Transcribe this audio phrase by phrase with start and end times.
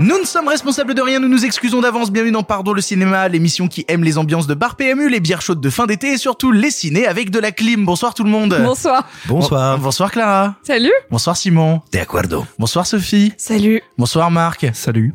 [0.00, 2.10] Nous ne sommes responsables de rien, nous nous excusons d'avance.
[2.10, 5.40] Bienvenue dans Pardon le cinéma, l'émission qui aime les ambiances de bar PMU, les bières
[5.40, 7.84] chaudes de fin d'été et surtout les ciné avec de la clim.
[7.84, 8.58] Bonsoir tout le monde.
[8.64, 9.08] Bonsoir.
[9.26, 9.78] Bonsoir.
[9.78, 10.56] Bonsoir Clara.
[10.64, 10.92] Salut.
[11.12, 11.80] Bonsoir Simon.
[11.92, 12.44] De acuerdo.
[12.58, 13.32] Bonsoir Sophie.
[13.36, 13.82] Salut.
[13.96, 14.66] Bonsoir Marc.
[14.74, 15.14] Salut.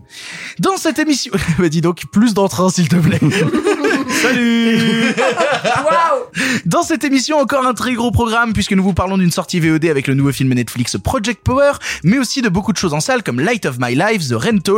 [0.59, 3.19] Dans cette émission, bah dis donc plus d'entrain s'il te plaît.
[4.21, 5.13] Salut.
[5.83, 6.23] Waouh.
[6.65, 9.85] Dans cette émission, encore un très gros programme puisque nous vous parlons d'une sortie VOD
[9.85, 11.73] avec le nouveau film Netflix Project Power,
[12.03, 14.33] mais aussi de beaucoup de choses en salle comme Light of My Life, The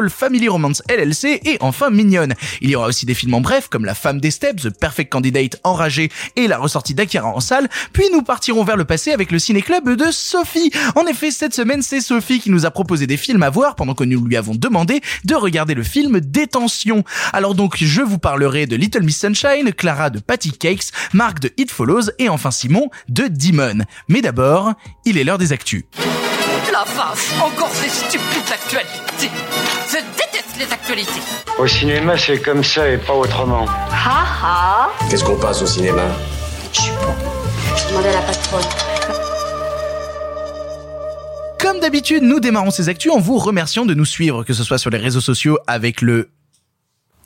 [0.09, 2.33] Family Romance LLC et enfin Mignonne.
[2.61, 5.11] Il y aura aussi des films en bref comme La Femme des Steps, The Perfect
[5.11, 7.69] Candidate, Enragé et la ressortie d'Akira en salle.
[7.93, 10.71] Puis nous partirons vers le passé avec le ciné-club de Sophie.
[10.95, 13.93] En effet, cette semaine, c'est Sophie qui nous a proposé des films à voir pendant
[13.93, 17.03] que nous lui avons demandé de regarder le film Détention.
[17.33, 21.51] Alors donc, je vous parlerai de Little Miss Sunshine, Clara de Patty Cakes, Marc de
[21.57, 23.83] It Follows et enfin Simon de Demon.
[24.07, 24.73] Mais d'abord,
[25.05, 25.83] il est l'heure des actus.
[26.71, 29.80] La vache, encore ces stupides actualités.
[30.61, 31.21] Les actualités.
[31.57, 33.65] Au cinéma, c'est comme ça et pas autrement.
[33.67, 36.03] Ha ha Qu'est-ce qu'on passe au cinéma?
[36.71, 37.15] Je suis pas.
[37.75, 38.61] Je demandais à la patronne.
[41.59, 44.77] Comme d'habitude, nous démarrons ces actus en vous remerciant de nous suivre, que ce soit
[44.77, 46.29] sur les réseaux sociaux avec le...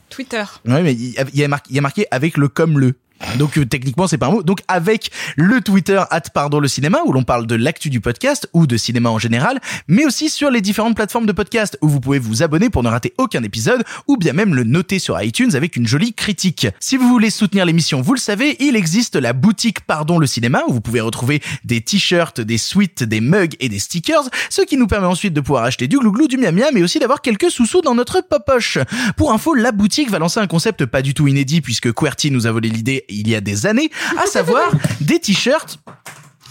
[0.09, 0.44] Twitter.
[0.66, 2.47] Oui, mais il y a- il y a marqué, il y a marqué avec le
[2.47, 2.94] comme le.
[3.38, 4.44] Donc euh, techniquement c'est pas un mot.
[4.44, 8.49] Donc avec le Twitter at pardon le cinéma où l'on parle de l'actu du podcast
[8.53, 11.99] ou de cinéma en général, mais aussi sur les différentes plateformes de podcast où vous
[11.99, 15.55] pouvez vous abonner pour ne rater aucun épisode ou bien même le noter sur iTunes
[15.55, 16.67] avec une jolie critique.
[16.80, 20.63] Si vous voulez soutenir l'émission, vous le savez, il existe la boutique Pardon le cinéma
[20.67, 24.77] où vous pouvez retrouver des t-shirts, des suites, des mugs et des stickers, ce qui
[24.77, 27.52] nous permet ensuite de pouvoir acheter du glouglou, du miam miam, mais aussi d'avoir quelques
[27.52, 28.77] sous-sous dans notre popoche.
[29.16, 32.47] Pour info, la boutique va lancer un concept pas du tout inédit puisque QWERTY nous
[32.47, 34.71] a volé l'idée il y a des années, à savoir
[35.02, 35.80] des t-shirts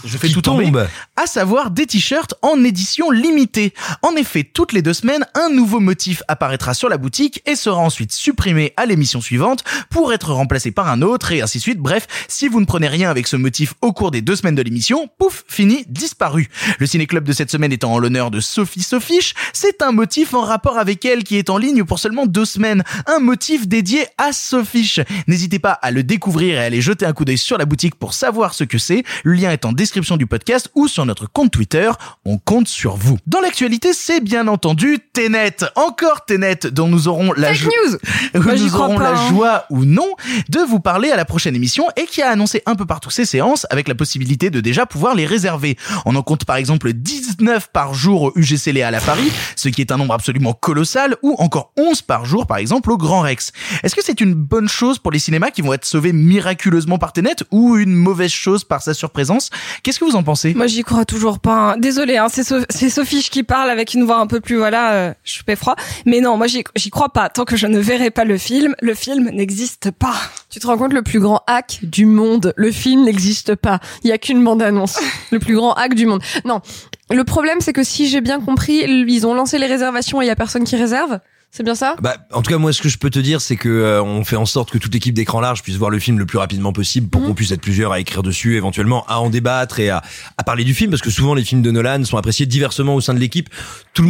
[0.05, 0.65] je fais Qui tout tomber.
[0.65, 0.87] tombe.
[1.15, 3.73] À savoir des t-shirts en édition limitée.
[4.01, 7.77] En effet, toutes les deux semaines, un nouveau motif apparaîtra sur la boutique et sera
[7.79, 11.79] ensuite supprimé à l'émission suivante pour être remplacé par un autre et ainsi de suite.
[11.79, 14.61] Bref, si vous ne prenez rien avec ce motif au cours des deux semaines de
[14.61, 16.49] l'émission, pouf, fini, disparu.
[16.79, 20.41] Le ciné-club de cette semaine étant en l'honneur de Sophie Sophiche, c'est un motif en
[20.41, 22.83] rapport avec elle qui est en ligne pour seulement deux semaines.
[23.07, 24.99] Un motif dédié à Sophiche.
[25.27, 27.95] N'hésitez pas à le découvrir et à aller jeter un coup d'œil sur la boutique
[27.95, 29.03] pour savoir ce que c'est.
[29.23, 31.89] Le lien est en description du podcast ou sur notre compte Twitter.
[32.25, 33.17] On compte sur vous.
[33.27, 35.55] Dans l'actualité, c'est bien entendu Tenet.
[35.75, 37.97] Encore Tenet dont nous aurons la Fake jo- news.
[38.35, 39.29] où Moi, j'y nous crois aurons pas, la hein.
[39.29, 40.07] joie ou non
[40.49, 43.23] de vous parler à la prochaine émission et qui a annoncé un peu partout ses
[43.25, 45.77] séances avec la possibilité de déjà pouvoir les réserver.
[46.05, 49.79] On en compte par exemple 19 par jour au UGC Léal à Paris, ce qui
[49.79, 53.53] est un nombre absolument colossal, ou encore 11 par jour par exemple au Grand Rex.
[53.83, 57.13] Est-ce que c'est une bonne chose pour les cinémas qui vont être sauvés miraculeusement par
[57.13, 59.49] Tenet ou une mauvaise chose par sa surprésence?
[59.83, 60.53] Qu'est-ce que vous en pensez?
[60.53, 61.73] Moi, j'y crois toujours pas.
[61.73, 61.77] hein.
[61.77, 64.91] Désolée, hein, c'est So- c'est Sophie qui parle avec une voix un peu plus, voilà,
[64.93, 65.75] euh, je fais froid.
[66.05, 67.29] Mais non, moi, j'y j'y crois pas.
[67.29, 70.15] Tant que je ne verrai pas le film, le film n'existe pas.
[70.49, 73.79] Tu te rends compte le plus grand hack du monde Le film n'existe pas.
[74.03, 74.99] Il y a qu'une bande-annonce.
[75.31, 76.21] le plus grand hack du monde.
[76.45, 76.61] Non.
[77.11, 80.27] Le problème, c'est que si j'ai bien compris, ils ont lancé les réservations et il
[80.27, 81.19] y a personne qui réserve.
[81.57, 81.95] C'est bien ça?
[82.01, 84.25] Bah, en tout cas, moi, ce que je peux te dire, c'est que euh, on
[84.25, 86.73] fait en sorte que toute équipe d'écran large puisse voir le film le plus rapidement
[86.73, 87.27] possible pour Mhm.
[87.27, 90.01] qu'on puisse être plusieurs à écrire dessus, éventuellement à en débattre et à,
[90.37, 92.99] à parler du film, parce que souvent les films de Nolan sont appréciés diversement au
[92.99, 93.47] sein de l'équipe.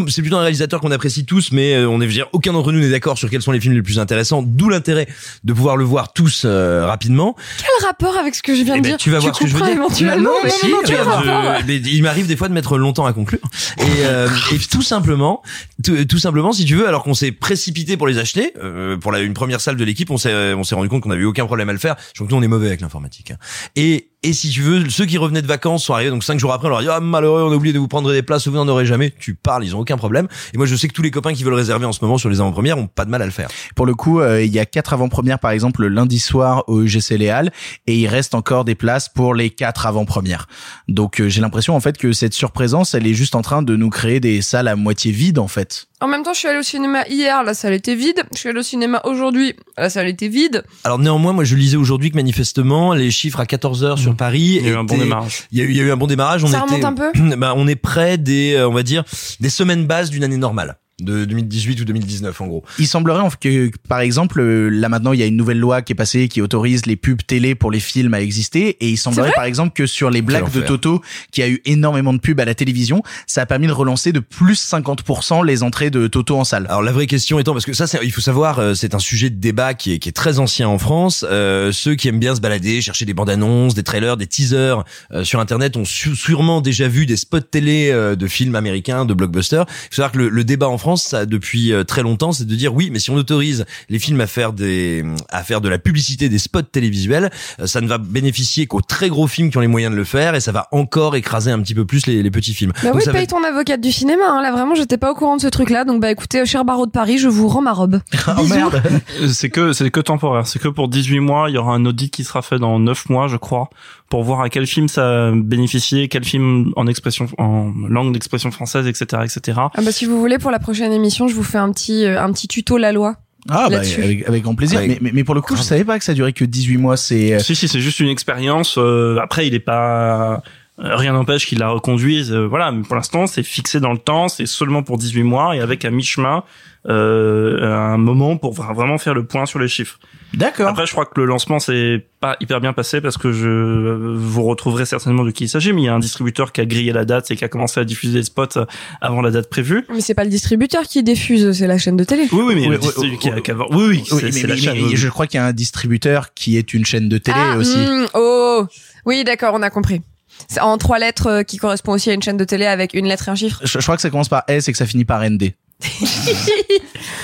[0.07, 2.51] C'est plutôt un réalisateur qu'on apprécie tous, mais euh, on est, je veux dire, aucun
[2.51, 4.41] d'entre nous n'est d'accord sur quels sont les films les plus intéressants.
[4.41, 5.07] D'où l'intérêt
[5.43, 7.35] de pouvoir le voir tous euh, rapidement.
[7.59, 8.97] Quel rapport avec ce que je viens Eh de ben, dire?
[8.97, 9.69] tu vas voir ce que je veux dire.
[9.73, 10.23] éventuellement?
[10.31, 11.21] Non, mais non, Si, non, quel rapport
[11.59, 13.41] je- mais il m'arrive des fois de mettre longtemps à conclure.
[13.77, 15.43] Et, euh, et tout simplement,
[15.83, 19.11] tout, tout simplement, si tu veux, alors qu'on s'est précipité pour les acheter, euh, pour
[19.11, 21.45] la, une première salle de l'équipe, on s'est, on s'est rendu compte qu'on n'avait aucun
[21.45, 21.95] problème à le faire.
[22.07, 23.31] Je crois que nous, on est mauvais avec l'informatique.
[23.31, 23.37] hein.
[23.75, 26.51] Et, et si tu veux, ceux qui revenaient de vacances sont arrivés, donc cinq jours
[26.51, 28.47] après, on leur a dit, ah, malheureux, on a oublié de vous prendre des places,
[28.47, 29.13] vous n'en aurez jamais.
[29.19, 30.27] Tu parles, ils ont aucun problème.
[30.51, 32.29] Et moi, je sais que tous les copains qui veulent réserver en ce moment sur
[32.29, 33.49] les avant-premières ont pas de mal à le faire.
[33.75, 36.81] Pour le coup, euh, il y a quatre avant-premières par exemple le lundi soir au
[36.81, 37.51] UGC Léal
[37.85, 40.47] et il reste encore des places pour les quatre avant-premières.
[40.87, 43.75] Donc euh, j'ai l'impression en fait que cette surprésence, elle est juste en train de
[43.75, 45.87] nous créer des salles à moitié vides en fait.
[46.01, 48.23] En même temps, je suis allée au cinéma hier, la salle était vide.
[48.33, 50.63] Je suis allée au cinéma aujourd'hui, la salle était vide.
[50.83, 54.57] Alors néanmoins, moi, je lisais aujourd'hui que manifestement, les chiffres à 14 heures sur Paris,
[54.59, 55.43] Il y a eu un bon démarrage.
[55.51, 56.43] Il y a eu, il y a eu un bon démarrage.
[56.43, 57.35] On Ça était, remonte un peu?
[57.37, 59.03] bah, on est près des, euh, on va dire,
[59.39, 60.77] des semaines bases d'une année normale.
[61.01, 62.63] De 2018 ou 2019 en gros.
[62.79, 65.59] Il semblerait en fait que, par exemple, euh, là maintenant, il y a une nouvelle
[65.59, 68.77] loi qui est passée qui autorise les pubs télé pour les films à exister.
[68.79, 70.61] Et il semblerait, par exemple, que sur les blagues de.
[70.65, 71.01] Toto,
[71.31, 74.19] qui a eu énormément de pubs à la télévision, ça a permis de relancer de
[74.19, 76.65] plus 50% les entrées de Toto en salle.
[76.69, 79.29] Alors la vraie question étant parce que ça il faut savoir euh, c'est un sujet
[79.29, 81.25] de débat qui est, qui est très ancien en France.
[81.29, 84.83] Euh, ceux qui aiment bien se balader, chercher des bandes annonces, des trailers, des teasers
[85.11, 89.13] euh, sur internet ont sûrement déjà vu des spots télé euh, de films américains, de
[89.13, 89.65] blockbusters.
[89.67, 92.45] Il faut savoir que le, le débat en France ça depuis euh, très longtemps c'est
[92.45, 95.69] de dire oui mais si on autorise les films à faire des à faire de
[95.69, 99.57] la publicité des spots télévisuels, euh, ça ne va bénéficier qu'aux très gros films qui
[99.57, 102.05] ont les moyens de le faire et ça va encore écraser un petit peu plus
[102.05, 102.71] les, les petits films.
[102.75, 104.23] Bah Donc oui, ça va paye ton avocate du cinéma.
[104.27, 104.41] Hein.
[104.41, 105.85] Là, vraiment, j'étais pas au courant de ce truc-là.
[105.85, 107.99] Donc, bah écoutez, cher barreau de Paris, je vous rends ma robe.
[108.37, 108.81] Oh merde
[109.21, 110.45] Euh, C'est que c'est que temporaire.
[110.47, 113.09] C'est que pour 18 mois, il y aura un audit qui sera fait dans 9
[113.09, 113.69] mois, je crois,
[114.09, 118.85] pour voir à quel film ça bénéficiait, quel film en expression en langue d'expression française,
[118.87, 119.57] etc., etc.
[119.73, 122.21] Ah bah si vous voulez, pour la prochaine émission, je vous fais un petit, euh,
[122.21, 123.15] un petit tuto la loi.
[123.49, 124.79] Ah bah avec, avec grand plaisir.
[124.79, 126.77] Avec- Mais, mais, mais pour le coup, je savais pas que ça durait que 18
[126.77, 126.97] mois.
[126.97, 128.75] C'est euh, Si si, c'est juste une expérience.
[128.79, 130.41] euh, après, il est pas
[130.77, 132.31] rien n'empêche qu'il la reconduise.
[132.33, 134.27] euh, voilà, mais pour l'instant, c'est fixé dans le temps.
[134.27, 136.43] C'est seulement pour 18 mois et avec à mi-chemin
[136.87, 137.63] euh,
[137.93, 139.99] un moment pour vra- vraiment faire le point sur les chiffres.
[140.35, 140.67] d'accord.
[140.67, 144.43] Après, je crois que le lancement s'est pas hyper bien passé parce que je vous
[144.43, 145.73] retrouverez certainement de qui il s'agit.
[145.73, 147.79] Mais il y a un distributeur qui a grillé la date et qui a commencé
[147.79, 148.59] à diffuser les spots
[149.01, 149.83] avant la date prévue.
[149.89, 152.27] Mais c'est pas le distributeur qui diffuse, c'est la chaîne de télé.
[152.31, 153.41] Oui, oui, mais Oui, le oui, qui a- oui.
[153.41, 154.77] qui a- oui, mais, la chaîne.
[154.89, 157.57] mais je crois qu'il y a un distributeur qui est une chaîne de télé ah,
[157.57, 157.77] aussi.
[157.77, 158.65] hmm, oh,
[159.05, 160.01] oui, d'accord, on a compris.
[160.47, 163.05] C'est en trois lettres euh, qui correspond aussi à une chaîne de télé avec une
[163.07, 163.59] lettre et un chiffre.
[163.63, 165.53] Je, je crois que ça commence par S et que ça finit par ND.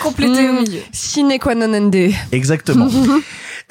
[0.03, 0.79] Complété au Hmm, milieu.
[0.91, 2.11] Sine qua non ND.
[2.31, 2.87] Exactement.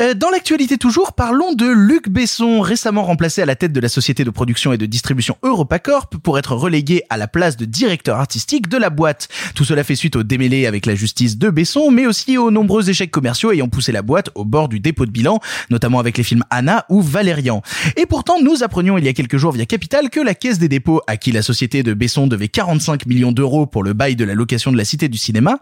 [0.01, 3.89] Euh, Dans l'actualité toujours, parlons de Luc Besson, récemment remplacé à la tête de la
[3.91, 8.19] société de production et de distribution EuropaCorp pour être relégué à la place de directeur
[8.19, 9.29] artistique de la boîte.
[9.55, 12.89] Tout cela fait suite au démêlé avec la justice de Besson, mais aussi aux nombreux
[12.89, 15.39] échecs commerciaux ayant poussé la boîte au bord du dépôt de bilan,
[15.69, 17.61] notamment avec les films Anna ou Valérian.
[17.97, 20.69] Et pourtant, nous apprenions il y a quelques jours via Capital que la Caisse des
[20.69, 24.25] dépôts, à qui la société de Besson devait 45 millions d'euros pour le bail de
[24.25, 25.59] la location de la Cité du cinéma,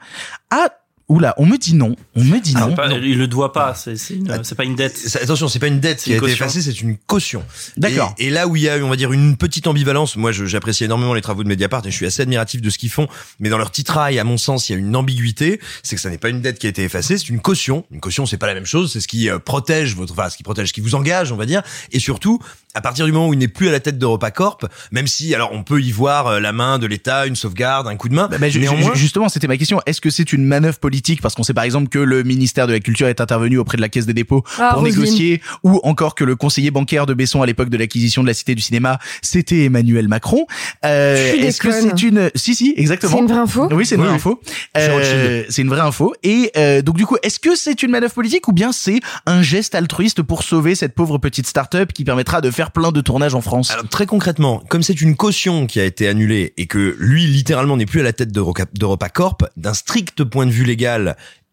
[0.50, 0.69] a...
[1.08, 2.75] Oula, on me dit non, on me dit Ah, non.
[2.75, 3.75] pas- il le doit pas.
[3.75, 4.99] C'est c'est pas une dette.
[5.22, 6.44] Attention, c'est pas une dette C'est qui a une été caution.
[6.44, 7.43] effacée, c'est une caution.
[7.78, 8.14] D'accord.
[8.19, 10.84] Et, et là où il y a, on va dire, une petite ambivalence, moi j'apprécie
[10.84, 13.08] énormément les travaux de Mediapart et je suis assez admiratif de ce qu'ils font,
[13.40, 16.10] mais dans leur titrail, à mon sens, il y a une ambiguïté, c'est que ça
[16.10, 17.87] n'est pas une dette qui a été effacée, c'est une caution.
[17.90, 20.37] Une caution, c'est pas la même chose, c'est ce qui euh, protège votre, enfin, ce
[20.37, 22.38] qui protège, ce qui vous engage, on va dire, et surtout,
[22.75, 25.52] à partir du moment où il n'est plus à la tête d'EuropaCorp, même si, alors,
[25.52, 28.28] on peut y voir euh, la main de l'État, une sauvegarde, un coup de main,
[28.31, 29.81] Bah, bah, néanmoins, ju- justement, c'était ma question.
[29.87, 32.73] Est-ce que c'est une manœuvre politique parce qu'on sait par exemple que le ministère de
[32.73, 35.00] la Culture est intervenu auprès de la Caisse des dépôts Ah, pour Roselyne.
[35.00, 38.35] négocier, ou encore que le conseiller bancaire de Besson à l'époque de l'acquisition de la
[38.35, 40.45] Cité du Cinéma, c'était Emmanuel Macron.
[40.85, 43.12] Euh, Est-ce que c'est une Si, si, exactement.
[43.12, 44.17] C'est une vraie info Oui, c'est une vraie oui.
[44.17, 44.41] info.
[44.75, 46.15] C'est Euh, c'est une vraie info.
[46.25, 49.41] Et euh, donc du coup, est-ce que c'est une manœuvre politique ou bien c'est un
[49.43, 53.35] geste altruiste pour sauver cette pauvre petite start-up qui permettra de faire plein de tournages
[53.37, 53.71] en France?
[53.71, 57.77] Alors très concrètement, comme c'est une caution qui a été annulée et que lui littéralement
[57.77, 60.88] n'est plus à la tête d'Euroca- d'EuropaCorp, d'un strict point de vue légal,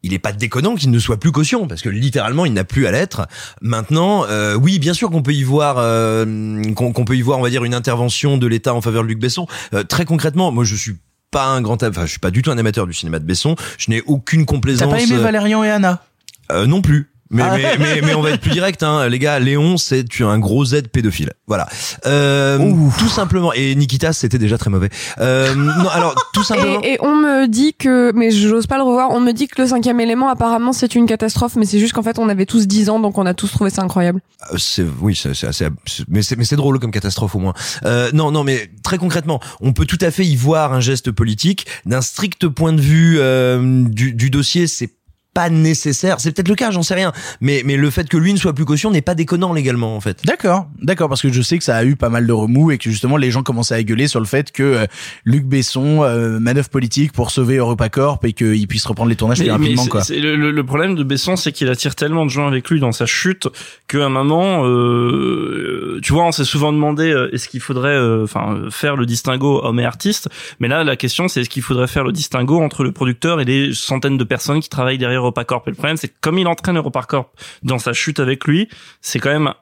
[0.03, 2.85] il est pas déconnant qu'il ne soit plus caution parce que littéralement il n'a plus
[2.85, 3.27] à l'être.
[3.61, 7.41] Maintenant, euh, oui, bien sûr qu'on peut y voir, euh, qu'on peut y voir, on
[7.41, 9.47] va dire une intervention de l'État en faveur de Luc Besson.
[9.73, 10.97] Euh, très concrètement, moi je suis
[11.31, 13.55] pas un grand, enfin je suis pas du tout un amateur du cinéma de Besson.
[13.79, 14.91] Je n'ai aucune T'as complaisance.
[14.91, 16.03] pas aimé euh, Valérian et Anna?
[16.51, 17.09] euh, non plus.
[17.31, 17.57] Mais, Ah.
[17.57, 19.07] mais, mais, mais on va être plus direct, hein.
[19.09, 19.39] les gars.
[19.39, 21.31] Léon, c'est un gros Z pédophile.
[21.47, 21.67] Voilà.
[22.05, 22.57] Euh,
[22.99, 23.51] tout simplement.
[23.53, 24.89] Et Nikita, c'était déjà très mauvais.
[25.19, 26.81] Euh, non, alors tout simplement.
[26.83, 29.61] Et, et on me dit que, mais j'ose pas le revoir, on me dit que
[29.61, 32.67] le cinquième élément apparemment c'est une catastrophe, mais c'est juste qu'en fait on avait tous
[32.67, 34.21] 10 ans donc on a tous trouvé ça incroyable.
[34.51, 35.67] Euh, C'est oui, c'est assez,
[36.07, 37.53] mais c'est mais c'est drôle comme catastrophe au moins.
[37.85, 41.11] Euh, non, non, mais très concrètement, on peut tout à fait y voir un geste
[41.11, 41.65] politique.
[41.85, 44.89] D'un strict point de vue euh, du, du dossier, c'est
[45.35, 46.19] pas nécessaire.
[46.19, 47.11] C'est peut-être le cas, j'en sais rien.
[47.41, 50.01] Mais mais le fait que lui ne soit plus caution n'est pas déconnant légalement en
[50.01, 50.25] fait.
[50.25, 52.77] D'accord, d'accord, parce que je sais que ça a eu pas mal de remous et
[52.79, 54.85] que justement les gens commençaient à gueuler sur le fait que euh,
[55.25, 59.45] Luc Besson euh, manœuvre politique pour sauver EuropaCorp et qu'il puisse reprendre les tournages plus
[59.45, 60.01] Mais, rapidement quoi.
[60.09, 63.05] le, le- problème de Besson, c'est qu'il attire tellement de gens avec lui dans sa
[63.05, 63.47] chute
[63.87, 68.23] qu'à un moment, euh, tu vois, on s'est souvent demandé euh, est-ce qu'il faudrait, euh,
[68.23, 70.29] enfin, euh, faire le distinguo homme et artiste?
[70.59, 73.45] Mais là, la question, c'est est-ce qu'il faudrait faire le distinguo entre le producteur et
[73.45, 75.67] les centaines de personnes qui travaillent derrière EuropaCorp.
[75.67, 77.29] Et le problème, c'est que comme il entraîne EuropaCorp
[77.63, 78.69] dans sa chute avec lui,
[79.01, 79.53] c'est quand même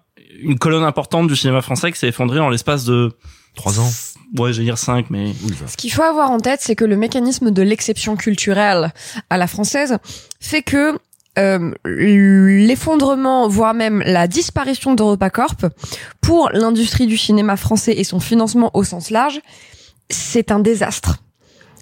[0.42, 3.12] une colonne importante du cinéma français qui s'est effondrée en l'espace de
[3.56, 3.90] Trois ans.
[4.38, 5.34] Ouais, je vais dire cinq, mais
[5.68, 8.92] Ce qu'il faut avoir en tête, c'est que le mécanisme de l'exception culturelle
[9.30, 9.98] à la française
[10.40, 10.98] fait que
[11.38, 15.66] euh, l'effondrement, voire même la disparition d'EuropaCorp
[16.22, 19.40] pour l'industrie du cinéma français et son financement au sens large,
[20.10, 21.23] c'est un désastre.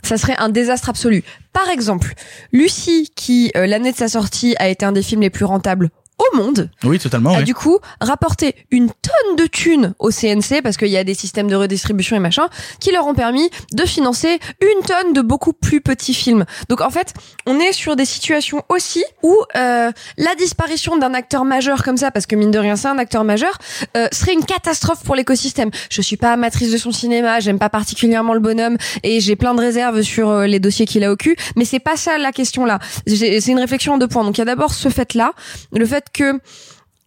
[0.04, 1.24] Ça serait un désastre absolu.
[1.54, 2.14] Par exemple,
[2.52, 5.90] Lucie, qui euh, l'année de sa sortie a été un des films les plus rentables
[6.34, 7.34] au monde, Oui, totalement.
[7.34, 7.44] a oui.
[7.44, 11.48] du coup rapporté une tonne de thunes au CNC parce qu'il y a des systèmes
[11.50, 12.48] de redistribution et machin
[12.80, 16.46] qui leur ont permis de financer une tonne de beaucoup plus petits films.
[16.70, 17.14] Donc en fait,
[17.46, 22.12] on est sur des situations aussi où euh, la disparition d'un acteur majeur comme ça,
[22.12, 23.58] parce que mine de rien c'est un acteur majeur,
[23.98, 25.70] euh, serait une catastrophe pour l'écosystème.
[25.90, 29.54] Je suis pas amatrice de son cinéma, j'aime pas particulièrement le bonhomme et j'ai plein
[29.56, 32.32] de réserves sur euh, les dossiers qu'il a au cul, mais c'est pas ça la
[32.32, 32.80] question là.
[33.08, 34.24] C'est une réflexion en deux points.
[34.24, 35.32] Donc il y a d'abord ce fait là,
[35.74, 36.40] le fait que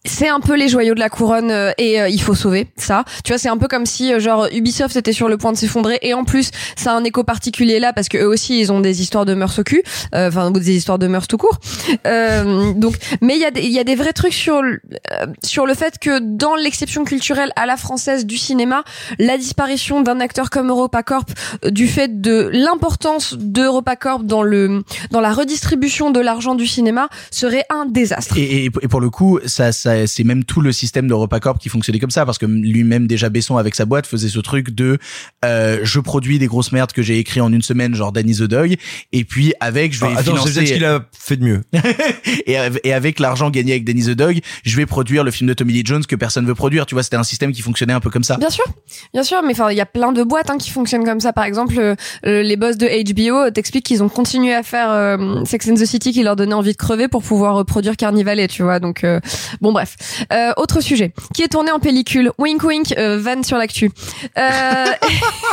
[0.05, 3.05] c'est un peu les joyaux de la couronne euh, et euh, il faut sauver ça.
[3.25, 5.57] Tu vois, c'est un peu comme si euh, genre Ubisoft était sur le point de
[5.57, 8.71] s'effondrer et en plus ça a un écho particulier là parce que eux aussi ils
[8.71, 9.83] ont des histoires de mœurs au cul,
[10.15, 11.59] euh, enfin des histoires de mœurs tout court.
[12.07, 14.61] Euh, donc, mais il y a il y a des vrais trucs sur
[15.43, 18.85] sur le fait que dans l'exception culturelle à la française du cinéma,
[19.19, 21.27] la disparition d'un acteur comme EuropaCorp
[21.71, 27.65] du fait de l'importance d'EuropaCorp dans le dans la redistribution de l'argent du cinéma serait
[27.71, 28.37] un désastre.
[28.37, 31.69] Et, et, et pour le coup, ça, ça, c'est même tout le système d'EuropaCorp qui
[31.69, 34.99] fonctionnait comme ça, parce que lui-même déjà Besson avec sa boîte faisait ce truc de
[35.45, 38.43] euh, je produis des grosses merdes que j'ai écrit en une semaine, genre Danny the
[38.43, 38.77] Dog,
[39.13, 41.45] et puis avec je vais Ah, attends, c'est financer peut-être ce qu'il a fait de
[41.45, 41.61] mieux.
[42.47, 45.49] et, av- et avec l'argent gagné avec Danny the Dog, je vais produire le film
[45.49, 46.87] de Tommy Lee Jones que personne veut produire.
[46.87, 48.37] Tu vois, c'était un système qui fonctionnait un peu comme ça.
[48.37, 48.65] Bien sûr,
[49.13, 51.33] bien sûr, mais enfin, il y a plein de boîtes hein, qui fonctionnent comme ça.
[51.33, 51.95] Par exemple, euh,
[52.27, 55.75] euh, les boss de HBO euh, t'expliquent qu'ils ont continué à faire euh, Sex and
[55.75, 58.81] the City, qui leur donnait envie de crever pour pouvoir euh, produire Carnivale, tu vois.
[58.81, 59.21] Donc, euh,
[59.61, 59.84] bon, bref.
[60.33, 62.31] Euh, autre sujet, qui est tourné en pellicule?
[62.39, 63.91] Wink, wink, euh, van sur l'actu.
[64.39, 64.85] Euh,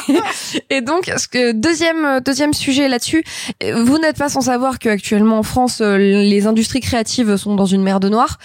[0.70, 3.24] et donc, ce que, deuxième deuxième sujet là-dessus,
[3.62, 7.84] vous n'êtes pas sans savoir qu'actuellement en France, euh, les industries créatives sont dans une
[7.84, 8.38] merde noire,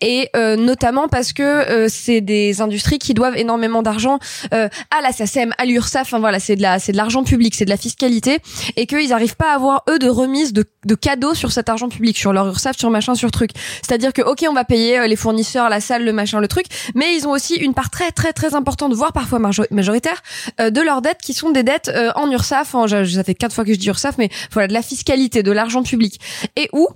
[0.00, 4.18] et euh, notamment parce que euh, c'est des industries qui doivent énormément d'argent
[4.50, 7.64] à la SACEM, à l'URSSAF, enfin voilà, c'est de la c'est de l'argent public, c'est
[7.64, 8.38] de la fiscalité,
[8.76, 11.88] et qu'ils n'arrivent pas à avoir eux de remise de, de cadeaux sur cet argent
[11.88, 13.50] public, sur leur URSSAF, sur machin, sur truc.
[13.82, 15.33] C'est-à-dire que ok, on va payer les fournisseurs,
[15.68, 18.54] la salle, le machin, le truc, mais ils ont aussi une part très très très
[18.54, 19.38] importante, voire parfois
[19.70, 20.22] majoritaire,
[20.60, 22.74] euh, de leurs dettes qui sont des dettes euh, en URSSAF.
[22.74, 25.42] En, je- ça fait quatre fois que je dis URSSAF, mais voilà, de la fiscalité,
[25.42, 26.20] de l'argent public,
[26.56, 26.88] et où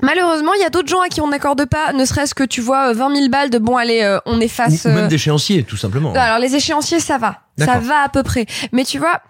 [0.00, 2.60] Malheureusement, il y a d'autres gens à qui on n'accorde pas, ne serait-ce que tu
[2.60, 4.84] vois euh, 20 000 balles de bon allez, euh, on efface.
[4.84, 6.12] ou même euh, d'échéancier, tout simplement.
[6.12, 8.46] alors les échéanciers, ça va, ça va à peu près.
[8.70, 9.20] Mais tu vois,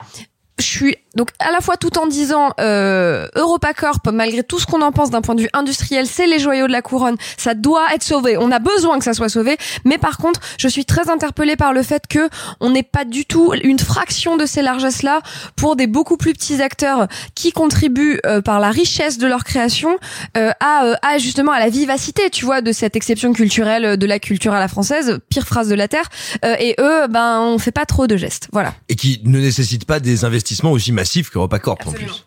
[0.58, 4.82] je suis donc à la fois tout en disant euh, EuropaCorp, malgré tout ce qu'on
[4.82, 7.92] en pense d'un point de vue industriel, c'est les joyaux de la couronne, ça doit
[7.92, 8.36] être sauvé.
[8.38, 9.56] On a besoin que ça soit sauvé.
[9.84, 12.28] Mais par contre, je suis très interpellée par le fait que
[12.60, 15.20] on n'est pas du tout une fraction de ces largesses-là
[15.56, 19.98] pour des beaucoup plus petits acteurs qui contribuent euh, par la richesse de leur création
[20.36, 23.96] euh, à, euh, à justement à la vivacité, tu vois, de cette exception culturelle euh,
[23.96, 26.08] de la culture à la française, pire phrase de la terre.
[26.44, 28.46] Euh, et eux, ben, on fait pas trop de gestes.
[28.52, 28.72] Voilà.
[28.88, 32.24] Et qui ne nécessite pas des investissements aussi massifs qu'EuropaCorp en plus.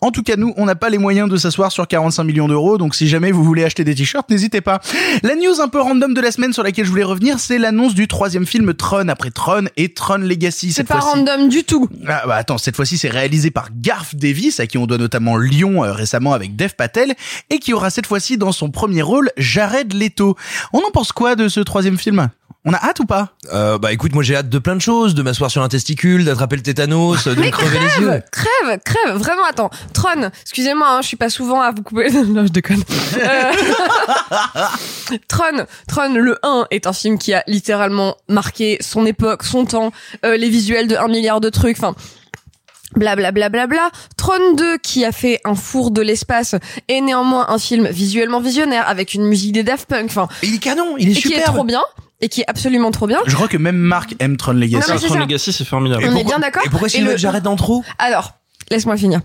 [0.00, 2.78] En tout cas, nous, on n'a pas les moyens de s'asseoir sur 45 millions d'euros,
[2.78, 4.80] donc si jamais vous voulez acheter des t-shirts, n'hésitez pas.
[5.22, 7.94] La news un peu random de la semaine sur laquelle je voulais revenir, c'est l'annonce
[7.94, 10.72] du troisième film Tron après Tron et Tron Legacy.
[10.72, 11.88] C'est pas random du tout.
[12.06, 15.36] Ah, bah attends, cette fois-ci c'est réalisé par Garth Davis, à qui on doit notamment
[15.36, 17.14] Lyon euh, récemment avec Dev Patel,
[17.50, 20.36] et qui aura cette fois-ci dans son premier rôle Jared Leto.
[20.72, 22.28] On en pense quoi de ce troisième film?
[22.64, 23.30] On a hâte ou pas?
[23.52, 26.24] Euh, bah écoute, moi j'ai hâte de plein de choses, de m'asseoir sur un testicule,
[26.24, 28.22] d'attraper le tétanos, de me crever les yeux.
[28.30, 29.70] Crève, crève, vraiment, attends.
[29.92, 32.10] Tron, excusez-moi, hein, je suis pas souvent à vous couper.
[32.26, 32.82] non, je déconne.
[33.16, 33.52] Euh,
[35.28, 39.92] Tron, Tron, le 1 est un film qui a littéralement marqué son époque, son temps,
[40.24, 41.94] euh, les visuels de 1 milliard de trucs, enfin...
[42.94, 43.48] Blablabla.
[43.48, 43.90] Bla, bla, bla.
[44.16, 46.54] Tron 2 qui a fait un four de l'espace
[46.88, 50.56] est néanmoins un film visuellement visionnaire avec une musique des Daft Punk, enfin, Et il
[50.56, 51.82] est canon, il est et qui est trop bien
[52.22, 53.18] et qui est absolument trop bien.
[53.26, 54.74] Je crois que même Marc aime Tron Legacy.
[54.88, 55.20] Non, mais c'est Tron ça.
[55.20, 56.04] Legacy, c'est formidable.
[56.08, 57.84] On est bien d'accord Et pourquoi s'il le- Jared dans trop?
[57.98, 58.32] Alors,
[58.70, 59.20] laisse-moi finir.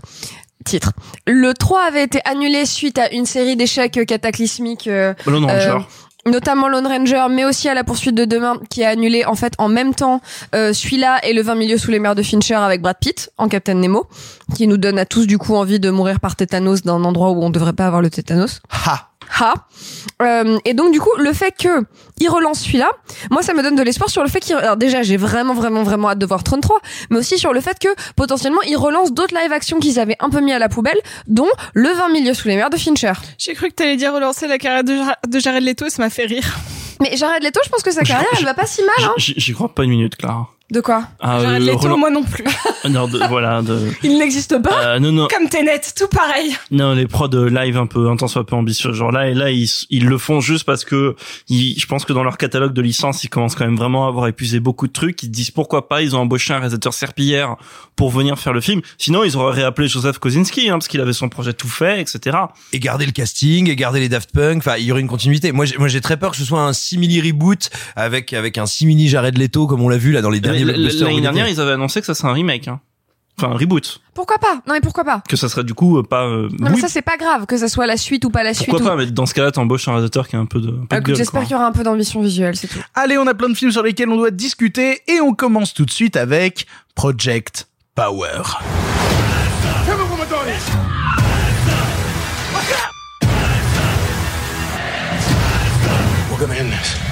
[0.64, 0.92] Titre.
[1.26, 5.76] Le 3 avait été annulé suite à une série d'échecs cataclysmiques, euh, Lone Ranger.
[6.26, 9.34] euh, notamment Lone Ranger, mais aussi à la poursuite de demain, qui est annulé en
[9.36, 10.20] fait en même temps
[10.54, 13.48] euh, celui-là et le 20 milieux sous les mers de Fincher avec Brad Pitt en
[13.48, 14.08] Captain Nemo,
[14.56, 17.30] qui nous donne à tous du coup envie de mourir par tétanos dans un endroit
[17.30, 18.60] où on devrait pas avoir le tétanos.
[18.86, 19.07] Ha
[19.40, 19.54] Ha.
[20.20, 21.84] Euh, et donc du coup, le fait que
[22.18, 22.90] il relance celui-là,
[23.30, 25.82] moi ça me donne de l'espoir sur le fait qu'il alors déjà j'ai vraiment vraiment
[25.84, 26.80] vraiment hâte de voir 33,
[27.10, 30.30] mais aussi sur le fait que potentiellement il relance d'autres live action qu'ils avaient un
[30.30, 33.12] peu mis à la poubelle, dont le 20 milieux sous les mers de Fincher.
[33.38, 36.10] J'ai cru que t'allais dire relancer la carrière de, Jar- de Jared Leto, ça m'a
[36.10, 36.56] fait rire.
[37.00, 39.12] Mais Jared Leto, je pense que sa carrière elle va pas si mal hein.
[39.18, 40.48] J'y j'y crois pas une minute, Clara.
[40.70, 42.44] De quoi Ah, Jared Leto, Roland- moi non plus.
[42.90, 43.60] Non, de- voilà.
[43.62, 43.90] De...
[44.02, 44.84] Il n'existe pas.
[44.94, 45.26] Euh, non, non.
[45.28, 46.54] Comme Tenet, tout pareil.
[46.70, 49.50] Non, les prods euh, live un peu intenses, un peu ambitieux, genre là et là
[49.50, 51.16] ils, ils le font juste parce que
[51.48, 54.08] ils, je pense que dans leur catalogue de licences, ils commencent quand même vraiment à
[54.08, 55.22] avoir épuisé beaucoup de trucs.
[55.22, 57.56] Ils disent pourquoi pas, ils ont embauché un réalisateur serpillière
[57.96, 58.80] pour venir faire le film.
[58.96, 62.36] Sinon, ils auraient réappelé Joseph Kosinski hein, parce qu'il avait son projet tout fait, etc.
[62.72, 64.58] Et garder le casting, et garder les Daft Punk.
[64.58, 65.50] Enfin, il y aurait une continuité.
[65.52, 68.66] Moi, j'ai, moi, j'ai très peur que ce soit un simili reboot avec avec un
[68.66, 70.57] simili Jared Leto comme on l'a vu là dans les derniers blockbusters.
[70.64, 72.80] L'année dernière, ils avaient annoncé que ça serait un remake, hein.
[73.38, 74.54] enfin un reboot, Pourquoi pas?
[74.66, 75.22] Non mais pourquoi pas?
[75.28, 76.24] Que ça serait du coup euh, pas.
[76.26, 78.42] euh, Non mais oui, ça c'est pas grave que ça soit la suite ou pas
[78.42, 78.68] la suite.
[78.68, 80.68] pourquoi ou- pas, mais dans ce cas-là, t'embauches un réalisateur qui a un peu de.
[80.68, 82.80] un peu de Écoute, gueule, J'espère qu'il y aura un peu d'ambition visuelle, c'est tout.
[82.94, 85.84] Allez, on a plein de films sur lesquels on doit discuter et on commence tout
[85.84, 88.42] de suite avec Project Power.
[96.30, 97.07] We're gonna end this.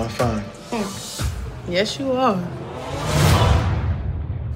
[0.00, 0.42] I'm fine.
[1.68, 2.36] Yes, you are.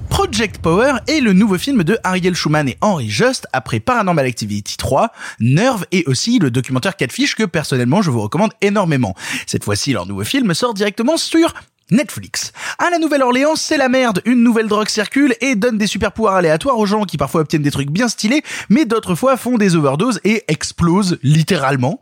[0.09, 4.75] Project Power est le nouveau film de Ariel Schumann et Henry Just après Paranormal Activity
[4.75, 9.13] 3, Nerve et aussi le documentaire Catfish que personnellement je vous recommande énormément.
[9.45, 11.53] Cette fois-ci, leur nouveau film sort directement sur
[11.91, 12.51] Netflix.
[12.79, 14.21] À la Nouvelle-Orléans, c'est la merde.
[14.25, 17.61] Une nouvelle drogue circule et donne des super pouvoirs aléatoires aux gens qui parfois obtiennent
[17.61, 22.01] des trucs bien stylés, mais d'autres fois font des overdoses et explosent littéralement.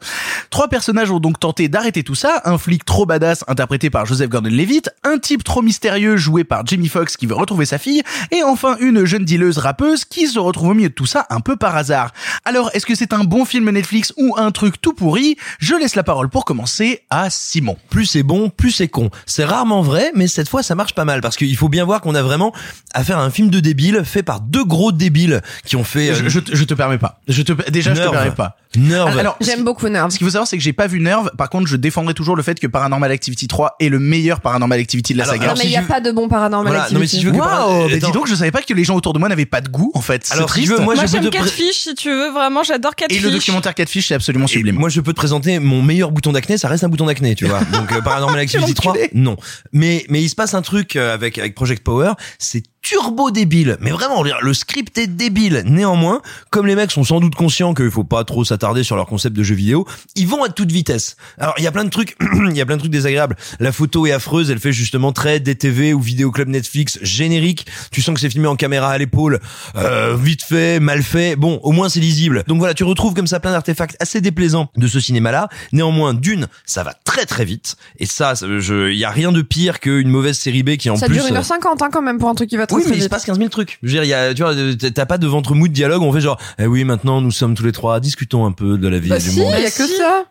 [0.50, 2.42] Trois personnages ont donc tenté d'arrêter tout ça.
[2.46, 6.88] Un flic trop badass interprété par Joseph Gordon-Levitt, un type trop mystérieux joué par Jamie
[6.88, 10.70] Foxx qui veut retrouver sa fille, et enfin une jeune dealeuse rappeuse qui se retrouve
[10.70, 12.12] au milieu de tout ça un peu par hasard.
[12.46, 15.36] Alors, est-ce que c'est un bon film Netflix ou un truc tout pourri?
[15.60, 17.78] Je laisse la parole pour commencer à Simon.
[17.90, 19.10] plus c'est bon, plus c'est con.
[19.26, 22.02] C'est rarement vrai, mais cette fois ça marche pas mal parce qu'il faut bien voir
[22.02, 22.54] qu'on a vraiment
[22.94, 26.10] affaire à un film de débile fait par deux gros débiles qui ont fait.
[26.10, 27.20] euh, Je, je, te- je te permets pas.
[27.28, 28.58] Je te, déjà, je te permets pas.
[28.76, 29.18] Nerve.
[29.20, 30.10] Alors, J'aime beaucoup Nerve.
[30.10, 31.30] Ce qu'il faut savoir, c'est que j'ai pas vu Nerve.
[31.38, 34.80] Par contre, je défendrai toujours le fait que Paranormal Activity 3 est le meilleur Paranormal
[34.80, 35.48] Activity de la Alors, saga.
[35.48, 37.38] Non mais si il y a pas de bon paranormal Voilà, non, mais si activity.
[37.38, 39.20] tu veux que Waouh, mais dis donc, je savais pas que les gens autour de
[39.20, 40.28] moi n'avaient pas de goût, en fait.
[40.32, 40.68] Alors, si triste.
[40.70, 43.02] tu veux, moi, Moi, je j'aime te pré- Catfish, si tu veux, vraiment, j'adore Et
[43.02, 43.22] Catfish.
[43.22, 44.76] le documentaire Catfish, c'est absolument Et sublime.
[44.76, 47.46] moi, je peux te présenter mon meilleur bouton d'acné, ça reste un bouton d'acné, tu
[47.46, 47.60] vois.
[47.74, 49.10] Donc, euh, Paranormal Activity 3, l'enculé.
[49.14, 49.38] non.
[49.72, 53.78] Mais, mais il se passe un truc euh, avec, avec Project Power, c'est turbo débile.
[53.80, 55.64] Mais vraiment, le script est débile.
[55.66, 56.22] Néanmoins,
[56.52, 59.36] comme les mecs sont sans doute conscients qu'il faut pas trop s'attarder sur leur concept
[59.36, 61.16] de jeu vidéo, ils vont à toute vitesse.
[61.40, 62.16] Alors, il y a plein de trucs,
[62.50, 63.36] il y a plein de trucs désagréables.
[63.60, 67.66] La photo est affreuse, elle fait justement très DTV ou vidéo club Netflix générique.
[67.92, 69.40] Tu sens que c'est filmé en caméra à l'épaule,
[69.76, 71.36] euh, vite fait, mal fait.
[71.38, 72.44] Bon, au moins c'est lisible.
[72.48, 75.48] Donc voilà, tu retrouves comme ça plein d'artefacts assez déplaisants de ce cinéma-là.
[75.72, 77.78] Néanmoins, d'une, ça va très très vite.
[78.00, 80.98] Et ça, ça- il y a rien de pire qu'une mauvaise série B qui en
[80.98, 81.16] Ça plus.
[81.16, 83.10] dure 1h50 hein, quand même pour un truc qui va très Oui, mais il se
[83.10, 83.80] passe 15 000 trucs.
[83.82, 84.54] Je veux dire, il y a, tu vois,
[84.94, 86.02] t'as pas de ventre mou de dialogue.
[86.02, 88.88] On fait genre, eh oui, maintenant nous sommes tous les trois, discutons un peu de
[88.88, 89.54] la vie Bah du si, monde.
[89.58, 90.26] il y a que ça.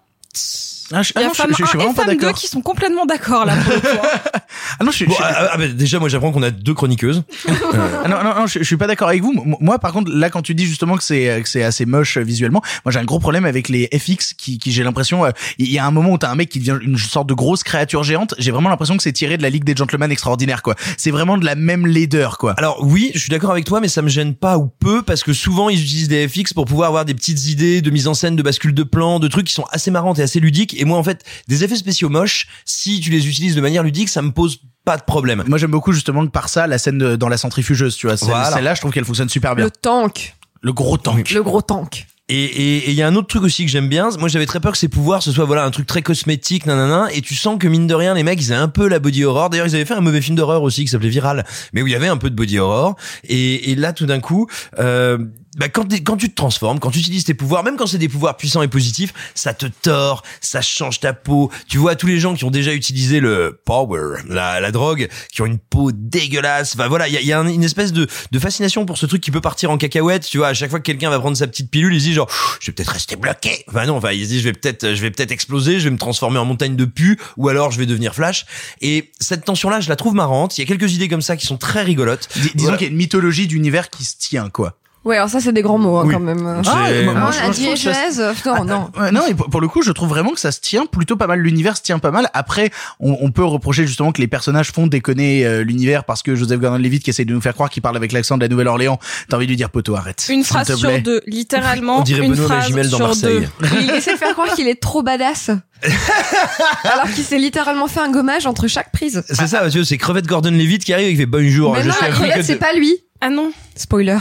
[0.93, 1.95] Ah, je, Il ah y a non, je, femme je- je suis 1 vraiment et
[1.97, 2.39] pas femme 2 d'accord.
[2.39, 3.87] qui sont complètement d'accord là pour le coup.
[4.03, 4.41] hein.
[4.81, 6.75] Ah non, je, suis- Bon, je- ah, ah, bah, déjà, moi, j'apprends qu'on a deux
[6.75, 7.23] chroniqueuses.
[7.49, 9.33] ah non, non, non, je, je suis pas d'accord avec vous.
[9.61, 12.23] Moi, par contre, là, quand tu dis justement que c'est que c'est assez moche euh,
[12.23, 15.71] visuellement, moi j'ai un gros problème avec les FX qui, qui j'ai l'impression, euh, il
[15.71, 18.03] y a un moment où t'as un mec qui devient une sorte de grosse créature
[18.03, 18.35] géante.
[18.39, 20.75] J'ai vraiment l'impression que c'est tiré de la Ligue des Gentlemen extraordinaires, quoi.
[20.97, 22.55] C'est vraiment de la même laideur, quoi.
[22.59, 25.23] Alors oui, je suis d'accord avec toi, mais ça me gêne pas ou peu parce
[25.23, 28.15] que souvent ils utilisent des FX pour pouvoir avoir des petites idées de mise en
[28.15, 30.75] scène, de bascule de plan, de trucs qui sont assez marrantes et assez ludiques.
[30.81, 34.09] Et moi, en fait, des effets spéciaux moches, si tu les utilises de manière ludique,
[34.09, 35.45] ça me pose pas de problème.
[35.47, 38.17] Moi, j'aime beaucoup justement que par ça, la scène de- dans la centrifugeuse, tu vois.
[38.17, 38.51] Celle- Voilà.
[38.51, 39.65] Celle-là, je trouve qu'elle fonctionne super bien.
[39.67, 40.35] Le tank.
[40.61, 41.31] Le, gros tank.
[41.31, 42.07] Le gros tank.
[42.29, 44.09] Et et- et il y a un autre truc aussi que j'aime bien.
[44.19, 47.09] Moi, j'avais très peur que ces pouvoirs ce soit voilà un truc très cosmétique, nanana.
[47.13, 49.25] Et tu sens que mine de rien, les mecs, ils avaient un peu la body
[49.25, 49.51] horror.
[49.51, 51.93] D'ailleurs, ils avaient fait un mauvais film d'horreur aussi qui s'appelait Viral, mais où il
[51.93, 52.97] y avait un peu de body horror.
[53.25, 54.47] Et, et là, tout d'un coup.
[54.79, 55.19] Euh,
[55.57, 58.09] bah quand, quand tu te transformes, quand tu utilises tes pouvoirs, même quand c'est des
[58.09, 61.51] pouvoirs puissants et positifs, ça te tord, ça change ta peau.
[61.69, 65.43] Tu vois tous les gens qui ont déjà utilisé le power, la, la drogue, qui
[65.43, 66.75] ont une peau dégueulasse.
[66.75, 69.07] Enfin voilà, il y a, y a un- une espèce de, de fascination pour ce
[69.07, 70.27] truc qui peut partir en cacahuète.
[70.27, 72.15] Tu vois, à chaque fois que quelqu'un va prendre sa petite pilule, il se dit
[72.15, 73.65] genre, je vais peut-être rester bloqué.
[73.69, 75.91] Enfin non, enfin il se dit, je vais peut-être, je vais peut-être exploser, je vais
[75.91, 78.47] me transformer en montagne de pu, ou alors je vais devenir Flash.
[78.81, 80.57] Et cette tension-là, je la trouve marrante.
[80.57, 82.29] Il y a quelques idées comme ça qui sont très rigolotes.
[82.35, 82.79] Dis- disons Voilà.
[82.79, 84.79] qu'il y a une mythologie d'univers qui se tient, quoi.
[85.05, 86.15] Ouais, alors ça c'est des grands mots hein, Oui.
[86.15, 86.47] quand même.
[86.47, 86.63] Ah,
[87.05, 88.91] moi, moi, Ah, je- la je ça- non, non.
[89.01, 91.27] Ouais, non, et pour, le coup, je trouve vraiment que ça se tient plutôt pas
[91.27, 91.41] mal.
[91.41, 92.29] L'univers se tient pas mal.
[92.35, 96.37] Après, on, on peut reprocher justement que les personnages font déconner euh, l'univers parce que
[96.37, 98.99] Joseph Gordon-Levitt qui essaie de nous faire croire qu'il parle avec l'accent de la Nouvelle-Orléans.
[99.29, 100.25] T'as envie de lui dire poteau, arrête.
[100.31, 101.01] Une phrase sur plaît.
[101.01, 101.99] deux, littéralement.
[101.99, 103.41] On dirait une Benoît phrase Magimel dans sur Marseille.
[103.61, 103.67] deux.
[103.81, 105.51] Il essaie de faire croire qu'il est trop badass.
[106.85, 109.23] alors qu'il s'est littéralement fait un gommage entre chaque prise.
[109.29, 111.73] C'est ça, vois, c'est Crevette Gordon Levitt qui arrive et qui fait bonjour.
[111.73, 112.95] Mais je non, suis la crevette de- c'est pas lui.
[113.21, 113.51] Ah non.
[113.75, 114.19] Spoiler.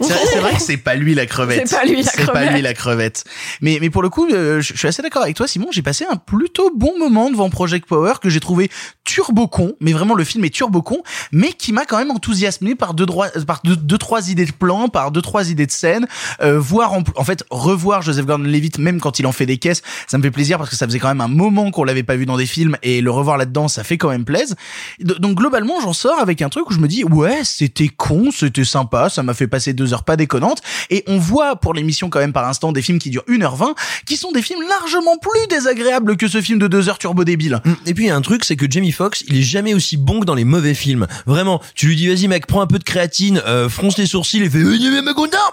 [0.00, 1.68] C'est vrai, que c'est pas lui la crevette.
[1.68, 2.52] C'est pas lui la C'est pas crevette.
[2.52, 3.24] lui la crevette.
[3.62, 5.68] Mais mais pour le coup, euh, je suis assez d'accord avec toi, Simon.
[5.70, 8.70] J'ai passé un plutôt bon moment devant Project Power que j'ai trouvé
[9.04, 12.74] turbo con, mais vraiment le film est turbo con, mais qui m'a quand même enthousiasmé
[12.74, 15.72] par deux droits, par deux, deux trois idées de plans, par deux trois idées de
[15.72, 16.06] scènes.
[16.42, 19.82] Euh, voir en, en fait revoir Joseph Gordon-Levitt même quand il en fait des caisses,
[20.06, 22.16] ça me fait plaisir parce que ça faisait quand même un moment qu'on l'avait pas
[22.16, 24.56] vu dans des films et le revoir là-dedans, ça fait quand même plaisir.
[25.00, 28.64] Donc globalement, j'en sors avec un truc où je me dis ouais, c'était con, c'était
[28.64, 30.60] sympa, ça m'a fait passer deux heures pas déconnantes
[30.90, 33.74] et on voit pour l'émission quand même par instant des films qui durent 1h20
[34.06, 37.60] qui sont des films largement plus désagréables que ce film de deux heures turbo débile.
[37.86, 39.96] Et puis il y a un truc, c'est que Jamie Foxx, il est jamais aussi
[39.96, 41.06] bon que dans les mauvais films.
[41.26, 44.42] Vraiment, tu lui dis vas-y mec, prends un peu de créatine, euh, fronce les sourcils
[44.42, 44.60] et fais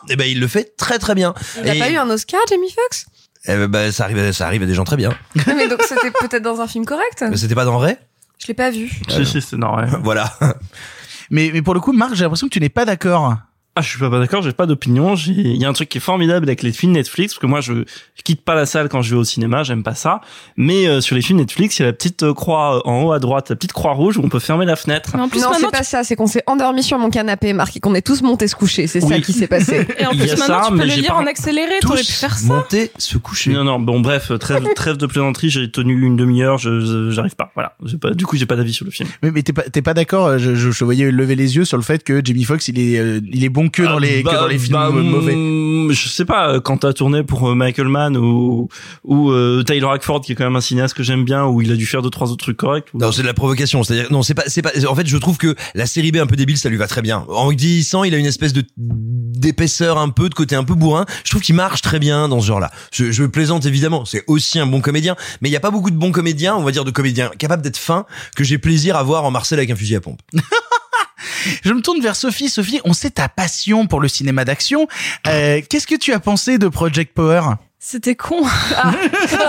[0.09, 1.33] et ben il le fait très très bien.
[1.63, 3.05] Il a Et- pas eu un Oscar, Jamie Foxx?
[3.45, 5.13] Eh ben, bah, ça arrive, ça arrive à des gens très bien.
[5.47, 7.23] Mais donc c'était peut-être dans un film correct?
[7.29, 7.97] Mais C'était pas dans Ray?
[8.39, 8.89] Je l'ai pas vu.
[9.09, 9.89] Si, si, c'est normal.
[10.03, 10.33] Voilà.
[11.29, 13.35] Mais, mais pour le coup, Marc, j'ai l'impression que tu n'es pas d'accord.
[13.75, 15.15] Ah, je suis pas d'accord, j'ai pas d'opinion.
[15.15, 17.47] J'ai- Il y a un truc qui est formidable avec les films Netflix, parce que
[17.47, 20.21] moi, je, je quitte pas la salle quand je vais au cinéma, j'aime pas ça.
[20.57, 23.01] Mais euh, sur les films Netflix, il y a la petite euh, croix euh, en
[23.01, 25.09] haut à droite, la petite croix rouge où on peut fermer la fenêtre.
[25.15, 26.03] Mais en plus, non, c'est maintenant, pas ça.
[26.03, 28.85] C'est qu'on s'est endormi sur mon canapé, Marc, et qu'on est tous montés se coucher.
[28.85, 29.21] C'est ça Oui.
[29.23, 29.87] qui s'est passé.
[29.97, 32.01] Et en Il y plus, a maintenant, ça, tu peux le lire en accéléré, t'aurais
[32.01, 32.45] pu faire ça.
[32.53, 33.53] monter, se coucher.
[33.53, 37.51] Non, non, bon, bref, trêve, trêve de plaisanterie, j'ai tenu une demi-heure, je, j'arrive pas.
[37.55, 37.75] Voilà.
[37.85, 39.09] J'ai pas, du coup, j'ai pas d'avis sur le film.
[39.23, 41.77] Mais, mais t'es pas, pas d'accord euh, je, je, je voyais lever les yeux sur
[41.77, 44.29] le fait que Jamie Foxx, il est, euh, il est bon que dans les, que
[44.29, 45.35] Bah, dans les films bah, mauvais.
[45.35, 48.69] mm, Je sais pas, euh, quand t'as tourné pour euh, Michael Mann ou,
[49.03, 51.71] ou euh, Tyler Hackford, qui est quand même un cinéaste que j'aime bien, où il
[51.71, 52.87] a dû faire deux, trois autres trucs corrects.
[52.93, 53.83] ou- Non, c'est de la provocation.
[53.83, 54.71] C'est-à-dire, non, c'est pas, c'est pas.
[54.87, 57.01] En fait, je trouve que la série B un peu débile, ça lui va très
[57.01, 57.25] bien.
[57.29, 61.05] En vieillissant, il a une espèce de d'épaisseur un peu, de côté un peu bourrin.
[61.25, 62.71] Je trouve qu'il marche très bien dans ce genre-là.
[62.91, 64.05] Je, je plaisante évidemment.
[64.05, 66.63] C'est aussi un bon comédien, mais il y a pas beaucoup de bons comédiens, on
[66.63, 69.69] va dire de comédiens capables d'être fins, que j'ai plaisir à voir en Marcel avec
[69.71, 70.19] un fusil à pompe.
[71.63, 72.49] Je me tourne vers Sophie.
[72.49, 74.87] Sophie, on sait ta passion pour le cinéma d'action.
[75.27, 77.41] Euh, qu'est-ce que tu as pensé de Project Power?
[77.85, 78.41] C'était con.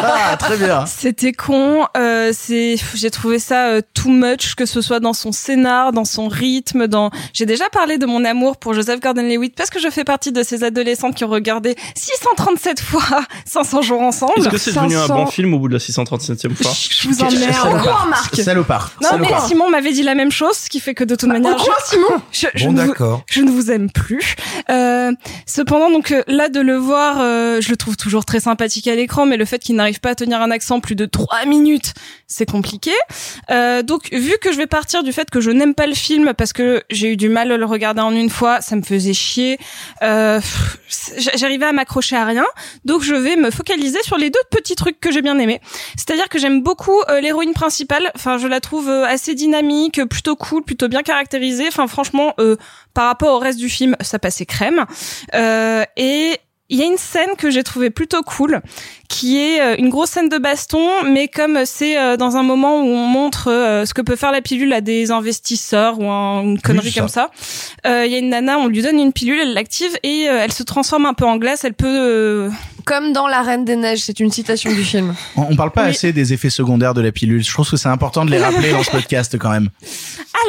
[0.06, 0.86] Ah, très bien.
[0.86, 1.86] C'était con.
[1.96, 6.04] Euh, c'est, j'ai trouvé ça euh, too much, que ce soit dans son scénar, dans
[6.04, 7.10] son rythme, dans.
[7.32, 10.42] J'ai déjà parlé de mon amour pour Joseph Gordon-Levitt parce que je fais partie de
[10.42, 13.02] ces adolescentes qui ont regardé 637 fois
[13.46, 14.32] 500 jours ensemble.
[14.38, 17.08] Est-ce que c'est devenu un 500 bon film au bout de la 637e fois Je
[17.08, 17.52] vous emmerde.
[17.52, 18.06] Salopard.
[18.08, 18.36] Marc.
[18.36, 18.92] Salopard.
[19.00, 19.28] Non mais.
[19.46, 21.90] Simon m'avait dit la même chose, ce qui fait que de toute manière, quoi, je,
[21.90, 23.22] Simon je, je Bon, ne vous, d'accord.
[23.30, 24.34] je ne vous aime plus.
[24.70, 25.12] Euh,
[25.46, 28.94] cependant, donc euh, là de le voir, euh, je le trouve toujours très sympathique à
[28.94, 31.94] l'écran, mais le fait qu'il n'arrive pas à tenir un accent plus de trois minutes,
[32.26, 32.92] c'est compliqué.
[33.50, 36.32] Euh, donc vu que je vais partir du fait que je n'aime pas le film
[36.34, 39.14] parce que j'ai eu du mal à le regarder en une fois, ça me faisait
[39.14, 39.58] chier.
[40.02, 40.40] Euh,
[41.34, 42.46] J'arrivais à m'accrocher à rien,
[42.84, 45.60] donc je vais me focaliser sur les deux petits trucs que j'ai bien aimés.
[45.96, 48.10] C'est-à-dire que j'aime beaucoup euh, l'héroïne principale.
[48.14, 51.68] Enfin, je la trouve euh, assez dynamique, plutôt cool, plutôt bien caractérisée.
[51.68, 52.34] Enfin, franchement,
[52.94, 54.84] par rapport au reste du film, ça passait crème.
[55.96, 56.38] Et
[56.70, 58.60] il y a une scène que j'ai trouvée plutôt cool,
[59.08, 62.80] qui est euh, une grosse scène de baston, mais comme c'est euh, dans un moment
[62.80, 66.42] où on montre euh, ce que peut faire la pilule à des investisseurs ou un-
[66.42, 67.00] une connerie ça.
[67.00, 67.30] comme ça,
[67.86, 70.52] euh, il y a une nana, on lui donne une pilule, elle l'active et elle
[70.52, 71.64] se transforme un peu en glace.
[71.64, 72.50] Elle peut
[72.86, 75.14] Comme dans La Reine des Neiges, c'est une citation du film.
[75.36, 75.90] On, on parle pas Oui.
[75.90, 77.44] assez des effets secondaires de la pilule.
[77.44, 79.68] Je trouve que c'est important de les rappeler dans ce podcast quand même.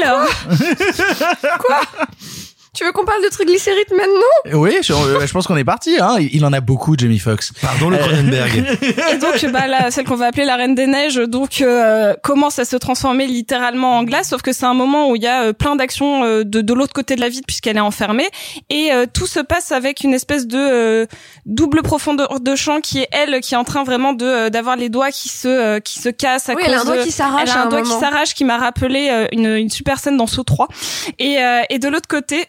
[0.01, 0.27] alors?
[2.75, 4.59] Tu veux qu'on parle de triglycérides maintenant?
[4.59, 5.97] Oui, je, euh, je pense qu'on est parti.
[5.99, 6.17] Hein.
[6.19, 7.53] Il en a beaucoup, Jamie Foxx.
[7.61, 8.77] Pardon le Cronenberg.
[9.13, 12.59] Et donc, bah, la, celle qu'on va appeler la Reine des Neiges, donc euh, commence
[12.59, 15.43] à se transformer littéralement en glace, sauf que c'est un moment où il y a
[15.45, 18.27] euh, plein d'actions euh, de, de l'autre côté de la vitre puisqu'elle est enfermée,
[18.69, 21.05] et euh, tout se passe avec une espèce de euh,
[21.45, 24.75] double profondeur de champ qui est elle qui est en train vraiment de euh, d'avoir
[24.75, 26.97] les doigts qui se euh, qui se cassent à Oui, cause elle a un doigt
[26.97, 29.47] de- qui s'arrache elle a un un doigt qui s'arrache qui m'a rappelé euh, une,
[29.55, 30.67] une super scène dans Saut 3
[31.19, 32.43] et euh, et de l'autre côté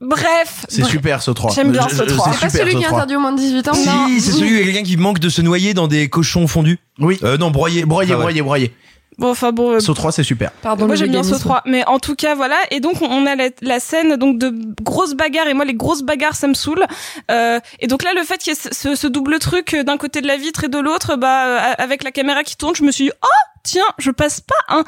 [0.00, 0.92] bref C'est bref.
[0.92, 1.52] super ce 3.
[1.54, 2.32] J'aime bien ce 3.
[2.32, 4.06] C'est pas celui qui est interdit aux moins de 18 ans Si, Non.
[4.20, 6.46] c'est celui où il y a quelqu'un qui manque de se noyer dans des cochons
[6.46, 6.78] fondus.
[6.98, 7.18] Oui.
[7.22, 7.84] Euh, non, broyés.
[7.84, 8.20] Broyé, Ah ouais.
[8.22, 8.74] broyé, broyé.
[9.18, 10.50] bon enfin bon euh, Saut 3, c'est super.
[10.62, 11.48] Pardon, moi j'aime bien ce véganisme.
[11.48, 14.52] 3 mais en tout cas voilà et donc on- a la, la scène donc de
[14.82, 16.84] grosses bagarres et moi les grosses bagarres ça me saoule
[17.30, 19.84] euh, et donc là le fait qu'il y ait ce, ce- ce double truc euh,
[19.84, 22.74] d'un côté de la vitre et de l'autre bah euh, avec la caméra qui tourne
[22.74, 23.28] je me suis dit oh
[23.62, 24.84] tiens je passe pas un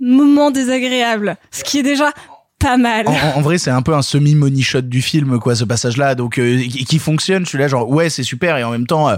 [0.00, 2.12] moment désagréable ce qui est déjà
[2.58, 5.64] pas mal En, vrai, c'est un peu un semi money shot du film, quoi, ce
[5.64, 6.14] passage-là.
[6.14, 7.44] Donc, euh, qui, fonctionne.
[7.44, 8.56] Je suis là, genre, ouais, c'est super.
[8.56, 9.16] Et en même temps, euh,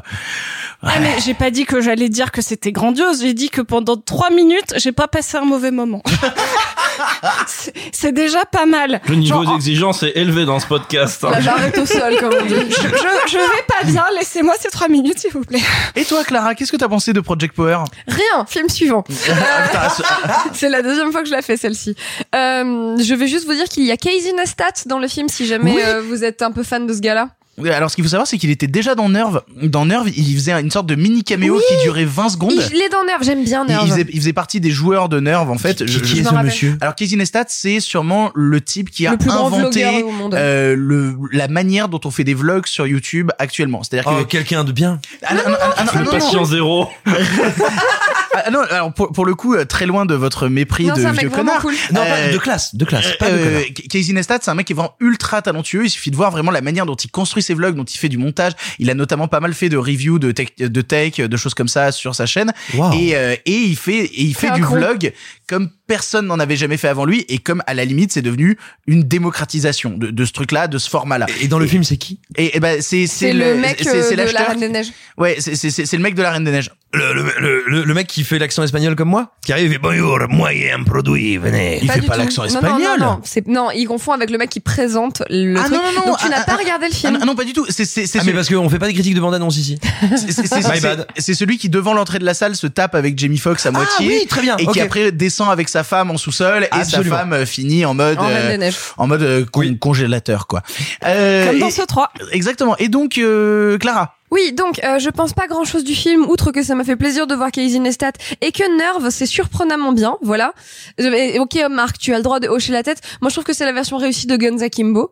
[0.83, 3.97] Ah, mais j'ai pas dit que j'allais dire que c'était grandiose j'ai dit que pendant
[3.97, 6.03] trois minutes j'ai pas passé un mauvais moment
[7.93, 9.01] C'est- déjà pas mal.
[9.09, 11.25] Le niveau Genre, d'exigence est élevé dans ce podcast.
[11.25, 11.33] hein.
[11.67, 12.55] Est au sol, comme on dit.
[12.55, 15.61] je, je, je vais pas bien, laissez-moi ces trois minutes s'il vous plaît.
[15.97, 17.79] Et toi, Clara, qu'est-ce que t'as pensé de Project Power?
[18.07, 19.05] Rien, film suivant.
[19.11, 20.03] Ce-
[20.55, 21.95] C'est la deuxième fois que je la fais celle-ci.
[22.35, 25.47] Euh, je vais juste vous dire qu'il y a Casey Neistat dans le film si
[25.47, 25.83] jamais Oui.
[25.85, 27.29] euh, vous êtes un peu fan de ce gars-là.
[27.73, 29.43] Alors, ce qu'il faut savoir, c'est qu'il était déjà dans Nerve.
[29.63, 31.63] Dans Nerve, il faisait une sorte de mini caméo Oui.
[31.69, 32.53] qui durait 20 secondes.
[32.53, 33.83] Il est dans Nerve, j'aime bien Nerve.
[33.87, 35.87] il faisait, il faisait partie des joueurs de Nerve, en fait.
[35.87, 36.77] Je- Qui je- est ce monsieur?
[36.83, 40.13] Alors, Casey Neistat, c'est sûrement le type qui a le plus grand inventé vlogueur au
[40.13, 40.35] monde.
[40.35, 43.83] euh, le, la manière dont on fait des vlogs sur YouTube actuellement.
[43.83, 45.01] C'est-à-dire que Oh, quelqu'un de bien.
[45.25, 45.57] Ah, non, non, non,
[45.95, 46.11] Le non, non.
[46.11, 46.89] patient zéro.
[48.45, 51.01] Ah, non, alors pour, pour le coup, euh, très loin de votre mépris non, de
[51.19, 51.61] vieux connard.
[51.63, 51.75] cool.
[51.93, 53.63] Non, Euh, pas de classe, de classe, pas de Euh, connard.
[53.91, 55.85] Casey Neistat, c'est un mec qui est vraiment ultra talentueux.
[55.87, 58.09] Il suffit de voir vraiment la manière dont il construit ses vlogs, dont il fait
[58.09, 58.53] du montage.
[58.79, 61.69] Il a notamment pas mal fait de reviews de tech, de tech, de choses comme
[61.69, 62.53] ça sur sa chaîne.
[62.75, 62.93] Wow.
[62.93, 65.13] Et, euh, et il fait, et il fait du vlog
[65.49, 68.59] comme personne n'en avait jamais fait avant lui et comme à la limite c'est devenu
[68.89, 71.27] une démocratisation de, de ce truc-là, de ce format-là.
[71.41, 72.19] Et dans le film, c'est qui?
[72.37, 74.89] Et, et ben c'est C'est le mec c'est- euh, de la Reine des Neiges.
[75.17, 76.71] Ouais, c'est c'est c'est le mec de la Reine des Neiges.
[76.93, 79.79] le, le, le, le- le mec qui fait l'accent espagnol comme moi Qui arrive et
[79.79, 81.79] bonjour, un produit, venez.
[81.83, 82.21] Il fait du pas tout.
[82.21, 82.99] l'accent Non, non, espagnol.
[83.01, 85.73] Non, non, c'est non, il confond avec le mec qui présente le Ah truc.
[85.75, 87.19] non, non, non, Donc tu ah, n'as ah, pas ah, regardé le Ah, film.
[87.19, 87.65] non, non, pas du tout.
[87.69, 89.79] C'est c'est c'est Ah, mais ce- parce qu'on fait pas de critique de bande-annonce ici.
[90.17, 91.07] c'est- c'est- c'est- My c'est- bad.
[91.17, 93.73] c'est celui qui devant l'entrée de la salle se tape avec Jamie Foxx à Ah
[93.73, 94.09] moitié.
[94.09, 94.57] oui, très bien.
[94.59, 94.73] et ok.
[94.73, 97.15] qui après descend avec sa femme en sous-sol et Absolument.
[97.17, 98.77] sa femme euh, finit en mode En Reine euh, des Neiges.
[98.97, 99.79] en mode euh, con- Oui.
[99.79, 100.63] congélateur quoi.
[101.05, 102.11] Euh, Comme dans et- ce 3.
[102.33, 102.77] exactement.
[102.79, 104.16] Et donc euh, Clara.
[104.31, 106.97] Oui, donc euh, je pense pas grand chose du film, outre que ça m'a fait
[106.97, 110.53] plaisir de voir Casey Neistat et que Nerve c'est surprenamment bien, voilà.
[111.01, 113.01] Euh, et- ok Marc, tu as le droit de hocher la tête.
[113.21, 115.11] Moi je trouve que c'est la version réussie de Guns Akimbo.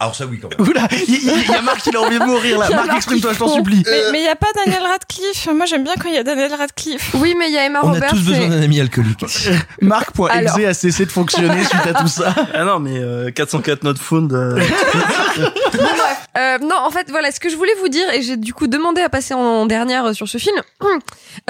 [0.00, 0.60] Alors ça oui quand même.
[0.68, 2.68] Oula, il y, a Marc qui a envie de mourir là.
[2.70, 3.84] Marc exprime-toi, je t'en supplie.
[4.10, 5.48] Mais il y a pas Daniel Radcliffe.
[5.54, 7.14] Moi j'aime bien quand il y a Daniel Radcliffe.
[7.14, 8.10] Oui, mais il y a Emma On a Roberts.
[8.10, 9.24] tous besoin d'un ami alcoolique.
[9.80, 12.34] Marc.exe a cessé de fonctionner suite à tout ça.
[12.52, 14.32] Ah non, mais euh, 404 not found.
[14.32, 14.54] euh,
[15.72, 16.28] bref.
[16.38, 18.66] Euh, non, en fait, voilà, ce que je voulais vous dire, et j'ai du coup
[18.66, 20.56] demandé à passer en dernière euh, sur ce film.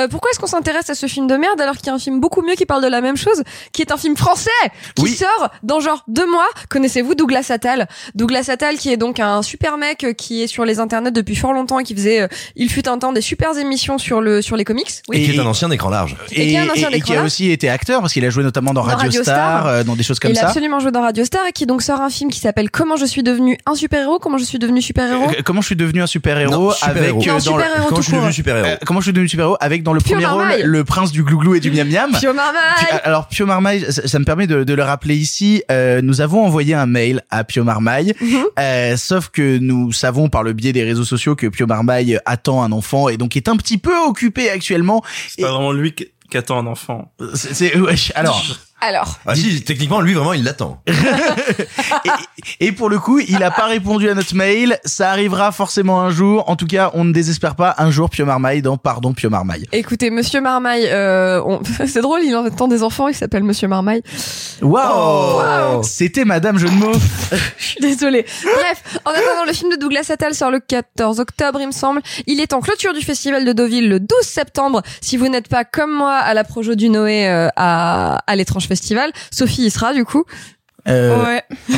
[0.01, 1.99] Euh, pourquoi est-ce qu'on s'intéresse à ce film de merde alors qu'il y a un
[1.99, 3.43] film beaucoup mieux qui parle de la même chose,
[3.73, 4.49] qui est un film français,
[4.95, 5.11] qui Oui.
[5.15, 6.47] sort dans genre deux mois.
[6.71, 7.89] Connaissez-vous Douglas Attal?
[8.15, 11.35] Douglas Attal, qui est donc un super mec euh, qui est sur les internets depuis
[11.35, 14.41] fort longtemps et qui faisait, euh, il fut un temps des super émissions sur le
[14.41, 14.89] sur les comics.
[15.13, 16.17] Et qui est un ancien écran large.
[16.31, 18.31] Et qui est un ancien et qui écran a aussi été acteur parce qu'il a
[18.31, 19.67] joué notamment dans Dans Radio, Radio Star, Star.
[19.67, 20.47] euh, dans des choses comme il a ça.
[20.49, 23.05] absolument joué dans Radio Star et qui donc sort un film qui s'appelle Comment je
[23.05, 25.29] suis devenu un super-héros, comment je suis devenu super-héros.
[25.31, 27.95] Euh, Comment je suis devenu un super-héros Non, avec euh, Non, dans le- super-héros Quand
[27.97, 28.69] tout je suis devenu super-héros.
[28.69, 30.63] Euh, comment je suis devenu super-héros avec dans le Pio premier Marmaille.
[30.63, 32.11] rôle le prince du glouglou et du miam miam.
[32.19, 35.63] Pio Marmaille Alors Pio Marmaille, ça, ça me permet de, de le rappeler ici.
[35.71, 38.45] euh, nous avons envoyé un mail à Pio Marmaille, Mhm.
[38.59, 42.63] euh, sauf que nous savons par le biais des réseaux sociaux que Pio Marmaille attend
[42.63, 45.03] un enfant et donc est un petit peu occupé actuellement.
[45.29, 47.13] C'est pas vraiment lui qui attend un enfant.
[47.35, 48.43] C'est c'est- wesh, alors
[48.85, 50.83] Alors, Ah si, techniquement, lui vraiment, il l'attend.
[50.89, 54.79] et, et pour le coup, il a pas répondu à notre mail.
[54.85, 56.49] Ça arrivera forcément un jour.
[56.51, 57.75] En tout cas, on ne désespère pas.
[57.79, 59.67] Un jour, Pio Marmaille dans Pardon Pio Marmaille.
[59.73, 64.03] écoutez, Monsieur Marmaille, euh, on- c'est drôle, il entend des enfants, il s'appelle Monsieur Marmaille.
[64.63, 66.93] Waouh C'était Madame Jeu de mots.
[67.59, 68.25] Je suis désolée.
[68.43, 72.01] Bref, en attendant, le film de Douglas Attal sort le 14 octobre, il me semble.
[72.27, 74.83] Il est en clôture du festival de Deauville le 12 septembre.
[75.01, 78.67] Si vous n'êtes pas comme moi à la Projo du Noé euh, à, à l'étrange
[79.31, 80.25] Sophie y sera du coup.
[80.89, 81.43] Euh, Ouais.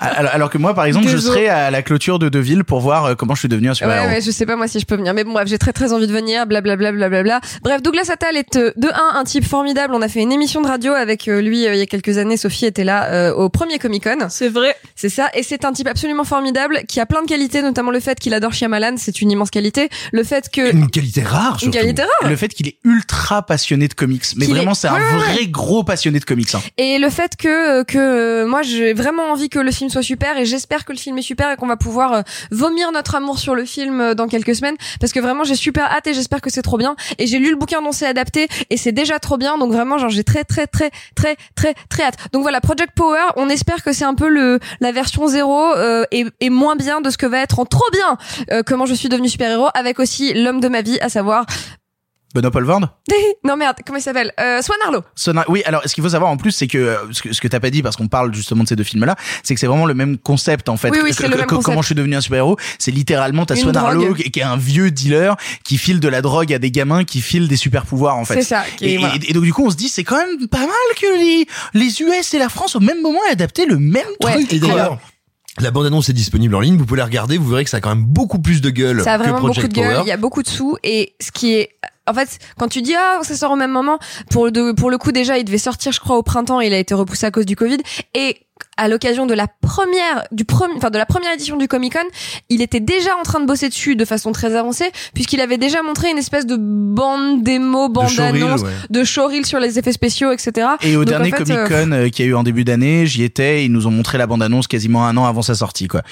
[0.00, 3.04] alors, alors que moi, par exemple, je serai à la clôture de Deville pour voir
[3.04, 4.06] euh, comment je suis devenu un super-héros.
[4.06, 5.72] Ouais, ouais, je sais pas moi si je peux venir, mais bon bref, j'ai très
[5.72, 7.40] très envie de venir, blablabla, blablabla.
[7.62, 9.94] Bref, Douglas Attal est euh, de un un type formidable.
[9.94, 12.18] On a fait une émission de radio avec euh, lui euh, il y a quelques
[12.18, 12.36] années.
[12.36, 14.26] Sophie était là euh, au premier Comic Con.
[14.30, 14.74] C'est vrai.
[14.96, 18.00] C'est ça, et c'est un type absolument formidable qui a plein de qualités, notamment le
[18.00, 19.88] fait qu'il adore Shyamalan, c'est une immense qualité.
[20.12, 22.30] Le fait que Une qualité rare, une qualité rare.
[22.30, 25.18] Le fait qu'il est ultra passionné de comics, mais vraiment est- c'est un Ouais, ouais,
[25.34, 26.54] vrai gros passionné de comics.
[26.54, 26.60] Hein.
[26.78, 30.36] Et le fait que que euh, moi j'ai vraiment envie que le film soit super
[30.38, 33.38] et j'espère que le film est super et qu'on va pouvoir euh, vomir notre amour
[33.38, 34.76] sur le film euh, dans quelques semaines.
[35.00, 36.96] Parce que vraiment j'ai super hâte et j'espère que c'est trop bien.
[37.18, 39.58] Et j'ai lu le bouquin dont c'est adapté et c'est déjà trop bien.
[39.58, 42.16] Donc vraiment genre j'ai très très très très très très hâte.
[42.32, 45.72] Donc voilà Project Power, on espère que c'est un peu le la version zéro
[46.10, 49.08] et, et moins bien de ce que va être en trop bien comment je suis
[49.08, 51.46] devenu super-héros avec aussi l'homme de ma vie à savoir
[52.34, 52.88] Benoît Paul Vande
[53.44, 54.32] non merde comment il s'appelle?
[54.40, 55.02] Euh, Swan Arlo.
[55.16, 57.40] Sona- Oui, alors ce qu'il faut savoir en plus, c'est que euh, ce que, ce
[57.40, 59.66] que t'as pas dit, parce qu'on parle justement de ces deux films-là, c'est que c'est
[59.66, 60.90] vraiment le même concept en fait.
[60.90, 61.64] Oui, oui, Que- c'est le que- même que- concept.
[61.66, 62.56] Comment je suis devenu un super-héros?
[62.78, 64.16] C'est littéralement t'as Swan Arlo drogue.
[64.22, 67.20] qui qui est un vieux dealer qui file de la drogue à des gamins qui
[67.20, 68.34] filent des super-pouvoirs en fait.
[68.34, 68.62] C'est ça.
[68.76, 69.16] qui Et, voilà.
[69.16, 70.68] et- et donc du coup on se dit c'est quand même pas mal
[71.00, 74.34] que les, les US et la France au même moment aient adapté le même Ouais.
[74.34, 74.52] truc.
[74.52, 74.98] Et d'ailleurs,
[75.60, 77.80] la bande-annonce est disponible en ligne, vous pouvez la regarder, vous verrez que ça a
[77.80, 80.06] quand même beaucoup plus de gueule Ça a que vraiment Project beaucoup de gueule, Power.
[80.06, 81.70] il y a beaucoup de sous et ce qui est
[82.06, 83.98] en fait, quand tu dis ah ça sort au même moment,
[84.30, 86.78] pour le pour le coup déjà il devait sortir je crois au printemps, il a
[86.78, 87.78] été repoussé à cause du Covid
[88.14, 88.38] et
[88.76, 92.08] à l'occasion de la première du premier enfin de la première édition du Comic Con,
[92.48, 95.82] il était déjà en train de bosser dessus de façon très avancée puisqu'il avait déjà
[95.82, 98.70] montré une espèce de bande démo, bande showreel, annonce, ouais.
[98.90, 100.68] de showreel sur les effets spéciaux, etc.
[100.82, 102.42] Et au Donc, en dernier fait, Comic euh, Con euh, qu'il y a eu en
[102.42, 105.54] début d'année, j'y étais, ils nous ont montré la bande-annonce quasiment un an avant sa
[105.54, 106.02] sortie, quoi.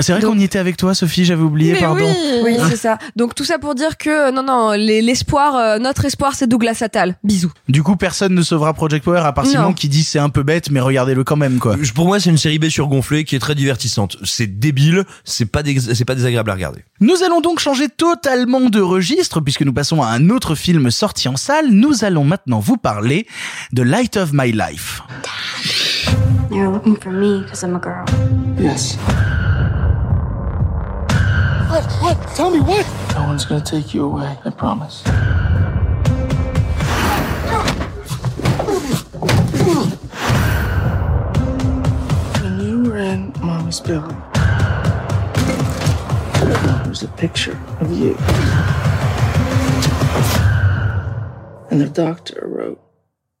[0.00, 2.04] C'est vrai qu'on y était avec toi, Sophie, j'avais oublié, Mais pardon.
[2.42, 2.98] Oui, c'est ça.
[3.16, 6.78] Donc tout ça pour dire que non, non, les- l'espoir, euh, notre espoir, c'est Douglas
[6.80, 7.16] Attal.
[7.22, 7.52] Bisous.
[7.68, 9.50] Du coup, personne ne sauvera Project Power à part Non.
[9.50, 11.76] Simon qui dit c'est un peu bête, mais regardez-le quand même, quoi.
[11.94, 14.16] Pour moi, c'est une série B surgonflée qui est très divertissante.
[14.24, 16.84] C'est débile, c'est pas dés- c'est pas désagréable à regarder.
[17.00, 21.28] Nous allons donc changer totalement de registre puisque nous passons à un autre film sorti
[21.28, 21.68] en salle.
[21.70, 23.26] Nous allons maintenant vous parler
[23.72, 25.02] de Light of My Life.
[26.50, 28.04] You're looking for me because I'm a girl.
[28.60, 28.96] Yes.
[31.84, 32.16] What?
[32.16, 32.36] What?
[32.36, 32.86] Tell me what?
[33.14, 34.38] No one's gonna take you away.
[34.44, 35.02] I promise.
[42.40, 44.14] When you were in Mommy's belly,
[46.40, 48.16] there was a picture of you.
[51.70, 52.80] And the doctor wrote,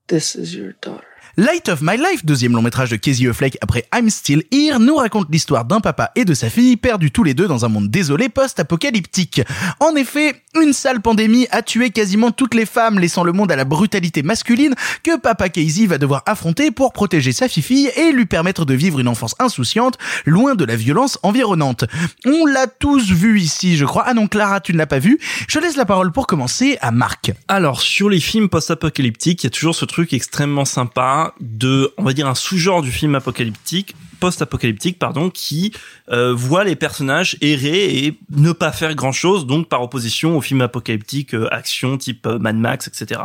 [0.08, 1.06] This is your daughter.
[1.36, 4.94] Light of My Life, deuxième long métrage de Casey Affleck après I'm Still Here, nous
[4.94, 7.90] raconte l'histoire d'un papa et de sa fille perdus tous les deux dans un monde
[7.90, 9.42] désolé post-apocalyptique.
[9.80, 13.56] En effet, une sale pandémie a tué quasiment toutes les femmes, laissant le monde à
[13.56, 18.26] la brutalité masculine que papa Casey va devoir affronter pour protéger sa fille et lui
[18.26, 21.84] permettre de vivre une enfance insouciante, loin de la violence environnante.
[22.26, 24.04] On l'a tous vu ici, je crois.
[24.06, 25.18] Ah non, Clara, tu ne l'as pas vu.
[25.48, 27.32] Je laisse la parole pour commencer à Marc.
[27.48, 32.02] Alors sur les films post-apocalyptiques, il y a toujours ce truc extrêmement sympa de, on
[32.02, 35.72] va dire un sous-genre du film apocalyptique, post-apocalyptique pardon, qui
[36.10, 40.62] euh, voit les personnages errer et ne pas faire grand-chose, donc par opposition aux films
[40.62, 43.20] apocalyptiques euh, action type euh, Mad Max, etc.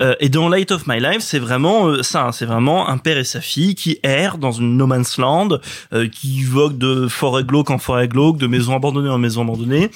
[0.00, 3.18] Euh, et dans Light of My Life, c'est vraiment ça, hein, c'est vraiment un père
[3.18, 5.58] et sa fille qui errent dans une no man's land,
[6.12, 9.90] qui voguent de forêt glauque en forêt glauque, de maison abandonnée en maison abandonnée.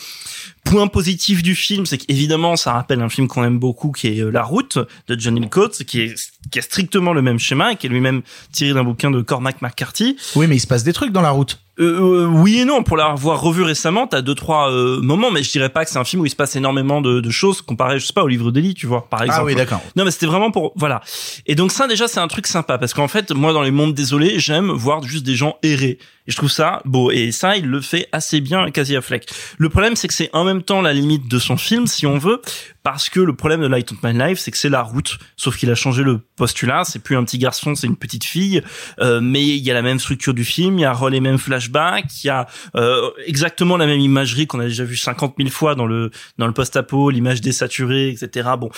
[0.64, 4.20] Point positif du film, c'est qu'évidemment, ça rappelle un film qu'on aime beaucoup, qui est
[4.20, 4.78] euh, La Route
[5.09, 6.14] de John Hillcoat, qui est
[6.50, 9.62] qui a strictement le même schéma et qui est lui-même tiré d'un bouquin de Cormac
[9.62, 10.16] McCarthy.
[10.37, 11.59] Oui, mais il se passe des trucs dans la route.
[11.78, 15.42] Euh, euh, oui et non, pour l'avoir revu récemment, t'as deux trois euh, moments, mais
[15.42, 17.60] je dirais pas que c'est un film où il se passe énormément de, de choses
[17.60, 19.40] comparé, je sais pas, au livre d'Eli, tu vois, par exemple.
[19.42, 19.82] Ah oui, d'accord.
[19.94, 21.02] Non, mais c'était vraiment pour voilà.
[21.44, 23.94] Et donc ça déjà c'est un truc sympa parce qu'en fait moi dans les mondes
[23.94, 27.66] désolés j'aime voir juste des gens errer et je trouve ça beau et ça il
[27.66, 29.28] le fait assez bien Casey Affleck.
[29.58, 32.18] Le problème c'est que c'est en même temps la limite de son film si on
[32.18, 32.40] veut
[32.87, 35.57] parce que le problème de Light of My Life c'est que c'est la route sauf
[35.57, 38.62] qu'il a changé le postulat c'est plus un petit garçon c'est une petite fille
[39.01, 41.38] euh, mais il y a la même structure du film il y a les mêmes
[41.38, 42.46] flashbacks il y a
[42.77, 46.46] euh, exactement la même imagerie qu'on a déjà vu 50 000 fois dans le dans
[46.46, 48.70] le post-apo l'image désaturée etc bon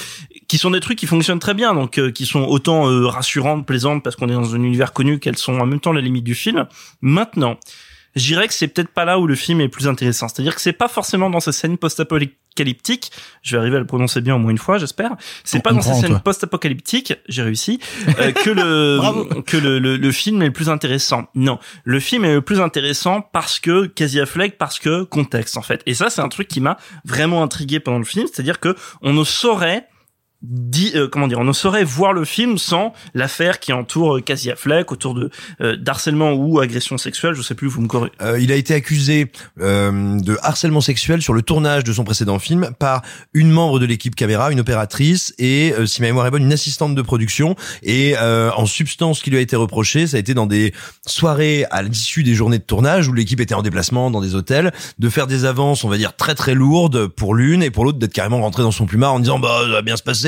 [0.46, 3.66] qui sont des trucs qui fonctionnent très bien donc euh, qui sont autant euh, rassurantes
[3.66, 6.24] plaisantes parce qu'on est dans un univers connu qu'elles sont en même temps la limite
[6.24, 6.66] du film.
[7.00, 7.58] Maintenant
[8.16, 10.28] je dirais que c'est peut-être pas là où le film est le plus intéressant.
[10.28, 14.20] C'est-à-dire que c'est pas forcément dans ces scènes post-apocalyptiques, je vais arriver à le prononcer
[14.20, 15.16] bien au moins une fois, j'espère.
[15.44, 17.80] C'est pas dans ces scènes post-apocalyptiques, j'ai réussi,
[18.18, 21.26] euh, que le que le, le, le film est le plus intéressant.
[21.34, 25.62] Non, le film est le plus intéressant parce que Casey Affleck, parce que contexte en
[25.62, 25.82] fait.
[25.86, 29.12] Et ça, c'est un truc qui m'a vraiment intrigué pendant le film, c'est-à-dire que on
[29.12, 29.86] ne saurait
[30.42, 34.20] dit euh, comment dire on ne saurait voir le film sans l'affaire qui entoure euh,
[34.20, 38.12] Casey Affleck autour de euh, d'harcèlement ou agression sexuelle je sais plus vous me corrigez
[38.22, 42.38] Euh, il a été accusé euh, de harcèlement sexuel sur le tournage de son précédent
[42.38, 43.02] film par
[43.34, 46.52] une membre de l'équipe caméra, une opératrice et, euh, si ma mémoire est bonne, une
[46.52, 47.56] assistante de production.
[47.82, 50.72] Et en substance, ce qui lui a été reproché, ça a été dans des
[51.06, 54.72] soirées à l'issue des journées de tournage où l'équipe était en déplacement dans des hôtels,
[54.98, 57.98] de faire des avances, on va dire très très lourdes pour l'une et pour l'autre
[57.98, 60.27] d'être carrément rentré dans son plumard en disant bah ça va bien se passer.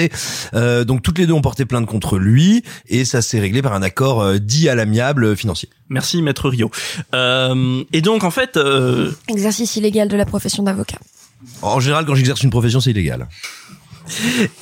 [0.54, 3.74] Euh, donc toutes les deux ont porté plainte contre lui et ça s'est réglé par
[3.74, 5.68] un accord euh, dit à l'amiable euh, financier.
[5.88, 6.70] merci maître Rio
[7.14, 10.98] euh, et donc en fait euh, Exercice illégal de la profession d'avocat.
[11.62, 13.28] En général, quand j'exerce une profession, c'est illégal.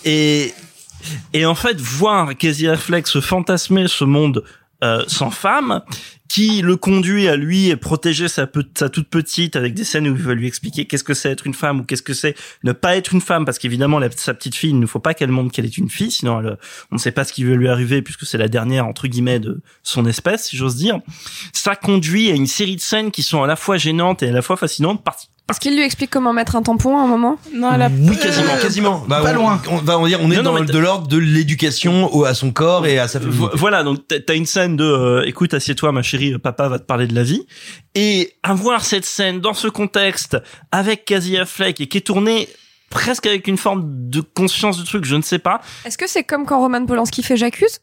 [0.04, 0.52] et
[1.32, 2.30] et en fait voir
[3.04, 4.44] se fantasmer ce monde
[4.84, 5.82] euh, sans femme
[6.28, 10.22] qui le conduit à lui et protéger sa, toute petite avec des scènes où il
[10.22, 12.96] va lui expliquer qu'est-ce que c'est être une femme ou qu'est-ce que c'est ne pas
[12.96, 13.44] être une femme.
[13.44, 16.10] Parce qu'évidemment sa petite fille il ne faut pas qu'elle montre qu'elle est une fille
[16.10, 16.58] sinon elle,
[16.92, 19.40] on ne sait pas ce qui va lui arriver puisque c'est la dernière entre guillemets
[19.40, 21.00] de son espèce si j'ose dire.
[21.52, 24.32] Ça conduit à une série de scènes qui sont à la fois gênantes et à
[24.32, 25.02] la fois fascinantes
[25.50, 28.18] Est-ce qu'il lui explique comment mettre un tampon à un moment Non, elle a Oui,
[28.18, 29.04] quasiment, quasiment.
[29.08, 29.62] Bah, pas on, loin.
[29.70, 32.34] On, va on dire, on est Non, non, dans le- de l'ordre de l'éducation à
[32.34, 33.46] son corps et à sa féminité.
[33.54, 36.84] Voilà, donc t'as- t'as une scène de euh, écoute, assieds-toi, ma chérie, papa va te
[36.84, 37.46] parler de la vie.
[37.94, 40.36] Et avoir cette scène dans ce contexte
[40.70, 42.48] avec Casey Affleck et qui est tournée
[42.90, 45.60] presque avec une forme de conscience du truc, je ne sais pas.
[45.86, 47.80] Est-ce que c'est comme quand Roman Polanski fait J'accuse?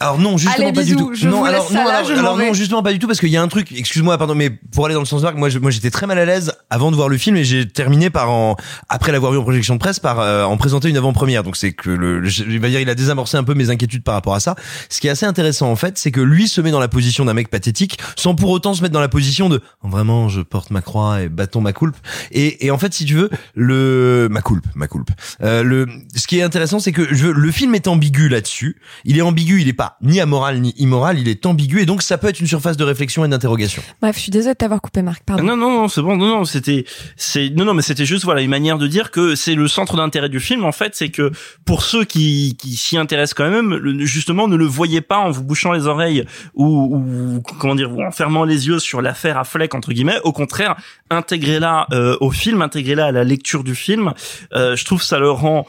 [0.00, 1.12] Alors non, justement Allez, pas du tout.
[1.14, 3.06] je non, vous laisse alors, ça non, là, alors, je non, justement pas du tout
[3.06, 3.70] parce qu'il y a un truc.
[3.70, 6.18] Excuse-moi, pardon, mais pour aller dans le sens vague, moi, je, moi, j'étais très mal
[6.18, 8.56] à l'aise avant de voir le film et j'ai terminé par en
[8.88, 11.42] après l'avoir vu en projection de presse par euh, en présenter une avant-première.
[11.42, 14.14] Donc c'est que le, je vais dire, il a désamorcé un peu mes inquiétudes par
[14.14, 14.54] rapport à ça.
[14.88, 17.26] Ce qui est assez intéressant en fait, c'est que lui se met dans la position
[17.26, 20.70] d'un mec pathétique sans pour autant se mettre dans la position de vraiment je porte
[20.70, 21.96] ma croix et bâton ma coulpe.
[22.30, 25.10] Et, et en fait, si tu veux, le ma coulpe, ma coulpe.
[25.42, 25.86] Euh, le
[26.16, 28.76] ce qui est intéressant, c'est que je, le film est ambigu là-dessus.
[29.04, 32.02] Il est ambigu, il est pas ni amoral ni immoral, il est ambigu et donc
[32.02, 33.82] ça peut être une surface de réflexion et d'interrogation.
[34.00, 35.22] Bref, je suis désolée de t'avoir coupé, Marc.
[35.24, 35.42] Pardon.
[35.42, 36.16] Non, non, non, c'est bon.
[36.16, 36.84] Non, non, c'était,
[37.16, 39.96] c'est, non, non, mais c'était juste voilà une manière de dire que c'est le centre
[39.96, 40.64] d'intérêt du film.
[40.64, 41.30] En fait, c'est que
[41.64, 45.30] pour ceux qui, qui s'y intéressent quand même, le- justement, ne le voyez pas en
[45.30, 46.24] vous bouchant les oreilles
[46.54, 50.18] ou, ou comment dire, ou en fermant les yeux sur l'affaire à Fleck entre guillemets.
[50.24, 50.76] Au contraire,
[51.10, 54.12] intégrez-la euh, au film, intégrez-la à la lecture du film.
[54.54, 55.66] Euh, je trouve que ça le rend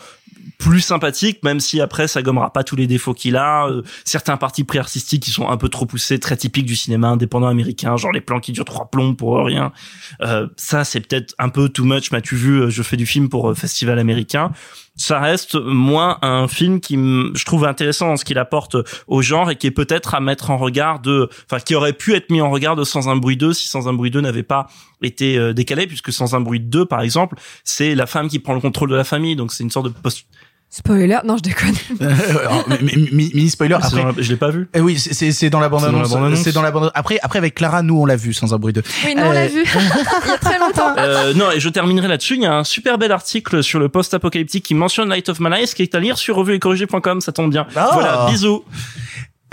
[0.57, 3.67] plus sympathique, même si après ça gommera pas tous les défauts qu'il a.
[3.67, 7.09] Euh, certains partis pris artistiques qui sont un peu trop poussés, très typiques du cinéma
[7.09, 9.71] indépendant américain, genre les plans qui durent trois plombs pour rien.
[10.21, 12.11] Euh, ça c'est peut-être un peu too much.
[12.11, 14.51] M'as-tu vu euh, Je fais du film pour euh, festival américain?
[15.01, 18.77] Ça reste moins un film qui je trouve intéressant dans ce qu'il apporte
[19.07, 22.13] au genre et qui est peut-être à mettre en regard de, enfin qui aurait pu
[22.13, 24.43] être mis en regard de Sans un bruit 2 si Sans un bruit 2 n'avait
[24.43, 24.67] pas
[25.01, 28.53] été euh, décalé puisque Sans un bruit 2 par exemple c'est la femme qui prend
[28.53, 29.35] le contrôle de la famille.
[29.35, 30.27] Donc c'est une sorte de post
[30.73, 31.75] Spoiler, non, je déconne.
[31.99, 33.75] Alors, mi- mini spoiler.
[33.81, 34.69] C'est Après, dans la- je l'ai pas vu.
[34.73, 36.11] Eh oui, c'est- c'est c'est dans la bande C'est dans la annonce.
[36.13, 36.39] bande-annonce.
[36.43, 36.91] C'est dans la bande.
[36.95, 38.81] Après, après avec Clara, nous on l'a vu sans un bruit de.
[39.05, 39.63] Oui, non, on l'a Euh, vu.
[40.25, 40.95] Il y a très longtemps.
[40.97, 42.35] Euh, non, et je terminerai là-dessus.
[42.35, 45.49] Il y a un super bel article sur le post-apocalyptique qui mentionne Light of My
[45.59, 47.19] Life, qui est à lire sur revueetcorrigé.com.
[47.19, 47.67] Ça tombe bien.
[47.75, 47.89] Ah.
[47.91, 48.63] Voilà, bisous.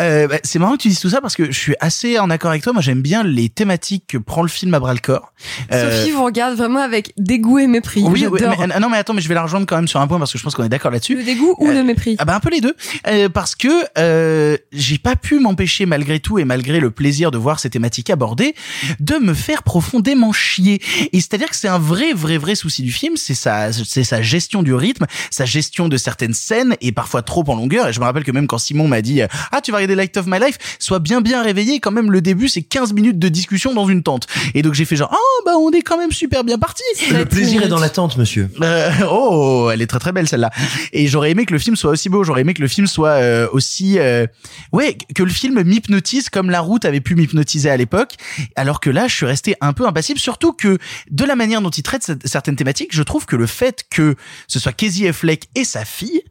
[0.01, 2.31] Euh, bah, c'est marrant que tu dises tout ça parce que je suis assez en
[2.31, 2.73] accord avec toi.
[2.73, 5.33] Moi, j'aime bien les thématiques que prend le film à bras le corps.
[5.73, 8.03] Euh, Sophie vous regarde vraiment avec dégoût et mépris.
[8.05, 10.01] oui, oui, mais, euh, non, mais attends, mais je vais la rejoindre quand même sur
[10.01, 11.17] un point parce que je pense qu'on est d'accord là-dessus.
[11.17, 12.75] Le dégoût ou le mépris Ah bah un peu les deux,
[13.07, 13.69] Euh, parce que
[13.99, 18.11] euh, j'ai pas pu m'empêcher malgré tout et malgré le plaisir de voir ces thématiques
[18.11, 18.55] abordées,
[19.01, 20.81] de me faire profondément chier.
[21.13, 24.23] Et c'est-à-dire que c'est un vrai, vrai, vrai souci du film, c'est sa, c'est sa
[24.23, 27.89] gestion du rythme, sa gestion de certaines scènes et parfois trop en longueur.
[27.89, 30.17] Et je me rappelle que même quand Simon m'a dit ah tu vas regarder Light
[30.17, 31.81] of My Life, sois bien bien réveillé.
[31.81, 34.27] Quand même le début c'est 15 minutes de discussion dans une tente.
[34.55, 36.83] Et donc j'ai fait genre oh bah on est quand même super bien parti.
[37.11, 38.51] Le plaisir est dans l'attente, monsieur.
[38.63, 40.51] Euh, oh, elle est très très belle celle-là.
[40.93, 42.25] Et j'aurais aimé que le film soit aussi beau.
[42.25, 44.27] J'aurais aimé que le film soit euh, aussi, euh,
[44.73, 48.13] ouais, que le film m'hypnotise comme La Route avait pu m'hypnotiser à l'époque.
[48.57, 50.19] Alors que là, je suis resté un peu impassible.
[50.21, 50.79] Surtout que
[51.11, 54.15] de la manière dont il traite cette- certaines thématiques, je trouve que le fait que
[54.47, 56.23] ce soit Casey Affleck et sa fille,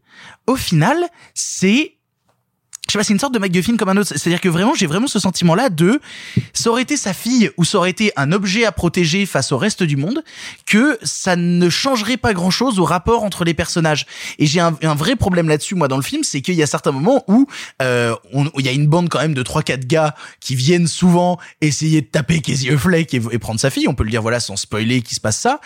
[0.47, 0.97] au final,
[1.33, 1.96] c'est
[2.87, 4.13] je sais pas, c'est une sorte de MacGuffin comme un autre.
[4.15, 5.99] C'est-à-dire que vraiment, j'ai vraiment ce sentiment-là de,
[6.53, 9.57] ça aurait été sa fille ou ça aurait été un objet à protéger face au
[9.57, 10.23] reste du monde,
[10.65, 14.05] que ça ne changerait pas grand-chose au rapport entre les personnages.
[14.39, 16.91] Et j'ai un, vrai problème là-dessus, moi, dans le film, c'est qu'il y a certains
[16.91, 17.47] moments où
[17.81, 18.15] euh,
[18.57, 22.01] il y a une bande quand même de trois quatre gars qui viennent souvent essayer
[22.01, 23.87] de taper Casey Affleck et, et prendre sa fille.
[23.87, 25.59] On peut le dire, voilà, sans spoiler qu'il se passe ça.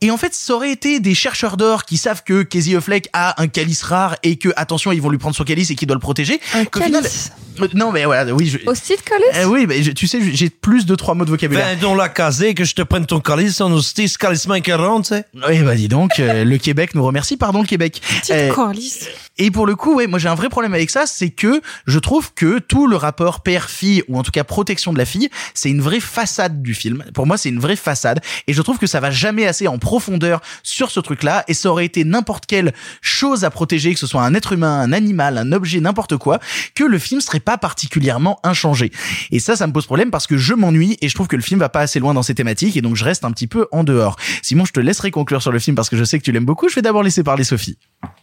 [0.00, 3.40] Et en fait, ça aurait été des chercheurs d'or qui savent que Casey Affleck a
[3.42, 5.94] un calice rare et que, attention, ils vont lui prendre son calice et qu'il doit
[5.96, 6.40] le protéger.
[6.54, 7.30] Un Qu'au final- calice
[7.60, 8.46] Euh, Non, mais voilà, oui.
[8.46, 8.58] Je...
[8.66, 11.30] Hostie de calice Euh, oui, mais je- tu sais, j'ai plus de trois mots de
[11.30, 11.66] vocabulaire.
[11.66, 15.08] Ben, dans la casée, que je te prenne ton calice en hostie, calice 40, tu
[15.14, 15.24] sais.
[15.46, 18.00] Oui, bah dis donc, euh, le Québec nous remercie, pardon le Québec.
[18.30, 19.08] Euh, calice.
[19.36, 21.98] et pour le coup, ouais, moi j'ai un vrai problème avec ça, c'est que je
[21.98, 25.68] trouve que tout le rapport père-fille, ou en tout cas protection de la fille, c'est
[25.70, 27.04] une vraie façade du film.
[27.12, 29.76] Pour moi, c'est une vraie façade, et je trouve que ça va jamais assez en
[29.90, 34.06] profondeur sur ce truc-là, et ça aurait été n'importe quelle chose à protéger, que ce
[34.06, 36.38] soit un être humain, un animal, un objet, n'importe quoi,
[36.76, 38.92] que le film serait pas particulièrement inchangé.
[39.32, 41.42] Et ça, ça me pose problème parce que je m'ennuie, et je trouve que le
[41.42, 43.66] film va pas assez loin dans ses thématiques, et donc je reste un petit peu
[43.72, 44.14] en dehors.
[44.42, 46.44] Simon, je te laisserai conclure sur le film parce que je sais que tu l'aimes
[46.44, 46.68] beaucoup.
[46.68, 47.76] Je vais d'abord laisser parler Sophie.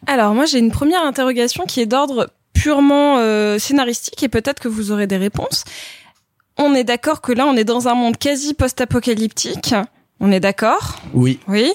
[0.06, 4.70] Alors moi j'ai une première interrogation qui est d'ordre purement euh, scénaristique et peut-être que
[4.70, 5.66] vous aurez des réponses.
[6.58, 9.76] On est d'accord que là on est dans un monde quasi post-apocalyptique.
[10.20, 11.00] On est d'accord?
[11.14, 11.40] Oui.
[11.48, 11.74] Oui.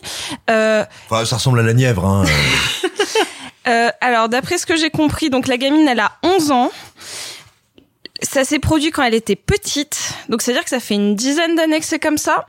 [0.51, 2.25] Euh, Enfin, ça ressemble à la Nièvre, hein.
[3.69, 6.71] euh, alors d'après ce que j'ai compris, donc la gamine elle a 11 ans.
[8.23, 10.15] Ça s'est produit quand elle était petite.
[10.29, 12.47] Donc c'est-à-dire que ça fait une dizaine d'années que c'est comme ça.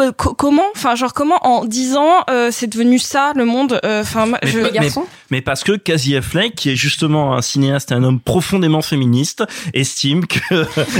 [0.00, 3.78] Euh, co- comment enfin genre comment en 10 ans euh, c'est devenu ça le monde
[3.84, 4.90] euh, enfin Mais, je mais-
[5.30, 9.44] mais parce que Casey Affleck, qui est justement un cinéaste et un homme profondément féministe,
[9.72, 10.40] estime que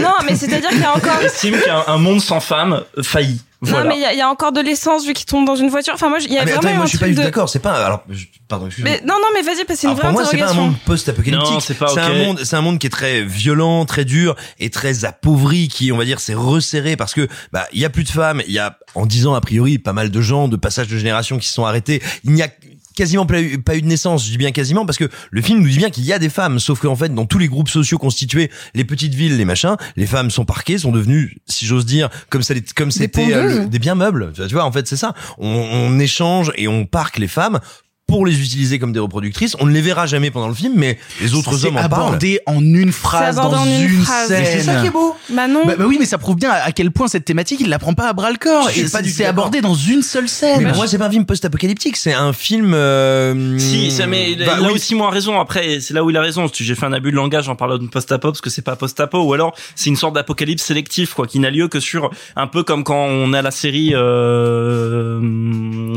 [0.01, 3.40] Non, mais c'est-à-dire qu'il y a encore estime qu'un un monde sans femmes faillit.
[3.70, 3.84] Voilà.
[3.84, 5.56] Non, mais il y, a- il y a encore de l'essence vu qu'il tombe dans
[5.56, 5.94] une voiture.
[5.94, 7.10] Enfin, moi, il y a Ah, mais vraiment attends, moi un je suis pas truc
[7.10, 7.26] du tout de...
[7.26, 7.48] d'accord.
[7.48, 7.84] C'est pas.
[7.84, 8.92] Alors, je- pardon, excuse-moi.
[9.00, 10.54] Mais non, non, mais vas-y, parce que c'est une vraie pour moi, c'est pas un
[10.54, 11.60] monde post-apocalyptique.
[11.60, 11.98] C'est pas ok.
[11.98, 15.92] un monde, c'est un monde qui est très violent, très dur et très appauvri, qui,
[15.92, 18.42] on va dire, c'est resserré parce que, bah, il y a plus de femmes.
[18.46, 20.96] Il y a, en 10 ans, a priori, pas mal de gens de passage de
[20.98, 22.02] génération qui se sont arrêtés.
[22.24, 22.48] Il n'y a
[22.95, 24.24] quasiment pas eu, pas eu de naissance.
[24.24, 26.28] Je dis bien quasiment parce que le film nous dit bien qu'il y a des
[26.28, 26.59] femmes.
[26.59, 30.07] Sauf qu'en fait, dans tous les groupes sociaux constitués, les petites villes, les machins, les
[30.07, 33.95] femmes sont parquées, sont devenues, si j'ose dire, comme ça, comme c'était euh, des biens
[33.95, 34.30] meubles.
[34.32, 35.14] Tu vois, tu vois, en fait, c'est ça.
[35.38, 37.61] On, on échange et on parque les femmes
[38.07, 39.57] pour les utiliser comme des reproductrices.
[39.61, 42.02] On ne les verra jamais pendant le film, mais les autres hommes en parlent.
[42.02, 44.28] abordé en une phrase dans en une une phrase.
[44.28, 44.44] scène.
[44.44, 45.16] C'est ça qui est beau.
[45.30, 45.64] Bah non.
[45.66, 47.94] Bah, bah oui, mais ça prouve bien à quel point cette thématique, il la prend
[47.94, 48.68] pas à bras le corps.
[48.68, 50.61] Je suis Et pas c'est abordé dans une seule scène.
[50.62, 52.72] Mais pour moi, c'est pas un film post-apocalyptique, c'est un film.
[52.74, 54.72] Euh, Si, ça, mais il a, bah, oui.
[54.74, 55.40] aussi moins raison.
[55.40, 56.46] Après, c'est là où il a raison.
[56.52, 58.76] Si J'ai fait un abus de langage en parlant de post-apo parce que c'est pas
[58.76, 62.46] post-apo, ou alors c'est une sorte d'apocalypse sélectif, quoi, qui n'a lieu que sur un
[62.46, 65.20] peu comme quand on a la série euh,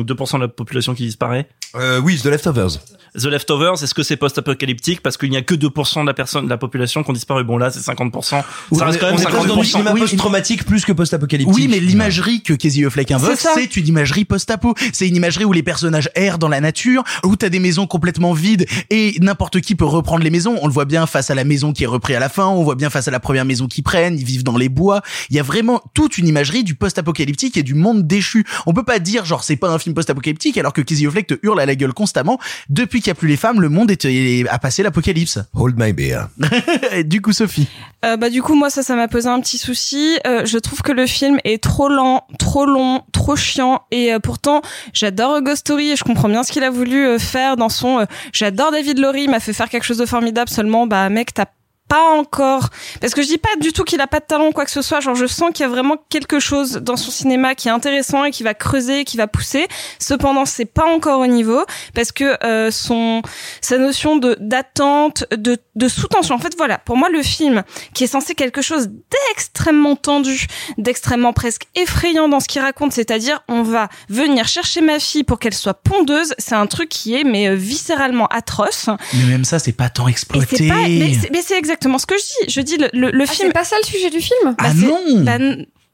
[0.03, 1.47] 2% de la population qui disparaît.
[1.75, 2.79] Euh, oui, The Leftovers.
[3.17, 6.45] The Leftovers, est-ce que c'est post-apocalyptique parce qu'il n'y a que 2% de la personne,
[6.45, 7.43] de la population qui ont disparu?
[7.43, 8.21] Bon là, c'est 50%.
[8.23, 9.65] Ça on reste est, quand même on est presque dans du 50%.
[9.65, 11.55] cinéma Oui, post-traumatique plus que post-apocalyptique.
[11.55, 13.51] Oui, mais l'imagerie que Casey Affleck invoque, C'est ça.
[13.55, 14.75] c'est une imagerie post-apo.
[14.93, 18.33] C'est une imagerie où les personnages errent dans la nature, où t'as des maisons complètement
[18.33, 20.57] vides et n'importe qui peut reprendre les maisons.
[20.61, 22.63] On le voit bien face à la maison qui est reprise à la fin, on
[22.63, 25.01] voit bien face à la première maison qu'ils prennent, ils vivent dans les bois.
[25.31, 28.45] Il y a vraiment toute une imagerie du post-apocalyptique et du monde déchu.
[28.67, 31.35] On peut pas dire genre c'est pas un film post-apocalyptique alors que Casey Affleck te
[31.41, 32.39] hurle à la gueule constamment.
[32.69, 35.39] Depuis qu'il y a plus les femmes, le monde est, est- a passé l'apocalypse.
[35.53, 36.27] Hold my beer.
[37.05, 37.67] Du coup, Sophie.
[38.05, 40.19] Euh, bah du coup moi ça ça m'a posé un petit souci.
[40.27, 44.19] Euh, je trouve que le film est trop lent, trop long, trop chiant et euh,
[44.19, 44.61] pourtant
[44.93, 47.99] j'adore Ghost Story et je comprends bien ce qu'il a voulu euh, faire dans son.
[47.99, 50.49] euh, j'adore David Laurie, il m'a fait faire quelque chose de formidable.
[50.49, 51.45] Seulement bah mec t'as
[51.87, 52.69] pas encore.
[53.01, 54.71] Parce que je dis pas du tout qu'il a pas de talent ou quoi que
[54.71, 54.99] ce soit.
[54.99, 58.23] Genre je sens qu'il y a vraiment quelque chose dans son cinéma qui est intéressant
[58.25, 59.67] et qui va creuser qui va pousser.
[59.99, 61.63] Cependant c'est pas encore au niveau.
[61.93, 63.21] Parce que euh, son
[63.61, 66.35] sa notion de d'attente de de sous-tension.
[66.35, 66.77] En fait voilà.
[66.77, 67.63] Pour moi le film
[67.93, 68.89] qui est censé quelque chose
[69.29, 74.99] d'extrêmement tendu d'extrêmement presque effrayant dans ce qu'il raconte c'est-à-dire on va venir chercher ma
[74.99, 78.89] fille pour qu'elle soit pondeuse c'est un truc qui est mais euh, viscéralement atroce.
[79.13, 80.67] Mais même ça, c'est pas tant exploité.
[80.67, 83.31] pas mais c'est- c'est exactement ce que je dis je dis le, le, le Ah,
[83.31, 85.37] film c'est pas ça le sujet du film Ah c'est- non bah,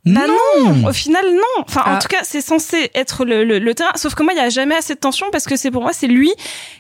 [0.06, 0.90] bah non.
[0.90, 1.64] au final non.
[1.66, 2.00] Enfin en Ah.
[2.02, 3.92] tout cas c'est censé être le, le, le terrain.
[3.96, 5.94] Sauf que moi il y a jamais assez de tension parce que c'est pour moi
[5.94, 6.30] c'est lui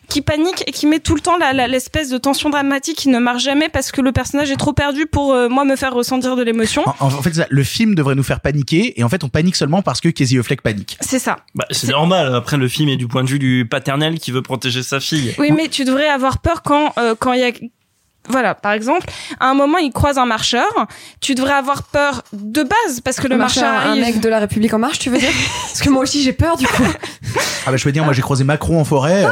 [0.09, 3.07] qui panique et qui met tout le temps la- la- l'espèce de tension dramatique qui
[3.07, 5.93] ne marche jamais parce que le personnage est trop perdu pour euh, moi me faire
[5.93, 6.83] ressentir de l'émotion.
[6.99, 9.55] En, en fait, ça, le film devrait nous faire paniquer, et en fait, on panique
[9.55, 10.97] seulement parce que Casey Affleck panique.
[10.99, 11.37] C'est ça.
[11.55, 12.35] Bah, c'est normal.
[12.35, 15.33] Après, le film est du point de vue du paternel qui veut protéger sa fille.
[15.39, 17.51] Oui mais tu devrais avoir peur quand euh, quand il y a
[18.30, 19.05] voilà, par exemple,
[19.39, 20.67] à un moment, il croise un marcheur.
[21.19, 24.01] Tu devrais avoir peur de base parce que le marcheur un arrive.
[24.01, 25.30] mec de la République en marche, tu veux dire
[25.67, 26.84] Parce que moi aussi j'ai peur du coup.
[27.65, 29.26] Ah bah je peux dire, moi j'ai croisé Macron en forêt.
[29.26, 29.30] euh,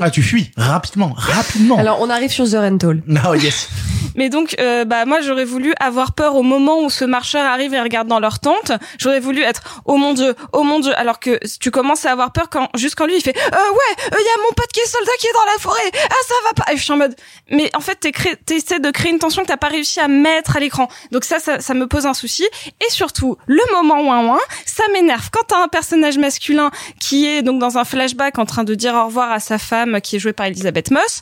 [0.00, 1.78] ah tu fuis rapidement, rapidement.
[1.78, 3.02] Alors on arrive sur The Rental.
[3.06, 3.68] Non yes.
[4.14, 7.74] Mais donc, euh, bah moi j'aurais voulu avoir peur au moment où ce marcheur arrive
[7.74, 8.72] et regarde dans leur tente.
[8.98, 10.92] J'aurais voulu être oh mon dieu, oh mon dieu.
[10.98, 14.04] Alors que tu commences à avoir peur quand juste quand lui il fait euh, ouais,
[14.12, 15.90] il y a mon pote qui est soldat qui est dans la forêt.
[16.10, 16.72] Ah ça va pas.
[16.72, 17.14] Et je suis en mode
[17.50, 17.96] mais en fait
[18.46, 20.88] t'essaies de créer une tension que t'as pas réussi à mettre à l'écran.
[21.12, 22.46] Donc ça, ça ça me pose un souci.
[22.86, 27.42] Et surtout le moment ouin ouin, ça m'énerve quand t'as un personnage masculin qui est
[27.42, 30.18] donc dans un flashback en train de dire au revoir à sa femme qui est
[30.18, 31.20] jouée par Elisabeth Moss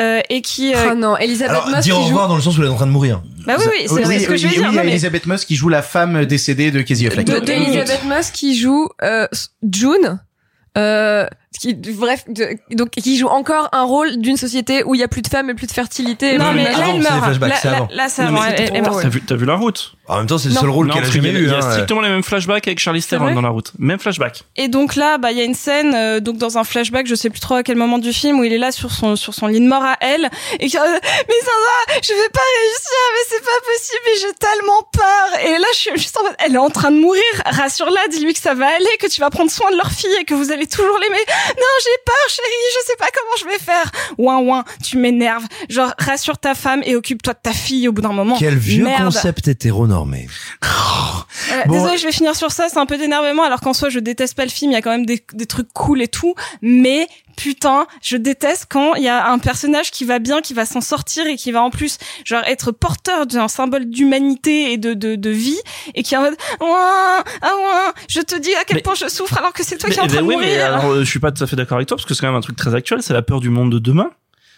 [0.00, 2.08] euh, et qui euh, Oh non, Elisabeth Alors, Moss dire au qui joue.
[2.10, 3.22] revoir dans le sens où elle est en train de mourir.
[3.46, 4.66] bah oui oui, c'est c'est ce que je veux oui, dire.
[4.68, 7.26] oui, il y a mais- Elisabeth Moss qui joue la femme décédée de Casey Affleck.
[7.26, 9.26] de, de Elisabeth Moss qui joue euh,
[9.70, 10.18] June.
[10.76, 11.26] Euh,
[11.60, 15.08] qui, bref, de- donc qui joue encore un rôle d'une société où il y a
[15.08, 16.38] plus de femmes et plus de fertilité.
[16.38, 17.40] Non, mais mais là, elle meurt.
[17.40, 17.88] Là, c'est là, avant.
[17.92, 19.00] là, c'est Non, avant.
[19.00, 21.10] T'as vu, t'as vu la route En même temps, c'est le seul rôle qu'elle a
[21.10, 21.44] jamais eu.
[21.44, 21.70] Il y a hein.
[21.72, 23.72] strictement les mêmes flashbacks avec Charlize Theron dans la route.
[23.78, 24.44] Même flashback.
[24.56, 27.14] Et donc là, bah, il y a une scène, euh, donc dans un flashback, je
[27.14, 29.34] sais plus trop à quel moment du film, où il est là sur son sur
[29.34, 30.30] son lit de mort à elle,
[30.60, 34.20] et qui, euh, mais ça va, je vais pas réussir, mais c'est pas possible, mais
[34.20, 35.40] j'ai tellement peur.
[35.46, 38.34] Et là, je suis juste en mode, elle est en train de mourir, rassure-la, dis-lui
[38.34, 40.50] que ça va aller, que tu vas prendre soin de leur fille et que vous
[40.52, 41.24] allez toujours l'aimer.
[41.56, 42.48] Non, j'ai peur, chérie,
[42.80, 43.90] je sais pas comment je vais faire.
[44.18, 45.44] Ouin ouin, tu m'énerves.
[45.68, 48.36] Genre, rassure ta femme et occupe-toi de ta fille au bout d'un moment.
[48.38, 49.04] Quel vieux Merde.
[49.04, 50.28] concept hétéronormé.
[51.48, 51.72] Voilà, Bon.
[51.72, 54.34] Désolée, je vais finir sur ça, c'est un peu d'énervement, alors qu'en soi, je déteste
[54.34, 57.06] pas le film, il y a quand même des, des trucs cool et tout, mais
[57.38, 60.80] putain, je déteste quand il y a un personnage qui va bien, qui va s'en
[60.80, 65.14] sortir et qui va en plus, genre, être porteur d'un symbole d'humanité et de, de,
[65.14, 65.58] de vie,
[65.94, 68.94] et qui est en mode, ouin, ah ouin, je te dis à quel Mais- point
[68.94, 70.48] je souffre alors que c'est toi Mais, qui es en train ben de oui, mourir.
[70.50, 72.20] mais alors, euh, je suis pas tout à fait d'accord avec toi parce que c'est
[72.22, 73.02] quand même un truc très actuel.
[73.02, 74.10] C'est la peur du monde de demain.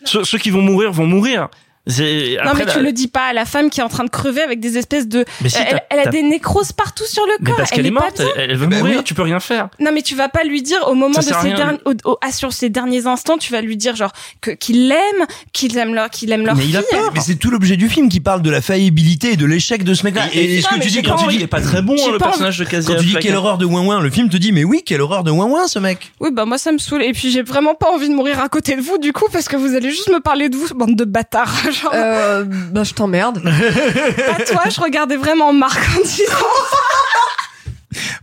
[0.05, 1.49] Ceux, ceux qui vont mourir vont mourir.
[1.87, 4.11] Non mais tu la- le dis pas à la femme qui est en train de
[4.11, 5.25] crever avec des espèces de.
[5.43, 5.57] Mais si,
[5.91, 7.57] elle, a des nécroses partout sur le Mais corps.
[7.57, 9.05] parce elle qu'elle est pas morte, elle, elle veut Bah mourir, oui.
[9.05, 9.69] tu peux rien faire.
[9.81, 12.19] Non mais tu vas pas lui dire au moment Ça de ses derniers, au- au-
[12.23, 15.95] ah, sur ses derniers instants, tu vas lui dire genre que qu'il l'aime, qu'il aime
[15.95, 16.71] leur, qu'il aime leur Mais fille.
[16.71, 17.11] il a peur.
[17.15, 19.95] Mais c'est tout l'objet du film qui parle de la faillibilité et de l'échec de
[19.95, 20.27] ce mec-là.
[20.35, 21.97] Et, et ce que mais tu dis quand tu dis il est pas très bon
[21.97, 24.29] j'ai le personnage de Casey Quand tu dis quelle horreur de ouin ouin, le film
[24.29, 26.13] te dit mais oui, quelle horreur de ouin ouin ce mec.
[26.21, 28.49] Oui bah moi ça me saoule et puis j'ai vraiment pas envie de mourir à
[28.49, 30.95] côté de vous du coup parce que vous allez juste me parler de vous bande
[30.95, 31.51] de bâtards.
[31.81, 33.43] Genre Euh, bah, je t'emmerde.
[33.43, 36.23] pas toi, je regardais vraiment Marc en disant.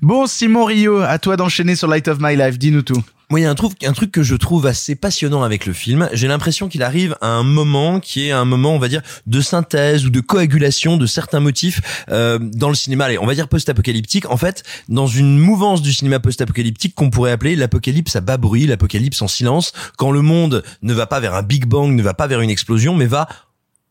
[0.02, 2.58] Bon, Simon Rio, à toi d'enchaîner sur Light of My Life.
[2.58, 3.04] Dis-nous tout.
[3.30, 5.74] Moi, il y a un truc, un truc que je trouve assez passionnant avec le
[5.74, 6.08] film.
[6.14, 9.42] J'ai l'impression qu'il arrive à un moment qui est un moment, on va dire, de
[9.42, 13.06] synthèse ou de coagulation de certains motifs euh, dans le cinéma.
[13.06, 14.30] Allez, on va dire post-apocalyptique.
[14.30, 18.66] En fait, dans une mouvance du cinéma post-apocalyptique qu'on pourrait appeler l'apocalypse à bas bruit,
[18.66, 22.14] l'apocalypse en silence, quand le monde ne va pas vers un Big Bang, ne va
[22.14, 23.28] pas vers une explosion, mais va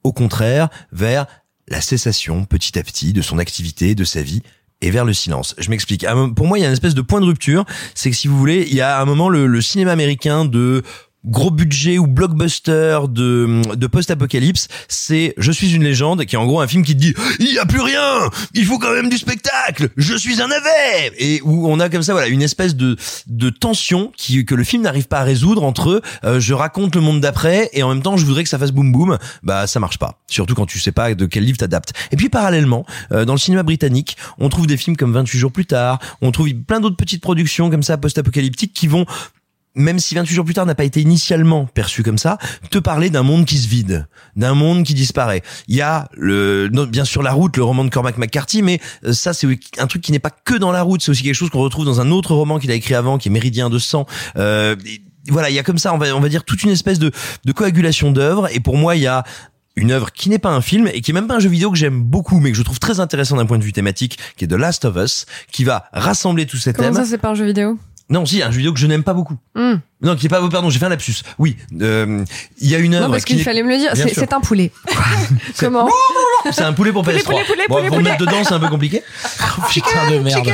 [0.06, 1.26] au contraire vers
[1.68, 4.42] la cessation petit à petit de son activité, de sa vie
[4.80, 5.54] et vers le silence.
[5.58, 6.04] Je m'explique.
[6.04, 7.64] Moment- Pour moi, il y a une espèce de point de rupture.
[7.94, 10.82] C'est que si vous voulez, il y a un moment le, le cinéma américain de
[11.26, 16.46] gros budget ou blockbuster de, de post-apocalypse, c'est Je suis une légende, qui est en
[16.46, 19.08] gros un film qui te dit Il y a plus rien Il faut quand même
[19.08, 22.76] du spectacle Je suis un navet Et où on a comme ça voilà une espèce
[22.76, 22.96] de,
[23.26, 27.00] de tension qui, que le film n'arrive pas à résoudre entre euh, je raconte le
[27.00, 29.18] monde d'après et en même temps je voudrais que ça fasse boum boum.
[29.42, 30.20] Bah ça marche pas.
[30.28, 31.92] Surtout quand tu sais pas de quel livre t'adaptes.
[32.12, 35.52] Et puis parallèlement, euh, dans le cinéma britannique, on trouve des films comme 28 jours
[35.52, 39.06] plus tard, on trouve plein d'autres petites productions comme ça post-apocalyptiques qui vont
[39.76, 42.38] même si 28 jours plus tard n'a pas été initialement perçu comme ça,
[42.70, 45.42] te parler d'un monde qui se vide, d'un monde qui disparaît.
[45.68, 49.12] Il y a le, bien sûr la route, le roman de Cormac McCarthy, mais euh,
[49.12, 49.46] ça c'est
[49.78, 51.84] un truc qui n'est pas que dans la route, c'est aussi quelque chose qu'on retrouve
[51.84, 54.06] dans un autre roman qu'il a écrit avant, qui est Méridien de sang.
[54.36, 54.76] Euh,
[55.28, 57.10] voilà, il y a comme ça, on va, on va dire toute une espèce de,
[57.44, 58.48] de coagulation d'œuvres.
[58.54, 59.24] Et pour moi, il y a
[59.74, 61.70] une œuvre qui n'est pas un film et qui est même pas un jeu vidéo
[61.70, 64.44] que j'aime beaucoup, mais que je trouve très intéressant d'un point de vue thématique, qui
[64.44, 67.04] est The Last of Us, qui va rassembler tous ces Comment thèmes.
[67.04, 67.78] ça, c'est pas un jeu vidéo?
[68.08, 69.36] Non, si, un jeu vidéo que je n'aime pas beaucoup.
[69.56, 69.76] Hmm.
[70.00, 71.22] Non, qui est pas, pardon, j'ai fait un lapsus.
[71.38, 72.24] Oui, euh,
[72.60, 73.90] il y a une œuvre Non, parce qui qu'il fallait me le dire.
[73.94, 74.70] C'est un poulet.
[75.58, 75.88] Comment
[76.52, 77.24] C'est un poulet pour PS3.
[77.24, 79.02] Poulet, poulet, poulet, bon, poulet, pour mettre dedans, c'est un peu compliqué.
[79.70, 80.48] Putain de merde.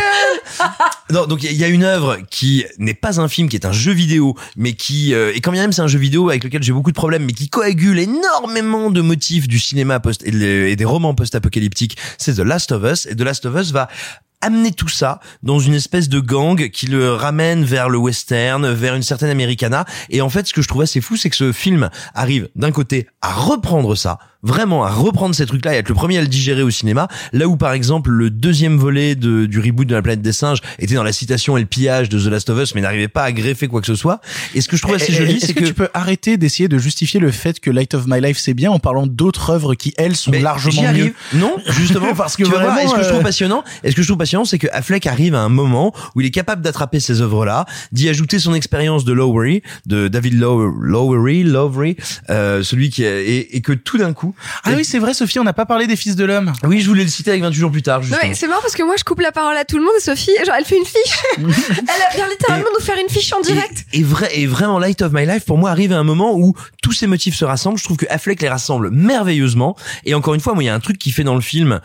[1.10, 3.72] Non, donc il y a une œuvre qui n'est pas un film, qui est un
[3.72, 6.62] jeu vidéo, mais qui euh, et quand bien même c'est un jeu vidéo avec lequel
[6.62, 10.76] j'ai beaucoup de problèmes, mais qui coagule énormément de motifs du cinéma post et, et
[10.76, 11.98] des romans post-apocalyptiques.
[12.16, 13.88] C'est The Last of Us et The Last of Us va
[14.42, 18.94] amener tout ça dans une espèce de gang qui le ramène vers le western, vers
[18.94, 19.86] une certaine americana.
[20.10, 22.72] Et en fait, ce que je trouve assez fou, c'est que ce film arrive d'un
[22.72, 26.26] côté à reprendre ça, vraiment à reprendre ces trucs-là et être le premier à le
[26.26, 30.02] digérer au cinéma, là où par exemple le deuxième volet de, du reboot de la
[30.02, 32.74] planète des singes était dans la citation et le pillage de The Last of Us,
[32.74, 34.20] mais n'arrivait pas à greffer quoi que ce soit.
[34.54, 35.88] Et ce que je trouve assez Eh, eh, joli, Est-ce c'est que, que tu peux
[35.94, 39.06] arrêter d'essayer de justifier le fait que Light of My Life c'est bien en parlant
[39.06, 41.14] d'autres œuvres qui elles sont Mais largement mieux?
[41.34, 43.94] Non, justement, Parce que tu vas voir, vraiment, est-ce que je trouve euh, passionnant Est-ce
[43.96, 46.62] que je trouve passionnant, c'est que Affleck arrive à un moment où il est capable
[46.62, 51.96] d'attraper ces œuvres-là, d'y ajouter son expérience de Lowery, de David Low- Lowery, Lowery,
[52.30, 54.31] euh, celui qui est, et, et que tout d'un coup.
[54.64, 56.52] Ah oui, c'est vrai, Sophie, on n'a pas parlé des Fils de l'homme.
[56.64, 58.02] Oui, je voulais le citer avec 28 jours plus tard.
[58.02, 58.34] Justement.
[58.34, 60.32] c'est marrant parce que moi je coupe la parole à tout le monde et Sophie,
[60.44, 61.18] genre elle fait une fiche.
[61.38, 63.84] elle vient littéralement nous faire une fiche en direct.
[63.92, 66.54] Et, vrai, et vraiment, Light of My Life, pour moi, arrive à un moment où
[66.82, 67.78] tous ces motifs se rassemblent.
[67.78, 69.76] Je trouve que Affleck les rassemble merveilleusement.
[70.04, 71.80] Et encore une fois, moi, il y a un truc qui fait dans le film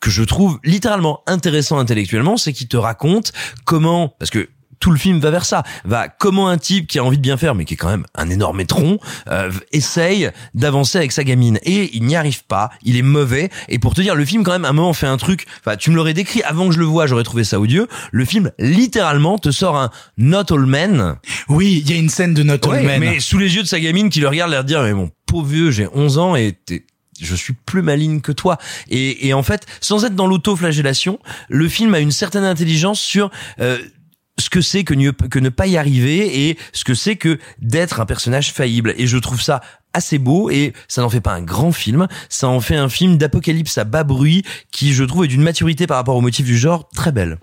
[0.00, 3.32] que je trouve littéralement intéressant intellectuellement, c'est qu'il te raconte
[3.64, 4.48] comment, parce que
[4.80, 7.36] tout le film va vers ça, va comment un type qui a envie de bien
[7.36, 8.98] faire, mais qui est quand même un énorme tronc,
[9.28, 13.50] euh, essaye d'avancer avec sa gamine et il n'y arrive pas, il est mauvais.
[13.68, 15.46] Et pour te dire, le film quand même à un moment fait un truc.
[15.60, 17.88] Enfin, tu me l'aurais décrit avant que je le voie, j'aurais trouvé ça odieux.
[18.12, 21.16] Le film littéralement te sort un Not All Men.
[21.48, 23.00] Oui, il y a une scène de Not All Men.
[23.00, 25.10] mais sous les yeux de sa gamine qui le regarde, l'air de dire mais mon
[25.26, 26.84] pauvre vieux, j'ai 11 ans et t'es
[27.20, 28.58] je suis plus maligne que toi.
[28.88, 31.18] Et, et en fait, sans être dans l'autoflagellation,
[31.48, 33.78] le film a une certaine intelligence sur euh,
[34.38, 38.06] ce que c'est que, ne- pas y arriver et ce que c'est que d'être un
[38.06, 38.94] personnage faillible.
[38.96, 39.60] Et je trouve ça
[39.92, 43.16] assez beau et ça n'en fait pas un grand film, ça en fait un film
[43.16, 46.56] d'apocalypse à bas bruit qui, je trouve, est d'une maturité par rapport au motif du
[46.58, 47.38] genre très belle.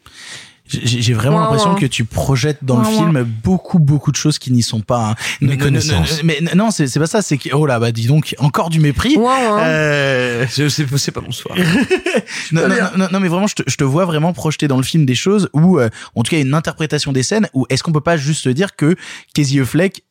[0.67, 4.63] J'ai vraiment l'impression que tu projettes dans le film beaucoup beaucoup de choses qui n'y
[4.63, 5.09] sont pas.
[5.11, 5.15] hein.
[5.41, 6.21] Méconnaissance.
[6.23, 7.21] Mais non, c'est pas ça.
[7.21, 9.15] C'est que oh là bah dis donc encore du mépris.
[9.59, 11.55] Euh, C'est pas mon soir.
[12.51, 14.83] non, non, non, non, mais vraiment, je te, je te vois vraiment projeter dans le
[14.83, 17.47] film des choses où, euh, en tout cas, une interprétation des scènes.
[17.53, 18.95] Où est-ce qu'on peut pas juste dire que
[19.33, 20.03] Casey Affleck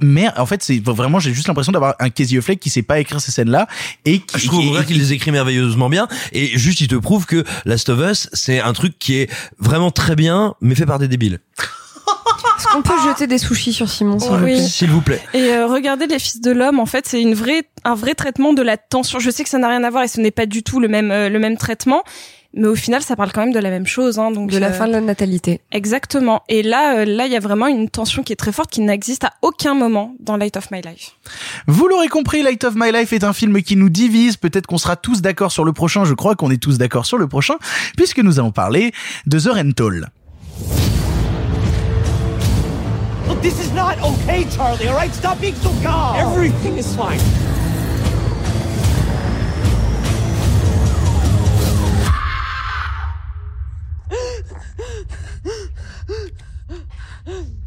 [0.00, 3.00] mais en fait c'est vraiment j'ai juste l'impression d'avoir un Casey Affleck qui sait pas
[3.00, 3.66] écrire ces scènes là
[4.04, 7.44] et qui Je trouve qu'il les écrit merveilleusement bien et juste il te prouve que
[7.66, 11.08] Last of Us c'est un truc qui est vraiment très bien mais fait par des
[11.08, 11.40] débiles.
[12.58, 14.54] Est-ce qu'on peut jeter des sushis sur Simon s'il vous Oui.
[14.54, 15.20] plaît S'il vous plaît.
[15.34, 18.52] Et euh, regardez les fils de l'homme, en fait, c'est une vraie, un vrai traitement
[18.52, 19.20] de la tension.
[19.20, 20.88] Je sais que ça n'a rien à voir et ce n'est pas du tout le
[20.88, 22.02] même, euh, le même traitement,
[22.54, 24.18] mais au final, ça parle quand même de la même chose.
[24.18, 25.60] Hein, donc De la euh, fin de la natalité.
[25.70, 26.42] Exactement.
[26.48, 28.80] Et là, euh, là, il y a vraiment une tension qui est très forte, qui
[28.80, 31.12] n'existe à aucun moment dans Light of My Life.
[31.66, 34.36] Vous l'aurez compris, Light of My Life est un film qui nous divise.
[34.36, 36.04] Peut-être qu'on sera tous d'accord sur le prochain.
[36.04, 37.54] Je crois qu'on est tous d'accord sur le prochain,
[37.96, 38.92] puisque nous allons parler
[39.26, 40.10] de The Rental.
[43.28, 45.14] Look, this is not okay, Charlie, alright?
[45.14, 46.16] Stop being so calm.
[46.16, 47.20] Everything is fine.
[57.28, 57.42] Yeah.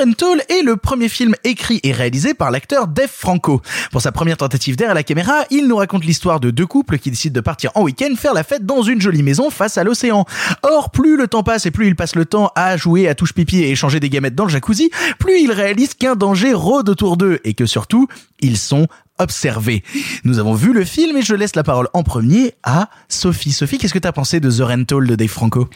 [0.00, 3.60] The Rental est le premier film écrit et réalisé par l'acteur Dave Franco.
[3.92, 6.98] Pour sa première tentative d'air à la caméra, il nous raconte l'histoire de deux couples
[6.98, 9.84] qui décident de partir en week-end faire la fête dans une jolie maison face à
[9.84, 10.24] l'océan.
[10.62, 13.34] Or, plus le temps passe et plus ils passent le temps à jouer à touche
[13.34, 17.18] pipi et échanger des gamètes dans le jacuzzi, plus ils réalisent qu'un danger rôde autour
[17.18, 18.08] d'eux et que surtout,
[18.40, 18.86] ils sont
[19.18, 19.84] observés.
[20.24, 23.52] Nous avons vu le film et je laisse la parole en premier à Sophie.
[23.52, 25.68] Sophie, qu'est-ce que t'as pensé de The Rental de Dave Franco?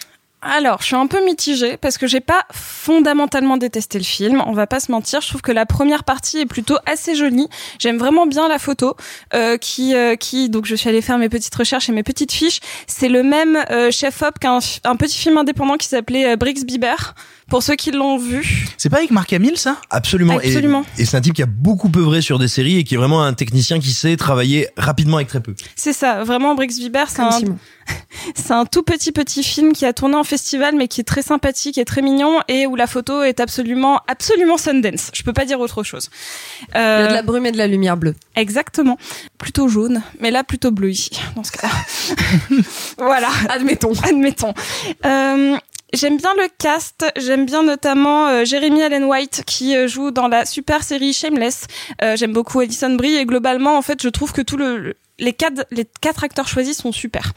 [0.47, 4.43] Alors, je suis un peu mitigée parce que j'ai pas fondamentalement détesté le film.
[4.47, 5.23] On va pas se mentir.
[5.23, 7.49] Je trouve que la première partie est plutôt assez jolie.
[7.79, 8.95] J'aime vraiment bien la photo
[9.33, 10.51] euh, qui, euh, qui.
[10.51, 12.61] Donc, je suis allée faire mes petites recherches et mes petites fiches.
[12.87, 17.15] C'est le même euh, chef-op qu'un un petit film indépendant qui s'appelait euh, Brix Bieber.
[17.49, 18.67] Pour ceux qui l'ont vu.
[18.79, 19.77] C'est pas avec Marc Hamill, ça?
[19.91, 20.41] Absolument.
[20.41, 20.85] Et- Absolument.
[20.99, 23.23] Et, c'est un type qui a beaucoup œuvré sur des séries et qui est vraiment
[23.23, 25.55] un technicien qui sait travailler rapidement avec très peu.
[25.77, 27.31] C'est ça, vraiment Brix Bieber, c'est un,
[28.35, 31.23] c'est un tout petit petit film qui a tourné en festival mais qui est très
[31.23, 35.11] sympathique et très mignon et où la photo est absolument absolument Sundance.
[35.13, 36.09] Je peux pas dire autre chose.
[36.71, 38.15] Il y Euh, a de la brume et de la lumière bleue.
[38.37, 38.97] Exactement.
[39.39, 42.57] Plutôt jaune, mais là plutôt bleu ici, dans ce cas-là.
[42.99, 43.29] voilà.
[43.51, 43.93] Admettons.
[44.03, 44.55] Admettons.
[45.05, 45.57] Euh,
[45.95, 50.27] J'aime bien le cast, j'aime bien notamment euh, Jeremy Allen White qui euh, joue dans
[50.27, 51.67] la super série Shameless.
[52.03, 54.95] Euh, j'aime beaucoup Alison Brie et globalement en fait je trouve que tout le, le-
[55.21, 57.33] les quatre les quatre acteurs choisis sont super.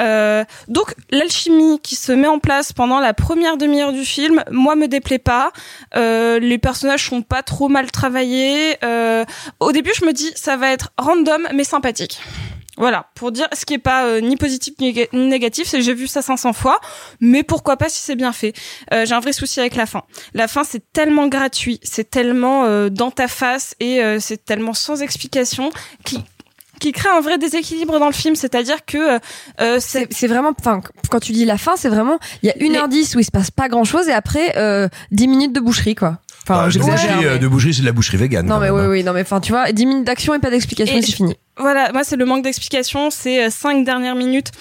[0.00, 4.76] Euh, donc l'alchimie qui se met en place pendant la première demi-heure du film, moi
[4.76, 5.50] me déplaît pas.
[5.96, 8.76] Euh, les personnages sont pas trop mal travaillés.
[8.84, 9.24] Euh,
[9.58, 12.20] au début je me dis ça va être random mais sympathique.
[12.78, 15.80] Voilà, pour dire ce qui est pas euh, ni positif ni néga- ni négatif, c'est
[15.80, 16.78] j'ai vu ça 500 fois,
[17.20, 18.52] mais pourquoi pas si c'est bien fait.
[18.92, 20.02] Euh, j'ai un vrai souci avec la fin.
[20.34, 24.74] La fin c'est tellement gratuit, c'est tellement euh, dans ta face et euh, c'est tellement
[24.74, 25.70] sans explication
[26.04, 26.22] qui
[26.78, 29.18] qui crée un vrai déséquilibre dans le film, c'est-à-dire que
[29.62, 32.56] euh, C'est c'est vraiment, enfin, quand tu dis la fin, c'est vraiment, il y a
[32.58, 35.52] une heure dix où il se passe pas grand chose et après, euh, 10 minutes
[35.54, 36.18] de boucherie, quoi.
[36.48, 36.94] Enfin, Bah, de j'exagère.
[37.16, 38.46] boucherie, mais- euh, de boucherie, c'est de la boucherie végane.
[38.46, 38.88] Non, mais même, oui, hein.
[38.88, 41.34] oui, non, mais enfin, tu vois, 10 minutes d'action et pas d'explication c'est fini.
[41.58, 44.52] Voilà, moi c'est le manque d'explication, c'est euh, cinq dernières minutes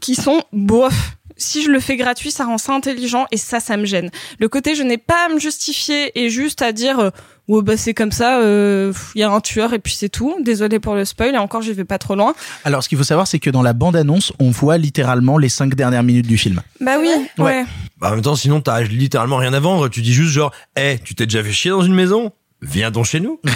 [0.00, 1.16] qui sont bof.
[1.36, 4.10] Si je le fais gratuit, ça rend ça intelligent et ça, ça me gêne.
[4.38, 7.10] Le côté je n'ai pas à me justifier et juste à dire
[7.50, 10.08] euh, ouais bah c'est comme ça, euh, il y a un tueur et puis c'est
[10.08, 10.34] tout.
[10.40, 12.34] Désolé pour le spoil et encore j'y vais pas trop loin.
[12.64, 15.74] Alors, ce qu'il faut savoir, c'est que dans la bande-annonce, on voit littéralement les cinq
[15.74, 16.60] dernières minutes du film.
[16.80, 17.44] Bah oui, ouais.
[17.44, 17.64] Ouais.
[17.98, 19.88] Bah, en même temps, sinon, t'as littéralement rien à vendre.
[19.88, 22.32] Tu dis juste genre, eh, tu t'es déjà fait chier dans une maison?
[22.64, 23.40] Viens donc chez nous.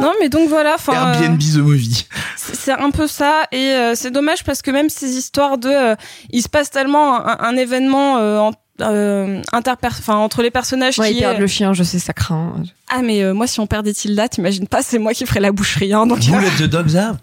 [0.00, 0.92] Non mais donc voilà, enfin.
[0.94, 2.06] euh, Airbnb The Movie.
[2.36, 5.68] C'est c'est un peu ça et euh, c'est dommage parce que même ces histoires de
[5.68, 5.94] euh,
[6.30, 8.52] il se passe tellement un, un événement euh, en-
[8.82, 11.98] euh, interper enfin entre les personnages Ouais, qui ils perdent est- le chien, je sais,
[11.98, 12.54] ça craint.
[12.88, 15.52] ah mais euh, moi si on perdait Tilda t'imagines pas c'est moi qui ferais la
[15.52, 16.20] boucherie hein, donc
[16.70, 17.18] dogs out.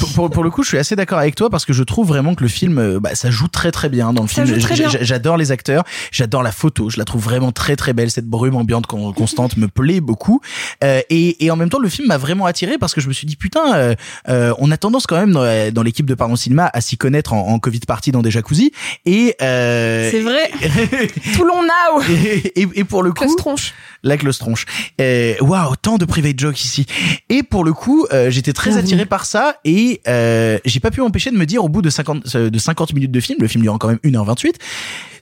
[0.00, 2.08] Pour, pour, pour le coup, je suis assez d'accord avec toi parce que je trouve
[2.08, 4.58] vraiment que le film, euh, bah, ça joue très très bien dans le Ça film.
[5.02, 8.10] J'adore les acteurs, j'adore la photo, je la trouve vraiment très très belle.
[8.10, 10.40] Cette brume ambiante con- constante me plaît beaucoup.
[10.82, 13.12] Euh, et, et en même temps, le film m'a vraiment attiré parce que je me
[13.12, 13.94] suis dit putain, euh,
[14.30, 17.34] euh, on a tendance quand même dans, dans l'équipe de Pardon Cinéma à s'y connaître
[17.34, 18.72] en, en Covid party dans des jacuzzi.
[19.04, 20.50] Et euh, c'est vrai
[21.34, 23.72] tout l'on now et, et- et pour le coup, tronche.
[24.02, 24.66] la tronche.
[25.00, 26.86] Euh, Waouh, tant de private jokes ici.
[27.28, 31.00] Et pour le coup, euh, j'étais très attiré par ça et euh, j'ai pas pu
[31.00, 33.48] m'empêcher de me dire au bout de 50 euh, de 50 minutes de film, le
[33.48, 34.54] film dure quand même 1h28,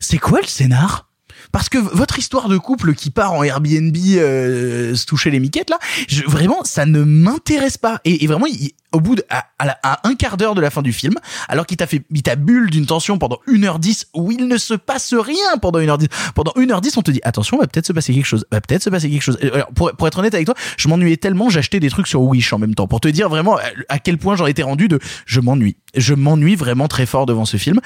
[0.01, 1.09] c'est quoi le scénar?
[1.51, 5.69] Parce que votre histoire de couple qui part en Airbnb euh, se toucher les miquettes
[5.71, 9.47] là, je, vraiment ça ne m'intéresse pas et, et vraiment il- au bout de, à,
[10.05, 11.15] un quart d'heure de la fin du film,
[11.49, 14.75] alors qu'il t'a fait, il t'a bulle d'une tension pendant 1h10 où il ne se
[14.75, 16.09] passe rien pendant 1h10.
[16.35, 18.91] Pendant 1h10, on te dit, attention, va peut-être se passer quelque chose, va peut-être se
[18.91, 19.39] passer quelque chose.
[19.75, 22.75] Pour, être honnête avec toi, je m'ennuyais tellement, j'achetais des trucs sur Wish en même
[22.75, 23.57] temps, pour te dire vraiment
[23.89, 25.77] à- quel point j'en étais rendu de, je m'ennuie.
[25.95, 27.81] Je m'ennuie vraiment très fort devant ce film.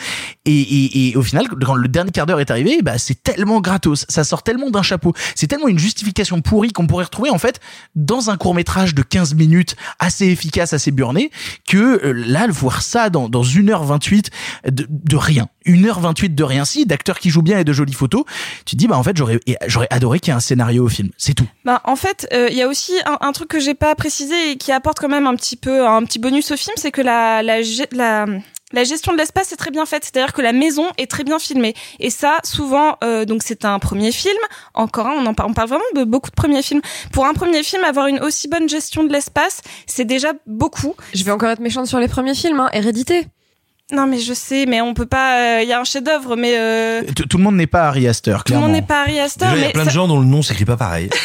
[0.45, 3.61] Et, et, et au final, quand le dernier quart d'heure est arrivé, bah, c'est tellement
[3.61, 4.07] gratos.
[4.09, 5.13] Ça sort tellement d'un chapeau.
[5.35, 7.61] C'est tellement une justification pourrie qu'on pourrait retrouver, en fait,
[7.95, 11.31] dans un court métrage de 15 minutes assez efficace, assez burné,
[11.69, 14.31] que euh, là, voir ça dans, dans 1h28
[14.71, 15.49] de, de rien.
[15.67, 16.65] 1h28 de rien.
[16.65, 18.25] Si, d'acteurs qui jouent bien et de jolies photos,
[18.65, 20.89] tu te dis, bah, en fait, j'aurais, j'aurais adoré qu'il y ait un scénario au
[20.89, 21.11] film.
[21.17, 21.47] C'est tout.
[21.65, 24.53] Bah, en fait, euh, il y a aussi un, un truc que j'ai pas précisé
[24.53, 27.03] et qui apporte quand même un petit peu un petit bonus au film, c'est que
[27.03, 27.61] la la,
[27.93, 28.27] la
[28.73, 31.39] la gestion de l'espace est très bien faite, c'est-à-dire que la maison est très bien
[31.39, 31.75] filmée.
[32.01, 34.39] Et ça, souvent, euh, donc c'est un premier film.
[34.75, 36.81] Encore un, on en parle, on parle vraiment de beaucoup de premiers films.
[37.13, 40.95] Pour un premier film, avoir une aussi bonne gestion de l'espace, c'est déjà beaucoup.
[41.15, 42.69] Je vais encore être méchante sur les premiers films, hein.
[42.73, 43.29] Hérédité.
[43.93, 45.63] Non, mais je sais, mais on peut pas.
[45.63, 48.53] Il y a un chef-d'œuvre, mais euh, Tout le monde n'est pas Harry Astor, tout
[48.53, 48.67] le clairement.
[48.67, 49.49] monde n'est pas Harry Astor.
[49.55, 51.09] Il y a plein ça- de gens dont le nom s'écrit pas pareil.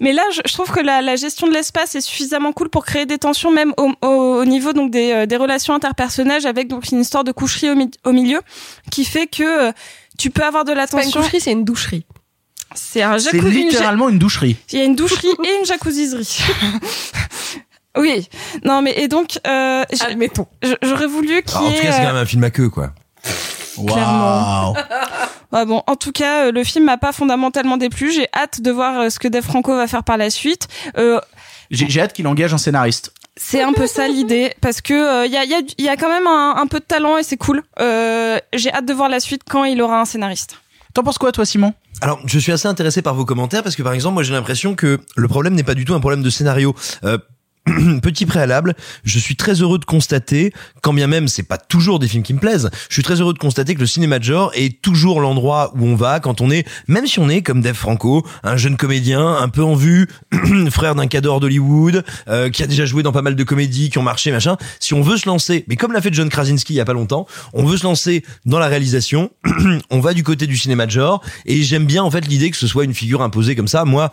[0.00, 2.84] Mais là, je, je trouve que la, la gestion de l'espace est suffisamment cool pour
[2.84, 6.68] créer des tensions, même au, au, au niveau donc des, euh, des relations interpersonnelles, avec
[6.68, 8.40] donc une histoire de coucherie au, mi- au milieu,
[8.92, 9.72] qui fait que euh,
[10.16, 11.22] tu peux avoir de la C'est pas une tension.
[11.22, 12.06] coucherie, c'est une doucherie.
[12.76, 13.46] C'est un C'est jacuzzi.
[13.62, 14.56] une ja- littéralement une doucherie.
[14.72, 16.38] Il y a une doucherie et une jacuzziserie.
[17.98, 18.28] oui.
[18.64, 20.46] Non, mais et donc, euh, Admettons.
[20.62, 21.86] j- j'aurais voulu qu'il Alors, en y tout ait.
[21.86, 22.90] cas, c'est quand même un film à queue, quoi.
[23.86, 24.74] Clairement.
[25.52, 28.12] Ouais, bon, en tout cas, euh, le film m'a pas fondamentalement déplu.
[28.12, 30.68] J'ai hâte de voir euh, ce que Dave Franco va faire par la suite.
[30.98, 31.20] Euh,
[31.70, 33.12] J'ai j'ai hâte qu'il engage un scénariste.
[33.36, 36.08] C'est un peu ça l'idée, parce que il y, a, y, a, y a quand
[36.08, 37.62] même un, un peu de talent et c'est cool.
[37.80, 40.56] Euh, J'ai hâte de voir la suite quand il aura un scénariste.
[40.92, 41.72] T'en penses quoi, toi, Simon?
[42.00, 44.74] Alors, je suis assez intéressé par vos commentaires parce que, par exemple, moi, j'ai l'impression
[44.74, 46.74] que le problème n'est pas du tout un problème de scénario.
[47.04, 47.18] Euh,
[48.02, 50.52] Petit préalable, je suis très heureux de constater,
[50.82, 53.32] quand bien même c'est pas toujours des films qui me plaisent, je suis très heureux
[53.32, 56.50] de constater que le cinéma de genre est toujours l'endroit où on va quand on
[56.50, 60.08] est, même si on est comme Dave Franco, un jeune comédien un peu en vue,
[60.70, 63.98] frère d'un cador d'Hollywood, euh, qui a déjà joué dans pas mal de comédies qui
[63.98, 64.56] ont marché, machin.
[64.80, 66.92] Si on veut se lancer, mais comme l'a fait John Krasinski il y a pas
[66.92, 69.30] longtemps, on veut se lancer dans la réalisation,
[69.90, 72.56] on va du côté du cinéma de genre, et j'aime bien en fait l'idée que
[72.56, 73.84] ce soit une figure imposée comme ça.
[73.84, 74.12] Moi,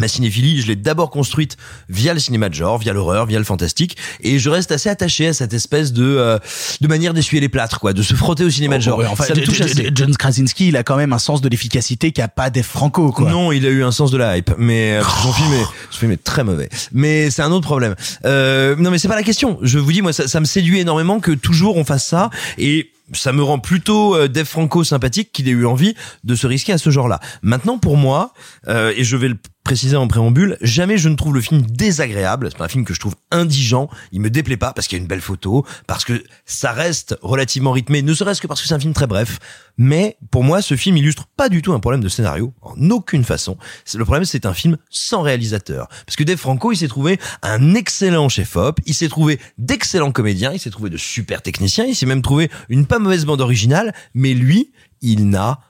[0.00, 1.56] Ma cinéphilie, je l'ai d'abord construite
[1.88, 5.28] via le cinéma de genre, via l'horreur, via le fantastique, et je reste assez attaché
[5.28, 6.38] à cette espèce de euh,
[6.80, 8.98] de manière d'essuyer les plâtres, quoi, de se frotter au cinéma de genre.
[8.98, 9.90] Oh, Ouais, enfin, Ça me touche assez.
[9.94, 13.30] John Krasinski, il a quand même un sens de l'efficacité qu'a pas Dave Franco, quoi.
[13.30, 15.98] Non, il a eu un sens de la hype, mais euh, son film est, son
[16.00, 16.68] film est très mauvais.
[16.92, 17.94] Mais c'est un autre problème.
[18.24, 19.58] Euh, non, mais c'est pas la question.
[19.62, 22.90] Je vous dis, moi, ça, ça me séduit énormément que toujours on fasse ça, et
[23.12, 26.72] ça me rend plutôt euh, Dave Franco sympathique qu'il ait eu envie de se risquer
[26.72, 27.20] à ce genre-là.
[27.42, 28.32] Maintenant, pour moi,
[28.68, 32.48] euh, et je vais le préciser en préambule, jamais je ne trouve le film désagréable.
[32.50, 33.88] C'est pas un film que je trouve indigent.
[34.12, 37.16] Il me déplaît pas parce qu'il y a une belle photo, parce que ça reste
[37.22, 39.38] relativement rythmé, ne serait-ce que parce que c'est un film très bref.
[39.78, 43.24] Mais pour moi, ce film illustre pas du tout un problème de scénario, en aucune
[43.24, 43.56] façon.
[43.94, 45.88] Le problème, c'est un film sans réalisateur.
[46.06, 50.52] Parce que Dave Franco, il s'est trouvé un excellent chef-op, il s'est trouvé d'excellents comédiens,
[50.52, 53.94] il s'est trouvé de super techniciens, il s'est même trouvé une pas mauvaise bande originale,
[54.12, 55.60] mais lui, il n'a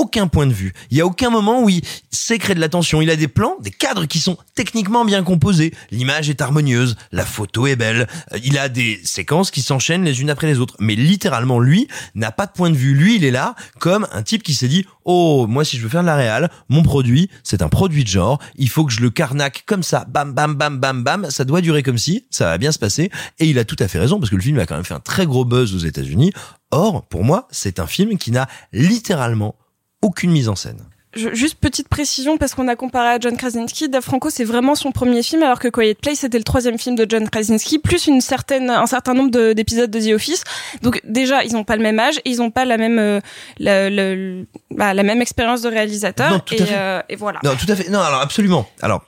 [0.00, 0.72] aucun point de vue.
[0.90, 3.02] Il y a aucun moment où il sait créer de la tension.
[3.02, 5.74] Il a des plans, des cadres qui sont techniquement bien composés.
[5.90, 8.08] L'image est harmonieuse, la photo est belle.
[8.32, 10.74] Euh, Il a des séquences qui s'enchaînent les unes après les autres.
[10.78, 12.94] Mais littéralement, lui n'a pas de point de vue.
[12.94, 15.90] Lui, il est là comme un type qui s'est dit "Oh, moi si je veux
[15.90, 19.00] faire de la réal, mon produit, c'est un produit de genre, il faut que je
[19.00, 22.46] le carnaque comme ça, bam bam bam bam bam, ça doit durer comme si, ça
[22.46, 24.58] va bien se passer." Et il a tout à fait raison parce que le film
[24.58, 26.32] a quand même fait un très gros buzz aux États-Unis.
[26.70, 29.56] Or, pour moi, c'est un film qui n'a littéralement
[30.02, 30.78] aucune mise en scène.
[31.12, 33.88] Je- juste petite précision parce qu'on a comparé à John Krasinski.
[33.88, 36.94] Dave Franco c'est vraiment son premier film alors que Quiet Place c'était le troisième film
[36.94, 40.44] de John Krasinski plus une certaine un certain nombre de- d'épisodes de, The Office.
[40.82, 43.20] Donc déjà ils ont pas le même âge et ils ont pas la même euh,
[43.58, 46.74] la, le- bah, la même expérience de réalisateur Non, tout à et, fait.
[46.78, 47.40] euh, et voilà.
[47.42, 47.88] Non, tout à fait.
[47.90, 48.68] Non, alors absolument.
[48.80, 49.04] Alors.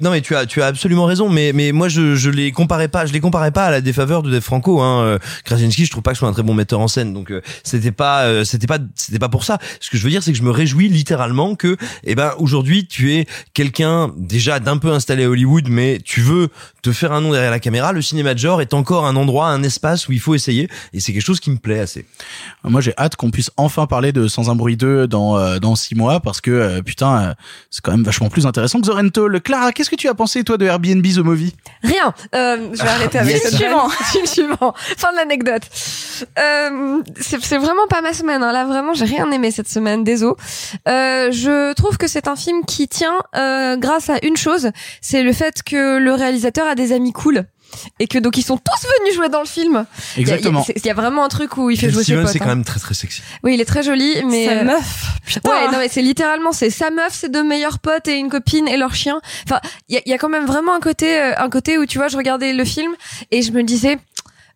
[0.00, 2.88] Non mais tu as tu as absolument raison mais mais moi je je les comparais
[2.88, 5.90] pas je les comparais pas à la défaveur de Dave Franco hein Euh, Krasinski je
[5.90, 8.22] trouve pas que ce soit un très bon metteur en scène donc euh, c'était pas
[8.22, 9.58] euh, c'était pas c'était pas pour ça.
[9.80, 12.86] Ce que je veux dire c'est que je me réjouis littéralement que eh ben aujourd'hui
[12.86, 16.48] tu es quelqu'un déjà d'un peu installé à Hollywood mais tu veux
[16.82, 17.92] te faire un nom derrière la caméra.
[17.92, 21.00] Le cinéma de genre est encore un endroit un espace où il faut essayer et
[21.00, 22.06] c'est quelque chose qui me plaît assez.
[22.64, 25.74] Moi, j'ai hâte qu'on puisse enfin parler de Sans un bruit 2 dans, euh, dans
[25.74, 27.34] six mois parce que, euh, putain, euh,
[27.70, 29.28] c'est quand même vachement plus intéressant que Zorento.
[29.28, 31.54] Le Clara, qu'est-ce qu'est-ce que tu as pensé toi de Airbnb The Movie?
[31.82, 32.14] Rien.
[32.34, 33.50] Euh, je vais arrêter avec yes.
[33.50, 33.88] le suivant.
[34.12, 34.74] Film suivant.
[34.76, 35.62] Fin de l'anecdote.
[36.38, 38.42] Euh, c'est c'est vraiment pas ma semaine.
[38.42, 38.52] hein.
[38.52, 40.04] Là, vraiment, j'ai rien aimé cette semaine.
[40.04, 40.34] Désolé.
[40.88, 44.70] Euh, je trouve que c'est un film qui tient euh, grâce à une chose,
[45.00, 47.46] c'est le fait que le réalisateur a des amis cool.
[47.98, 49.84] Et que donc ils sont tous venus jouer dans le film.
[50.16, 50.64] Il y a- Exactement.
[50.68, 52.28] Il y, a- il y a vraiment un truc où il fait jouer ses potes.
[52.28, 52.44] c'est hein.
[52.44, 53.22] quand même très très sexy.
[53.42, 55.06] Oui, il est très joli, mais Sa euh, meuf.
[55.26, 55.50] Putain.
[55.50, 58.66] Ouais, non mais c'est littéralement c'est sa meuf, ses deux meilleurs potes et une copine
[58.68, 59.20] et leur chien.
[59.46, 61.86] Enfin, il y a, y a quand même vraiment un côté, euh, un côté où
[61.86, 62.92] tu vois, je regardais le film
[63.30, 63.98] et je me disais.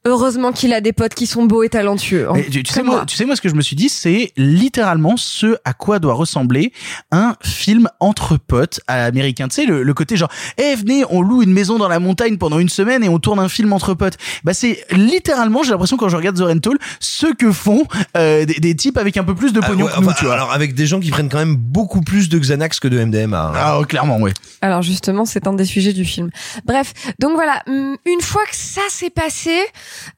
[0.06, 2.28] Heureusement qu'il a des potes qui sont beaux et talentueux.
[2.28, 2.34] hein.
[2.50, 5.16] Tu, tu sais moi, tu sais moi ce que je me suis dit, c'est littéralement
[5.16, 6.72] ce à quoi doit ressembler
[7.10, 9.48] un film entre potes à l'américain.
[9.48, 12.36] Tu sais le, le côté genre, eh venez, on loue une maison dans la montagne
[12.36, 14.18] pendant une semaine et on tourne un film entre potes.
[14.44, 17.84] Bah c'est littéralement, j'ai l'impression quand je regarde The Rental, ce que font
[18.16, 20.16] euh, des, des types avec un peu plus de Ah, pognon ouais, que nous, enfin,
[20.18, 20.34] tu vois.
[20.34, 23.40] alors avec des gens qui prennent quand même beaucoup plus de Xanax que de MDMA.
[23.40, 23.52] hein.
[23.54, 24.34] Ah clairement ouais.
[24.60, 26.30] Alors justement, c'est un des sujets du film.
[26.66, 29.56] Bref, donc voilà, hum, une fois que ça s'est passé,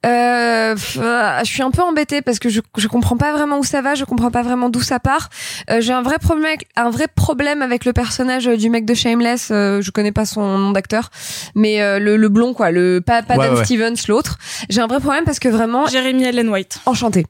[0.05, 3.65] euh, euh, je suis un peu embêtée parce que je je comprends pas vraiment où
[3.65, 5.29] ça va, je comprends pas vraiment d'où ça part.
[5.71, 8.95] Euh, J'ai un vrai problème, avec- un vrai problème avec le personnage du mec de
[8.95, 9.49] Shameless.
[9.51, 11.11] Euh, je connais pas son nom d'acteur,
[11.55, 13.65] mais euh, le, le blond quoi, le pas, pas Ouais, Dan ouais.
[13.65, 14.39] Stevens, l'autre.
[14.69, 15.87] J'ai un vrai problème parce que vraiment.
[15.87, 16.79] Jeremy Allen White.
[16.87, 17.27] Enchanté.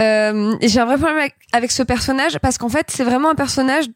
[0.00, 3.30] Euh, et j'ai un vrai problème avec, avec ce personnage parce qu'en fait, c'est vraiment
[3.30, 3.86] un personnage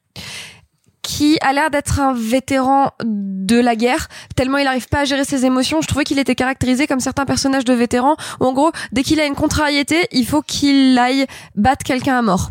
[1.11, 4.07] qui a l'air d'être un vétéran de la guerre,
[4.37, 5.83] tellement il arrive pas à gérer ses émotions.
[5.83, 9.19] Je trouvais qu'il était caractérisé comme certains personnages de vétérans, où en gros, dès qu'il
[9.19, 12.51] a une contrariété, il faut qu'il aille battre quelqu'un à mort.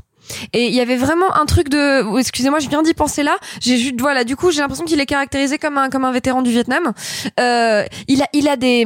[0.52, 3.38] Et il y avait vraiment un truc de, excusez-moi, je viens d'y penser là.
[3.62, 6.42] J'ai juste, voilà, du coup, j'ai l'impression qu'il est caractérisé comme un, comme un vétéran
[6.42, 6.92] du Vietnam.
[7.40, 8.86] Euh, il a, il a des,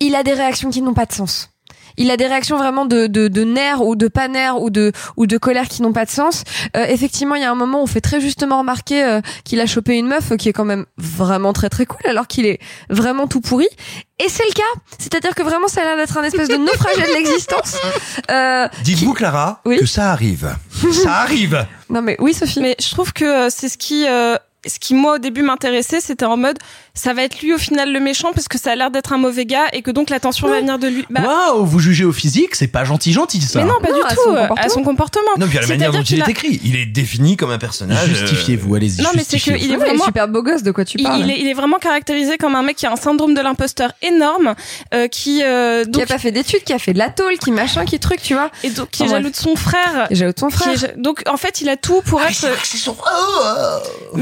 [0.00, 1.50] il a des réactions qui n'ont pas de sens.
[1.96, 4.92] Il a des réactions vraiment de, de, de nerfs ou de pas nerfs ou de,
[5.16, 6.44] ou de colère qui n'ont pas de sens.
[6.76, 9.60] Euh, effectivement, il y a un moment où on fait très justement remarquer euh, qu'il
[9.60, 12.58] a chopé une meuf qui est quand même vraiment très très cool alors qu'il est
[12.88, 13.68] vraiment tout pourri.
[14.22, 14.80] Et c'est le cas.
[14.98, 17.76] C'est-à-dire que vraiment ça a l'air d'être un espèce de naufragé de l'existence.
[18.30, 20.54] Euh, Dites-vous Clara que ça arrive.
[20.92, 21.66] ça arrive.
[21.90, 22.60] non mais oui Sophie.
[22.60, 24.36] Mais je trouve que euh, c'est ce qui euh,
[24.66, 26.58] ce qui moi au début m'intéressait, c'était en mode
[26.94, 29.18] ça va être lui au final le méchant parce que ça a l'air d'être un
[29.18, 31.06] mauvais gars et que donc l'attention va venir de lui.
[31.08, 33.60] Bah, Waouh, vous jugez au physique, c'est pas gentil gentil ça.
[33.60, 34.20] mais non, pas Non, du à tout.
[34.24, 34.66] son euh, comportement.
[34.66, 35.30] À son comportement.
[35.38, 37.50] Non, puis à la manière dont il est qu'il a- écrit, il est défini comme
[37.50, 38.08] un personnage.
[38.10, 39.02] euh, Justifiez-vous, allez-y.
[39.02, 40.62] Non, mais c'est que il est vraiment super beau gosse.
[40.62, 42.92] De quoi tu parles il est, il est vraiment caractérisé comme un mec qui a
[42.92, 44.54] un syndrome de l'imposteur énorme,
[44.92, 47.38] euh, qui euh, Qui donc a pas fait d'études, qui a fait de la tôle,
[47.38, 48.50] qui machin, qui truc, tu vois.
[48.62, 50.06] et donc qui est jaloux de son frère.
[50.08, 50.74] Qui est jaloux de son frère.
[50.96, 52.46] donc en fait, il a tout pour être.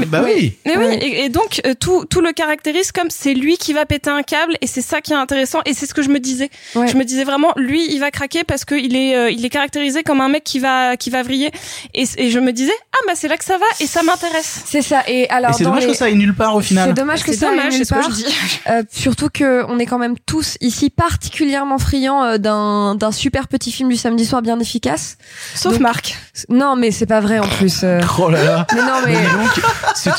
[0.07, 0.57] bah oui.
[0.65, 3.85] Mais oui, et, et donc euh, tout tout le caractérise comme c'est lui qui va
[3.85, 6.19] péter un câble et c'est ça qui est intéressant et c'est ce que je me
[6.19, 6.49] disais.
[6.75, 6.87] Ouais.
[6.87, 9.49] Je me disais vraiment lui il va craquer parce que il est euh, il est
[9.49, 11.51] caractérisé comme un mec qui va qui va vriller
[11.93, 14.63] et, et je me disais ah bah c'est là que ça va et ça m'intéresse.
[14.65, 15.03] C'est ça.
[15.07, 16.89] Et alors c'est dommage les- que ça aille nulle part au final.
[16.89, 18.09] C'est dommage que ça aille nulle c'est ce que part.
[18.11, 18.25] je dis.
[18.69, 23.47] Euh, surtout que on est quand même tous ici particulièrement friands euh, d'un d'un super
[23.47, 25.17] petit film du samedi soir bien efficace.
[25.55, 26.15] Sauf Donc- Marc.
[26.49, 27.81] Non, mais c'est pas vrai en plus.
[27.83, 28.01] euh.
[28.19, 28.67] Oh là là.
[28.75, 29.63] Mais non, mais Mais dis donc,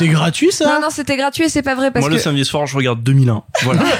[0.01, 2.19] c'était gratuit ça non, non, c'était gratuit et c'est pas vrai parce Moi, que le
[2.19, 3.43] samedi soir, je regarde 2001.
[3.63, 3.81] Voilà.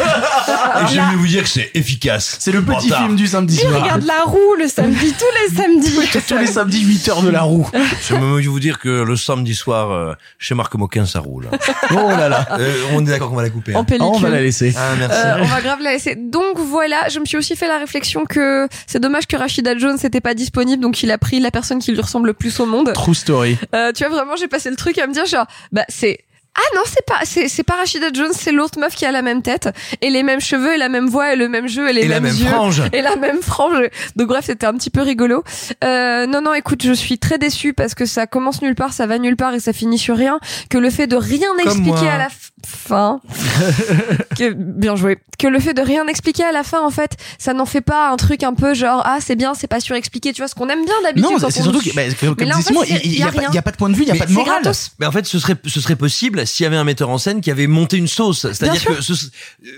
[0.82, 2.38] Et j'aime mieux vous dire que c'est efficace.
[2.40, 3.04] C'est le petit Bâtard.
[3.06, 3.82] film du samedi Lui soir.
[3.82, 6.22] regarde la roue le samedi tous les samedis.
[6.28, 7.70] Tous les samedis 8 heures de la roue.
[8.08, 11.50] J'aime mieux vous dire que le samedi soir, euh, chez Marc Moquin, ça roule.
[11.92, 12.48] Oh là là.
[12.60, 13.76] Euh, on est d'accord qu'on va la couper.
[13.76, 13.84] en hein.
[13.84, 14.10] pellicule.
[14.14, 14.74] Oh, on va la laisser.
[14.78, 15.18] Ah, merci.
[15.18, 16.16] Euh, on va grave la laisser.
[16.16, 19.98] Donc voilà, je me suis aussi fait la réflexion que c'est dommage que Rachida Jones
[20.02, 22.66] n'était pas disponible, donc il a pris la personne qui lui ressemble le plus au
[22.66, 22.94] monde.
[22.94, 23.58] True story.
[23.76, 26.20] Euh, tu vois vraiment, j'ai passé le truc à me dire genre, bah c'est
[26.54, 29.22] ah non, c'est pas c'est c'est pas Rachida Jones, c'est l'autre meuf qui a la
[29.22, 29.70] même tête
[30.02, 32.08] et les mêmes cheveux et la même voix et le même jeu et les Et
[32.10, 32.84] la mêmes même yeux frange.
[32.92, 33.78] et la même frange.
[34.18, 35.46] Donc bref, c'était un petit peu rigolo.
[35.86, 39.08] Euh, non non, écoute, je suis très déçue parce que ça commence nulle part, ça
[39.08, 40.42] va nulle part et ça finit sur rien.
[40.70, 42.12] Que le fait de rien expliquer moi.
[42.12, 43.22] à la f- fin,
[44.38, 45.18] que bien joué.
[45.40, 48.12] Que le fait de rien expliquer à la fin, en fait, ça n'en fait pas
[48.12, 50.34] un truc un peu genre ah c'est bien, c'est pas surexpliqué.
[50.34, 51.32] Tu vois ce qu'on aime bien d'habitude.
[51.32, 53.40] Non, c'est surtout que, bah, comme Mais là, en fait, il y a- y pas-
[53.40, 53.50] rien.
[53.52, 54.62] il y a pas de point de vue, il y a Mais pas de morale.
[54.62, 54.92] gratos.
[55.00, 57.42] Mais en fait, ce serait, ce serait possible s'il y avait un metteur en scène
[57.42, 58.42] qui avait monté une sauce.
[58.52, 59.14] C'est-à-dire que, ce-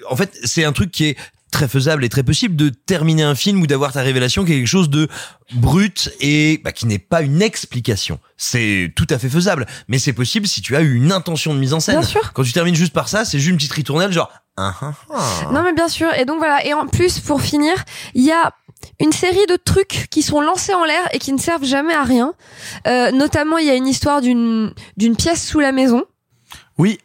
[0.09, 1.17] en fait, c'est un truc qui est
[1.53, 4.57] très faisable et très possible de terminer un film ou d'avoir ta révélation qui est
[4.57, 5.07] quelque chose de
[5.53, 8.19] brut et bah, qui n'est pas une explication.
[8.35, 11.59] C'est tout à fait faisable, mais c'est possible si tu as eu une intention de
[11.59, 11.99] mise en scène.
[11.99, 12.33] Bien sûr.
[12.33, 14.31] Quand tu termines juste par ça, c'est juste une petite ritournelle genre.
[14.57, 15.51] Ah, ah, ah.
[15.51, 16.13] Non mais bien sûr.
[16.15, 16.65] Et donc voilà.
[16.65, 17.73] Et en plus, pour finir,
[18.15, 18.51] il y a
[18.99, 22.03] une série de trucs qui sont lancés en l'air et qui ne servent jamais à
[22.03, 22.33] rien.
[22.87, 26.03] Euh, notamment, il y a une histoire d'une d'une pièce sous la maison.
[26.77, 26.97] Oui.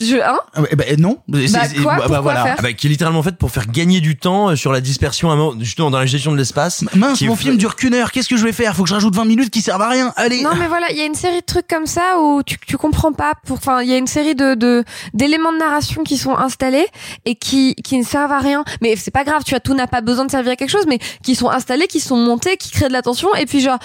[0.00, 1.18] Je, hein Ah, eh ben, non.
[1.32, 2.42] C'est- Bah, c'est- quoi bah, Pourquoi voilà.
[2.44, 4.80] faire Ah bah, qui est littéralement faite pour faire gagner du temps euh, sur la
[4.80, 6.84] dispersion, justement dans la gestion de l'espace.
[6.94, 8.10] Mince, est mon film dure qu'une heure.
[8.12, 8.74] Qu'est-ce que je vais faire?
[8.74, 10.12] Faut que je rajoute 20 minutes qui servent à rien.
[10.16, 10.42] Allez.
[10.42, 12.76] Non mais voilà, il y a une série de trucs comme ça où tu, tu
[12.78, 13.34] comprends pas.
[13.46, 14.84] Pour, enfin, il y a une série de de-
[15.14, 16.86] d'éléments de, narration qui sont installés
[17.26, 18.64] et qui qui ne servent à rien.
[18.80, 20.86] Mais c'est pas grave, tu vois, tout n'a pas besoin de servir à quelque chose,
[20.88, 23.28] mais qui sont installés, qui sont montés, qui créent de la tension.
[23.36, 23.78] Et puis genre,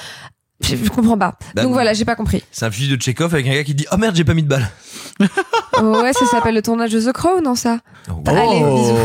[0.62, 1.38] je, je comprends pas.
[1.54, 1.74] Bah, Donc bah.
[1.76, 2.42] voilà, j'ai pas compris.
[2.52, 4.44] C'est un fusil de Chekhov avec un gars qui dit Oh merde, j'ai pas mis
[4.44, 4.68] de balle.
[5.82, 7.80] ouais, ça s'appelle le tournage de The Crow, non ça
[8.26, 8.96] Allez, bisous.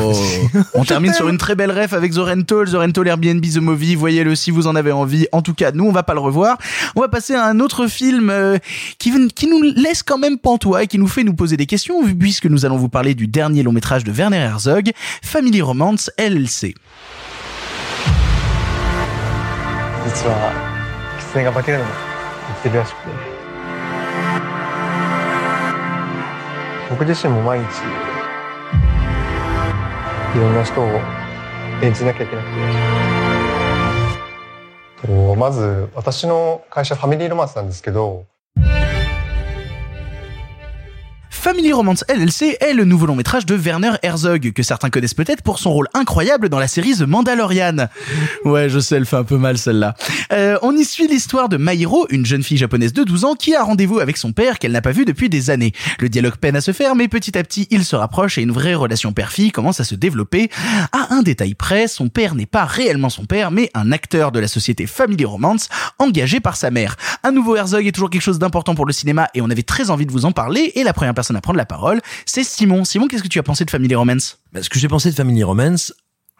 [0.55, 0.59] Oh.
[0.75, 3.95] On termine sur une très belle ref avec The Rental, The Rental Airbnb The Movie.
[3.95, 5.27] Voyez-le si vous en avez envie.
[5.33, 6.59] En tout cas, nous, on va pas le revoir.
[6.97, 8.59] On va passer à un autre film euh,
[8.99, 12.03] qui, qui nous laisse quand même pantois et qui nous fait nous poser des questions,
[12.19, 14.93] puisque nous allons vous parler du dernier long métrage de Werner Herzog,
[15.23, 16.75] Family Romance LLC.
[27.03, 27.65] 僕自身も毎日
[30.37, 30.85] いろんな人を
[31.83, 32.49] 演じなきゃいけなく
[35.09, 35.37] て。
[35.37, 38.27] まず私の会社ファミリーロマンスなんですけど。
[41.43, 45.59] Family Romance LLC est le nouveau long métrage de Werner Herzog, que certains connaissent peut-être pour
[45.59, 47.89] son rôle incroyable dans la série The Mandalorian.
[48.45, 49.97] Ouais, je sais, elle fait un peu mal celle-là.
[50.33, 53.57] Euh, on y suit l'histoire de Mairo, une jeune fille japonaise de 12 ans qui
[53.57, 55.73] a rendez-vous avec son père qu'elle n'a pas vu depuis des années.
[55.99, 58.53] Le dialogue peine à se faire, mais petit à petit, ils se rapprochent et une
[58.53, 60.49] vraie relation père-fille commence à se développer.
[60.93, 64.39] À un détail près, son père n'est pas réellement son père, mais un acteur de
[64.39, 65.69] la société Family Romance,
[65.99, 66.97] engagé par sa mère.
[67.25, 69.91] Un nouveau Herzog est toujours quelque chose d'important pour le cinéma et on avait très
[69.91, 72.85] envie de vous en parler, et la première personne à prendre la parole, c'est Simon.
[72.85, 74.39] Simon, qu'est-ce que tu as pensé de Family Romance?
[74.53, 75.93] Bah, ce que j'ai pensé de Family Romance,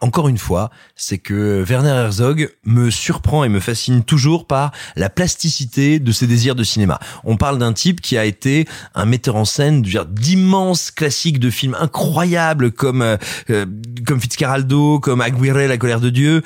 [0.03, 5.09] encore une fois, c'est que Werner Herzog me surprend et me fascine toujours par la
[5.09, 6.99] plasticité de ses désirs de cinéma.
[7.23, 11.77] On parle d'un type qui a été un metteur en scène d'immenses classiques de films
[11.79, 13.15] incroyables comme euh,
[13.49, 13.65] euh,
[14.05, 16.41] comme Fitzcarraldo, comme Aguirre, La colère de Dieu.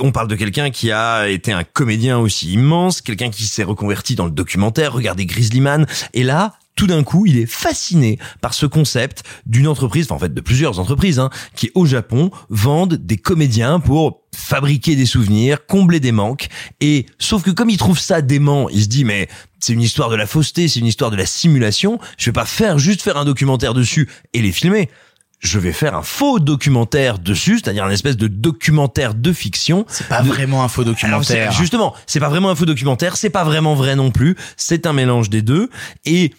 [0.00, 4.16] On parle de quelqu'un qui a été un comédien aussi immense, quelqu'un qui s'est reconverti
[4.16, 5.86] dans le documentaire, regardez Grizzly Man.
[6.12, 10.18] Et là, tout d'un coup, il est fasciné par ce concept d'une entreprise, enfin en
[10.20, 15.66] fait de plusieurs entreprises, hein, qui au Japon vendent des comédiens pour fabriquer des souvenirs,
[15.66, 16.46] combler des manques.
[16.80, 20.08] Et sauf que comme il trouve ça dément, il se dit mais c'est une histoire
[20.08, 21.98] de la fausseté, c'est une histoire de la simulation.
[22.16, 24.88] Je vais pas faire juste faire un documentaire dessus et les filmer.
[25.40, 29.84] Je vais faire un faux documentaire dessus, c'est-à-dire un espèce de documentaire de fiction.
[29.88, 31.50] C'est pas De- vraiment un faux documentaire.
[31.52, 34.92] justement, c'est pas vraiment un faux documentaire, c'est pas vraiment vrai non plus, c'est un
[34.92, 35.70] mélange des deux
[36.04, 36.32] et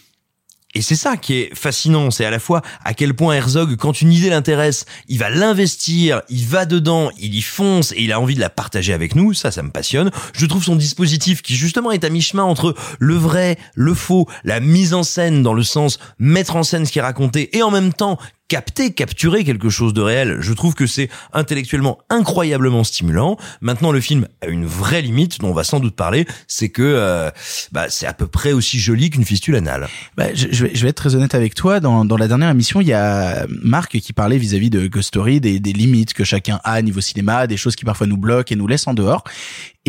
[0.76, 4.02] et c'est ça qui est fascinant, c'est à la fois à quel point Herzog, quand
[4.02, 8.20] une idée l'intéresse, il va l'investir, il va dedans, il y fonce et il a
[8.20, 10.12] envie de la partager avec nous, ça, ça me passionne.
[10.34, 14.60] Je trouve son dispositif qui justement est à mi-chemin entre le vrai, le faux, la
[14.60, 17.72] mise en scène dans le sens mettre en scène ce qui est raconté et en
[17.72, 20.38] même temps capter, capturer quelque chose de réel.
[20.42, 23.38] Je trouve que c'est intellectuellement incroyablement stimulant.
[23.62, 26.82] Maintenant, le film a une vraie limite dont on va sans doute parler, c'est que
[26.84, 27.30] euh,
[27.72, 29.88] bah, c'est à peu près aussi joli qu'une fistule anale.
[30.18, 31.80] Bah, je, vais, être très honnête avec toi.
[31.80, 35.60] Dans, la dernière émission, il y a Marc qui parlait vis-à-vis de Ghost Story des
[35.60, 38.88] limites que chacun a niveau cinéma, des choses qui parfois nous bloquent et nous laissent
[38.88, 39.24] en dehors.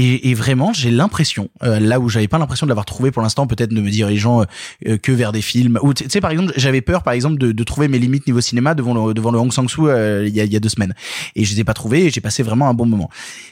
[0.02, 3.20] Et, et vraiment, j'ai l'impression, euh, là où j'avais pas l'impression de l'avoir trouvé pour
[3.20, 4.46] l'instant, peut-être de me dirigeant
[4.86, 5.78] euh, que vers des films.
[5.82, 8.40] Ou tu sais, par exemple, j'avais peur, par exemple, de, de trouver mes limites niveau
[8.40, 10.94] cinéma devant le, devant le Hong Sang-soo euh, il y, y a deux semaines.
[11.36, 13.10] Et je les ai pas trouvées et j'ai passé vraiment un bon moment.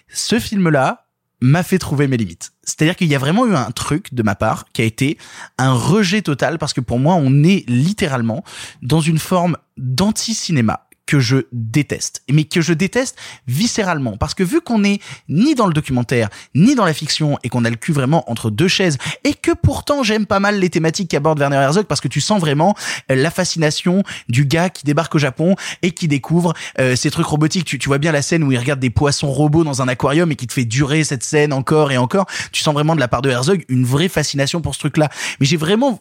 [0.08, 1.04] Ce film-là
[1.42, 2.52] m'a fait trouver mes limites.
[2.62, 5.18] C'est-à-dire qu'il y a vraiment eu un truc de ma part qui a été
[5.58, 8.42] un rejet total parce que pour moi, on est littéralement
[8.80, 14.60] dans une forme d'anti-cinéma que je déteste, mais que je déteste viscéralement, parce que vu
[14.60, 15.00] qu'on est
[15.30, 18.50] ni dans le documentaire, ni dans la fiction, et qu'on a le cul vraiment entre
[18.50, 22.08] deux chaises, et que pourtant j'aime pas mal les thématiques qu'aborde Werner Herzog, parce que
[22.08, 22.74] tu sens vraiment
[23.10, 27.26] euh, la fascination du gars qui débarque au Japon et qui découvre euh, ces trucs
[27.26, 27.64] robotiques.
[27.64, 30.30] Tu, tu vois bien la scène où il regarde des poissons robots dans un aquarium
[30.30, 32.26] et qui te fait durer cette scène encore et encore.
[32.52, 35.08] Tu sens vraiment de la part de Herzog une vraie fascination pour ce truc-là.
[35.40, 36.00] Mais j'ai vraiment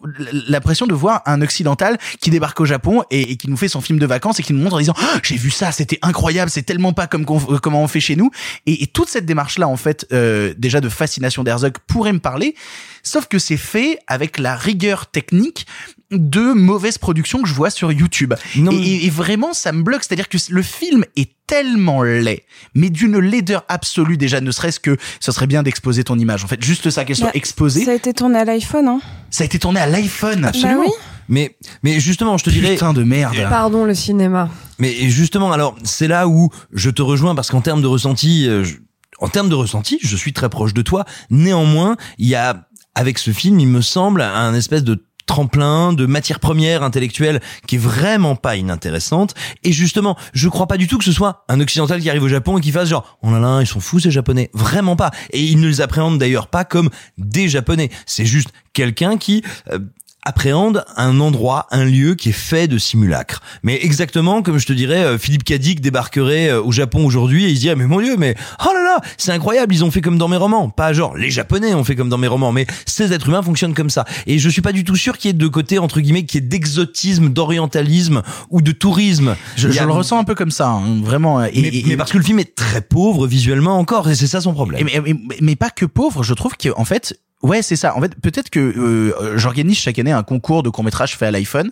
[0.49, 3.79] l'impression de voir un occidental qui débarque au Japon et, et qui nous fait son
[3.79, 6.49] film de vacances et qui nous montre en disant Ah, j'ai vu ça, c'était incroyable,
[6.51, 8.31] c'est tellement pas comme qu'on- euh, comment on fait chez nous.
[8.65, 12.55] Et, et toute cette démarche-là, en fait, euh, déjà de fascination d'Herzog pourrait me parler,
[13.03, 15.65] sauf que c'est fait avec la rigueur technique
[16.11, 18.33] de mauvaise production que je vois sur YouTube.
[18.55, 20.03] Et, et- et vraiment, ça me bloque.
[20.03, 22.43] C'est-à-dire que le film est tellement laid,
[22.75, 26.43] mais d'une laideur absolue déjà, ne serait-ce que ce serait bien d'exposer ton image.
[26.43, 27.83] En fait, juste ça, qu'elle soit Bah, exposée.
[27.85, 28.99] Ça a été tourné à l'iPhone, hein.
[29.31, 30.45] Ça a été tourné à l'iPhone.
[30.45, 30.83] Absolument.
[30.83, 30.93] Bah oui.
[31.29, 32.73] Mais, mais justement, je te dirais.
[32.73, 33.35] Putain de merde.
[33.49, 34.49] Pardon, le cinéma.
[34.79, 38.63] Mais justement, alors, c'est là où je te rejoins parce qu'en termes de ressenti, euh,
[38.63, 38.75] je-
[39.19, 41.05] en termes de ressenti, je suis très proche de toi.
[41.31, 46.05] Néanmoins, il y a, avec ce film, il me semble, un espèce de tremplin, de
[46.05, 49.33] matière première intellectuelle qui est vraiment pas inintéressante.
[49.63, 52.29] Et justement, je crois pas du tout que ce soit un occidental qui arrive au
[52.29, 54.49] Japon et qui fasse genre, oh là là, ils sont fous ces japonais.
[54.53, 55.11] Vraiment pas.
[55.31, 57.89] Et ils ne les appréhendent d'ailleurs pas comme des japonais.
[58.05, 59.79] C'est juste quelqu'un qui euh,
[60.27, 63.41] appréhende un endroit, un lieu qui est fait de simulacres.
[63.63, 67.49] Mais exactement comme je te dirais, euh, Philippe Cadic débarquerait euh, au Japon aujourd'hui et
[67.49, 70.01] il se dirait mais mon dieu, mais oh là là, c'est incroyable, ils ont fait
[70.01, 70.69] comme dans mes romans.
[70.69, 73.73] Pas genre les Japonais ont fait comme dans mes romans, mais ces êtres humains fonctionnent
[73.73, 74.05] comme ça.
[74.25, 76.41] Et je suis pas du tout sûr qu'il y ait de côté entre guillemets qu'il
[76.41, 79.35] y ait d'exotisme, d'orientalisme ou de tourisme.
[79.55, 81.43] Je, a- le ressens un peu comme ça, hein, vraiment.
[81.45, 84.27] Et, mais, et- mais parce que le film est très pauvre visuellement encore, et c'est
[84.27, 84.87] ça son problème.
[84.87, 87.95] Et- mais, mais- mais pas que pauvre, je trouve que en fait, ouais, c'est ça.
[87.95, 91.31] En fait, peut-être que euh, j'organise chaque année un concours de court métrage fait à
[91.31, 91.71] l'iPhone.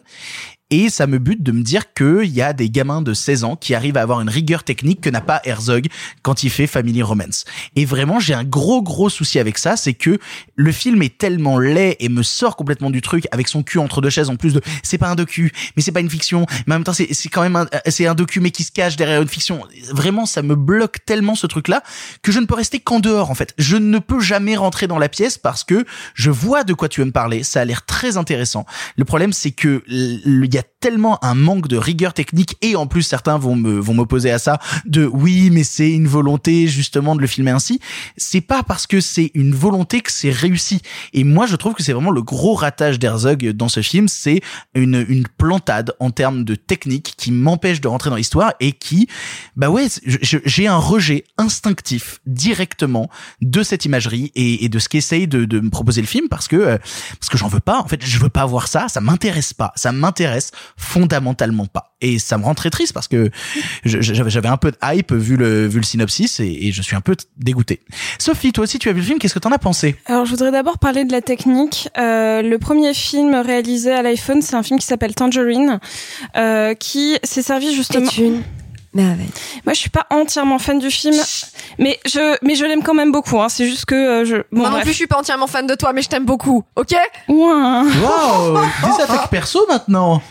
[0.72, 3.56] Et ça me bute de me dire qu'il y a des gamins de 16 ans
[3.56, 5.90] qui arrivent à avoir une rigueur technique que n'a pas Herzog
[6.24, 7.46] quand il fait Family Romance.
[7.76, 10.18] Et vraiment, j'ai un gros gros souci avec ça, c'est que
[10.56, 14.02] le film est tellement laid et me sort complètement du truc avec son cul entre
[14.02, 16.74] deux chaises en plus de c'est pas un docu, mais c'est pas une fiction, mais
[16.74, 19.22] en même temps c'est quand même un c'est un docu mais qui se cache derrière
[19.22, 19.62] une fiction.
[19.92, 21.84] Vraiment, ça me bloque tellement ce truc là
[22.24, 23.54] que je ne peux rester qu'en dehors en fait.
[23.60, 25.86] Je ne peux jamais rentrer dans la pièce parce que
[26.16, 28.66] je vois de quoi tu veux me parler, ça a l'air très intéressant.
[28.98, 32.88] Le problème c'est que il y a tellement un manque de rigueur technique et en
[32.88, 37.16] plus certains vont me vont m'opposer à ça de oui mais c'est une volonté justement
[37.16, 37.80] de le filmer ainsi.
[38.18, 40.82] C'est pas parce que c'est une volonté que c'est réussi.
[41.14, 44.42] Et moi je trouve que c'est vraiment le gros ratage d'Herzog dans ce film, c'est
[44.74, 49.08] une une plantade en termes de technique qui m'empêche de rentrer dans l'histoire et qui
[49.56, 53.10] bah ouais j'ai un rejet instinctif directement
[53.42, 56.48] de cette imagerie et, et de ce qu'essaye de, de me proposer le film parce
[56.48, 56.78] que euh,
[57.20, 59.74] parce que j'en veux pas en fait je veux pas voir ça ça m'intéresse pas
[59.76, 60.45] ça m'intéresse
[60.78, 63.32] fondamentalement pas et ça me rend très triste parce que
[63.84, 67.02] j'avais un peu de hype vu le vu le synopsis et, et je suis un
[67.02, 67.82] peu dégoûté
[68.20, 69.96] Sophie toi aussi tu as vu le film qu'est-ce que t'en as pensé?
[70.06, 71.90] Alors, je voudrais d'abord parler de la technique.
[71.98, 75.80] Euh, le premier film réalisé à l'iPhone, c'est un film qui s'appelle Tangerine,
[76.38, 78.10] euh, qui s'est servi justement.
[78.94, 79.28] Merveille.
[79.66, 81.18] Moi, je suis pas entièrement fan du film,
[81.80, 83.42] mais je, mais je l'aime quand même beaucoup.
[83.42, 83.50] Hein.
[83.50, 84.38] C'est juste que euh, je.
[84.54, 86.64] Bon, Moi non plus, je suis pas entièrement fan de toi, mais je t'aime beaucoup,
[86.78, 86.96] ok?
[87.28, 87.84] Ouin.
[87.84, 90.22] Waouh des attaques perso maintenant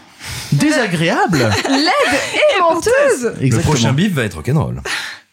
[0.52, 1.38] désagréable
[1.68, 4.82] Laide et menteuse Le prochain bif va être rock'n'roll.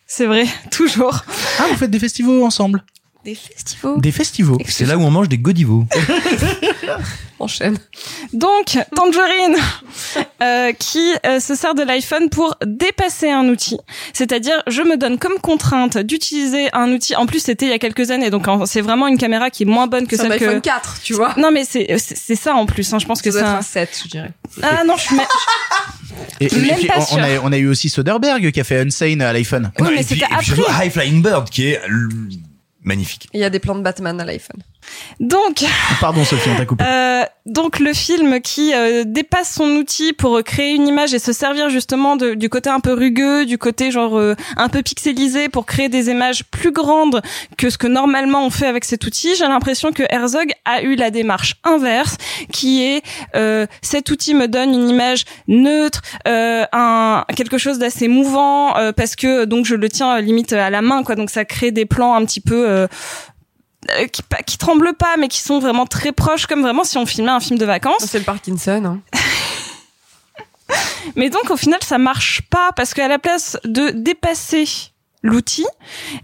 [0.07, 1.23] C'est vrai, toujours.
[1.59, 2.83] ah vous faites des festivals ensemble
[3.23, 4.01] Des festivals.
[4.01, 5.85] des festivals C'est là où on mange des godivos.
[7.39, 7.77] Enchaîne.
[8.33, 9.55] Donc, Tangerine,
[10.43, 13.77] euh, qui euh, se sert de l'iPhone pour dépasser un outil.
[14.13, 17.15] C'est-à-dire, je me donne comme contrainte d'utiliser un outil.
[17.15, 19.65] En plus, c'était il y a quelques années, donc c'est vraiment une caméra qui est
[19.65, 20.45] moins bonne que C'est un celle que.
[20.45, 21.33] iPhone 4, tu vois.
[21.37, 22.93] Non, mais c'est ça en plus.
[22.93, 22.99] Hein.
[22.99, 23.57] Je pense que c'est un.
[23.57, 24.31] un 7, je dirais.
[24.61, 25.15] Ah non, je suis.
[26.39, 28.79] Et, et Même puis, pas on, a, on a eu aussi Soderbergh qui a fait
[28.81, 29.71] Unsane à l'iPhone.
[29.79, 30.25] Oui, Non, mais c'était.
[30.29, 31.81] High Flying Bird qui est
[32.83, 33.27] magnifique.
[33.33, 34.61] Il y a des plans de Batman à l'iPhone.
[35.19, 35.63] Donc,
[35.99, 36.83] Pardon Sophie, on t'a coupé.
[36.87, 41.19] Euh, donc le film qui euh, dépasse son outil pour euh, créer une image et
[41.19, 44.81] se servir justement de- du côté un peu rugueux, du côté genre euh, un peu
[44.83, 47.21] pixelisé pour créer des images plus grandes
[47.57, 49.35] que ce que normalement on fait avec cet outil.
[49.35, 52.17] J'ai l'impression que Herzog a eu la démarche inverse,
[52.53, 53.01] qui est
[53.35, 58.91] euh, cet outil me donne une image neutre, euh, un quelque chose d'assez mouvant euh,
[58.91, 61.15] parce que donc je le tiens limite à la main quoi.
[61.15, 62.87] Donc ça crée des plans un petit peu
[63.89, 67.05] euh, qui, qui tremblent pas, mais qui sont vraiment très proches, comme vraiment si on
[67.05, 68.05] filmait un film de vacances.
[68.05, 68.83] C'est le Parkinson.
[68.85, 68.99] Hein.
[71.15, 74.65] Mais donc au final, ça marche pas parce qu'à la place de dépasser
[75.23, 75.65] l'outil,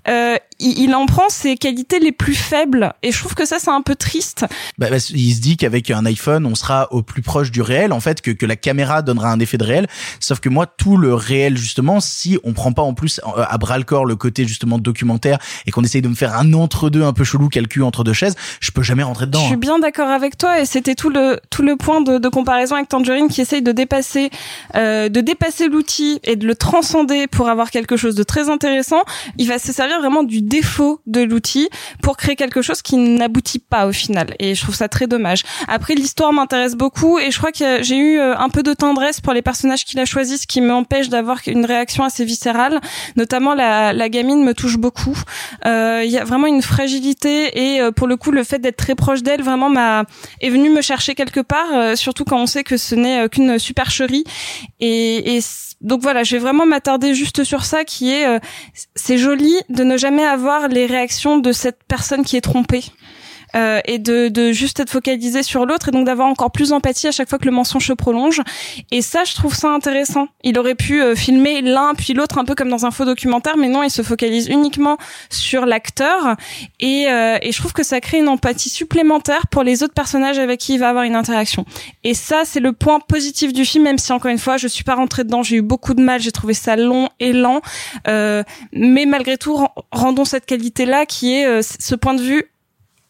[0.07, 2.93] euh, il, il en prend ses qualités les plus faibles.
[3.03, 4.45] Et je trouve que ça, c'est un peu triste.
[4.77, 7.91] Bah, bah, il se dit qu'avec un iPhone, on sera au plus proche du réel,
[7.91, 9.87] en fait, que, que la caméra donnera un effet de réel.
[10.19, 13.57] Sauf que moi, tout le réel, justement, si on prend pas en plus euh, à
[13.57, 17.03] bras le corps le côté justement documentaire et qu'on essaye de me faire un entre-deux
[17.03, 19.39] un peu chelou, calcul entre deux chaises, je peux jamais rentrer dedans.
[19.39, 19.59] Je suis hein.
[19.59, 22.89] bien d'accord avec toi et c'était tout le tout le point de, de comparaison avec
[22.89, 24.29] Tangerine qui essaye de dépasser
[24.75, 29.01] euh, de dépasser l'outil et de le transcender pour avoir quelque chose de très intéressant.
[29.37, 31.69] Il va se servir vraiment du défaut de l'outil
[32.01, 35.43] pour créer quelque chose qui n'aboutit pas au final et je trouve ça très dommage.
[35.67, 39.19] Après l'histoire m'intéresse beaucoup et je crois que j'ai eu euh, un peu de tendresse
[39.21, 42.79] pour les personnages qu'il a choisis, ce qui m'empêche d'avoir une réaction assez viscérale.
[43.15, 45.17] Notamment la, la gamine me touche beaucoup.
[45.65, 47.33] Euh, Il y a vraiment une fragilité
[47.65, 50.05] et euh, pour le coup le fait d'être très proche d'elle vraiment m'a
[50.41, 51.97] est venu me chercher quelque part.
[51.97, 54.23] surtout quand on sait que ce n'est qu'une supercherie
[54.79, 55.41] et, et
[55.81, 58.39] donc voilà, je vais vraiment m'attarder juste sur ça qui est euh,
[58.95, 62.83] c'est joli de ne jamais avoir les réactions de cette personne qui est trompée.
[63.55, 67.07] Euh, et de, de juste être focalisé sur l'autre et donc d'avoir encore plus d'empathie
[67.07, 68.41] à chaque fois que le mensonge se prolonge.
[68.91, 70.27] Et ça, je trouve ça intéressant.
[70.43, 73.57] Il aurait pu euh, filmer l'un puis l'autre un peu comme dans un faux documentaire,
[73.57, 74.97] mais non, il se focalise uniquement
[75.29, 76.35] sur l'acteur
[76.79, 80.39] et, euh, et je trouve que ça crée une empathie supplémentaire pour les autres personnages
[80.39, 81.65] avec qui il va avoir une interaction.
[82.03, 84.83] Et ça, c'est le point positif du film, même si encore une fois, je suis
[84.83, 87.61] pas rentrée dedans, j'ai eu beaucoup de mal, j'ai trouvé ça long et lent.
[88.07, 88.43] Euh,
[88.73, 92.43] mais malgré tout, ren- rendons cette qualité-là qui est euh, ce point de vue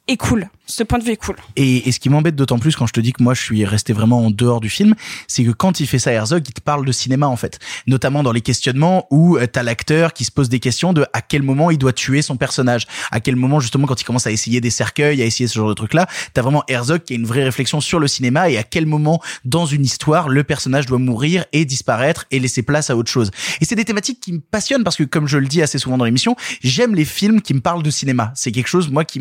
[0.08, 0.50] est cool.
[0.70, 1.38] Ce point de vue est cool.
[1.56, 3.94] Et, ce qui m'embête d'autant plus quand je te dis que moi je suis resté
[3.94, 4.96] vraiment en dehors du film,
[5.26, 7.58] c'est que quand il fait ça Herzog, il te parle de cinéma en fait,
[7.88, 11.22] notamment dans les questionnements où euh, t'as l'acteur qui se pose des questions de à
[11.22, 14.32] quel moment il doit tuer son personnage, à quel moment justement quand il commence à
[14.32, 17.16] essayer des cercueils, à essayer ce genre de trucs là, t'as vraiment Herzog qui a
[17.16, 20.86] une vraie réflexion sur le cinéma et à quel moment dans une histoire le personnage
[20.86, 23.32] doit mourir et disparaître et laisser place à autre chose.
[23.62, 25.98] Et c'est des thématiques qui me passionnent parce que comme je le dis assez souvent
[25.98, 28.34] dans l'émission, j'aime les films qui me parlent de cinéma.
[28.36, 29.20] C'est quelque chose moi qui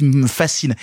[0.00, 0.76] me fascine racines.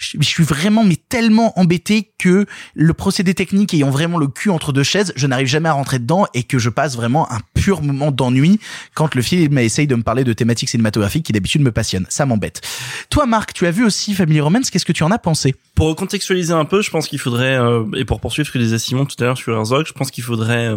[0.00, 4.72] Je suis vraiment mais tellement embêté que le procédé technique ayant vraiment le cul entre
[4.72, 7.82] deux chaises, je n'arrive jamais à rentrer dedans et que je passe vraiment un pur
[7.82, 8.58] moment d'ennui
[8.94, 12.06] quand le film essaye de me parler de thématiques cinématographiques qui d'habitude me passionnent.
[12.08, 12.62] Ça m'embête.
[13.10, 15.54] Toi Marc, tu as vu aussi Family Romance, qu'est-ce que tu en as pensé?
[15.74, 18.78] Pour contextualiser un peu, je pense qu'il faudrait, euh, et pour poursuivre ce que disait
[18.78, 20.76] Simon tout à l'heure sur Herzog, je pense qu'il faudrait euh,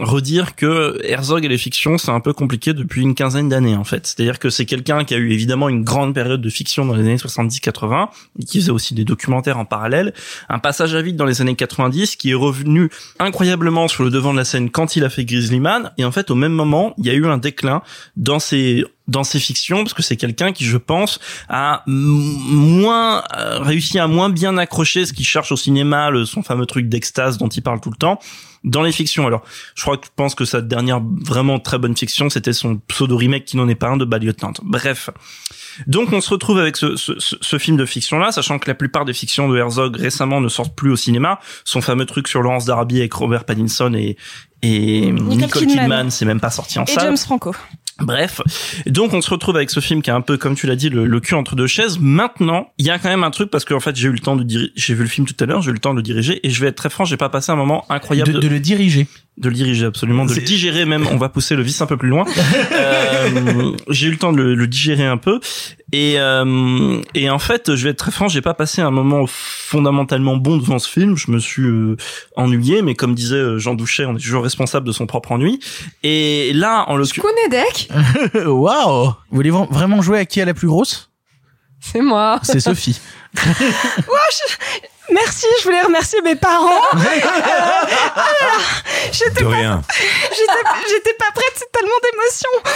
[0.00, 3.84] redire que Herzog et les fictions, c'est un peu compliqué depuis une quinzaine d'années en
[3.84, 4.06] fait.
[4.06, 7.02] C'est-à-dire que c'est quelqu'un qui a eu évidemment une grande période de fiction dans les
[7.02, 10.12] années 70-80, et qui faisait aussi des documentaires en parallèle,
[10.48, 14.32] un passage à vide dans les années 90 qui est revenu incroyablement sur le devant
[14.32, 16.94] de la scène quand il a fait Grizzly Man, et en fait au même moment,
[16.98, 17.82] il y a eu un déclin
[18.16, 21.18] dans ses dans ses fictions parce que c'est quelqu'un qui je pense
[21.48, 26.42] a moins euh, réussi à moins bien accrocher ce qu'il cherche au cinéma le, son
[26.42, 28.18] fameux truc d'extase dont il parle tout le temps
[28.64, 29.26] dans les fictions.
[29.26, 29.42] Alors
[29.74, 33.16] je crois que je pense que sa dernière vraiment très bonne fiction c'était son pseudo
[33.16, 34.52] remake qui n'en est pas un de Bad Lieutenant.
[34.62, 35.10] Bref.
[35.86, 38.74] Donc on se retrouve avec ce, ce, ce- film de fiction là sachant que la
[38.74, 41.40] plupart des fictions de Herzog récemment ne sortent plus au cinéma.
[41.64, 44.16] Son fameux truc sur Laurence d'Arabie avec Robert Pattinson et
[44.62, 45.78] et Nicole, Kidman.
[45.80, 47.04] Kidman, c'est même pas sorti en Et salle.
[47.04, 47.54] James Franco.
[48.00, 48.40] Bref,
[48.86, 50.90] donc on se retrouve avec ce film qui est un peu, comme tu l'as dit,
[50.90, 51.98] le, cul entre deux chaises.
[52.00, 54.34] Maintenant, il y a quand même un truc parce qu'en fait j'ai eu le temps
[54.34, 56.02] de diriger, j'ai vu le film tout à l'heure, j'ai eu le temps de le
[56.02, 58.58] diriger et je vais être très franc, j'ai pas passé un moment incroyable de le
[58.58, 59.06] diriger.
[59.36, 61.06] De le diriger absolument, de le digérer même.
[61.10, 62.24] On va pousser le vice un peu plus loin.
[62.72, 65.38] Euh, j'ai eu le temps de le, le digérer un peu
[65.92, 69.24] et euh, et en fait, je vais être très franc, j'ai pas passé un moment
[69.28, 71.16] fondamentalement bon devant ce film.
[71.16, 71.96] Je me suis euh,
[72.36, 75.60] ennuyé, mais comme disait euh, Jean Douchet, on est toujours responsable de son propre ennui.
[76.02, 77.88] Et là, en Je l'occurrence, connais Deck?
[78.46, 81.10] Waouh Vous voulez vra- vraiment jouer à qui est la plus grosse?
[81.80, 82.40] C'est moi.
[82.42, 82.98] C'est Sophie.
[85.12, 86.80] Merci, je voulais remercier mes parents.
[86.94, 86.98] Euh,
[90.88, 92.72] j'étais pas, prête, c'est tellement d'émotions.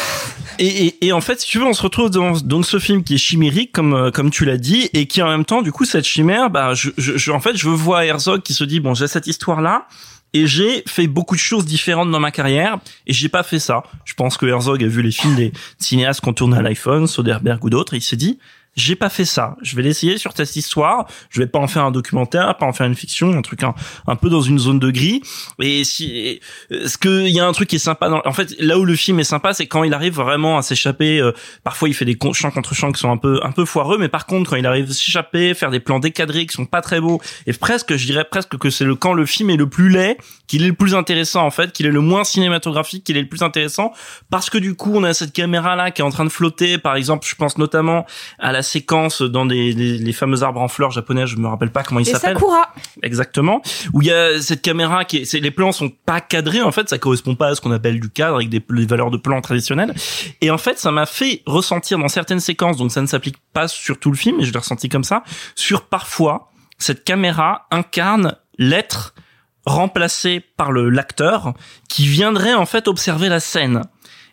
[0.59, 3.03] Et, et, et en fait, si tu veux, on se retrouve dans donc ce film
[3.03, 5.73] qui est chimérique, comme euh, comme tu l'as dit, et qui en même temps, du
[5.73, 8.65] coup, cette chimère, bah, je, je, je- en fait, je veux voir Herzog qui se
[8.65, 9.87] dit bon, j'ai cette histoire là.
[10.35, 12.77] Et j'ai fait beaucoup de choses différentes dans ma carrière
[13.07, 13.83] et j'ai pas fait ça.
[14.05, 17.65] Je pense que Herzog a vu les films des cinéastes qu'on tourne à l'iPhone, Soderbergh
[17.65, 18.39] ou d'autres, et il s'est dit
[18.77, 19.57] j'ai pas fait ça.
[19.63, 21.07] Je vais l'essayer sur cette histoire.
[21.31, 23.75] Je vais pas en faire un documentaire, pas en faire une fiction, un truc un,
[24.07, 25.23] un peu dans une zone de gris.
[25.61, 26.41] Et si,
[26.71, 28.85] ce que il y a un truc qui est sympa dans, en fait, là où
[28.85, 31.19] le film est sympa, c'est quand il arrive vraiment à s'échapper.
[31.21, 31.33] euh,
[31.65, 34.09] parfois, il fait des chants contre chants qui sont un peu, un peu foireux, mais
[34.09, 37.01] par contre, quand il arrive à s'échapper, faire des plans décadrés qui sont pas très
[37.01, 39.89] beaux, et presque, je dirais presque que c'est le quand le film est le plus
[39.89, 40.17] laid,
[40.49, 43.29] qu'il est le plus intéressant en fait, qu'il est le moins cinématographique, qu'il est le
[43.29, 43.93] plus intéressant,
[44.31, 46.79] parce que du coup, on a cette caméra là qui est en train de flotter.
[46.79, 48.07] Par exemple, je pense notamment
[48.41, 51.83] à la séquence dans les, les fameux arbres en fleurs japonais, je me rappelle pas
[51.85, 52.35] comment ils s'appellent.
[52.35, 52.73] Sakura.
[53.03, 53.63] Exactement.
[53.93, 56.73] Où il y a cette caméra qui est, c'est, les plans sont pas cadrés, en
[56.73, 59.19] fait, ça correspond pas à ce qu'on appelle du cadre avec des, des valeurs de
[59.19, 59.95] plan traditionnelles.
[60.41, 63.69] Et en fait, ça m'a fait ressentir dans certaines séquences, donc ça ne s'applique pas
[63.69, 65.23] sur tout le film, mais je l'ai ressenti comme ça,
[65.55, 69.15] sur parfois, cette caméra incarne l'être
[69.69, 71.55] remplacé par le, l'acteur
[71.89, 73.83] qui viendrait en fait observer la scène.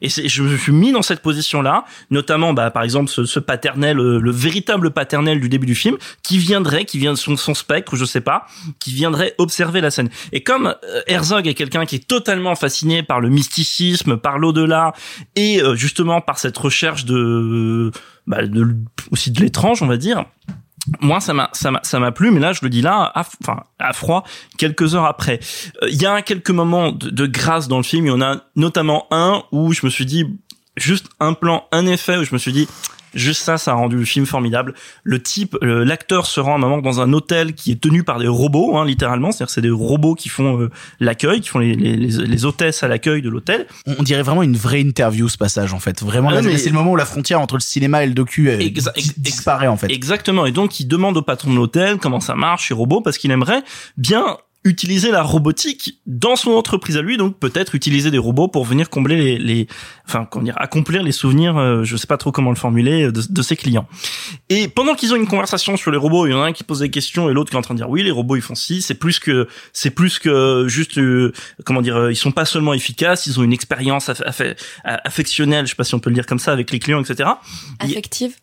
[0.01, 3.99] Et je me suis mis dans cette position-là, notamment, bah, par exemple, ce, ce paternel,
[3.99, 7.53] euh, le véritable paternel du début du film, qui viendrait, qui vient de son, son
[7.53, 8.45] spectre, je sais pas,
[8.79, 10.09] qui viendrait observer la scène.
[10.31, 14.93] Et comme euh, Herzog est quelqu'un qui est totalement fasciné par le mysticisme, par l'au-delà,
[15.35, 17.91] et euh, justement par cette recherche de,
[18.27, 18.75] bah, de
[19.11, 20.25] aussi de l'étrange, on va dire.
[20.99, 23.25] Moi, ça m'a, ça m'a, ça m'a plu, mais là, je le dis là, à,
[23.41, 24.23] enfin, à froid,
[24.57, 25.39] quelques heures après.
[25.81, 28.05] Euh, Il y a quelques moments de, de grâce dans le film.
[28.05, 30.25] Il y en a notamment un où je me suis dit,
[30.77, 32.67] juste un plan, un effet où je me suis dit,
[33.15, 34.73] Juste ça, ça a rendu le film formidable.
[35.03, 38.03] Le type, euh, l'acteur se rend à un moment dans un hôtel qui est tenu
[38.03, 39.31] par des robots, hein, littéralement.
[39.31, 40.69] C'est-à-dire c'est des robots qui font euh,
[40.99, 43.65] l'accueil, qui font les, les, les, les hôtesses à l'accueil de l'hôtel.
[43.87, 46.03] On dirait vraiment une vraie interview ce passage en fait.
[46.03, 48.57] Vraiment, Ah c'est le moment où la frontière entre le cinéma et le docu euh,
[48.59, 49.91] Exa- disparaît en fait.
[49.91, 50.45] Exactement.
[50.45, 53.31] Et donc, il demande au patron de l'hôtel comment ça marche chez Robot parce qu'il
[53.31, 53.63] aimerait
[53.97, 58.65] bien utiliser la robotique dans son entreprise à lui, donc peut-être utiliser des robots pour
[58.65, 59.67] venir combler les, les
[60.07, 63.21] enfin, comment dire, accomplir les souvenirs, euh, je sais pas trop comment le formuler, de,
[63.29, 63.87] de ses clients.
[64.49, 66.63] Et pendant qu'ils ont une conversation sur les robots, il y en a un qui
[66.63, 68.41] pose des questions et l'autre qui est en train de dire oui, les robots ils
[68.41, 71.31] font ci, c'est plus que, c'est plus que juste, euh,
[71.63, 75.65] comment dire, euh, ils sont pas seulement efficaces, ils ont une expérience aff- aff- affectionnelle,
[75.65, 77.29] je sais pas si on peut le dire comme ça, avec les clients, etc.
[77.79, 78.33] Affective.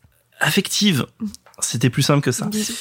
[0.41, 1.07] affective.
[1.59, 2.47] C'était plus simple que ça.
[2.47, 2.73] Bisous.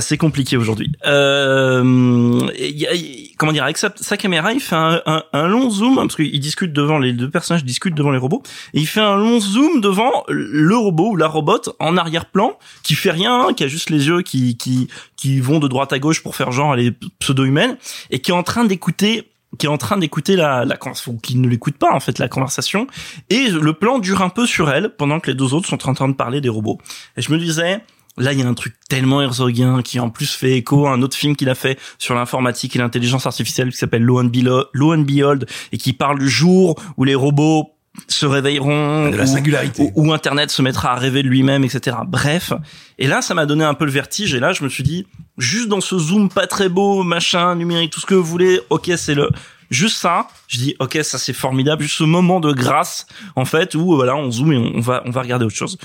[0.00, 0.92] C'est compliqué aujourd'hui.
[1.06, 5.70] Euh, y a- il- comment dire avec sa, caméra, il fait un, un, un long
[5.70, 8.42] zoom parce qu'il discute devant les deux personnages discutent devant les robots
[8.74, 12.94] et il fait un long zoom devant le robot ou la robot en arrière-plan qui
[12.94, 16.22] fait rien, qui a juste les yeux qui qui qui vont de droite à gauche
[16.22, 17.76] pour faire genre elle est pseudo-humaine
[18.10, 19.28] et qui est en train d'écouter
[19.58, 22.18] qui est en train d'écouter la, la conversation, ou qui ne l'écoute pas en fait
[22.18, 22.86] la conversation,
[23.28, 25.92] et le plan dure un peu sur elle pendant que les deux autres sont en
[25.92, 26.78] train de parler des robots.
[27.18, 27.80] Et je me disais,
[28.18, 31.02] là il y a un truc tellement herzogien qui en plus fait écho à un
[31.02, 34.66] autre film qu'il a fait sur l'informatique et l'intelligence artificielle qui s'appelle Lo and, Behold,
[34.72, 37.70] Lo and Behold et qui parle du jour où les robots
[38.08, 39.92] se réveilleront, De la singularité.
[39.94, 41.96] où, où Internet se mettra à rêver de lui-même, etc.
[42.06, 42.52] Bref,
[42.98, 44.34] et là, ça m'a donné un peu le vertige.
[44.34, 45.06] Et là, je me suis dit,
[45.38, 48.92] juste dans ce zoom pas très beau, machin, numérique, tout ce que vous voulez, ok,
[48.96, 49.28] c'est le,
[49.70, 50.28] juste ça.
[50.48, 51.82] Je dis, ok, ça c'est formidable.
[51.82, 53.06] Juste ce moment de grâce,
[53.36, 55.78] en fait, où voilà, on zoome et on va, on va regarder autre chose.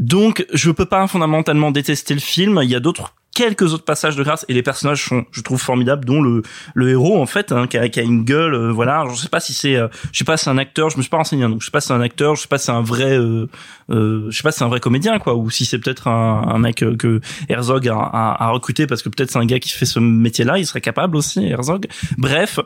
[0.00, 2.58] Donc, je peux pas fondamentalement détester le film.
[2.62, 5.60] Il y a d'autres quelques autres passages de grâce et les personnages sont je trouve
[5.60, 6.42] formidables dont le
[6.74, 9.28] le héros en fait hein, qui, a, qui a une gueule euh, voilà je sais
[9.28, 11.18] pas si c'est euh, je sais pas si c'est un acteur je me suis pas
[11.18, 12.72] renseigné hein, donc je sais pas si c'est un acteur je sais pas si c'est
[12.72, 13.48] un vrai euh,
[13.90, 16.42] euh, je sais pas si c'est un vrai comédien quoi ou si c'est peut-être un,
[16.48, 19.60] un mec euh, que Herzog a, a, a recruté parce que peut-être c'est un gars
[19.60, 21.86] qui fait ce métier là il serait capable aussi Herzog
[22.18, 22.58] bref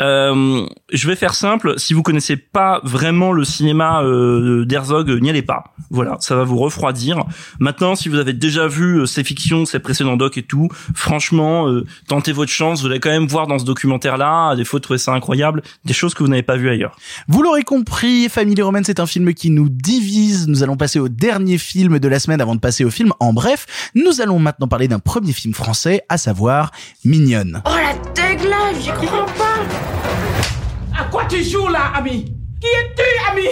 [0.00, 1.74] euh, je vais faire simple.
[1.78, 5.64] Si vous connaissez pas vraiment le cinéma euh, d'Herzog, n'y allez pas.
[5.90, 7.24] Voilà, ça va vous refroidir.
[7.60, 11.68] Maintenant, si vous avez déjà vu euh, ses fictions, ses précédents docs et tout, franchement,
[11.68, 12.80] euh, tentez votre chance.
[12.82, 15.92] Vous allez quand même voir dans ce documentaire-là, à défaut de trouver ça incroyable, des
[15.92, 16.96] choses que vous n'avez pas vues ailleurs.
[17.28, 20.48] Vous l'aurez compris, Family Roman, c'est un film qui nous divise.
[20.48, 23.12] Nous allons passer au dernier film de la semaine avant de passer au film.
[23.20, 26.72] En bref, nous allons maintenant parler d'un premier film français, à savoir
[27.04, 27.62] Mignonne.
[27.64, 32.24] Oh la dégueulasse, j'y crois pas À quoi tu joues là, ami?
[32.60, 33.48] Qui es-tu, ami?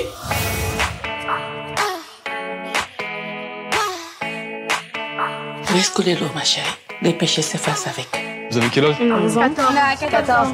[5.75, 6.67] Rescoulez-le, ma chérie.
[7.03, 8.09] Dépêchez ses faces avec.
[8.51, 8.97] Vous avez quel âge?
[10.11, 10.49] 14.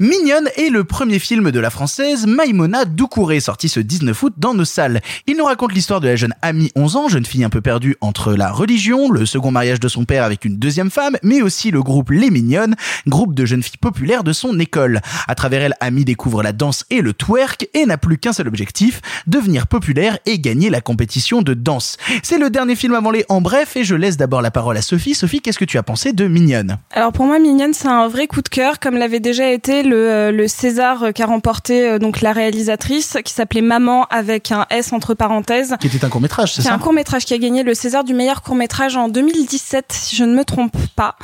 [0.00, 4.54] Mignonne est le premier film de la française Maïmona Doucouré, sorti ce 19 août dans
[4.54, 5.00] nos salles.
[5.26, 7.96] Il nous raconte l'histoire de la jeune Amie 11 ans, jeune fille un peu perdue
[8.00, 11.72] entre la religion, le second mariage de son père avec une deuxième femme, mais aussi
[11.72, 12.76] le groupe Les Mignonnes,
[13.08, 15.00] groupe de jeunes filles populaires de son école.
[15.26, 18.46] À travers elle, Amie découvre la danse et le twerk et n'a plus qu'un seul
[18.46, 21.96] objectif, devenir populaire et gagner la compétition de danse.
[22.22, 24.82] C'est le dernier film avant les En Bref et je laisse d'abord la parole à
[24.82, 25.16] Sophie.
[25.16, 26.78] Sophie, qu'est-ce que tu as pensé de Mignonne?
[26.92, 29.96] Alors pour moi, Mignonne, c'est un vrai coup de cœur, comme l'avait déjà été le,
[29.96, 34.66] euh, le César euh, qu'a remporté euh, donc la réalisatrice, qui s'appelait Maman avec un
[34.70, 35.76] S entre parenthèses.
[35.80, 37.74] Qui était un court métrage, c'est C'est ça un court métrage qui a gagné le
[37.74, 41.16] César du meilleur court métrage en 2017, si je ne me trompe pas,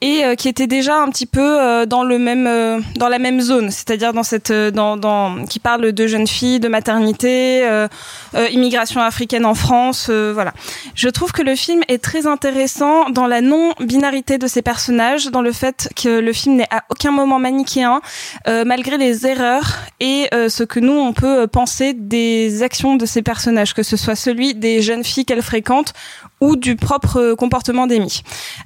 [0.00, 3.18] et euh, qui était déjà un petit peu euh, dans le même, euh, dans la
[3.18, 7.66] même zone, c'est-à-dire dans cette, euh, dans, dans, qui parle de jeunes filles, de maternité,
[7.66, 7.88] euh,
[8.34, 10.52] euh, immigration africaine en France, euh, voilà.
[10.94, 15.42] Je trouve que le film est très intéressant dans la non-binarité de ses personnages, dans
[15.42, 18.00] le fait que le film n'est à aucun moment manichéen,
[18.46, 23.06] euh, malgré les erreurs et euh, ce que nous on peut penser des actions de
[23.06, 25.92] ces personnages, que ce soit celui des jeunes filles qu'elle fréquente
[26.40, 28.22] ou du propre euh, comportement d'Amy.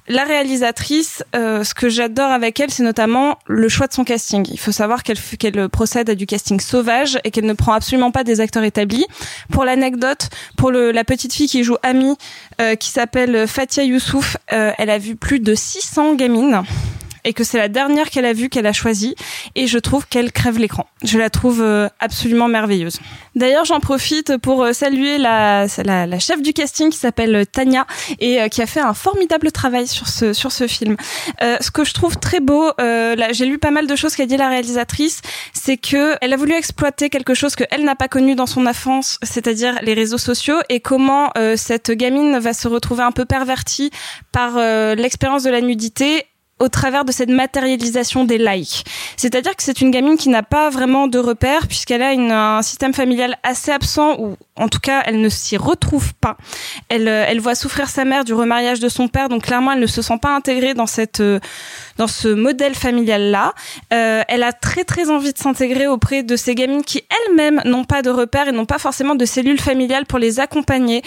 [0.08, 4.46] La réalisatrice, euh, ce que j'adore avec elle, c'est notamment le choix de son casting.
[4.50, 8.24] Il faut savoir qu'elle procède à du casting sauvage et qu'elle ne prend absolument pas
[8.24, 9.06] des acteurs établis.
[9.50, 12.16] Pour l'anecdote, pour la petite fille qui joue Amy,
[12.60, 16.62] euh, qui s'appelle Fatia Youssouf, euh, elle a vu plus de 600 gamines
[17.24, 19.14] et que c'est la dernière qu'elle a vue qu'elle a choisie
[19.54, 20.86] et je trouve qu'elle crève l'écran.
[21.04, 23.00] Je la trouve euh, absolument merveilleuse.
[23.34, 27.86] D'ailleurs, j'en profite pour euh, saluer la, la, la chef du casting qui s'appelle Tania
[28.18, 30.96] et euh, qui a fait un formidable travail sur ce sur ce film.
[31.42, 34.16] Euh, ce que je trouve très beau, euh, là, j'ai lu pas mal de choses
[34.16, 35.22] qu'a dit la réalisatrice,
[35.52, 38.66] c'est que elle a voulu exploiter quelque chose que elle n'a pas connu dans son
[38.66, 43.24] enfance, c'est-à-dire les réseaux sociaux et comment euh, cette gamine va se retrouver un peu
[43.24, 43.90] pervertie
[44.32, 46.26] par euh, l'expérience de la nudité
[46.62, 48.84] au travers de cette matérialisation des likes.
[49.16, 52.10] C'est-à-dire que c'est une gamine qui n'a pas vraiment de repères puisqu'elle a
[52.56, 56.36] un système familial assez absent ou en tout cas elle ne s'y retrouve pas.
[56.88, 59.80] Elle, euh, elle voit souffrir sa mère du remariage de son père, donc clairement elle
[59.80, 61.40] ne se sent pas intégrée dans cette euh,
[61.96, 63.54] dans ce modèle familial là.
[63.92, 67.84] Euh, elle a très très envie de s'intégrer auprès de ces gamines qui elles-mêmes n'ont
[67.84, 71.02] pas de repères et n'ont pas forcément de cellules familiales pour les accompagner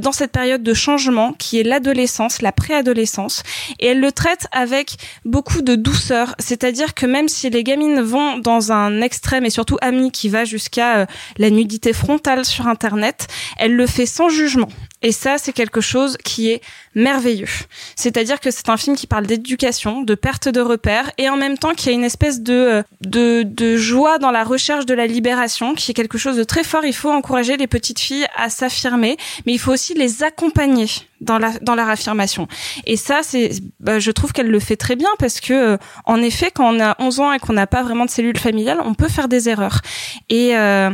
[0.00, 3.42] dans cette période de changement qui est l'adolescence, la préadolescence.
[3.80, 8.38] Et elle le traite avec beaucoup de douceur, c'est-à-dire que même si les gamines vont
[8.38, 11.06] dans un extrême et surtout Ami qui va jusqu'à euh,
[11.38, 13.26] la nudité frontale sur Internet,
[13.58, 14.68] elle le fait sans jugement.
[15.02, 16.60] Et ça, c'est quelque chose qui est
[16.94, 17.48] merveilleux.
[17.96, 21.56] C'est-à-dire que c'est un film qui parle d'éducation, de perte de repères, et en même
[21.56, 25.06] temps qui a une espèce de, euh, de, de joie dans la recherche de la
[25.06, 26.84] libération, qui est quelque chose de très fort.
[26.84, 29.16] Il faut encourager les petites filles à s'affirmer,
[29.46, 30.86] mais il faut aussi les accompagner
[31.20, 32.48] dans la dans leur affirmation.
[32.86, 36.22] Et ça, c'est, bah, je trouve qu'elle le fait très bien parce que, euh, en
[36.22, 38.94] effet, quand on a 11 ans et qu'on n'a pas vraiment de cellules familiales, on
[38.94, 39.80] peut faire des erreurs.
[40.28, 40.90] Et euh,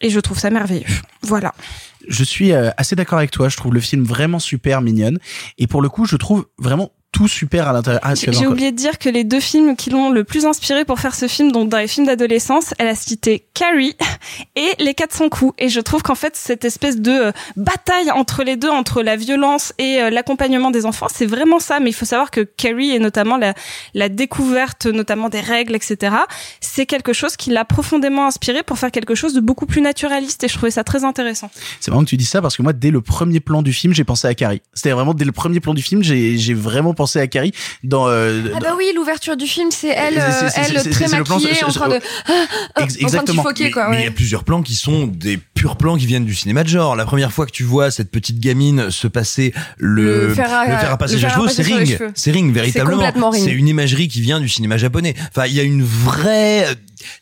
[0.00, 0.86] et je trouve ça merveilleux.
[1.22, 1.52] Voilà.
[2.10, 3.48] Je suis euh, assez d'accord avec toi.
[3.48, 5.18] Je trouve le film vraiment super mignonne.
[5.58, 6.90] Et pour le coup, je trouve vraiment
[7.20, 8.00] tout super à l'intérieur.
[8.02, 10.98] Ah, J'ai oublié de dire que les deux films qui l'ont le plus inspiré pour
[11.00, 13.94] faire ce film, donc dans les films d'adolescence, elle a cité Carrie
[14.56, 15.52] et Les 400 coups.
[15.58, 19.16] Et je trouve qu'en fait, cette espèce de euh, bataille entre les deux, entre la
[19.16, 21.78] violence et euh, l'accompagnement des enfants, c'est vraiment ça.
[21.78, 23.52] Mais il faut savoir que Carrie et notamment la,
[23.92, 26.16] la découverte, notamment des règles, etc.,
[26.60, 30.42] c'est quelque chose qui l'a profondément inspiré pour faire quelque chose de beaucoup plus naturaliste.
[30.44, 31.50] Et je trouvais ça très intéressant.
[31.80, 33.92] C'est marrant que tu dis ça parce que moi, dès le premier plan du film,
[33.92, 34.62] j'ai pensé à Carrie.
[34.72, 38.08] C'était vraiment dès le premier plan du film, j'ai vraiment pensé à Carrie dans.
[38.08, 41.88] Euh, Ah bah oui, l'ouverture du film, c'est elle, euh, elle très maquillée, en train
[41.88, 42.28] de, Ex- en
[42.74, 43.44] train de exactement.
[43.90, 46.62] Mais il y a plusieurs plans qui sont des purs plans qui viennent du cinéma
[46.62, 46.94] de genre.
[46.96, 50.66] La première fois que tu vois cette petite gamine se passer le, Le fer à-
[50.66, 51.98] le fer à passer le les fer à cheveux, c'est Ring.
[52.14, 53.32] C'est Ring, véritablement.
[53.32, 55.14] C'est une imagerie qui vient du cinéma japonais.
[55.30, 56.66] Enfin, il y a une vraie,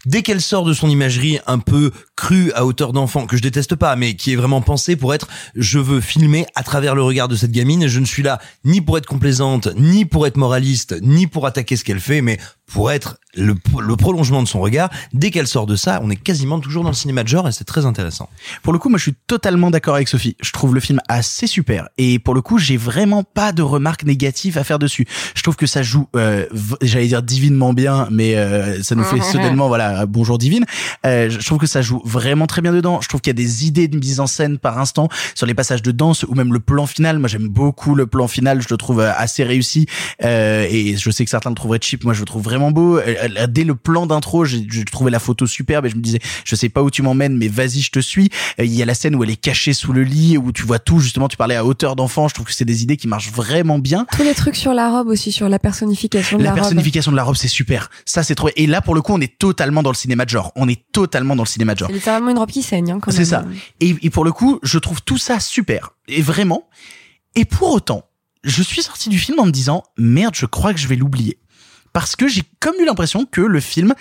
[0.06, 3.76] dès qu'elle sort de son imagerie un peu crue à hauteur d'enfant, que je déteste
[3.76, 7.28] pas, mais qui est vraiment pensée pour être, je veux filmer à travers le regard
[7.28, 7.82] de cette gamine.
[7.82, 11.46] Et je ne suis là ni pour être complaisante, ni pour être moraliste, ni pour
[11.46, 14.90] attaquer ce qu'elle fait, mais pour être le, le prolongement de son regard.
[15.12, 17.52] Dès qu'elle sort de ça, on est quasiment toujours dans le cinéma de genre et
[17.52, 18.28] c'est très intéressant.
[18.62, 20.36] Pour le coup, moi, je suis totalement d'accord avec Sophie.
[20.42, 21.88] Je trouve le film assez super.
[21.98, 25.06] Et pour le coup, j'ai vraiment pas de remarques négatives à faire dessus.
[25.34, 26.46] Je trouve que ça joue, euh,
[26.82, 30.64] j'allais dire divinement bien, mais euh, ça nous fait soudainement, voilà, bonjour divine.
[31.06, 33.00] Euh, je trouve que ça joue vraiment très bien dedans.
[33.00, 35.54] Je trouve qu'il y a des idées de mise en scène par instant sur les
[35.54, 37.18] passages de danse ou même le plan final.
[37.18, 38.60] Moi, j'aime beaucoup le plan final.
[38.60, 39.86] Je le trouve euh, assez réussi.
[40.24, 42.04] Euh, et je sais que certains le trouveraient cheap.
[42.04, 42.98] Moi, je le trouve vraiment beau.
[43.36, 46.54] Euh, Dès le plan d'intro, j'ai trouvé la photo superbe et je me disais, je
[46.56, 48.30] sais pas où tu m'emmènes, mais vas-y, je te suis.
[48.60, 50.62] Euh, Il y a la scène où elle est cachée sous le lit, où tu
[50.62, 51.00] vois tout.
[51.00, 52.28] Justement, tu parlais à hauteur d'enfant.
[52.28, 54.06] Je trouve que c'est des idées qui marchent vraiment bien.
[54.16, 56.60] Tous les trucs sur la robe aussi, sur la personnification de La la, robe.
[56.62, 57.90] personnification de la robe, c'est super.
[58.04, 58.48] Ça, c'est trop.
[58.56, 60.52] Et là, pour le coup, on est totalement dans le cinéma de genre.
[60.56, 61.88] On est totalement dans le cinéma de genre.
[61.88, 63.44] C'est littéralement une robe qui saigne, hein, quand C'est ça.
[63.80, 65.90] Et, et pour le coup, je trouve tout ça super.
[66.08, 66.68] Et vraiment.
[67.34, 68.04] Et pour autant,
[68.44, 71.38] je suis sorti du film en me disant, merde, je crois que je vais l'oublier.
[71.98, 73.92] Parce que j'ai comme eu l'impression que le film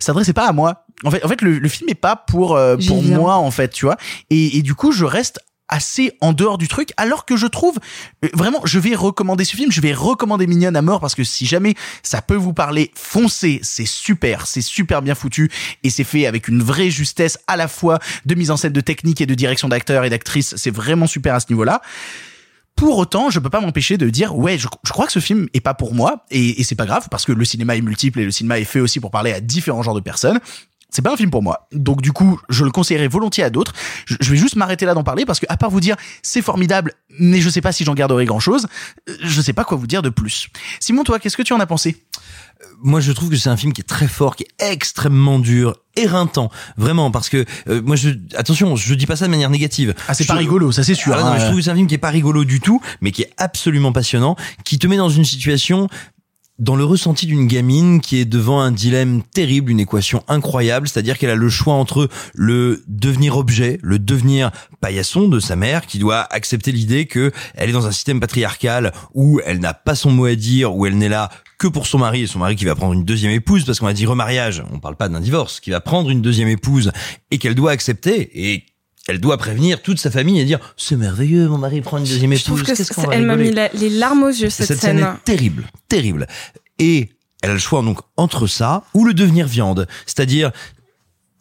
[0.00, 0.86] s'adressait pas à moi.
[1.04, 3.18] En fait, en fait, le, le film est pas pour euh, pour viens.
[3.18, 3.98] moi en fait, tu vois.
[4.30, 5.38] Et, et du coup, je reste
[5.68, 7.78] assez en dehors du truc, alors que je trouve
[8.24, 11.24] euh, vraiment, je vais recommander ce film, je vais recommander Mignonne à mort parce que
[11.24, 15.50] si jamais ça peut vous parler, foncez, c'est super, c'est super bien foutu
[15.82, 18.80] et c'est fait avec une vraie justesse à la fois de mise en scène, de
[18.80, 21.82] technique et de direction d'acteurs et d'actrices, c'est vraiment super à ce niveau-là.
[22.76, 25.60] Pour autant, je peux pas m'empêcher de dire ouais, je, crois que ce film est
[25.60, 28.30] pas pour moi et c'est pas grave parce que le cinéma est multiple et le
[28.30, 30.40] cinéma est fait aussi pour parler à différents genres de personnes.
[30.92, 31.68] C'est pas un film pour moi.
[31.72, 33.72] Donc du coup, je le conseillerais volontiers à d'autres.
[34.04, 36.92] Je, vais juste m'arrêter là d'en parler parce que à part vous dire c'est formidable,
[37.18, 38.68] mais je sais pas si j'en garderai grand chose,
[39.22, 40.48] je sais pas quoi vous dire de plus.
[40.80, 42.04] Simon, toi, qu'est-ce que tu en as pensé?
[42.82, 45.74] Moi je trouve que c'est un film qui est très fort, qui est extrêmement dur,
[45.96, 49.94] éreintant, vraiment, parce que euh, moi je attention, je dis pas ça de manière négative.
[50.06, 51.14] Ah, c'est pas rigolo, ça c'est sûr.
[51.16, 51.38] Ah, non, hein.
[51.38, 53.32] je trouve que c'est un film qui est pas rigolo du tout, mais qui est
[53.36, 55.88] absolument passionnant, qui te met dans une situation
[56.62, 61.18] dans le ressenti d'une gamine qui est devant un dilemme terrible, une équation incroyable, c'est-à-dire
[61.18, 65.98] qu'elle a le choix entre le devenir objet, le devenir paillasson de sa mère, qui
[65.98, 70.12] doit accepter l'idée que elle est dans un système patriarcal où elle n'a pas son
[70.12, 72.64] mot à dire, où elle n'est là que pour son mari et son mari qui
[72.64, 75.58] va prendre une deuxième épouse parce qu'on a dit remariage, on parle pas d'un divorce,
[75.58, 76.92] qui va prendre une deuxième épouse
[77.32, 78.66] et qu'elle doit accepter et
[79.08, 82.32] elle doit prévenir toute sa famille et dire c'est merveilleux mon mari prend une deuxième
[82.34, 84.28] Je trouve épouse que qu'est-ce qu'on c'est- va elle m'a mis la- les larmes aux
[84.28, 86.26] yeux cette, cette scène est terrible, terrible.
[86.78, 87.10] Et
[87.42, 90.52] elle a le choix donc entre ça ou le devenir viande, c'est-à-dire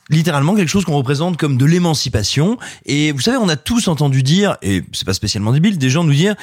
[0.10, 2.58] littéralement quelque chose qu'on représente comme de l'émancipation.
[2.86, 6.04] Et vous savez, on a tous entendu dire, et c'est pas spécialement débile, des gens
[6.04, 6.36] nous dire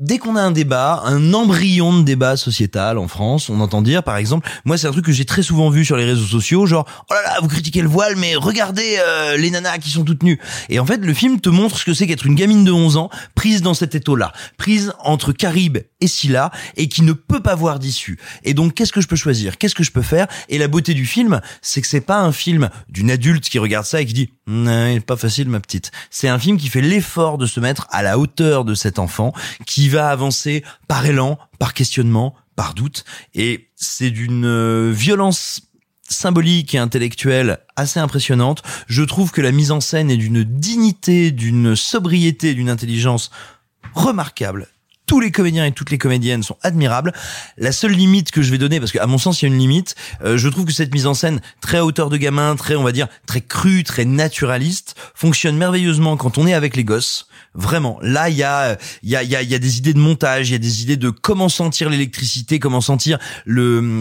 [0.00, 4.02] dès qu'on a un débat, un embryon de débat sociétal en France, on entend dire,
[4.02, 6.66] par exemple, moi c'est un truc que j'ai très souvent vu sur les réseaux sociaux,
[6.66, 10.04] genre oh là là, vous critiquez le voile, mais regardez euh, les nanas qui sont
[10.04, 10.40] toutes nues.
[10.70, 12.96] Et en fait, le film te montre ce que c'est qu'être une gamine de 11
[12.96, 17.54] ans prise dans cet étau-là, prise entre Carib et Scylla, et qui ne peut pas
[17.54, 18.18] voir d'issue.
[18.42, 19.58] Et donc, qu'est-ce que je peux choisir?
[19.58, 20.26] Qu'est-ce que je peux faire?
[20.48, 23.84] Et la beauté du film, c'est que c'est pas un film d'une adulte qui regarde
[23.84, 25.92] ça et qui dit non, pas facile ma petite.
[26.10, 29.32] C'est un film qui fait l'effort de se mettre à la hauteur de cet enfant,
[29.66, 33.04] qui va avancer par élan, par questionnement, par doute,
[33.34, 35.62] et c'est d'une euh, violence
[36.08, 38.62] symbolique et intellectuelle assez impressionnante.
[38.86, 43.30] Je trouve que la mise en scène est d'une dignité, d'une sobriété, d'une intelligence
[43.94, 44.68] remarquable.
[45.06, 47.12] Tous les comédiens et toutes les comédiennes sont admirables.
[47.56, 49.58] La seule limite que je vais donner, parce qu'à mon sens il y a une
[49.58, 52.84] limite, euh, je trouve que cette mise en scène très hauteur de gamin, très on
[52.84, 57.26] va dire très crue, très naturaliste, fonctionne merveilleusement quand on est avec les gosses.
[57.54, 60.52] Vraiment, là il y a y a y y a des idées de montage, il
[60.52, 64.00] y a des idées de comment sentir l'électricité, comment sentir le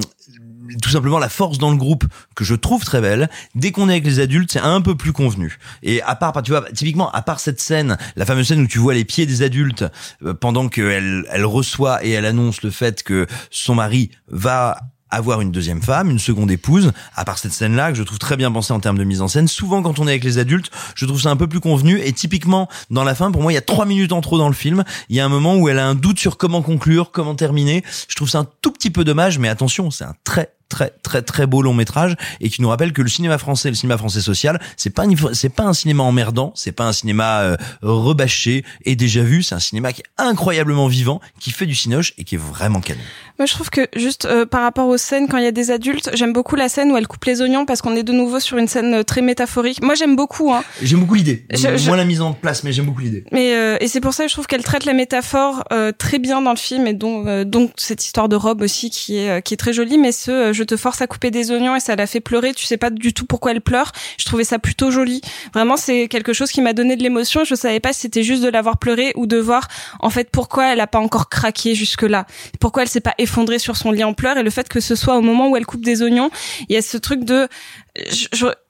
[0.82, 2.06] tout simplement la force dans le groupe
[2.36, 3.30] que je trouve très belle.
[3.56, 5.58] Dès qu'on est avec les adultes, c'est un peu plus convenu.
[5.84, 8.80] Et à part, tu vois, typiquement, à part cette scène, la fameuse scène où tu
[8.80, 9.86] vois les pieds des adultes
[10.24, 14.78] euh, pendant qu'elle elle reçoit et elle annonce le fait que son mari va
[15.10, 18.38] avoir une deuxième femme, une seconde épouse, à part cette scène-là que je trouve très
[18.38, 19.48] bien pensée en termes de mise en scène.
[19.48, 22.00] Souvent, quand on est avec les adultes, je trouve ça un peu plus convenu.
[22.00, 24.50] Et typiquement, dans la fin, pour moi, il y a trois minutes en trop dans
[24.50, 24.84] le film.
[25.10, 27.84] Il y a un moment où elle a un doute sur comment conclure, comment terminer.
[28.08, 31.22] Je trouve ça un tout petit peu dommage, mais attention, c'est un très très très
[31.22, 34.22] très beau long métrage et qui nous rappelle que le cinéma français, le cinéma français
[34.22, 38.96] social, c'est pas c'est pas un cinéma emmerdant, c'est pas un cinéma euh, rebâché et
[38.96, 42.36] déjà vu, c'est un cinéma qui est incroyablement vivant, qui fait du cinoche et qui
[42.36, 43.00] est vraiment canon.
[43.38, 45.72] Moi, je trouve que juste euh, par rapport aux scènes, quand il y a des
[45.72, 48.40] adultes, j'aime beaucoup la scène où elle coupe les oignons parce qu'on est de nouveau
[48.40, 49.82] sur une scène euh, très métaphorique.
[49.82, 50.54] Moi, j'aime beaucoup.
[50.54, 50.64] Hein.
[50.82, 51.46] J'aime beaucoup l'idée.
[51.52, 53.24] Je- je- Moins la mise en place, mais j'aime beaucoup l'idée.
[53.32, 56.20] Mais euh, et c'est pour ça que je trouve qu'elle traite la métaphore euh, très
[56.20, 59.42] bien dans le film et donc euh, donc cette histoire de robe aussi qui est
[59.42, 59.98] qui est très jolie.
[59.98, 62.54] Mais ce je te force à couper des oignons et ça la fait pleurer.
[62.54, 63.92] Tu sais pas du tout pourquoi elle pleure.
[64.18, 65.22] Je trouvais ça plutôt joli.
[65.54, 67.44] Vraiment, c'est quelque chose qui m'a donné de l'émotion.
[67.46, 69.68] Je savais pas si c'était juste de l'avoir pleuré ou de voir
[70.00, 72.26] en fait pourquoi elle a pas encore craqué jusque là.
[72.60, 74.96] Pourquoi elle s'est pas effondrée sur son lit en pleurs et le fait que ce
[74.96, 76.30] soit au moment où elle coupe des oignons,
[76.68, 77.48] il y a ce truc de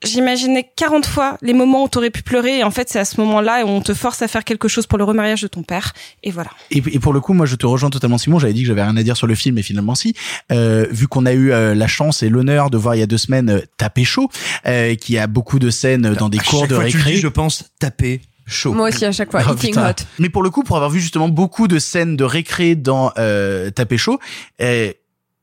[0.03, 3.19] j'imaginais 40 fois les moments où t'aurais pu pleurer et en fait c'est à ce
[3.22, 5.93] moment-là où on te force à faire quelque chose pour le remariage de ton père
[6.23, 6.49] et voilà.
[6.72, 8.39] Et, et pour le coup, moi, je te rejoins totalement, Simon.
[8.39, 10.14] J'avais dit que j'avais rien à dire sur le film, mais finalement, si.
[10.51, 13.07] Euh, vu qu'on a eu euh, la chance et l'honneur de voir il y a
[13.07, 14.30] deux semaines euh, Taper chaud,
[14.65, 17.14] euh, qui a beaucoup de scènes dans des À cours de fois récré.
[17.14, 18.73] dis, je pense taper chaud.
[18.73, 19.41] Moi aussi à chaque fois.
[19.47, 19.89] Oh, Eating putain.
[19.89, 20.03] hot.
[20.18, 23.69] Mais pour le coup, pour avoir vu justement beaucoup de scènes de récré dans euh,
[23.72, 24.19] Taper chaud,
[24.61, 24.91] euh,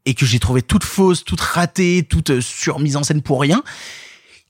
[0.07, 3.63] et que j'ai trouvé toutes fausses, toutes ratées, toutes euh, surmises en scène pour rien,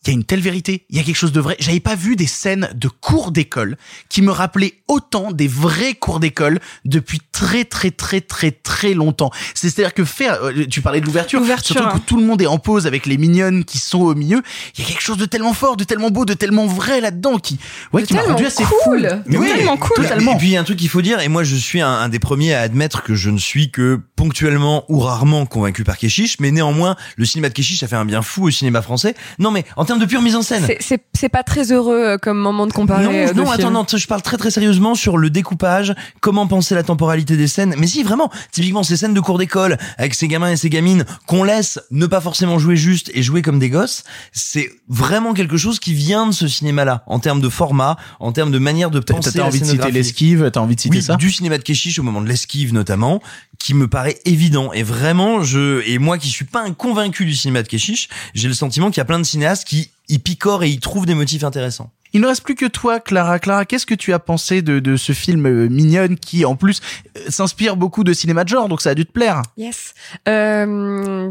[0.06, 1.56] il y a une telle vérité, il y a quelque chose de vrai.
[1.58, 3.76] J'avais pas vu des scènes de cours d'école
[4.08, 9.30] qui me rappelaient autant des vrais cours d'école depuis très très très très très longtemps.
[9.54, 11.98] C'est-à-dire que faire, euh, tu parlais de l'ouverture, L'ouverture, surtout hein.
[11.98, 14.42] que tout le monde est en pause avec les mignonnes qui sont au milieu.
[14.76, 17.38] Il y a quelque chose de tellement fort, de tellement beau, de tellement vrai là-dedans
[17.38, 17.58] qui,
[17.92, 19.06] ouais, qui m'a rendu assez cool.
[19.08, 19.16] fou.
[19.26, 19.96] Mais oui, tellement cool.
[19.96, 20.32] Totalement.
[20.34, 21.90] Et puis il y a un truc qu'il faut dire, et moi je suis un,
[21.90, 25.98] un des premiers à admettre que je ne suis que ponctuellement ou rarement convaincu par
[25.98, 29.14] Keshish, mais néanmoins le cinéma de Keshish ça fait un bien fou au cinéma français.
[29.38, 30.66] Non mais en termes de pure mise en scène.
[30.80, 33.04] C'est- pas très heureux euh, comme moment de comparer.
[33.04, 36.46] Non, euh, de non, attends, non, je parle très très sérieusement sur le découpage, comment
[36.46, 37.74] penser la temporalité des scènes.
[37.78, 41.04] Mais si, vraiment, typiquement ces scènes de cours d'école avec ces gamins et ces gamines
[41.26, 45.56] qu'on laisse ne pas forcément jouer juste et jouer comme des gosses, c'est vraiment quelque
[45.56, 49.00] chose qui vient de ce cinéma-là, en termes de format, en termes de manière de
[49.00, 51.62] penser t'as envie de citer l'esquive, t'as envie de citer Oui, ça du cinéma de
[51.62, 53.22] Keshish au moment de l'esquive notamment,
[53.58, 54.72] qui me paraît évident.
[54.72, 58.48] Et vraiment, je et moi qui suis pas un convaincu du cinéma de Keshish, j'ai
[58.48, 61.14] le sentiment qu'il y a plein de cinéastes qui y picorent et y trouvent des
[61.14, 61.90] motifs intéressants.
[62.16, 63.38] Il ne reste plus que toi, Clara.
[63.38, 66.80] Clara, qu'est-ce que tu as pensé de, ce film euh, mignonne qui, en plus,
[67.14, 69.42] euh, s'inspire beaucoup de cinéma de genre, donc ça a dû te plaire.
[69.58, 69.92] Yes.
[70.26, 71.30] Euh,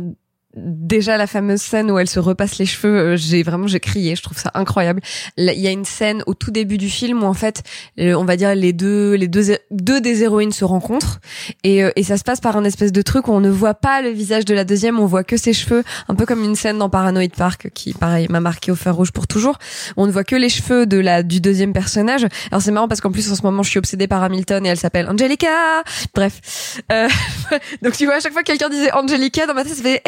[0.55, 4.15] déjà la fameuse scène où elle se repasse les cheveux, euh, j'ai vraiment j'ai crié,
[4.15, 5.01] je trouve ça incroyable.
[5.37, 7.63] Il y a une scène au tout début du film où en fait,
[7.99, 11.19] euh, on va dire les deux les deux deux des héroïnes se rencontrent
[11.63, 13.73] et euh, et ça se passe par un espèce de truc où on ne voit
[13.73, 16.55] pas le visage de la deuxième, on voit que ses cheveux, un peu comme une
[16.55, 19.57] scène dans Paranoid Park qui pareil m'a marqué au fer rouge pour toujours.
[19.97, 22.25] On ne voit que les cheveux de la du deuxième personnage.
[22.51, 24.69] Alors c'est marrant parce qu'en plus en ce moment je suis obsédée par Hamilton et
[24.69, 25.83] elle s'appelle Angelica.
[26.13, 26.81] Bref.
[26.91, 27.09] Euh,
[27.81, 30.01] donc tu vois à chaque fois que quelqu'un disait Angelica dans ma tête ça fait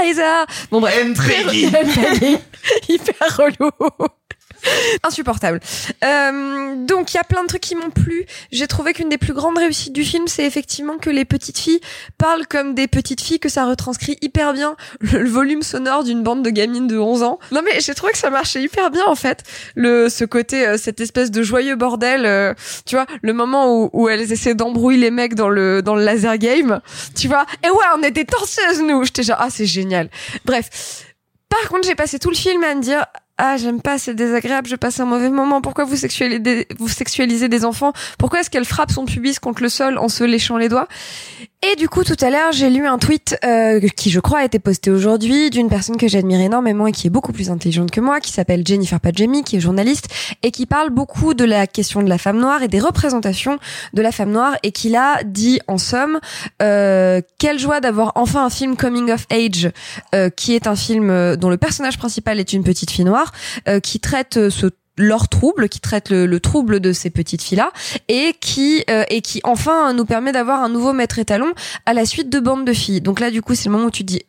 [0.00, 0.46] Eliza.
[0.70, 0.94] Bon bref.
[1.26, 1.66] Peggy.
[2.88, 4.08] Hyper relou.
[5.02, 5.60] Insupportable.
[6.04, 8.26] Euh, donc il y a plein de trucs qui m'ont plu.
[8.50, 11.80] J'ai trouvé qu'une des plus grandes réussites du film, c'est effectivement que les petites filles
[12.18, 16.42] parlent comme des petites filles, que ça retranscrit hyper bien le, volume sonore d'une bande
[16.42, 17.38] de gamines de 11 ans.
[17.50, 19.42] Non mais j'ai trouvé que ça marchait hyper bien en fait.
[19.74, 22.54] Le ce côté, euh, cette espèce de joyeux bordel, euh,
[22.86, 26.04] tu vois, le moment où, où elles essaient d'embrouiller les mecs dans le dans le
[26.04, 26.80] laser game,
[27.16, 27.46] tu vois.
[27.64, 29.04] Et ouais, on était danseuses nous.
[29.04, 30.08] J'étais genre ah c'est génial.
[30.44, 31.08] Bref.
[31.48, 33.04] Par contre, j'ai passé tout le film à me dire
[33.38, 35.60] ah j'aime pas c'est désagréable je passe un mauvais moment.
[35.60, 37.92] Pourquoi vous sexualisez des, enfants?
[38.18, 40.86] Pourquoi est-ce qu'elle frappe son pubis contre le sol en se léchant les doigts?
[41.62, 44.44] Et du coup tout à l'heure j'ai lu un tweet euh, qui je crois a
[44.44, 48.00] été posté aujourd'hui d'une personne que j'admire énormément et qui est beaucoup plus intelligente que
[48.00, 50.08] moi qui s'appelle Jennifer Padjemi qui est journaliste
[50.42, 53.58] et qui parle beaucoup de la question de la femme noire et des représentations
[53.94, 56.18] de la femme noire et qui l'a dit en somme
[56.60, 59.70] euh, quelle joie d'avoir enfin un film coming of age
[60.14, 63.21] euh, qui est un film dont le personnage principal est une petite fille noire
[63.68, 64.66] euh, qui traite euh, ce
[64.98, 67.72] leur trouble, qui traite le, le trouble de ces petites filles-là,
[68.08, 71.52] et qui euh, et qui enfin nous permet d'avoir un nouveau maître étalon
[71.86, 73.00] à la suite de bandes de filles.
[73.00, 74.22] Donc là, du coup, c'est le moment où tu te dis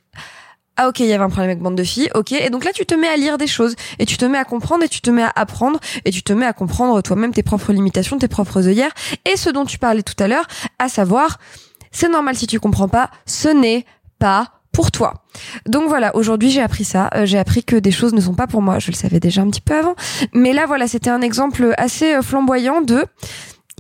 [0.76, 2.72] ah ok, il y avait un problème avec bande de filles, ok, et donc là
[2.74, 5.02] tu te mets à lire des choses, et tu te mets à comprendre, et tu
[5.02, 8.28] te mets à apprendre, et tu te mets à comprendre toi-même tes propres limitations, tes
[8.28, 8.92] propres œillères,
[9.32, 10.48] et ce dont tu parlais tout à l'heure,
[10.80, 11.38] à savoir,
[11.92, 13.86] c'est normal si tu comprends pas, ce n'est
[14.18, 15.14] pas pour toi.
[15.66, 17.10] Donc voilà, aujourd'hui j'ai appris ça.
[17.16, 18.80] Euh, j'ai appris que des choses ne sont pas pour moi.
[18.80, 19.96] Je le savais déjà un petit peu avant,
[20.34, 23.06] mais là voilà, c'était un exemple assez euh, flamboyant de.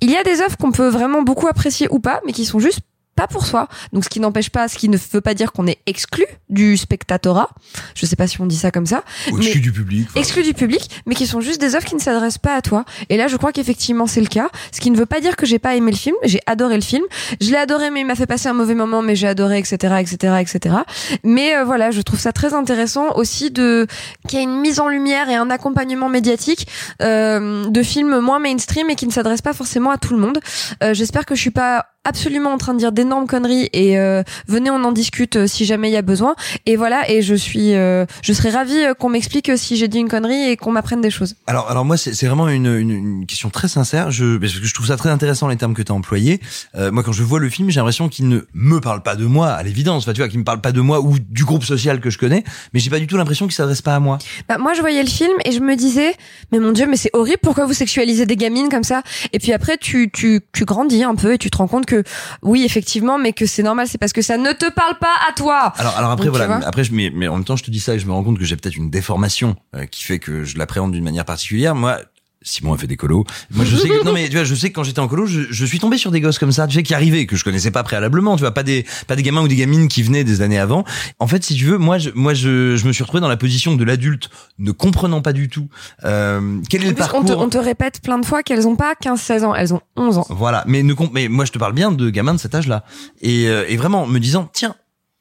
[0.01, 2.59] Il y a des œuvres qu'on peut vraiment beaucoup apprécier ou pas, mais qui sont
[2.59, 2.81] juste
[3.15, 3.67] pas pour soi.
[3.91, 6.77] Donc ce qui n'empêche pas, ce qui ne veut pas dire qu'on est exclu du
[6.77, 7.49] spectatorat.
[7.95, 9.03] Je sais pas si on dit ça comme ça.
[9.31, 10.07] Ou exclu du public.
[10.09, 10.19] enfin.
[10.19, 12.85] Exclu du public, mais qui sont juste des œuvres qui ne s'adressent pas à toi.
[13.09, 14.49] Et là, je crois qu'effectivement, c'est le cas.
[14.71, 16.15] Ce qui ne veut pas dire que j'ai pas aimé le film.
[16.23, 17.03] J'ai adoré le film.
[17.41, 19.95] Je l'ai adoré, mais il m'a fait passer un mauvais moment, mais j'ai adoré, etc.,
[19.99, 20.75] etc., etc.
[21.23, 23.87] Mais euh, voilà, je trouve ça très intéressant aussi de
[24.27, 26.67] qu'il y ait une mise en lumière et un accompagnement médiatique
[27.01, 30.39] euh, de films moins mainstream et qui ne s'adressent pas forcément à tout le monde.
[30.83, 34.23] Euh, J'espère que je suis pas absolument en train de dire d'énormes conneries et euh,
[34.47, 36.35] venez on en discute euh, si jamais il y a besoin
[36.65, 39.87] et voilà et je suis euh, je serais ravie euh, qu'on m'explique euh, si j'ai
[39.87, 42.67] dit une connerie et qu'on m'apprenne des choses Alors, alors moi, c'est c'est vraiment une,
[42.67, 44.11] une, une question très sincère.
[44.11, 46.39] Je, parce que je trouve ça très intéressant les termes que tu as employés.
[46.75, 49.25] Euh, moi, quand je vois le film, j'ai l'impression qu'il ne me parle pas de
[49.25, 50.03] moi, à l'évidence.
[50.03, 52.17] Enfin, tu vois, qu'il me parle pas de moi ou du groupe social que je
[52.17, 52.43] connais,
[52.73, 54.17] mais j'ai pas du tout l'impression qu'il s'adresse pas à moi.
[54.47, 56.13] bah, moi je voyais le film et je me disais
[56.51, 59.01] mais mon dieu mais c'est horrible pourquoi vous sexualisez des gamines comme ça?
[59.31, 61.92] Et puis après tu tu tu grandis un peu et tu te rends compte que
[62.41, 65.33] oui effectivement mais que c'est normal c'est parce que ça ne te parle pas à
[65.33, 67.71] toi Alors, alors après Donc, voilà, après je, mais, mais en même temps je te
[67.71, 70.19] dis ça et je me rends compte que j'ai peut-être une déformation euh, qui fait
[70.19, 71.75] que je l'appréhende d'une manière particulière.
[71.75, 71.99] Moi,
[72.43, 73.25] Simon a fait des colos.
[73.51, 75.25] Moi, je sais que non mais tu vois, je sais que quand j'étais en colo,
[75.25, 77.43] je, je suis tombé sur des gosses comme ça, tu sais, qui arrivaient que je
[77.43, 80.23] connaissais pas préalablement, tu vois, pas des pas des gamins ou des gamines qui venaient
[80.23, 80.83] des années avant.
[81.19, 83.37] En fait, si tu veux, moi, je, moi, je, je me suis retrouvé dans la
[83.37, 84.29] position de l'adulte,
[84.59, 85.67] ne comprenant pas du tout
[86.03, 87.25] euh, quel est le plus, on, parcours.
[87.25, 90.17] te, on te répète plein de fois qu'elles ont pas 15-16 ans, elles ont 11
[90.19, 90.25] ans.
[90.29, 92.83] Voilà, mais ne mais moi je te parle bien de gamins de cet âge-là
[93.21, 94.75] et, euh, et vraiment me disant tiens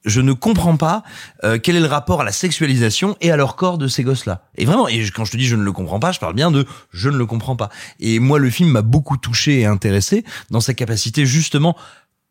[0.05, 1.03] je ne comprends pas
[1.45, 4.43] euh, quel est le rapport à la sexualisation et à leur corps de ces gosses-là.
[4.57, 6.51] Et vraiment, et quand je te dis je ne le comprends pas, je parle bien
[6.51, 7.69] de je ne le comprends pas.
[8.01, 11.77] Et moi, le film m'a beaucoup touché et intéressé dans sa capacité justement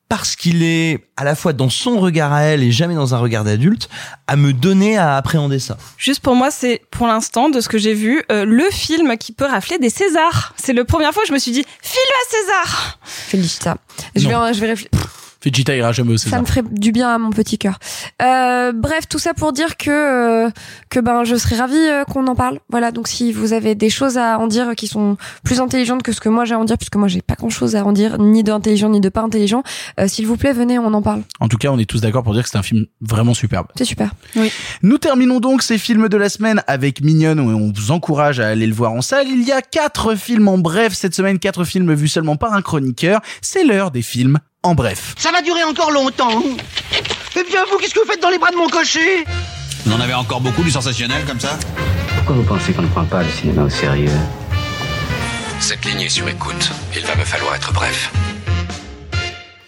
[0.09, 3.17] parce qu'il est à la fois dans son regard à elle et jamais dans un
[3.19, 3.87] regard d'adulte,
[4.27, 5.77] à me donner à appréhender ça.
[5.97, 9.31] Juste pour moi, c'est pour l'instant, de ce que j'ai vu, euh, le film qui
[9.31, 10.53] peut rafler des Césars.
[10.57, 13.77] C'est la première fois que je me suis dit, film à César Félicita.
[14.17, 14.47] Je Non.
[14.47, 14.89] vais, je vais réfléchir.
[15.43, 16.41] Vegeta ira jamais au Ça César.
[16.41, 17.79] me ferait du bien à mon petit cœur.
[18.21, 20.49] Euh, bref, tout ça pour dire que euh,
[20.89, 22.59] que ben je serais ravie euh, qu'on en parle.
[22.69, 26.11] Voilà, donc si vous avez des choses à en dire qui sont plus intelligentes que
[26.11, 27.91] ce que moi j'ai à en dire, puisque moi j'ai pas grand chose à en
[27.91, 29.63] dire, ni d'intelligent ni de pas intelligent,
[29.99, 31.23] euh, s'il vous plaît, venez, on en parle.
[31.39, 33.67] En tout cas, on est tous d'accord pour dire que c'est un film vraiment superbe.
[33.75, 34.11] C'est super.
[34.35, 34.51] Oui.
[34.83, 38.47] Nous terminons donc ces films de la semaine avec Mignonne où on vous encourage à
[38.47, 39.27] aller le voir en salle.
[39.27, 42.61] Il y a quatre films en bref cette semaine, quatre films vus seulement par un
[42.61, 43.21] chroniqueur.
[43.41, 45.15] C'est l'heure des films en bref.
[45.17, 46.43] Ça va durer encore longtemps.
[47.35, 49.25] Eh bien, vous, qu'est-ce que vous faites dans les bras de mon cocher?
[49.85, 51.57] Vous en avez encore beaucoup du sensationnel comme ça
[52.15, 54.11] Pourquoi vous pensez qu'on ne prend pas le cinéma au sérieux?
[55.59, 56.71] Cette ligne est sur écoute.
[56.95, 58.11] Il va me falloir être bref.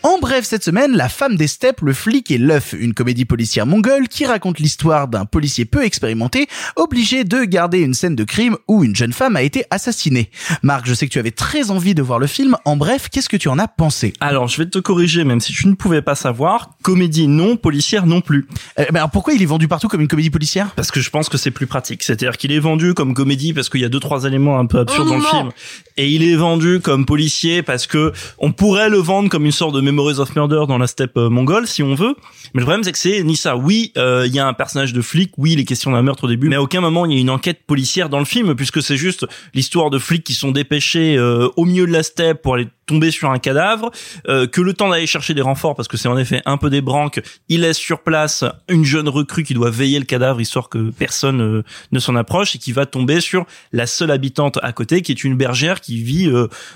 [0.05, 3.65] En bref, cette semaine, La femme des steppes, le flic et l'œuf, une comédie policière
[3.65, 8.57] mongole qui raconte l'histoire d'un policier peu expérimenté, obligé de garder une scène de crime
[8.67, 10.29] où une jeune femme a été assassinée.
[10.61, 12.57] Marc, je sais que tu avais très envie de voir le film.
[12.65, 14.11] En bref, qu'est-ce que tu en as pensé?
[14.19, 16.71] Alors, je vais te corriger, même si tu ne pouvais pas savoir.
[16.83, 18.45] Comédie non, policière non plus.
[18.79, 20.71] Euh, ben alors pourquoi il est vendu partout comme une comédie policière?
[20.75, 22.03] Parce que je pense que c'est plus pratique.
[22.03, 24.79] C'est-à-dire qu'il est vendu comme comédie parce qu'il y a deux trois éléments un peu
[24.79, 25.49] absurdes Oh dans le film,
[25.95, 29.73] et il est vendu comme policier parce que on pourrait le vendre comme une sorte
[29.73, 32.15] de memory Boys of Murder dans la steppe euh, mongole, si on veut.
[32.53, 33.55] Mais le problème, c'est que c'est ni ça.
[33.55, 35.31] Oui, euh, il y a un personnage de flic.
[35.37, 36.49] Oui, les questions d'un meurtre au début.
[36.49, 38.97] Mais à aucun moment, il y a une enquête policière dans le film, puisque c'est
[38.97, 42.67] juste l'histoire de flics qui sont dépêchés euh, au milieu de la steppe pour aller
[42.85, 43.91] tomber sur un cadavre,
[44.27, 46.69] euh, que le temps d'aller chercher des renforts, parce que c'est en effet un peu
[46.69, 50.67] des branques, il laisse sur place une jeune recrue qui doit veiller le cadavre, histoire
[50.67, 55.01] que personne ne s'en approche, et qui va tomber sur la seule habitante à côté,
[55.01, 56.29] qui est une bergère qui vit,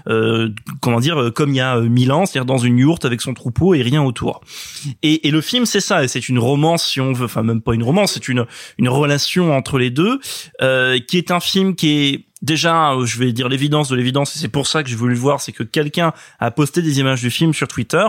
[0.08, 0.50] euh,
[0.80, 3.74] comment dire, comme il y a mille ans, c'est-à-dire dans une yourte avec son troupeau
[3.74, 4.42] et rien autour.
[5.02, 7.74] Et, le film, c'est ça, et c'est une romance, si on veut, enfin même pas
[7.74, 8.46] une romance, c'est une
[8.78, 10.20] une relation entre les deux,
[10.62, 14.36] euh, qui est un film qui est déjà, euh, je vais dire l'évidence de l'évidence,
[14.36, 17.00] et c'est pour ça que j'ai voulu le voir, c'est que quelqu'un a posté des
[17.00, 18.06] images du film sur Twitter.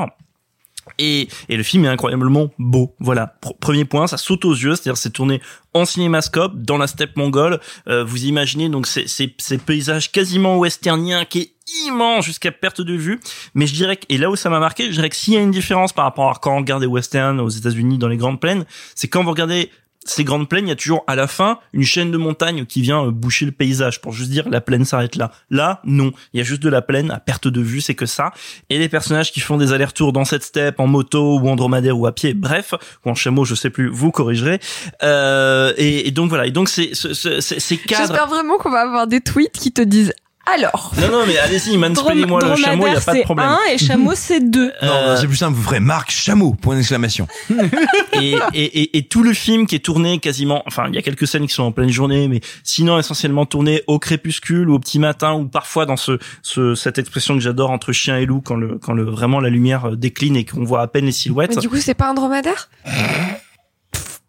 [0.98, 2.94] Et, et le film est incroyablement beau.
[2.98, 3.36] Voilà.
[3.40, 5.40] Pr- premier point, ça saute aux yeux, c'est-à-dire c'est tourné
[5.74, 7.60] en cinémascope dans la steppe mongole.
[7.88, 11.52] Euh, vous imaginez donc ces, paysages quasiment westerniens qui est
[11.86, 13.20] immense jusqu'à perte de vue.
[13.54, 15.36] Mais je dirais que, et là où ça m'a marqué, je dirais que s'il y
[15.36, 18.16] a une différence par rapport à quand on regarde des westerns aux États-Unis dans les
[18.16, 18.64] grandes plaines,
[18.94, 19.70] c'est quand vous regardez
[20.10, 22.80] ces grandes plaines, il y a toujours à la fin une chaîne de montagnes qui
[22.82, 25.30] vient euh, boucher le paysage pour juste dire la plaine s'arrête là.
[25.50, 28.06] Là, non, il y a juste de la plaine à perte de vue, c'est que
[28.06, 28.32] ça.
[28.70, 31.98] Et les personnages qui font des allers-retours dans cette steppe en moto ou en dromadaire
[31.98, 32.74] ou à pied, bref,
[33.04, 34.60] ou en chameau, je sais plus, vous corrigerez.
[35.02, 38.02] Euh, et, et donc voilà, et donc c'est ce- ce- ce- ces cadres.
[38.08, 40.12] J'espère vraiment qu'on va avoir des tweets qui te disent
[40.54, 40.92] alors.
[41.00, 43.48] Non non mais allez-y, mansplainez-moi le chameau, il y a pas de problème.
[43.48, 44.72] un et chameau c'est deux.
[44.82, 47.26] Non, c'est plus simple, vous ferez Marc Chameau, point d'exclamation.
[48.14, 51.02] et, et, et, et tout le film qui est tourné quasiment, enfin il y a
[51.02, 54.78] quelques scènes qui sont en pleine journée, mais sinon essentiellement tourné au crépuscule ou au
[54.78, 58.40] petit matin ou parfois dans ce, ce cette expression que j'adore entre chien et loup
[58.40, 61.12] quand le quand le vraiment la lumière euh, décline et qu'on voit à peine les
[61.12, 61.54] silhouettes.
[61.56, 62.68] Mais du coup, c'est pas un dromadaire?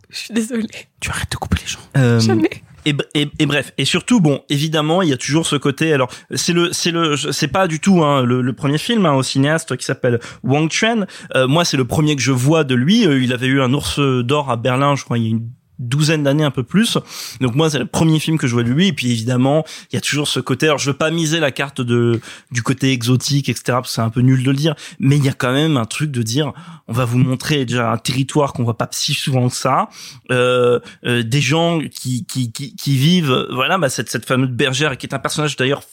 [0.09, 0.67] Je suis désolée.
[0.99, 1.79] Tu arrêtes de couper les gens.
[1.97, 2.49] Euh, Jamais.
[2.85, 5.93] Et, et, et bref, et surtout, bon, évidemment, il y a toujours ce côté.
[5.93, 9.13] Alors, c'est le, c'est le, c'est pas du tout hein, le, le premier film hein,
[9.13, 11.07] au cinéaste qui s'appelle Wang Chuan.
[11.35, 13.05] Euh, moi, c'est le premier que je vois de lui.
[13.05, 15.49] Euh, il avait eu un ours d'or à Berlin, je crois, il y a une
[15.79, 16.97] douzaine d'années un peu plus.
[17.41, 18.87] Donc moi c'est le premier film que je vois de lui.
[18.87, 21.51] Et puis évidemment il y a toujours ce côté alors je veux pas miser la
[21.51, 22.19] carte de
[22.51, 24.75] du côté exotique etc parce que c'est un peu nul de le dire.
[24.99, 26.53] Mais il y a quand même un truc de dire
[26.87, 29.89] on va vous montrer déjà un territoire qu'on voit pas si souvent que ça.
[30.31, 34.97] Euh, euh, des gens qui qui qui, qui vivent voilà bah cette cette fameuse bergère
[34.97, 35.83] qui est un personnage d'ailleurs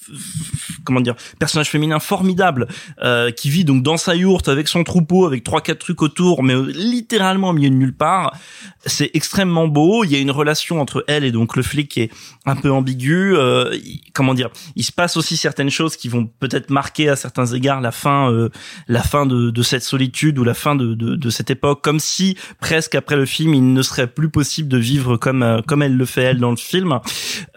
[0.84, 2.66] comment dire personnage féminin formidable
[3.02, 6.42] euh, qui vit donc dans sa yourte avec son troupeau avec trois quatre trucs autour
[6.42, 8.34] mais euh, littéralement au milieu de nulle part.
[8.84, 9.66] C'est extrêmement
[10.04, 12.10] il y a une relation entre elle et donc le flic qui est
[12.44, 13.76] un peu ambiguë euh,
[14.14, 17.80] comment dire il se passe aussi certaines choses qui vont peut-être marquer à certains égards
[17.80, 18.48] la fin euh,
[18.88, 22.00] la fin de, de cette solitude ou la fin de, de, de cette époque comme
[22.00, 25.82] si presque après le film il ne serait plus possible de vivre comme euh, comme
[25.82, 27.00] elle le fait elle dans le film.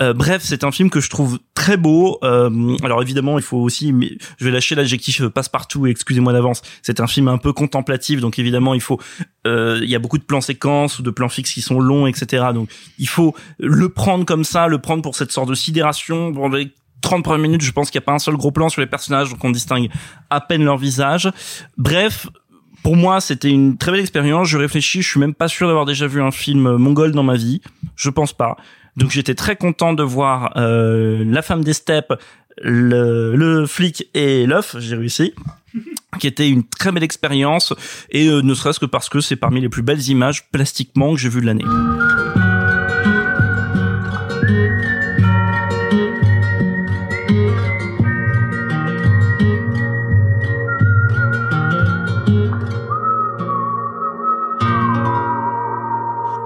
[0.02, 3.58] Euh, bref c'est un film que je trouve très beau Euh, alors évidemment il faut
[3.58, 8.22] aussi mais je vais lâcher l'adjectif passe-partout excusez-moi d'avance c'est un film un peu contemplatif
[8.22, 8.98] donc évidemment il faut
[9.46, 12.08] euh, il y a beaucoup de plans séquences ou de plans fixes qui sont longs
[12.08, 16.32] etc donc il faut le prendre comme ça le prendre pour cette sorte de sidération
[16.32, 16.72] Bon, les
[17.02, 18.88] 30 premières minutes je pense qu'il n'y a pas un seul gros plan sur les
[18.88, 19.90] personnages donc on distingue
[20.30, 21.30] à peine leur visage
[21.78, 22.28] bref
[22.82, 24.48] pour moi, c'était une très belle expérience.
[24.48, 27.36] Je réfléchis, je suis même pas sûr d'avoir déjà vu un film mongol dans ma
[27.36, 27.60] vie.
[27.98, 28.56] Je pense pas.
[29.00, 32.14] Donc j'étais très content de voir euh, La femme des steppes,
[32.62, 34.76] le, flic et l'œuf.
[34.78, 35.34] J'ai réussi
[36.20, 37.74] qui était une très belle expérience
[38.10, 41.20] et euh, ne serait-ce que parce que c'est parmi les plus belles images plastiquement que
[41.20, 41.66] j'ai vues de l'année.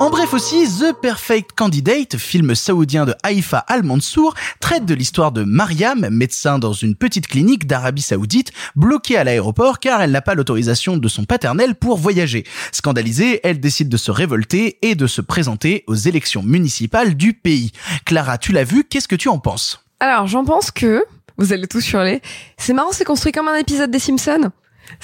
[0.03, 5.45] En bref aussi, The Perfect Candidate, film saoudien de Haïfa Al-Mansour, traite de l'histoire de
[5.45, 10.35] Mariam, médecin dans une petite clinique d'Arabie Saoudite, bloquée à l'aéroport car elle n'a pas
[10.35, 12.43] l'autorisation de son paternel pour voyager.
[12.73, 17.71] Scandalisée, elle décide de se révolter et de se présenter aux élections municipales du pays.
[18.03, 19.85] Clara, tu l'as vu, qu'est-ce que tu en penses?
[20.01, 21.05] Alors, j'en pense que,
[21.37, 22.21] vous allez tous hurler,
[22.57, 24.51] c'est marrant, c'est construit comme un épisode des Simpsons.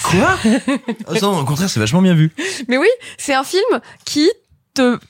[0.02, 0.36] Quoi?
[1.22, 2.34] Non, au contraire, c'est vachement bien vu.
[2.68, 4.28] Mais oui, c'est un film qui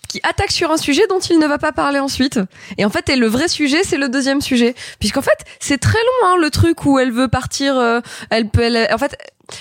[0.08, 2.40] qui attaque sur un sujet dont il ne va pas parler ensuite.
[2.78, 4.74] Et en fait, et le vrai sujet, c'est le deuxième sujet.
[4.98, 8.00] Puisqu'en fait, c'est très long, hein, le truc où elle veut partir, euh,
[8.30, 9.16] elle peut, elle, en fait,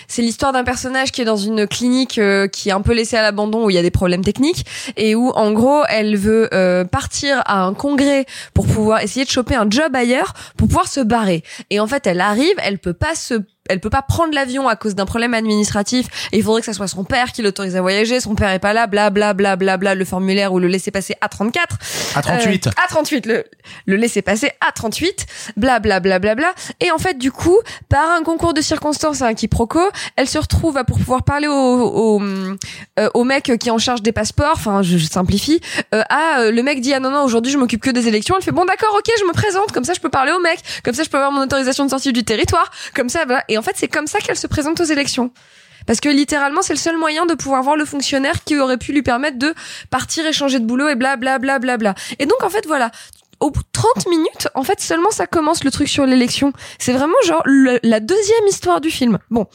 [0.08, 3.18] c'est l'histoire d'un personnage qui est dans une clinique euh, qui est un peu laissée
[3.18, 4.66] à l'abandon où il y a des problèmes techniques
[4.98, 9.32] et où en gros elle veut euh, partir à un congrès pour pouvoir essayer de
[9.32, 12.94] choper un job ailleurs pour pouvoir se barrer et en fait elle arrive elle peut
[12.94, 13.36] pas se
[13.70, 16.74] elle peut pas prendre l'avion à cause d'un problème administratif et il faudrait que ça
[16.74, 19.56] soit son père qui l'autorise à voyager, son père est pas là, bla bla bla
[19.56, 21.78] bla bla, le formulaire ou le laisser passer à 34.
[22.16, 22.68] À 38.
[22.68, 23.46] à 38, le,
[23.86, 25.26] le laisser passer à 38,
[25.56, 26.54] bla bla bla bla bla.
[26.80, 29.80] Et en fait, du coup, par un concours de circonstances, un quiproquo,
[30.16, 33.78] elle se retrouve à pour pouvoir parler au, au, euh, au mec qui est en
[33.78, 35.62] charge des passeports, enfin je, je simplifie,
[35.94, 38.36] euh, à euh, le mec dit ah non non aujourd'hui je m'occupe que des élections,
[38.38, 40.60] elle fait bon d'accord ok je me présente, comme ça je peux parler au mec,
[40.84, 43.44] comme ça je peux avoir mon autorisation de sortie du territoire, comme ça voilà.
[43.48, 45.32] Et en fait c'est comme ça qu'elle se présente aux élections.
[45.86, 48.92] Parce que littéralement, c'est le seul moyen de pouvoir voir le fonctionnaire qui aurait pu
[48.92, 49.56] lui permettre de
[49.90, 51.96] partir et changer de boulot et bla bla bla bla bla.
[52.20, 52.92] Et donc en fait voilà,
[53.40, 56.54] au bout de 30 minutes, en fait seulement ça commence le truc sur l'élection.
[56.78, 59.18] C'est vraiment genre la deuxième histoire du film.
[59.32, 59.48] Bon.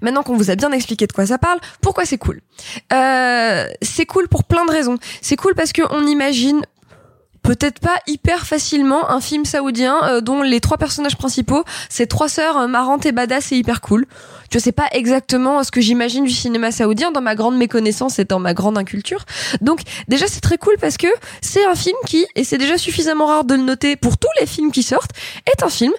[0.00, 2.40] Maintenant qu'on vous a bien expliqué de quoi ça parle, pourquoi c'est cool?
[2.92, 4.96] Euh, C'est cool pour plein de raisons.
[5.20, 6.64] C'est cool parce que on imagine
[7.44, 12.28] peut-être pas hyper facilement un film saoudien euh, dont les trois personnages principaux, c'est trois
[12.28, 14.06] sœurs euh, marrantes et badass et hyper cool.
[14.50, 18.24] Je sais pas exactement ce que j'imagine du cinéma saoudien dans ma grande méconnaissance et
[18.24, 19.24] dans ma grande inculture.
[19.60, 21.06] Donc déjà c'est très cool parce que
[21.42, 24.46] c'est un film qui, et c'est déjà suffisamment rare de le noter pour tous les
[24.46, 25.12] films qui sortent,
[25.46, 25.92] est un film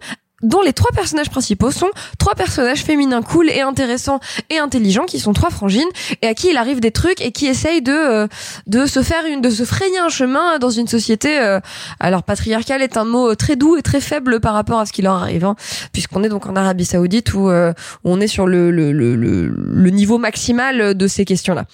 [0.45, 4.19] dont les trois personnages principaux sont trois personnages féminins cool et intéressants
[4.49, 5.87] et intelligents qui sont trois frangines
[6.21, 8.27] et à qui il arrive des trucs et qui essayent de euh,
[8.67, 11.59] de se faire une de se frayer un chemin dans une société euh,
[11.99, 15.01] alors patriarcale est un mot très doux et très faible par rapport à ce qui
[15.01, 15.55] leur arrive hein,
[15.91, 17.73] puisqu'on est donc en Arabie Saoudite où, euh,
[18.03, 21.65] où on est sur le le, le, le, le niveau maximal de ces questions là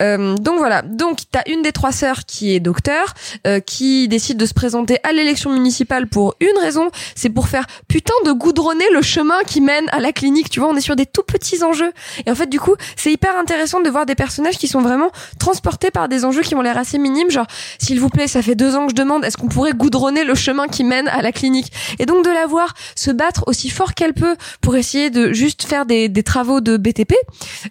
[0.00, 0.82] donc voilà.
[0.82, 3.14] Donc t'as une des trois sœurs qui est docteur
[3.46, 7.66] euh, qui décide de se présenter à l'élection municipale pour une raison c'est pour faire
[7.88, 10.50] putain de goudronner le chemin qui mène à la clinique.
[10.50, 11.92] Tu vois, on est sur des tout petits enjeux.
[12.26, 15.10] Et en fait, du coup, c'est hyper intéressant de voir des personnages qui sont vraiment
[15.38, 17.30] transportés par des enjeux qui ont l'air assez minimes.
[17.30, 17.46] Genre,
[17.78, 20.34] s'il vous plaît, ça fait deux ans que je demande, est-ce qu'on pourrait goudronner le
[20.34, 21.72] chemin qui mène à la clinique?
[21.98, 25.64] Et donc de la voir se battre aussi fort qu'elle peut pour essayer de juste
[25.64, 27.14] faire des, des travaux de BTP,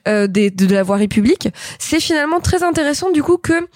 [0.07, 3.67] euh, des, de la voirie publique, c'est finalement très intéressant du coup que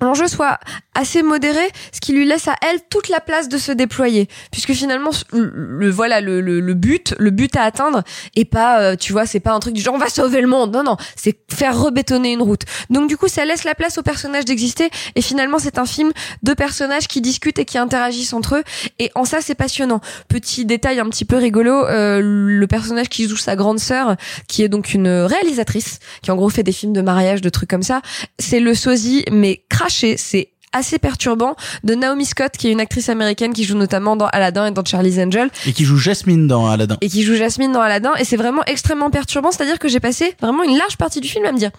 [0.00, 0.58] l'enjeu soit
[0.94, 1.62] assez modéré,
[1.92, 5.90] ce qui lui laisse à elle toute la place de se déployer, puisque finalement le,
[5.90, 8.02] voilà le, le, le but, le but à atteindre
[8.36, 10.48] est pas, euh, tu vois, c'est pas un truc du genre on va sauver le
[10.48, 12.62] monde, non non, c'est faire rebétonner une route.
[12.90, 16.12] Donc du coup ça laisse la place aux personnages d'exister et finalement c'est un film
[16.42, 18.64] de personnages qui discutent et qui interagissent entre eux
[18.98, 20.00] et en ça c'est passionnant.
[20.28, 24.16] Petit détail un petit peu rigolo, euh, le personnage qui joue sa grande sœur,
[24.48, 27.70] qui est donc une réalisatrice, qui en gros fait des films de mariage, de trucs
[27.70, 28.02] comme ça,
[28.38, 31.56] c'est le sosie mais craché, c'est assez perturbant.
[31.82, 34.84] De Naomi Scott qui est une actrice américaine qui joue notamment dans Aladdin et dans
[34.84, 35.50] Charlie's Angel.
[35.66, 36.96] Et qui joue Jasmine dans Aladdin.
[37.00, 38.12] et qui joue Jasmine dans Aladdin.
[38.20, 39.50] Et c'est vraiment extrêmement perturbant.
[39.50, 41.70] C'est-à-dire que j'ai passé vraiment une large partie du film à me dire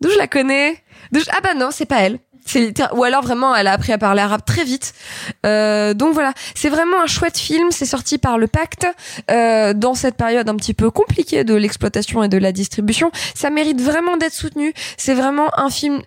[0.00, 0.82] d'où je la connais?
[1.12, 2.18] D'où je- ah bah non c'est pas elle.
[2.94, 4.94] Ou alors vraiment elle a appris à parler arabe très vite.
[5.44, 6.32] Euh, donc voilà.
[6.54, 7.68] C'est vraiment un chouette film.
[7.70, 8.86] C'est sorti par le Pacte
[9.30, 13.12] euh, dans cette période un petit peu compliquée de l'exploitation et de la distribution.
[13.34, 14.72] Ça mérite vraiment d'être soutenu.
[14.96, 16.00] C'est vraiment un film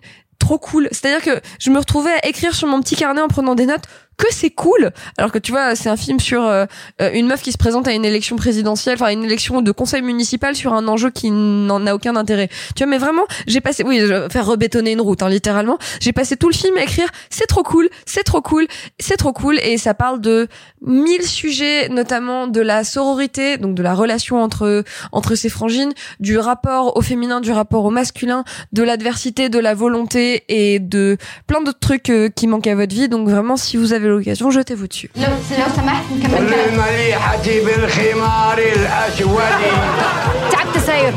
[0.44, 0.88] trop cool.
[0.92, 3.84] C'est-à-dire que je me retrouvais à écrire sur mon petit carnet en prenant des notes
[4.16, 4.90] que c'est cool.
[5.18, 6.66] Alors que tu vois, c'est un film sur euh,
[7.00, 10.02] euh, une meuf qui se présente à une élection présidentielle, enfin une élection de conseil
[10.02, 12.48] municipal sur un enjeu qui n'en a aucun intérêt.
[12.74, 14.00] Tu vois, mais vraiment, j'ai passé, oui,
[14.30, 15.78] faire rebétonner une route, hein, littéralement.
[16.00, 18.66] J'ai passé tout le film à écrire, c'est trop cool, c'est trop cool,
[18.98, 20.48] c'est trop cool, et ça parle de
[20.82, 26.38] mille sujets, notamment de la sororité, donc de la relation entre entre ces frangines, du
[26.38, 31.16] rapport au féminin, du rapport au masculin, de l'adversité, de la volonté et de
[31.46, 33.08] plein d'autres trucs euh, qui manquent à votre vie.
[33.08, 35.10] Donc vraiment, si vous avez l'occasion, jetez-vous dessus.
[40.52, 41.14] تعبت ساير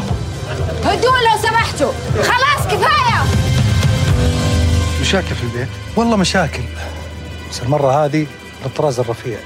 [0.86, 1.92] هدوء لو سمحتوا
[2.24, 3.24] خلاص كفايه
[5.02, 6.64] مشاكل في البيت؟ والله مشاكل.
[7.52, 8.26] بس المرة هذه
[8.64, 9.38] بالطراز الرفيع.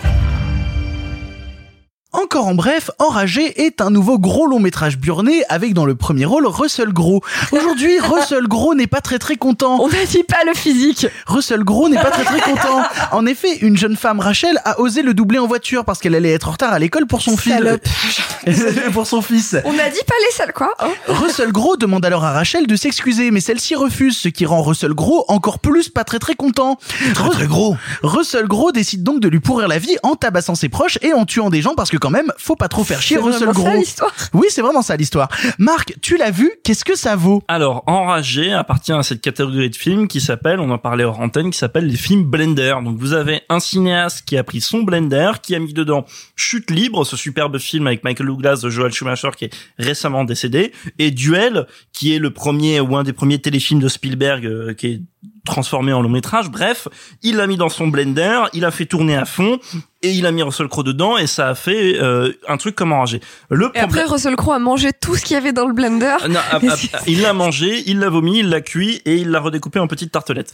[2.13, 6.25] Encore en bref, Enragé est un nouveau gros long métrage burné avec dans le premier
[6.25, 7.21] rôle Russell Gros.
[7.53, 9.77] Aujourd'hui, Russell Gros n'est pas très très content.
[9.81, 11.07] On n'a dit pas le physique.
[11.25, 12.81] Russell Gros n'est pas très très content.
[13.13, 16.31] En effet, une jeune femme, Rachel, a osé le doubler en voiture parce qu'elle allait
[16.31, 17.55] être en retard à l'école pour son fils.
[18.93, 19.55] Pour son fils.
[19.65, 20.71] On a dit pas les sales quoi.
[20.79, 24.61] hein Russell Gros demande alors à Rachel de s'excuser, mais celle-ci refuse, ce qui rend
[24.63, 26.77] Russell Gros encore plus pas très très content.
[27.13, 27.77] Très très gros.
[28.03, 31.25] Russell Gros décide donc de lui pourrir la vie en tabassant ses proches et en
[31.25, 33.63] tuant des gens parce que quand même, faut pas trop faire chier C'est Russell vraiment
[33.63, 33.79] ça, Gros.
[33.79, 35.29] l'histoire Oui, c'est vraiment ça l'histoire.
[35.57, 37.41] Marc, tu l'as vu Qu'est-ce que ça vaut?
[37.47, 41.51] Alors, Enragé appartient à cette catégorie de films qui s'appelle, on en parlait hors antenne,
[41.51, 42.75] qui s'appelle les films Blender.
[42.83, 46.05] Donc vous avez un cinéaste qui a pris son Blender, qui a mis dedans
[46.35, 50.23] Chute libre, ce superbe film avec Michael Blue Glass de Joel Schumacher qui est récemment
[50.23, 54.73] décédé, et Duel qui est le premier ou un des premiers téléfilms de Spielberg euh,
[54.73, 55.01] qui est
[55.45, 56.49] transformé en long métrage.
[56.49, 56.87] Bref,
[57.23, 59.59] il l'a mis dans son blender, il a fait tourner à fond
[60.01, 62.91] et il a mis Russell Crowe dedans et ça a fait euh, un truc comme
[62.91, 63.21] enragé.
[63.49, 66.17] Le Et après, Russell Crowe a mangé tout ce qu'il y avait dans le blender.
[66.21, 69.29] Ah, non, ah, ah, il l'a mangé, il l'a vomi, il l'a cuit et il
[69.29, 70.53] l'a redécoupé en petites tartelettes.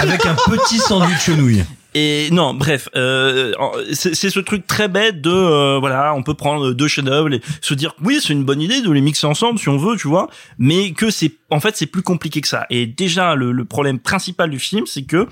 [0.00, 1.64] Avec un petit sandwich chenouille.
[1.94, 3.54] Et non, bref, euh,
[3.92, 7.74] c'est ce truc très bête de euh, voilà, on peut prendre deux chefs-d'œuvre et se
[7.74, 10.28] dire oui, c'est une bonne idée de les mixer ensemble si on veut, tu vois,
[10.58, 12.66] mais que c'est en fait c'est plus compliqué que ça.
[12.68, 15.26] Et déjà le, le problème principal du film, c'est que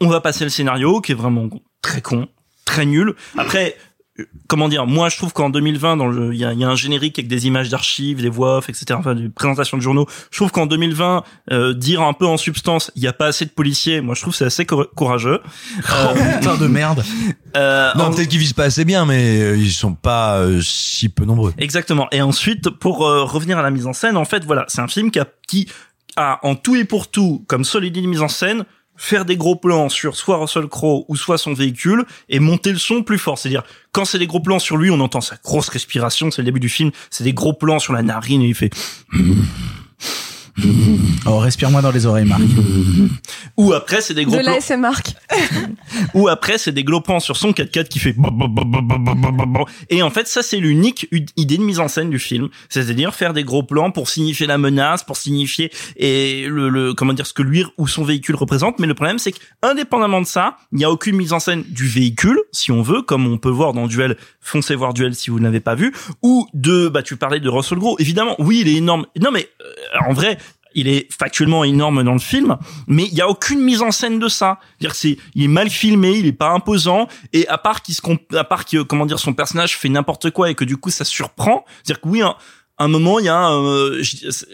[0.00, 1.48] on va passer le scénario qui est vraiment
[1.82, 2.28] très con,
[2.64, 3.14] très nul.
[3.36, 3.76] Après
[4.46, 6.76] comment dire moi je trouve qu'en 2020 dans le il y a, y a un
[6.76, 10.36] générique avec des images d'archives des voix off etc enfin des présentations de journaux je
[10.36, 13.50] trouve qu'en 2020 euh, dire un peu en substance il y a pas assez de
[13.50, 15.40] policiers moi je trouve c'est assez cour- courageux
[15.90, 17.02] Oh, putain de merde.
[17.56, 20.60] euh, Non, en- peut-être qu'ils visent pas assez bien, mais euh, ils sont pas euh,
[20.62, 21.52] si peu nombreux.
[21.58, 22.06] Exactement.
[22.12, 24.88] Et ensuite, pour euh, revenir à la mise en scène, en fait, voilà, c'est un
[24.88, 25.68] film qui a, qui
[26.16, 28.64] a en tout et pour tout, comme seule idée de mise en scène,
[28.96, 32.78] faire des gros plans sur soit Russell Crowe ou soit son véhicule et monter le
[32.78, 33.38] son plus fort.
[33.38, 36.46] C'est-à-dire, quand c'est des gros plans sur lui, on entend sa grosse respiration, c'est le
[36.46, 38.70] début du film, c'est des gros plans sur la narine et il fait...
[41.26, 42.42] Oh, respire-moi dans les oreilles, Marc.
[43.56, 44.52] Ou après, c'est des gros De plans...
[44.52, 45.14] l'ASM Marc.
[46.14, 48.14] Ou après, c'est des gros plans sur son 4x4 qui fait...
[49.88, 52.48] Et en fait, ça, c'est l'unique idée de mise en scène du film.
[52.68, 57.12] C'est-à-dire faire des gros plans pour signifier la menace, pour signifier et le, le comment
[57.12, 58.78] dire ce que lui ou son véhicule représente.
[58.78, 61.86] Mais le problème, c'est qu'indépendamment de ça, il n'y a aucune mise en scène du
[61.86, 64.16] véhicule, si on veut, comme on peut voir dans Duel.
[64.40, 65.94] Foncez voir Duel si vous ne l'avez pas vu.
[66.22, 67.96] Ou de, bah, tu parlais de Russell Crowe.
[67.98, 69.06] Évidemment, oui, il est énorme.
[69.20, 70.38] Non, mais euh, en vrai,
[70.74, 72.56] il est factuellement énorme dans le film,
[72.86, 74.58] mais il y a aucune mise en scène de ça.
[74.78, 78.02] C'est-à-dire c'est, il est mal filmé, il est pas imposant, et à part qu'il se,
[78.36, 81.04] à part que, comment dire, son personnage fait n'importe quoi et que du coup ça
[81.04, 81.64] surprend.
[81.82, 82.36] C'est-à-dire que oui, un,
[82.78, 84.46] un moment, il y a euh, je- c'est-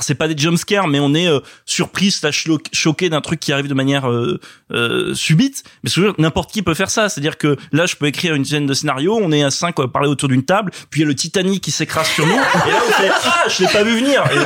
[0.00, 3.68] c'est pas des jumpscares, mais on est euh, surpris slash choqué d'un truc qui arrive
[3.68, 4.40] de manière euh,
[4.72, 5.64] euh, subite.
[5.84, 7.08] Mais dire, n'importe qui peut faire ça.
[7.08, 9.88] C'est-à-dire que là, je peux écrire une scène de scénario, on est à cinq à
[9.88, 12.36] parler autour d'une table, puis il y a le Titanic qui s'écrase sur nous, et
[12.70, 14.24] là on fait ah, je l'ai pas vu venir.
[14.32, 14.44] Euh,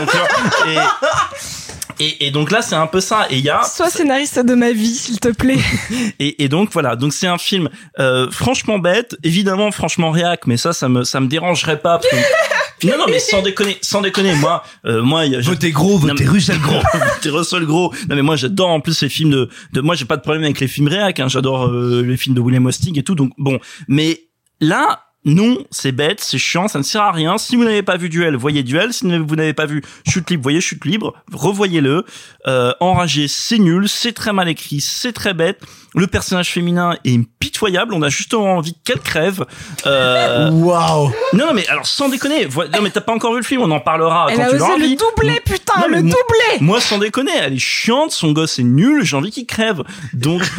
[2.05, 3.27] et, et donc là, c'est un peu ça.
[3.31, 5.59] Et il y a Sois scénariste de ma vie, s'il te plaît.
[6.19, 7.69] et, et donc voilà, donc c'est un film
[7.99, 11.99] euh, franchement bête, évidemment franchement réac, mais ça, ça me ça me dérangerait pas.
[11.99, 15.41] parce que- non non, mais sans déconner, sans déconner, moi, euh, moi, il y a-
[15.41, 16.81] Votez gros, votez Russell Gros.
[17.15, 17.93] votez Russell Gros.
[18.09, 20.45] Non mais moi, j'adore en plus les films de, de moi, j'ai pas de problème
[20.45, 23.15] avec les films réac, hein, j'adore euh, les films de William Hosting et tout.
[23.15, 23.59] Donc bon,
[23.89, 24.23] mais
[24.61, 25.05] là.
[25.25, 27.39] Non, c'est bête, c'est chiant, ça ne sert à rien.
[27.39, 28.93] Si vous n'avez pas vu Duel, voyez Duel.
[28.93, 31.15] Si vous n'avez pas vu Chute libre, voyez Chute libre.
[31.33, 32.05] Revoyez-le.
[32.49, 35.61] Euh, Enragé, c'est nul, c'est très mal écrit, c'est très bête.
[35.95, 37.95] Le personnage féminin est pitoyable.
[37.95, 39.45] On a justement envie qu'elle crève.
[39.87, 40.51] Euh...
[40.51, 41.13] Waouh.
[41.35, 42.47] Non, non, mais alors sans déconner.
[42.47, 43.61] vo- Non, mais t'as pas encore vu le film.
[43.63, 46.15] On en parlera Elle quand a tu osé l'auras le doubler, putain, Non, le moi-
[46.15, 48.11] doubler Moi, sans déconner, elle est chiante.
[48.11, 49.05] Son gosse est nul.
[49.05, 49.83] J'ai envie qu'il crève.
[50.15, 50.43] Donc,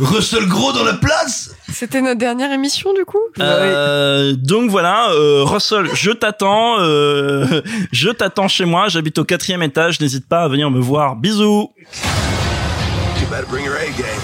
[0.00, 5.42] Russell Gros dans la place C'était notre dernière émission du coup Euh, donc voilà, euh,
[5.44, 7.60] Russell, je t'attends, euh,
[7.92, 8.88] je t'attends chez moi.
[8.88, 10.00] J'habite au quatrième étage.
[10.00, 11.16] N'hésite pas à venir me voir.
[11.16, 11.70] Bisous.
[13.20, 14.20] You better bring your A game.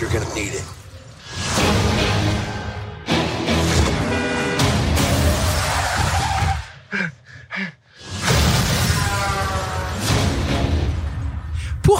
[0.00, 0.24] You're gonna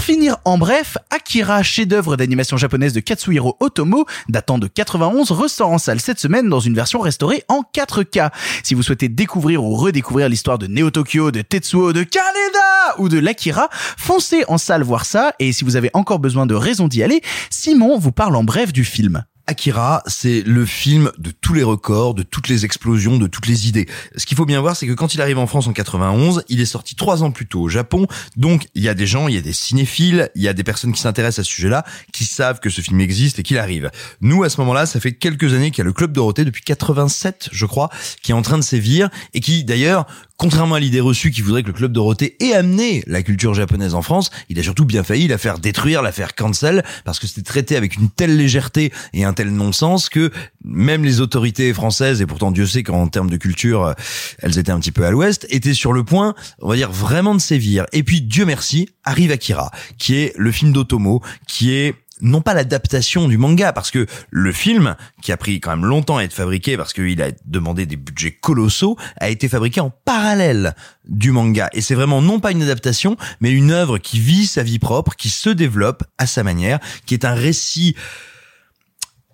[0.00, 5.68] Pour finir, en bref, Akira, chef-d'œuvre d'animation japonaise de Katsuhiro Otomo, datant de 91, ressort
[5.68, 8.30] en salle cette semaine dans une version restaurée en 4K.
[8.62, 13.10] Si vous souhaitez découvrir ou redécouvrir l'histoire de Neo Tokyo, de Tetsuo, de Kaneda ou
[13.10, 15.34] de l'Akira, foncez en salle voir ça.
[15.38, 17.20] Et si vous avez encore besoin de raisons d'y aller,
[17.50, 19.22] Simon vous parle en bref du film.
[19.50, 23.66] Akira, c'est le film de tous les records, de toutes les explosions, de toutes les
[23.66, 23.88] idées.
[24.14, 26.60] Ce qu'il faut bien voir, c'est que quand il arrive en France en 91, il
[26.60, 28.06] est sorti trois ans plus tôt au Japon.
[28.36, 30.62] Donc, il y a des gens, il y a des cinéphiles, il y a des
[30.62, 33.90] personnes qui s'intéressent à ce sujet-là, qui savent que ce film existe et qu'il arrive.
[34.20, 36.62] Nous, à ce moment-là, ça fait quelques années qu'il y a le Club Dorothée, depuis
[36.62, 37.90] 87, je crois,
[38.22, 40.06] qui est en train de sévir et qui, d'ailleurs,
[40.40, 43.94] contrairement à l'idée reçue qui voudrait que le Club Dorothée ait amené la culture japonaise
[43.94, 47.26] en France, il a surtout bien failli la faire détruire, la faire cancel, parce que
[47.26, 50.30] c'était traité avec une telle légèreté et un tel non-sens que
[50.64, 53.92] même les autorités françaises, et pourtant Dieu sait qu'en termes de culture, euh,
[54.38, 57.34] elles étaient un petit peu à l'ouest, étaient sur le point, on va dire, vraiment
[57.34, 57.84] de sévir.
[57.92, 62.54] Et puis, Dieu merci, arrive Akira, qui est le film d'Otomo, qui est non pas
[62.54, 66.32] l'adaptation du manga, parce que le film, qui a pris quand même longtemps à être
[66.32, 70.74] fabriqué, parce qu'il a demandé des budgets colossaux, a été fabriqué en parallèle
[71.08, 71.68] du manga.
[71.72, 75.16] Et c'est vraiment non pas une adaptation, mais une œuvre qui vit sa vie propre,
[75.16, 77.96] qui se développe à sa manière, qui est un récit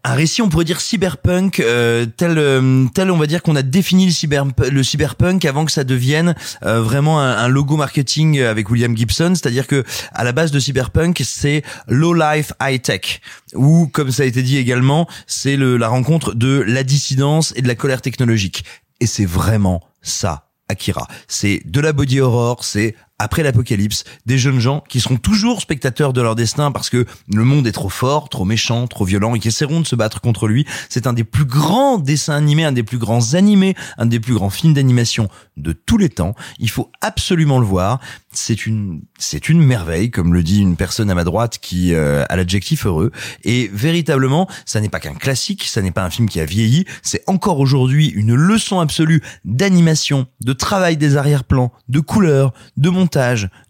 [0.07, 3.63] un récit, on pourrait dire cyberpunk, euh, tel, euh, tel on va dire qu'on a
[3.63, 8.71] défini le, cyber, le cyberpunk avant que ça devienne euh, vraiment un, logo marketing avec
[8.71, 13.21] William Gibson, c'est-à-dire que à la base de cyberpunk, c'est low life high tech,
[13.55, 17.69] ou comme ça a été dit également, c'est la rencontre de la dissidence et de
[17.69, 18.65] la colère technologique.
[19.01, 21.07] Et c'est vraiment ça Akira.
[21.29, 26.13] C'est de la body horror, c'est après l'apocalypse, des jeunes gens qui seront toujours spectateurs
[26.13, 29.39] de leur destin parce que le monde est trop fort, trop méchant, trop violent et
[29.39, 30.67] qui essaieront de se battre contre lui.
[30.91, 34.35] C'est un des plus grands dessins animés, un des plus grands animés, un des plus
[34.35, 36.35] grands films d'animation de tous les temps.
[36.59, 38.01] Il faut absolument le voir.
[38.33, 42.25] C'est une, c'est une merveille, comme le dit une personne à ma droite qui euh,
[42.29, 43.13] a l'adjectif heureux.
[43.45, 46.85] Et véritablement, ça n'est pas qu'un classique, ça n'est pas un film qui a vieilli,
[47.03, 53.06] c'est encore aujourd'hui une leçon absolue d'animation, de travail des arrière-plans, de couleurs, de montage,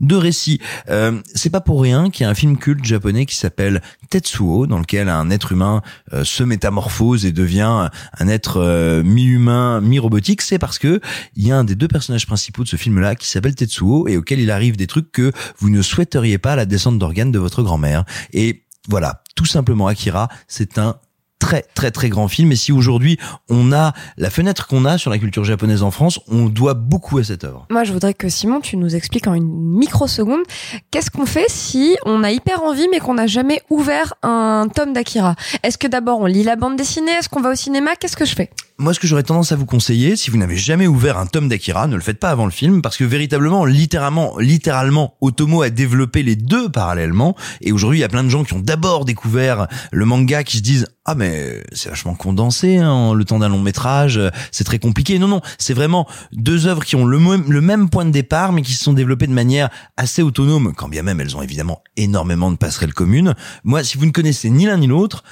[0.01, 0.61] de récits.
[0.89, 4.67] Euh, c'est pas pour rien qu'il y a un film culte japonais qui s'appelle Tetsuo,
[4.67, 5.83] dans lequel un être humain
[6.13, 7.89] euh, se métamorphose et devient
[8.19, 10.43] un être euh, mi-humain, mi-robotique.
[10.43, 11.01] C'est parce que
[11.35, 14.17] il y a un des deux personnages principaux de ce film-là qui s'appelle Tetsuo et
[14.17, 17.39] auquel il arrive des trucs que vous ne souhaiteriez pas à la descente d'organes de
[17.39, 18.05] votre grand-mère.
[18.33, 20.97] Et voilà, tout simplement Akira, c'est un
[21.39, 23.19] très très très grand film et si aujourd'hui
[23.49, 27.19] on a la fenêtre qu'on a sur la culture japonaise en France, on doit beaucoup
[27.19, 27.67] à cette œuvre.
[27.71, 30.43] Moi je voudrais que Simon tu nous expliques en une microseconde
[30.91, 34.93] qu'est-ce qu'on fait si on a hyper envie mais qu'on n'a jamais ouvert un tome
[34.93, 35.37] d'Akira?
[35.63, 38.25] Est-ce que d'abord on lit la bande dessinée, est-ce qu'on va au cinéma, qu'est-ce que
[38.25, 38.51] je fais?
[38.79, 41.49] Moi, ce que j'aurais tendance à vous conseiller, si vous n'avez jamais ouvert un tome
[41.49, 45.71] d'Akira, ne le faites pas avant le film, parce que véritablement, littéralement, littéralement, Otomo a
[45.71, 47.37] développé les deux parallèlement.
[47.63, 50.59] Et aujourd'hui, il y a plein de gens qui ont d'abord découvert le manga, qui
[50.59, 54.21] se disent ah mais c'est vachement condensé, hein, le temps d'un long métrage,
[54.51, 55.19] c'est très compliqué.
[55.19, 58.53] Non non, c'est vraiment deux œuvres qui ont le même, le même point de départ,
[58.53, 61.83] mais qui se sont développées de manière assez autonome, quand bien même elles ont évidemment
[61.97, 63.35] énormément de passerelles communes.
[63.63, 65.23] Moi, si vous ne connaissez ni l'un ni l'autre,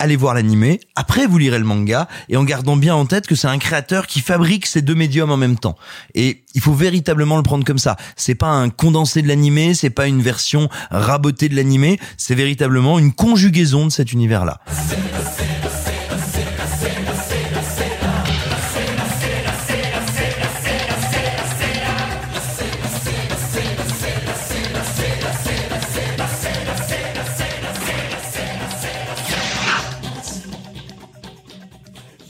[0.00, 3.34] allez voir l'animé, après vous lirez le manga, et en gardant bien en tête que
[3.34, 5.76] c'est un créateur qui fabrique ces deux médiums en même temps.
[6.14, 7.96] Et il faut véritablement le prendre comme ça.
[8.16, 12.98] C'est pas un condensé de l'animé, c'est pas une version rabotée de l'animé, c'est véritablement
[12.98, 14.60] une conjugaison de cet univers-là.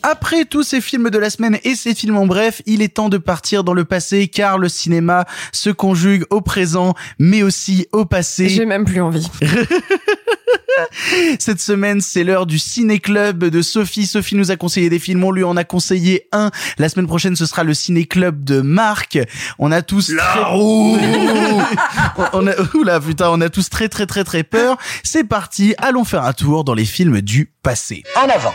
[0.03, 3.09] Après tous ces films de la semaine et ces films en bref, il est temps
[3.09, 8.05] de partir dans le passé car le cinéma se conjugue au présent mais aussi au
[8.05, 8.49] passé.
[8.49, 9.29] J'ai même plus envie.
[11.39, 14.07] Cette semaine, c'est l'heure du ciné-club de Sophie.
[14.07, 16.51] Sophie nous a conseillé des films, on lui en a conseillé un.
[16.79, 19.19] La semaine prochaine, ce sera le ciné-club de Marc.
[19.59, 20.99] On a tous La roue
[22.33, 24.79] on a, oula, putain, on a tous très très très très peur.
[25.03, 28.03] C'est parti, allons faire un tour dans les films du passé.
[28.17, 28.55] En avant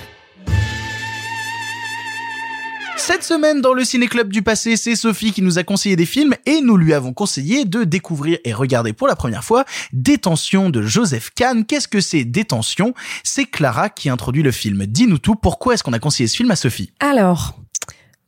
[3.03, 6.35] Cette semaine, dans le Ciné-Club du passé, c'est Sophie qui nous a conseillé des films
[6.45, 10.83] et nous lui avons conseillé de découvrir et regarder pour la première fois Détention de
[10.83, 11.65] Joseph Kahn.
[11.65, 12.93] Qu'est-ce que c'est Détention?
[13.23, 14.85] C'est Clara qui introduit le film.
[14.85, 16.93] Dis-nous tout, pourquoi est-ce qu'on a conseillé ce film à Sophie?
[16.99, 17.57] Alors,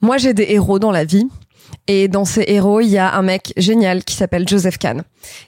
[0.02, 1.28] moi j'ai des héros dans la vie.
[1.86, 5.04] Et dans ces héros, il y a un mec génial qui s'appelle Joseph Kahn.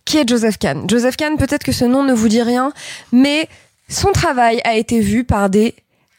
[0.06, 0.88] Qui est Joseph Kahn?
[0.88, 2.72] Joseph Kahn, peut-être que ce nom ne vous dit rien,
[3.12, 3.50] mais
[3.90, 5.74] son travail a été vu par des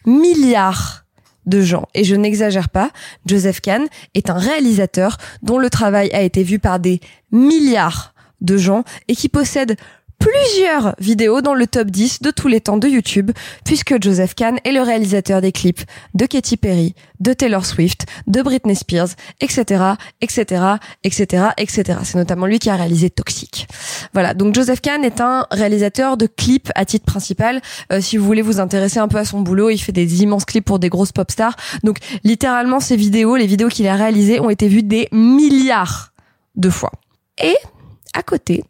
[0.04, 1.05] milliards
[1.46, 1.86] de gens.
[1.94, 2.90] Et je n'exagère pas,
[3.24, 7.00] Joseph Kahn est un réalisateur dont le travail a été vu par des
[7.32, 9.76] milliards de gens et qui possède
[10.18, 13.30] plusieurs vidéos dans le top 10 de tous les temps de YouTube,
[13.64, 15.82] puisque Joseph Kahn est le réalisateur des clips
[16.14, 19.08] de Katy Perry, de Taylor Swift, de Britney Spears,
[19.40, 20.62] etc., etc.,
[21.04, 21.98] etc., etc.
[22.04, 23.66] C'est notamment lui qui a réalisé Toxic.
[24.12, 24.34] Voilà.
[24.34, 27.60] Donc Joseph Kahn est un réalisateur de clips à titre principal.
[27.92, 30.44] Euh, si vous voulez vous intéresser un peu à son boulot, il fait des immenses
[30.44, 31.56] clips pour des grosses pop stars.
[31.84, 36.12] Donc littéralement, ces vidéos, les vidéos qu'il a réalisées ont été vues des milliards
[36.56, 36.92] de fois.
[37.42, 37.56] Et
[38.14, 38.64] à côté,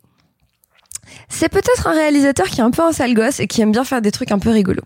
[1.28, 3.84] c'est peut-être un réalisateur qui est un peu un sale gosse et qui aime bien
[3.84, 4.82] faire des trucs un peu rigolos.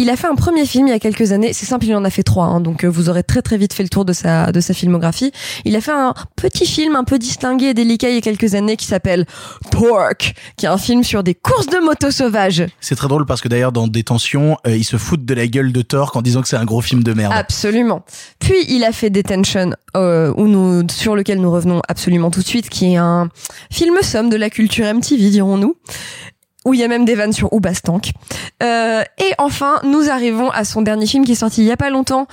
[0.00, 1.52] Il a fait un premier film il y a quelques années.
[1.52, 3.74] C'est simple, il en a fait trois, hein, donc euh, vous aurez très très vite
[3.74, 5.30] fait le tour de sa de sa filmographie.
[5.66, 8.54] Il a fait un petit film un peu distingué et délicat il y a quelques
[8.54, 9.26] années qui s'appelle
[9.70, 12.64] Pork, qui est un film sur des courses de motos sauvages.
[12.80, 15.70] C'est très drôle parce que d'ailleurs dans Détention, euh, ils se foutent de la gueule
[15.70, 17.34] de Torque en disant que c'est un gros film de merde.
[17.36, 18.02] Absolument.
[18.38, 22.46] Puis il a fait Detention, euh, où nous, sur lequel nous revenons absolument tout de
[22.46, 23.28] suite, qui est un
[23.70, 25.76] film somme de la culture MTV, dirons-nous
[26.64, 28.10] où il y a même des vannes sur Oubastank.
[28.62, 31.76] Euh, et enfin, nous arrivons à son dernier film qui est sorti il y a
[31.76, 32.26] pas longtemps.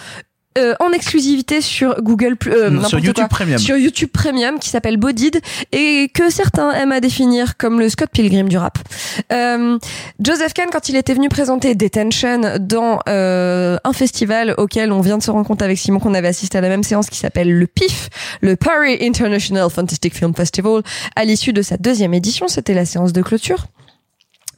[0.57, 3.27] euh, en exclusivité sur Google euh, Non, sur YouTube quoi.
[3.27, 3.59] Premium.
[3.59, 5.39] sur YouTube Premium qui s'appelle Bodied
[5.71, 8.79] et que certains aiment à définir comme le Scott Pilgrim du rap.
[9.31, 9.77] Euh,
[10.19, 15.19] Joseph Kahn quand il était venu présenter Detention dans euh, un festival auquel on vient
[15.19, 17.51] de se rendre compte avec Simon qu'on avait assisté à la même séance qui s'appelle
[17.53, 18.09] le PIF,
[18.41, 20.81] le Paris International Fantastic Film Festival
[21.15, 23.67] à l'issue de sa deuxième édition, c'était la séance de clôture.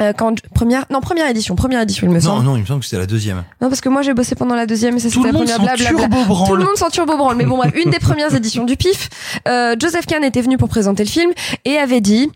[0.01, 2.65] Euh, quand première non première édition première édition il me Non, semble non, il me
[2.65, 3.43] semble que c'était la deuxième.
[3.61, 5.39] non, parce que moi j'ai bossé pendant la deuxième et ça Tout c'était le la
[5.39, 5.99] monde première s'en blablabla.
[6.07, 6.47] turbo-branle.
[6.47, 7.35] Tout le monde s'en turbo branle.
[7.35, 9.09] Mais bon bref, une des premières éditions du PIF,
[9.49, 11.31] euh, Joseph Kahn était venu pour présenter le film
[11.65, 12.31] et avait dit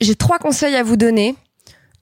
[0.00, 1.34] j'ai trois conseils à vous donner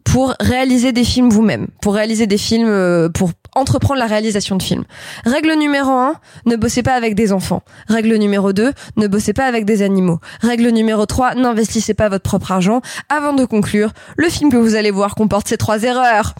[0.04, 4.62] pour réaliser des films vous-même, pour réaliser des films, euh, pour entreprendre la réalisation de
[4.62, 4.84] films.
[5.24, 6.14] Règle numéro un,
[6.46, 7.62] ne bossez pas avec des enfants.
[7.88, 10.20] Règle numéro deux, ne bossez pas avec des animaux.
[10.40, 12.80] Règle numéro trois, n'investissez pas votre propre argent.
[13.08, 16.34] Avant de conclure, le film que vous allez voir comporte ces trois erreurs.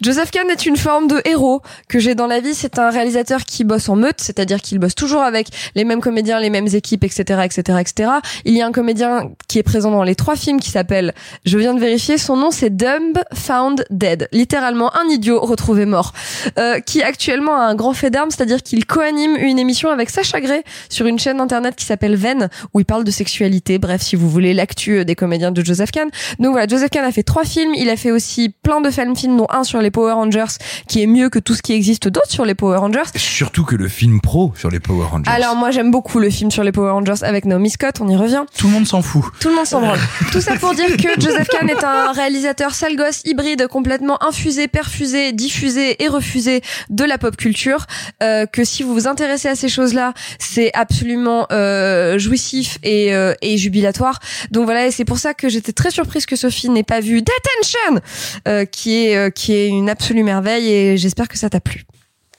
[0.00, 2.54] Joseph Kahn est une forme de héros que j'ai dans la vie.
[2.54, 6.40] C'est un réalisateur qui bosse en meute, c'est-à-dire qu'il bosse toujours avec les mêmes comédiens,
[6.40, 8.10] les mêmes équipes, etc., etc., etc.
[8.44, 11.14] Il y a un comédien qui est présent dans les trois films qui s'appelle,
[11.44, 16.12] je viens de vérifier, son nom c'est Dumb Found Dead, littéralement un idiot retrouvé mort,
[16.58, 20.40] euh, qui actuellement a un grand fait d'armes, c'est-à-dire qu'il co-anime une émission avec Sacha
[20.40, 23.78] Gray sur une chaîne internet qui s'appelle Ven, où il parle de sexualité.
[23.78, 26.08] Bref, si vous voulez l'actu euh, des comédiens de Joseph Kahn.
[26.38, 27.74] Donc voilà, Joseph Kahn a fait trois films.
[27.74, 30.58] Il a fait aussi plein de fan films, dont un sur les Power Rangers,
[30.88, 33.02] qui est mieux que tout ce qui existe d'autre sur les Power Rangers.
[33.16, 35.30] Surtout que le film pro sur les Power Rangers.
[35.30, 38.16] Alors moi j'aime beaucoup le film sur les Power Rangers avec Naomi Scott, on y
[38.16, 38.44] revient.
[38.56, 39.24] Tout le monde s'en fout.
[39.40, 39.98] Tout le monde s'en branle.
[40.32, 44.68] Tout ça pour dire que Joseph Kahn est un réalisateur sale gosse, hybride, complètement infusé,
[44.68, 46.41] perfusé, diffusé et refusé
[46.90, 47.86] de la pop culture.
[48.22, 53.34] Euh, que si vous vous intéressez à ces choses-là, c'est absolument euh, jouissif et, euh,
[53.42, 54.18] et jubilatoire.
[54.50, 57.22] Donc voilà, et c'est pour ça que j'étais très surprise que Sophie n'ait pas vu
[57.22, 61.84] Detention, qui est qui est une absolue merveille et j'espère que ça t'a plu.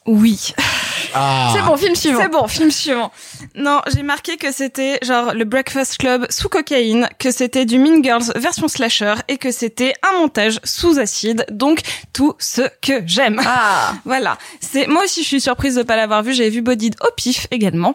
[0.05, 0.53] Oui.
[1.13, 1.53] Ah.
[1.55, 2.21] C'est bon, film suivant.
[2.21, 3.11] C'est bon, film suivant.
[3.55, 8.03] Non, j'ai marqué que c'était genre le Breakfast Club sous cocaïne, que c'était du Mean
[8.03, 11.45] Girls version slasher et que c'était un montage sous acide.
[11.51, 11.81] Donc
[12.13, 13.41] tout ce que j'aime.
[13.45, 13.93] Ah.
[14.05, 14.38] voilà.
[14.59, 16.34] C'est moi aussi je suis surprise de pas l'avoir vu.
[16.34, 17.93] J'avais vu Bodied au pif également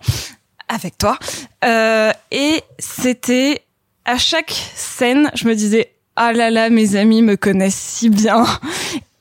[0.69, 1.19] avec toi.
[1.65, 3.63] Euh, et c'était
[4.05, 8.45] à chaque scène, je me disais ah là là, mes amis me connaissent si bien.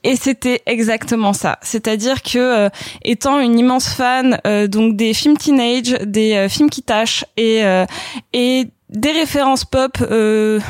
[0.08, 1.58] Et c'était exactement ça.
[1.60, 2.68] C'est-à-dire que euh,
[3.04, 7.62] étant une immense fan euh, donc des films teenage, des euh, films qui tâchent et
[7.62, 7.84] euh,
[8.32, 10.60] et des références pop euh,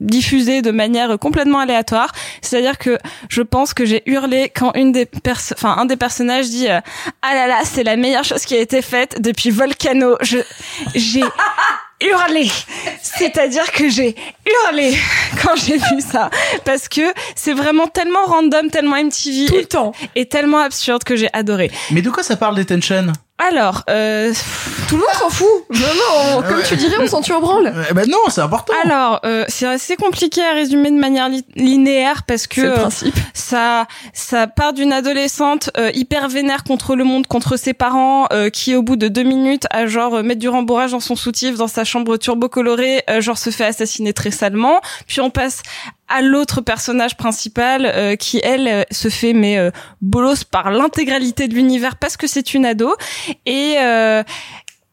[0.00, 2.10] diffusées de manière complètement aléatoire,
[2.40, 2.96] c'est-à-dire que
[3.28, 5.06] je pense que j'ai hurlé quand une des
[5.52, 6.80] enfin un des personnages dit euh,
[7.20, 10.16] ah là là, c'est la meilleure chose qui a été faite depuis Volcano.
[10.22, 10.38] Je
[10.94, 11.24] j'ai
[12.00, 12.48] hurlé.
[13.02, 14.14] C'est-à-dire que j'ai
[14.46, 14.96] hurlé
[15.42, 16.30] quand j'ai vu ça.
[16.64, 17.02] Parce que
[17.34, 19.46] c'est vraiment tellement random, tellement MTV.
[19.46, 19.92] Tout le temps.
[20.14, 21.70] Et tellement absurde que j'ai adoré.
[21.90, 24.32] Mais de quoi ça parle Detention Alors, euh...
[24.88, 25.46] Tout le monde s'en fout.
[25.68, 27.74] Vraiment, comme tu dirais, on s'en tue en branle.
[27.90, 28.72] Eh ben non, c'est important.
[28.84, 32.88] Alors, euh, c'est assez compliqué à résumer de manière li- linéaire parce que euh,
[33.34, 38.48] ça ça part d'une adolescente euh, hyper vénère contre le monde, contre ses parents, euh,
[38.48, 41.56] qui au bout de deux minutes a genre euh, mettre du rembourrage dans son soutif,
[41.56, 44.80] dans sa chambre turbo colorée, euh, genre se fait assassiner très salement.
[45.08, 45.62] Puis on passe
[46.08, 49.70] à l'autre personnage principal euh, qui elle euh, se fait mais euh,
[50.00, 52.94] bolos par l'intégralité de l'univers parce que c'est une ado
[53.44, 54.22] et euh,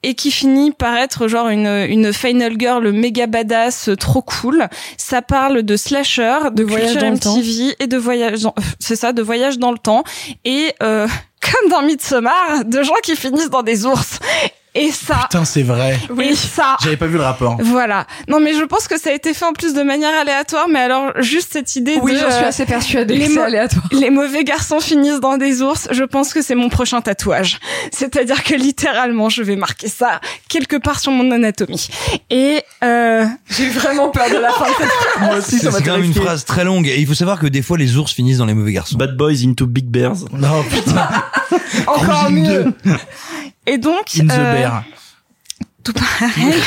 [0.04, 4.68] et qui finit par être genre une une final girl méga badass trop cool.
[4.98, 7.38] Ça parle de slasher, de, voyage dans le temps.
[7.80, 8.46] Et de voyage
[8.80, 10.04] c'est ça, de voyage dans le temps
[10.46, 11.08] et euh,
[11.42, 14.20] comme dans Midsommar, de gens qui finissent dans des ours.
[14.76, 16.00] Et ça, Putain, c'est vrai.
[16.22, 17.58] et ça, J'avais pas vu le rapport.
[17.62, 18.08] voilà.
[18.28, 20.80] Non, mais je pense que ça a été fait en plus de manière aléatoire, mais
[20.80, 23.86] alors juste cette idée Oui, de j'en suis euh, assez persuadée les que aléatoire.
[23.92, 27.60] les mauvais garçons finissent dans des ours, je pense que c'est mon prochain tatouage.
[27.92, 30.20] C'est-à-dire que littéralement, je vais marquer ça
[30.50, 31.88] quelque part sur mon anatomie.
[32.32, 35.78] Et euh, J'ai vraiment peur de la fin de cette Moi aussi, C'est ça m'a
[35.78, 36.88] c'est quand même une phrase très longue.
[36.88, 38.98] Et il faut savoir que des fois, les ours finissent dans les mauvais garçons.
[38.98, 40.16] Bad Boys into Big Bears.
[40.32, 41.10] Non, putain.
[41.86, 42.74] encore mieux.
[43.68, 44.84] Et donc, In the euh, bear.
[45.84, 46.54] tout pareil.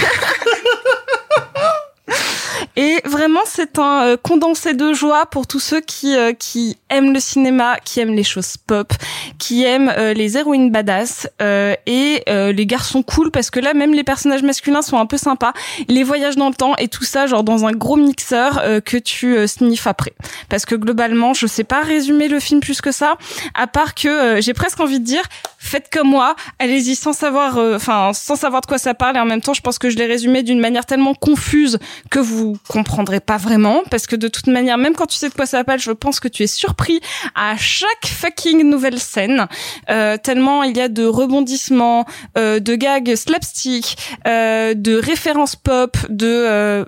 [2.78, 7.14] Et vraiment, c'est un euh, condensé de joie pour tous ceux qui euh, qui aiment
[7.14, 8.92] le cinéma, qui aiment les choses pop,
[9.38, 13.72] qui aiment euh, les héroïnes badass euh, et euh, les garçons cool parce que là,
[13.72, 15.54] même les personnages masculins sont un peu sympas.
[15.88, 18.98] Les voyages dans le temps et tout ça, genre dans un gros mixeur euh, que
[18.98, 20.12] tu sniffes après.
[20.50, 23.16] Parce que globalement, je sais pas résumer le film plus que ça,
[23.54, 25.22] à part que euh, j'ai presque envie de dire,
[25.66, 29.16] faites comme moi, allez-y sans savoir, euh, enfin sans savoir de quoi ça parle.
[29.16, 31.78] Et en même temps, je pense que je l'ai résumé d'une manière tellement confuse
[32.10, 35.34] que vous comprendrez pas vraiment, parce que de toute manière, même quand tu sais de
[35.34, 37.00] quoi ça parle, je pense que tu es surpris
[37.34, 39.46] à chaque fucking nouvelle scène,
[39.90, 42.06] euh, tellement il y a de rebondissements,
[42.38, 46.86] euh, de gags slapstick, euh, de références pop, de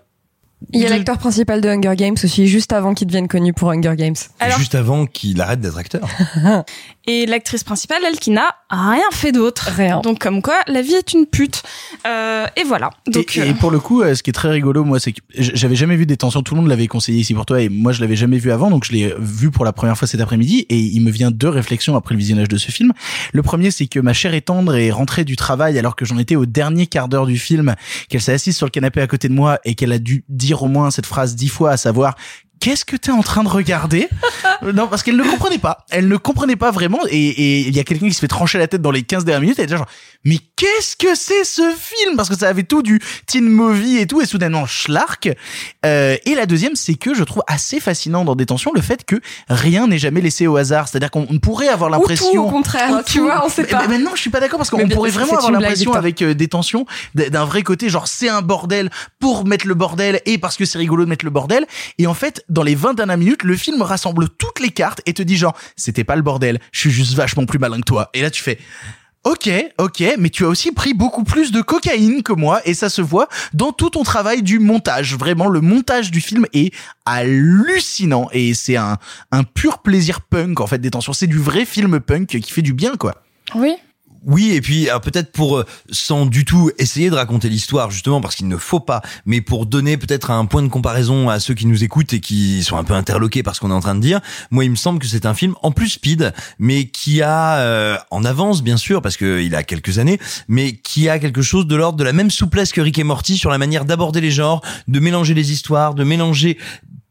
[0.72, 3.52] Il y a de- l'acteur principal de Hunger Games aussi, juste avant qu'il devienne connu
[3.52, 4.16] pour Hunger Games.
[4.40, 6.06] Alors- Juste avant qu'il arrête d'être acteur.
[7.06, 9.70] et l'actrice principale, elle qui n'a rien fait d'autre.
[9.74, 10.00] Rien.
[10.00, 11.62] Donc comme quoi, la vie est une pute.
[12.06, 12.90] Euh, et voilà.
[13.06, 15.12] Donc et, euh, et pour le coup, euh, ce qui est très rigolo, moi, c'est
[15.12, 16.42] que j'avais jamais vu Détention.
[16.42, 18.68] Tout le monde l'avait conseillé ici pour toi, et moi, je l'avais jamais vu avant,
[18.70, 20.66] donc je l'ai vu pour la première fois cet après-midi.
[20.68, 22.92] Et il me vient deux réflexions après le visionnage de ce film.
[23.32, 26.18] Le premier, c'est que ma chère et tendre est rentrée du travail alors que j'en
[26.18, 27.74] étais au dernier quart d'heure du film,
[28.08, 30.47] qu'elle s'est assise sur le canapé à côté de moi et qu'elle a dû dire
[30.54, 32.16] au moins cette phrase dix fois, à savoir.
[32.60, 34.08] Qu'est-ce que t'es en train de regarder?
[34.74, 35.84] Non, parce qu'elle ne comprenait pas.
[35.90, 36.98] Elle ne comprenait pas vraiment.
[37.10, 39.24] Et et il y a quelqu'un qui se fait trancher la tête dans les 15
[39.24, 39.58] dernières minutes.
[39.58, 39.88] Elle est déjà genre,
[40.24, 42.16] mais qu'est-ce que c'est ce film?
[42.16, 45.28] Parce que ça avait tout du teen movie et tout, et soudainement schlark.
[45.86, 49.16] Euh, et la deuxième, c'est que je trouve assez fascinant dans Détention le fait que
[49.48, 50.88] rien n'est jamais laissé au hasard.
[50.88, 52.46] C'est-à-dire qu'on on pourrait avoir Ou tout, l'impression...
[52.46, 53.24] au contraire, Ou tu tout.
[53.24, 53.86] vois, on sait pas.
[53.88, 56.86] Mais, non, je suis pas d'accord parce qu'on pourrait vraiment avoir l'impression avec euh, Détention
[57.14, 60.78] d'un vrai côté, genre c'est un bordel pour mettre le bordel et parce que c'est
[60.78, 61.66] rigolo de mettre le bordel.
[61.98, 65.14] Et en fait, dans les 20 dernières minutes, le film rassemble toutes les cartes et
[65.14, 68.10] te dit genre, c'était pas le bordel, je suis juste vachement plus malin que toi.
[68.14, 68.58] Et là, tu fais,
[69.24, 72.88] Ok, ok, mais tu as aussi pris beaucoup plus de cocaïne que moi et ça
[72.88, 75.16] se voit dans tout ton travail du montage.
[75.16, 76.72] Vraiment, le montage du film est
[77.04, 78.96] hallucinant et c'est un,
[79.32, 81.12] un pur plaisir punk en fait, détention.
[81.12, 83.22] C'est du vrai film punk qui fait du bien quoi.
[83.54, 83.74] oui.
[84.26, 88.20] Oui, et puis alors peut-être pour euh, sans du tout essayer de raconter l'histoire justement
[88.20, 91.54] parce qu'il ne faut pas, mais pour donner peut-être un point de comparaison à ceux
[91.54, 93.94] qui nous écoutent et qui sont un peu interloqués par ce qu'on est en train
[93.94, 94.20] de dire.
[94.50, 97.96] Moi, il me semble que c'est un film en plus speed, mais qui a euh,
[98.10, 100.18] en avance bien sûr parce que il a quelques années,
[100.48, 103.36] mais qui a quelque chose de l'ordre de la même souplesse que Rick et Morty
[103.36, 106.58] sur la manière d'aborder les genres, de mélanger les histoires, de mélanger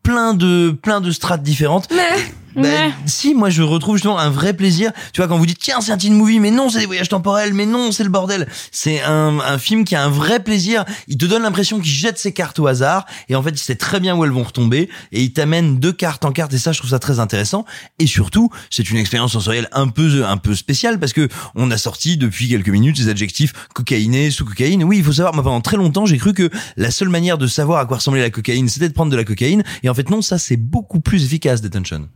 [0.03, 1.87] plein de plein de strates différentes.
[1.91, 4.91] Mais Bah, si, moi je retrouve justement un vrai plaisir.
[5.13, 7.09] Tu vois, quand vous dites tiens, c'est un teen movie, mais non, c'est des voyages
[7.09, 8.47] temporels, mais non, c'est le bordel.
[8.71, 10.83] C'est un, un film qui a un vrai plaisir.
[11.07, 13.75] Il te donne l'impression qu'il jette ses cartes au hasard, et en fait, il sait
[13.75, 16.71] très bien où elles vont retomber, et il t'amène de carte en carte, et ça,
[16.71, 17.65] je trouve ça très intéressant.
[17.99, 21.77] Et surtout, c'est une expérience sensorielle un peu, un peu spéciale, parce que on a
[21.77, 24.83] sorti depuis quelques minutes les adjectifs cocaïné, sous cocaïne.
[24.83, 27.47] Oui, il faut savoir, moi pendant très longtemps, j'ai cru que la seule manière de
[27.47, 30.09] savoir à quoi ressemblait la cocaïne, c'était de prendre de la cocaïne, et en fait,
[30.09, 32.09] non, ça, c'est beaucoup plus efficace, Detention.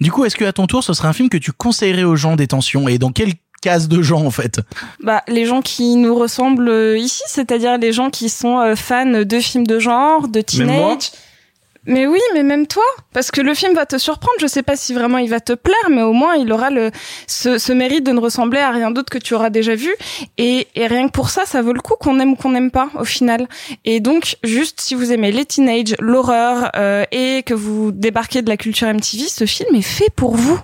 [0.00, 2.16] Du coup, est-ce que à ton tour, ce serait un film que tu conseillerais aux
[2.16, 4.60] gens détention et dans quelle case de gens en fait?
[5.02, 9.06] Bah, les gens qui nous ressemblent euh, ici, c'est-à-dire les gens qui sont euh, fans
[9.24, 10.96] de films de genre, de Même moi?
[10.96, 11.10] teenage.
[11.86, 14.34] Mais oui, mais même toi, parce que le film va te surprendre.
[14.40, 16.90] Je sais pas si vraiment il va te plaire, mais au moins il aura le
[17.26, 19.92] ce, ce mérite de ne ressembler à rien d'autre que tu auras déjà vu.
[20.38, 22.70] Et, et rien que pour ça, ça vaut le coup qu'on aime ou qu'on n'aime
[22.70, 23.48] pas au final.
[23.84, 28.48] Et donc, juste si vous aimez les teenage, l'horreur euh, et que vous débarquez de
[28.48, 30.58] la culture MTV, ce film est fait pour vous.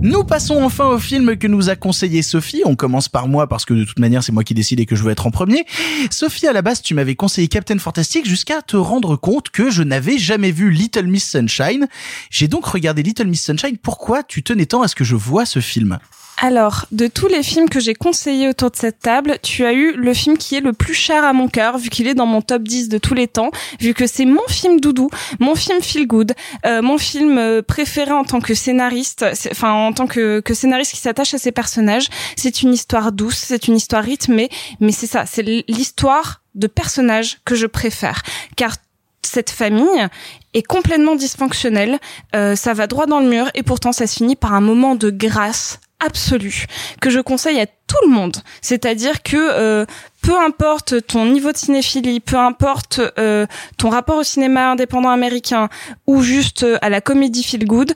[0.00, 2.62] Nous passons enfin au film que nous a conseillé Sophie.
[2.64, 4.94] On commence par moi parce que de toute manière c'est moi qui décide et que
[4.94, 5.66] je veux être en premier.
[6.12, 9.82] Sophie, à la base tu m'avais conseillé Captain Fantastic jusqu'à te rendre compte que je
[9.82, 11.88] n'avais jamais vu Little Miss Sunshine.
[12.30, 13.76] J'ai donc regardé Little Miss Sunshine.
[13.76, 15.98] Pourquoi tu tenais tant à ce que je vois ce film?
[16.38, 19.92] Alors, de tous les films que j'ai conseillés autour de cette table, tu as eu
[19.92, 22.42] le film qui est le plus cher à mon cœur, vu qu'il est dans mon
[22.42, 23.50] top 10 de tous les temps,
[23.80, 26.34] vu que c'est mon film doudou, mon film feel good,
[26.66, 30.92] euh, mon film euh, préféré en tant que scénariste, enfin en tant que, que scénariste
[30.92, 32.08] qui s'attache à ses personnages.
[32.36, 34.50] C'est une histoire douce, c'est une histoire rythmée,
[34.80, 38.22] mais c'est ça, c'est l'histoire de personnages que je préfère,
[38.56, 38.76] car
[39.22, 40.08] cette famille
[40.52, 41.98] est complètement dysfonctionnelle,
[42.34, 44.94] euh, ça va droit dans le mur et pourtant ça se finit par un moment
[44.94, 46.66] de grâce absolue
[47.00, 48.36] que je conseille à tout le monde.
[48.62, 49.86] C'est-à-dire que euh,
[50.22, 55.68] peu importe ton niveau de cinéphilie, peu importe euh, ton rapport au cinéma indépendant américain
[56.06, 57.94] ou juste euh, à la comédie feel good,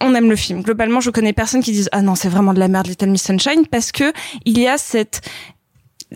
[0.00, 0.62] on aime le film.
[0.62, 3.22] Globalement, je connais personne qui dise ah non c'est vraiment de la merde Little Miss
[3.22, 4.12] Sunshine parce que
[4.44, 5.22] il y a cette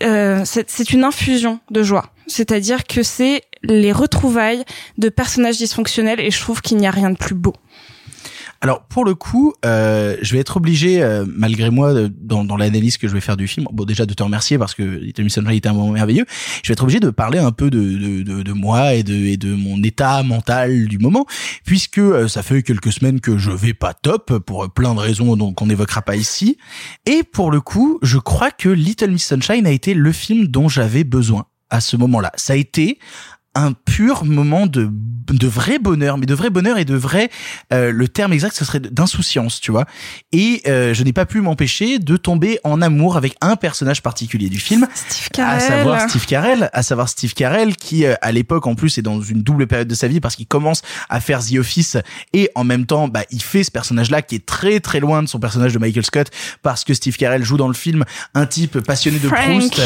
[0.01, 2.11] euh, c'est c'est une infusion de joie.
[2.27, 4.63] C'est-à-dire que c'est les retrouvailles
[4.97, 7.53] de personnages dysfonctionnels et je trouve qu'il n'y a rien de plus beau.
[8.61, 12.97] Alors pour le coup, euh, je vais être obligé, euh, malgré moi, dans, dans l'analyse
[12.97, 15.33] que je vais faire du film, bon déjà de te remercier parce que Little Miss
[15.33, 16.25] Sunshine était un moment merveilleux.
[16.63, 19.13] Je vais être obligé de parler un peu de, de, de, de moi et de,
[19.13, 21.25] et de mon état mental du moment,
[21.65, 25.35] puisque euh, ça fait quelques semaines que je vais pas top pour plein de raisons
[25.35, 26.57] donc qu'on n'évoquera pas ici.
[27.05, 30.69] Et pour le coup, je crois que Little Miss Sunshine a été le film dont
[30.69, 32.31] j'avais besoin à ce moment-là.
[32.35, 32.97] Ça a été
[33.57, 34.89] un pur moment de
[35.27, 37.29] de vrai bonheur mais de vrai bonheur et de vrai
[37.73, 39.85] euh, le terme exact ce serait d'insouciance tu vois
[40.31, 44.47] et euh, je n'ai pas pu m'empêcher de tomber en amour avec un personnage particulier
[44.47, 45.61] du film Steve à Carell.
[45.61, 49.21] savoir Steve Carell à savoir Steve Carell qui euh, à l'époque en plus est dans
[49.21, 51.97] une double période de sa vie parce qu'il commence à faire The Office
[52.31, 55.23] et en même temps bah il fait ce personnage là qui est très très loin
[55.23, 56.27] de son personnage de Michael Scott
[56.61, 59.45] parce que Steve Carell joue dans le film un type passionné de Frank.
[59.45, 59.81] Proust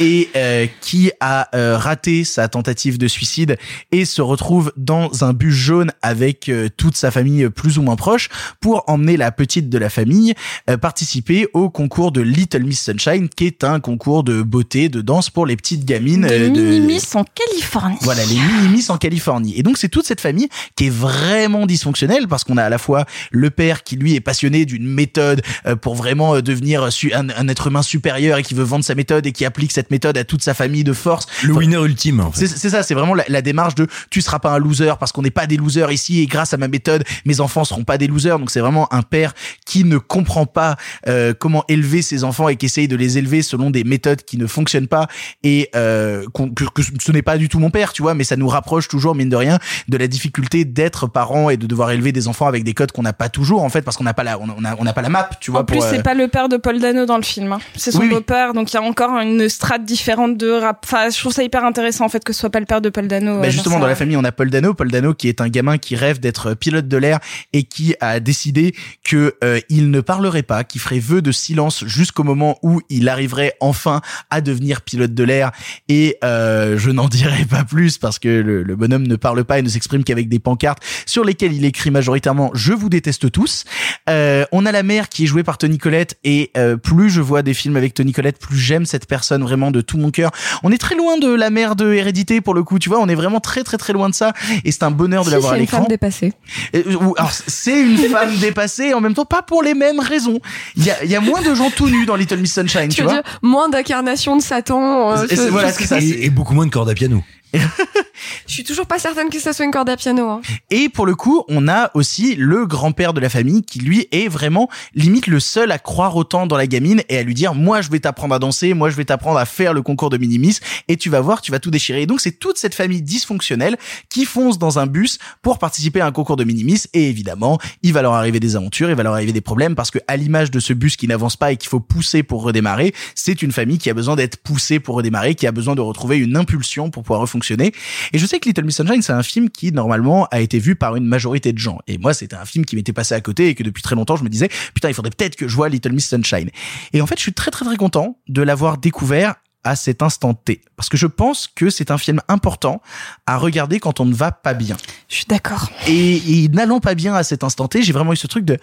[0.00, 3.56] et euh, qui a euh, raté sa tentative de suicide
[3.92, 7.96] et se retrouve dans un bus jaune avec euh, toute sa famille plus ou moins
[7.96, 8.28] proche
[8.60, 10.34] pour emmener la petite de la famille
[10.68, 15.00] euh, participer au concours de Little Miss Sunshine qui est un concours de beauté de
[15.00, 17.96] danse pour les petites gamines Des euh, de mini-miss en Californie.
[18.00, 19.54] voilà, les mini-miss en Californie.
[19.56, 22.78] Et donc, c'est toute cette famille qui est vraiment dysfonctionnelle parce qu'on a à la
[22.78, 25.42] fois le père qui, lui, est passionné d'une méthode
[25.80, 29.32] pour vraiment devenir un, un être humain supérieur et qui veut vendre sa méthode et
[29.32, 31.26] qui applique cette méthode à toute sa famille de force.
[31.42, 32.46] Le winner ultime, en fait.
[32.46, 35.12] C'est c'est ça, c'est vraiment la, la démarche de tu seras pas un loser parce
[35.12, 37.98] qu'on n'est pas des losers ici et grâce à ma méthode, mes enfants seront pas
[37.98, 38.38] des losers.
[38.38, 39.34] Donc c'est vraiment un père
[39.66, 40.76] qui ne comprend pas
[41.08, 44.38] euh, comment élever ses enfants et qui essaye de les élever selon des méthodes qui
[44.38, 45.06] ne fonctionnent pas
[45.42, 48.36] et euh, que, que ce n'est pas du tout mon père, tu vois, mais ça
[48.36, 49.58] nous rapproche toujours mine de rien
[49.88, 53.02] de la difficulté d'être parent et de devoir élever des enfants avec des codes qu'on
[53.02, 55.02] n'a pas toujours en fait parce qu'on n'a pas la on a- on n'a pas
[55.02, 55.60] la map, tu vois.
[55.60, 57.52] En plus, pour, euh, c'est pas le père de Paul Dano dans le film.
[57.52, 57.58] hein.
[57.76, 58.14] C'est son Oui, oui.
[58.14, 60.84] beau-père, donc il y a encore une strate différente de rap.
[60.84, 62.88] Enfin, je trouve ça hyper intéressant en fait que ce soit pas le père de
[62.92, 63.40] Paul Dano.
[63.40, 63.80] Bah euh, justement, ça.
[63.80, 64.74] dans la famille, on a Paul Dano.
[64.74, 67.18] Paul Dano qui est un gamin qui rêve d'être pilote de l'air
[67.52, 68.74] et qui a décidé
[69.04, 73.08] que euh, il ne parlerait pas, qu'il ferait vœu de silence jusqu'au moment où il
[73.08, 74.00] arriverait enfin
[74.30, 75.50] à devenir pilote de l'air.
[75.88, 79.58] Et euh, je n'en dirai pas plus parce que le, le bonhomme ne parle pas
[79.58, 83.64] et ne s'exprime qu'avec des pancartes sur lesquelles il écrit majoritairement «Je vous déteste tous
[84.08, 87.20] euh, On a la mère qui est jouée par Tony Collette et euh, plus je
[87.20, 90.30] vois des films avec Tony Collette, plus j'aime cette personne vraiment de tout mon cœur.
[90.62, 93.08] On est très loin de la mère de Hérédité pour le coup, tu vois, on
[93.08, 94.32] est vraiment très très très loin de ça
[94.64, 95.78] et c'est un bonheur de Si, l'avoir à c'est une l'écran.
[95.78, 96.32] femme dépassée.
[96.74, 100.40] Ou- alors, c'est une femme dépassée, en même temps pas pour les mêmes raisons.
[100.76, 102.88] Il y a, il y a moins de gens tout nus dans Little Miss Sunshine,
[102.88, 103.22] tu, Tu veux vois.
[103.22, 105.12] dire moins d'incarnation de Satan.
[105.12, 106.88] euh, Et c'est- ce- voilà, ce- c'est ça, c'est- Et, et beaucoup moins de cordes
[106.90, 107.22] à piano.
[108.46, 110.28] Je suis toujours pas certaine que ça soit une corde à piano.
[110.28, 110.40] Hein.
[110.70, 114.28] Et pour le coup, on a aussi le grand-père de la famille qui lui est
[114.28, 117.80] vraiment limite le seul à croire autant dans la gamine et à lui dire moi
[117.80, 120.58] je vais t'apprendre à danser, moi je vais t'apprendre à faire le concours de minimis
[120.88, 122.06] et tu vas voir, tu vas tout déchirer.
[122.06, 123.76] Donc c'est toute cette famille dysfonctionnelle
[124.08, 127.92] qui fonce dans un bus pour participer à un concours de minimis et évidemment, il
[127.92, 130.50] va leur arriver des aventures, il va leur arriver des problèmes parce que à l'image
[130.50, 133.78] de ce bus qui n'avance pas et qu'il faut pousser pour redémarrer, c'est une famille
[133.78, 137.02] qui a besoin d'être poussée pour redémarrer, qui a besoin de retrouver une impulsion pour
[137.02, 137.41] pouvoir refonctionner.
[137.50, 140.76] Et je sais que Little Miss Sunshine, c'est un film qui normalement a été vu
[140.76, 141.78] par une majorité de gens.
[141.86, 144.16] Et moi, c'était un film qui m'était passé à côté et que depuis très longtemps,
[144.16, 146.50] je me disais, putain, il faudrait peut-être que je vois Little Miss Sunshine.
[146.92, 150.34] Et en fait, je suis très très très content de l'avoir découvert à cet instant
[150.34, 150.60] T.
[150.76, 152.82] Parce que je pense que c'est un film important
[153.26, 154.76] à regarder quand on ne va pas bien.
[155.08, 155.70] Je suis d'accord.
[155.86, 158.58] Et, et n'allant pas bien à cet instant T, j'ai vraiment eu ce truc de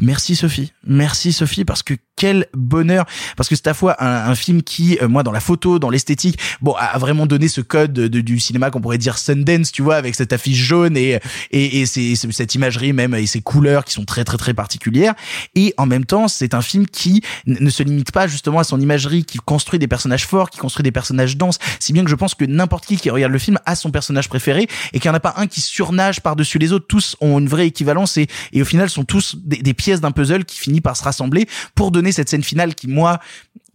[0.00, 3.06] merci Sophie, merci Sophie, parce que quel bonheur,
[3.36, 5.78] parce que c'est à la fois un, un film qui, euh, moi, dans la photo,
[5.80, 9.72] dans l'esthétique, bon, a, vraiment donné ce code de- du cinéma qu'on pourrait dire Sundance,
[9.72, 11.18] tu vois, avec cette affiche jaune et
[11.50, 15.14] et, cette imagerie même et ces couleurs qui sont très très très particulières.
[15.54, 18.80] Et en même temps, c'est un film qui ne se limite pas justement à son
[18.80, 22.14] imagerie, qui construit des personnages forts, qui construit des personnages denses, si bien que je
[22.14, 25.14] pense que n'importe qui qui regarde le film a son personnage préféré et qu'il n'y
[25.14, 26.86] en a pas un qui surnage par-dessus les autres.
[26.86, 30.58] Tous ont une vraie équivalence et, au final sont tous des pièces d'un puzzle qui
[30.58, 33.20] finit par se rassembler pour donner cette scène finale qui, moi,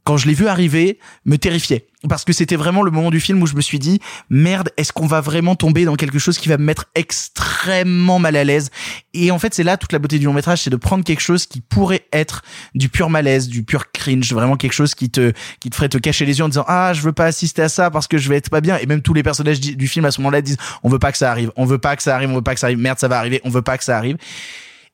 [0.10, 1.86] quand je l'ai vu arriver, me terrifiait.
[2.10, 4.00] Parce que c'était vraiment le moment du film où je me suis dit,
[4.32, 8.36] merde, est-ce qu'on va vraiment tomber dans quelque chose qui va me mettre extrêmement mal
[8.36, 8.72] à l'aise?
[9.14, 11.20] Et en fait, c'est là toute la beauté du long métrage, c'est de prendre quelque
[11.20, 12.42] chose qui pourrait être
[12.74, 16.00] du pur malaise, du pur cringe, vraiment quelque chose qui te, qui te ferait te
[16.00, 18.30] cacher les yeux en disant, ah, je veux pas assister à ça parce que je
[18.30, 18.78] vais être pas bien.
[18.78, 21.20] Et même tous les personnages du film à ce moment-là disent, on veut pas que
[21.20, 22.98] ça arrive, on veut pas que ça arrive, on veut pas que ça arrive, merde,
[22.98, 24.18] ça va arriver, on veut pas que ça arrive.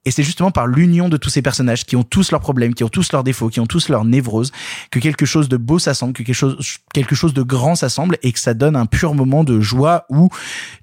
[0.06, 2.84] Et c'est justement par l'union de tous ces personnages qui ont tous leurs problèmes, qui
[2.84, 4.52] ont tous leurs défauts, qui ont tous leurs névroses,
[4.92, 6.58] que quelque chose de beau s'assemble, que quelque chose,
[6.94, 10.30] quelque chose de grand s'assemble et que ça donne un pur moment de joie où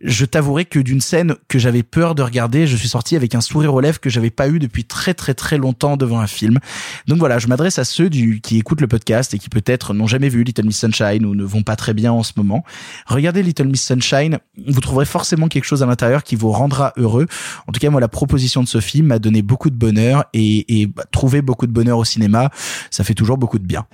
[0.00, 3.40] je t'avouerai que d'une scène que j'avais peur de regarder, je suis sorti avec un
[3.40, 6.58] sourire aux lèvres que j'avais pas eu depuis très très très longtemps devant un film.
[7.06, 10.06] Donc voilà, je m'adresse à ceux du, qui écoutent le podcast et qui peut-être n'ont
[10.06, 12.64] jamais vu Little Miss Sunshine ou ne vont pas très bien en ce moment.
[13.06, 17.26] Regardez Little Miss Sunshine, vous trouverez forcément quelque chose à l'intérieur qui vous rendra heureux.
[17.66, 20.88] En tout cas, moi, la proposition de ce film m'a donné beaucoup de bonheur et,
[21.10, 22.50] trouver beaucoup de bonheur au cinéma,
[22.90, 23.86] ça fait toujours beaucoup de bien.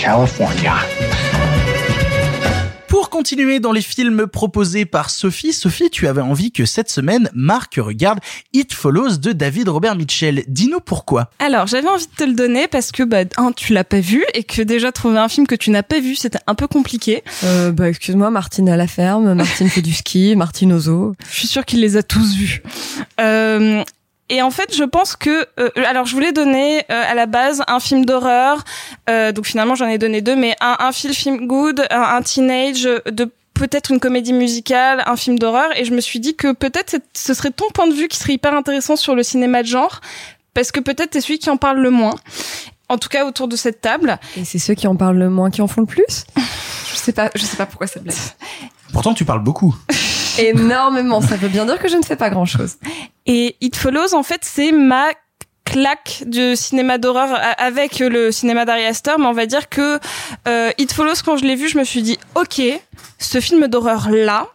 [0.00, 0.99] California.
[3.20, 7.28] Pour continuer dans les films proposés par Sophie, Sophie, tu avais envie que cette semaine,
[7.34, 8.18] Marc regarde
[8.54, 10.42] It Follows de David Robert Mitchell.
[10.48, 11.28] Dis-nous pourquoi.
[11.38, 14.24] Alors, j'avais envie de te le donner parce que, bah, un, tu l'as pas vu
[14.32, 17.22] et que déjà trouver un film que tu n'as pas vu, c'était un peu compliqué.
[17.44, 21.14] Euh, bah, excuse-moi, Martine à la ferme, Martine fait du ski, Martine au zoo.
[21.30, 22.62] Je suis sûre qu'il les a tous vus.
[23.20, 23.84] Euh,
[24.30, 27.62] et en fait, je pense que euh, alors je voulais donner euh, à la base
[27.66, 28.64] un film d'horreur.
[29.10, 32.22] Euh, donc finalement, j'en ai donné deux, mais un, un film film good, un, un
[32.22, 35.76] teenage de peut-être une comédie musicale, un film d'horreur.
[35.76, 38.34] Et je me suis dit que peut-être ce serait ton point de vue qui serait
[38.34, 40.00] hyper intéressant sur le cinéma de genre,
[40.54, 42.14] parce que peut-être t'es celui qui en parle le moins.
[42.88, 44.18] En tout cas, autour de cette table.
[44.36, 46.24] Et c'est ceux qui en parlent le moins qui en font le plus?
[46.90, 48.36] Je sais pas, je sais pas pourquoi ça me blesse.
[48.92, 49.76] Pourtant, tu parles beaucoup.
[50.38, 52.76] Énormément, ça veut bien dire que je ne fais pas grand-chose.
[53.26, 55.08] Et It Follows, en fait, c'est ma
[55.64, 60.00] claque de cinéma d'horreur avec le cinéma d'Ari Aster, mais on va dire que
[60.48, 62.60] euh, It Follows, quand je l'ai vu, je me suis dit, ok,
[63.18, 64.48] ce film d'horreur là,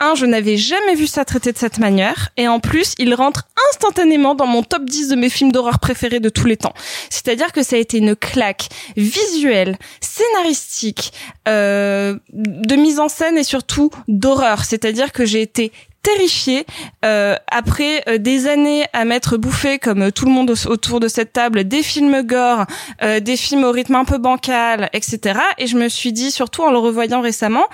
[0.00, 3.48] un, je n'avais jamais vu ça traité de cette manière, et en plus, il rentre
[3.72, 6.74] instantanément dans mon top 10 de mes films d'horreur préférés de tous les temps.
[7.10, 11.12] C'est-à-dire que ça a été une claque visuelle, scénaristique,
[11.48, 14.64] euh, de mise en scène et surtout d'horreur.
[14.64, 15.72] C'est-à-dire que j'ai été
[16.02, 16.64] terrifiée
[17.04, 21.08] euh, après euh, des années à m'être bouffé comme tout le monde au- autour de
[21.08, 22.64] cette table des films gore,
[23.02, 25.40] euh, des films au rythme un peu bancal, etc.
[25.58, 27.66] Et je me suis dit, surtout en le revoyant récemment,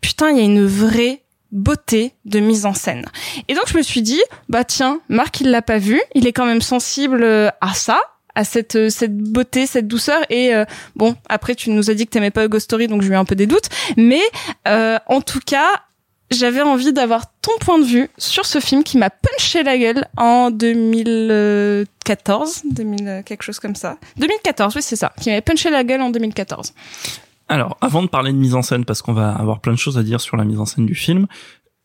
[0.00, 1.21] putain, il y a une vraie
[1.52, 3.04] beauté de mise en scène.
[3.48, 6.32] Et donc je me suis dit, bah tiens, Marc il l'a pas vu, il est
[6.32, 8.00] quand même sensible euh, à ça
[8.34, 10.64] à cette euh, cette beauté, cette douceur et euh,
[10.96, 13.26] bon après tu nous as dit que t'aimais pas Ghost Story donc j'ai eu un
[13.26, 13.68] peu des doutes
[13.98, 14.22] mais
[14.66, 15.68] euh, en tout cas
[16.32, 20.08] j'avais envie d'avoir ton point de vue sur ce film qui m'a punché la gueule
[20.16, 23.98] en 2014, 2000 euh, quelque chose comme ça.
[24.16, 26.72] 2014, oui c'est ça, qui m'avait punché la gueule en 2014.
[27.48, 29.98] Alors, avant de parler de mise en scène, parce qu'on va avoir plein de choses
[29.98, 31.26] à dire sur la mise en scène du film,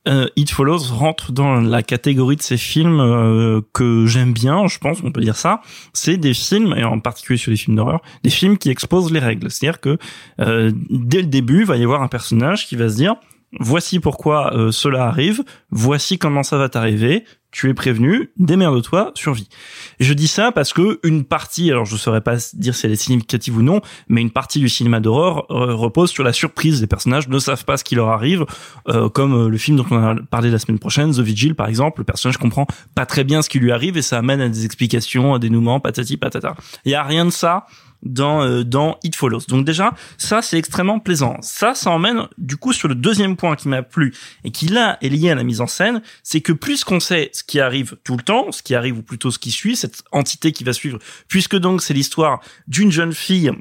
[0.07, 4.79] euh, It Follows rentre dans la catégorie de ces films euh, que j'aime bien, je
[4.79, 5.61] pense, on peut dire ça.
[5.93, 9.19] C'est des films, et en particulier sur les films d'horreur, des films qui exposent les
[9.19, 9.51] règles.
[9.51, 9.97] C'est-à-dire que
[10.39, 13.15] euh, dès le début, va y avoir un personnage qui va se dire
[13.59, 19.47] voici pourquoi euh, cela arrive, voici comment ça va t'arriver, tu es prévenu, démerde-toi, survie.
[19.99, 22.97] Je dis ça parce que une partie, alors je saurais pas dire si elle est
[22.97, 26.81] significative ou non, mais une partie du cinéma d'horreur euh, repose sur la surprise.
[26.81, 28.45] Les personnages ne savent pas ce qui leur arrive,
[28.89, 31.67] euh, comme euh, le film dont on a parlé la semaine prochaine, The Vigil par
[31.67, 32.01] exemple.
[32.01, 34.65] Le personnage comprend pas très bien ce qui lui arrive et ça amène à des
[34.65, 36.55] explications, à des dénouements, patati patata.
[36.85, 37.65] Il y a rien de ça
[38.07, 39.41] dans euh, dans It Follows.
[39.47, 41.37] Donc déjà, ça c'est extrêmement plaisant.
[41.41, 44.13] Ça, ça emmène du coup sur le deuxième point qui m'a plu
[44.43, 47.29] et qui là est lié à la mise en scène, c'est que plus qu'on sait
[47.33, 50.03] ce qui arrive tout le temps, ce qui arrive ou plutôt ce qui suit, cette
[50.11, 53.51] entité qui va suivre, puisque donc c'est l'histoire d'une jeune fille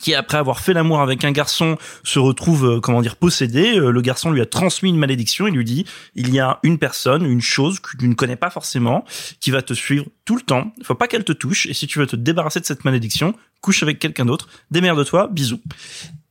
[0.00, 3.90] qui après avoir fait l'amour avec un garçon se retrouve euh, comment dire possédé Euh,
[3.90, 7.24] le garçon lui a transmis une malédiction il lui dit il y a une personne
[7.24, 9.04] une chose que tu ne connais pas forcément
[9.40, 11.86] qui va te suivre tout le temps il faut pas qu'elle te touche et si
[11.86, 15.60] tu veux te débarrasser de cette malédiction couche avec quelqu'un d'autre démerde-toi bisous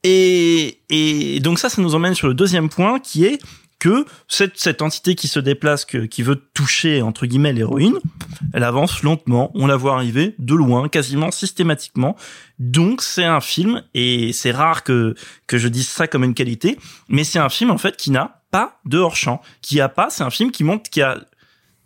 [0.04, 3.40] et, et donc ça ça nous emmène sur le deuxième point qui est
[3.80, 8.00] que cette, cette entité qui se déplace, qui veut toucher, entre guillemets, l'héroïne,
[8.54, 12.16] elle avance lentement, on la voit arriver de loin, quasiment systématiquement.
[12.60, 16.78] Donc c'est un film, et c'est rare que, que je dise ça comme une qualité,
[17.08, 19.42] mais c'est un film, en fait, qui n'a pas de hors-champ.
[19.62, 21.20] Qui a pas, c'est un film qui montre, qui a...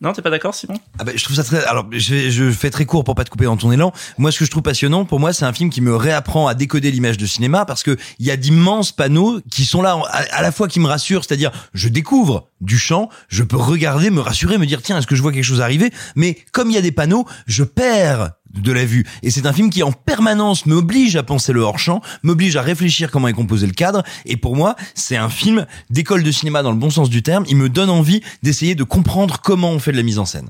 [0.01, 0.73] Non, t'es pas d'accord, Simon?
[0.97, 1.63] Ah ben, je trouve ça très.
[1.65, 3.93] Alors, je, je fais très court pour pas te couper dans ton élan.
[4.17, 6.55] Moi, ce que je trouve passionnant, pour moi, c'est un film qui me réapprend à
[6.55, 10.23] décoder l'image de cinéma parce que il y a d'immenses panneaux qui sont là à,
[10.37, 14.21] à la fois qui me rassurent, c'est-à-dire je découvre du champ, je peux regarder, me
[14.21, 15.91] rassurer, me dire tiens, est-ce que je vois quelque chose arriver?
[16.15, 19.05] Mais comme il y a des panneaux, je perds de la vue.
[19.23, 23.11] Et c'est un film qui en permanence m'oblige à penser le hors-champ, m'oblige à réfléchir
[23.11, 24.03] comment est composé le cadre.
[24.25, 27.45] Et pour moi, c'est un film d'école de cinéma dans le bon sens du terme.
[27.47, 30.49] Il me donne envie d'essayer de comprendre comment on fait de la mise en scène.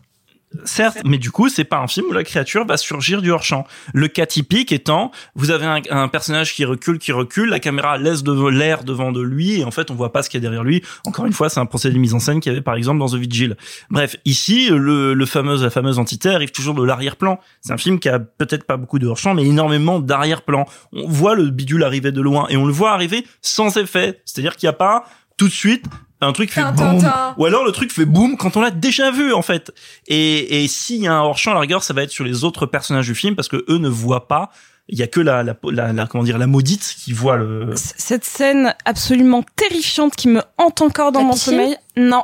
[0.65, 3.65] Certes, mais du coup, c'est pas un film où la créature va surgir du hors-champ.
[3.93, 8.21] Le cas typique étant, vous avez un, personnage qui recule, qui recule, la caméra laisse
[8.21, 10.47] de l'air devant de lui, et en fait, on voit pas ce qu'il y a
[10.47, 10.83] derrière lui.
[11.05, 12.99] Encore une fois, c'est un procédé de mise en scène qu'il y avait par exemple
[12.99, 13.55] dans The Vigil.
[13.89, 17.39] Bref, ici, le, le fameuse, la fameuse entité arrive toujours de l'arrière-plan.
[17.61, 20.65] C'est un film qui a peut-être pas beaucoup de hors-champ, mais énormément d'arrière-plan.
[20.91, 24.21] On voit le bidule arriver de loin, et on le voit arriver sans effet.
[24.25, 25.05] C'est-à-dire qu'il n'y a pas
[25.37, 25.85] tout de suite
[26.21, 26.99] un truc fait boum
[27.37, 29.71] ou alors le truc fait boum quand on l'a déjà vu en fait
[30.07, 32.23] et et s'il y a un hors champ à la rigueur ça va être sur
[32.23, 34.51] les autres personnages du film parce que eux ne voient pas
[34.87, 37.71] il y a que la la, la, la- comment dire la maudite qui voit le
[37.75, 41.75] Cette scène absolument terrifiante qui me hante encore dans La mon sommeil.
[41.95, 42.23] Non.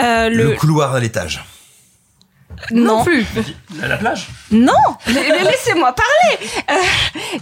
[0.00, 1.44] Euh, Le, le, couloir à l'étage.
[2.70, 3.04] Non.
[3.04, 3.24] plus.
[3.80, 4.72] la, la plage Non,
[5.06, 6.48] mais- mais laissez-moi parler.
[6.70, 6.74] Euh,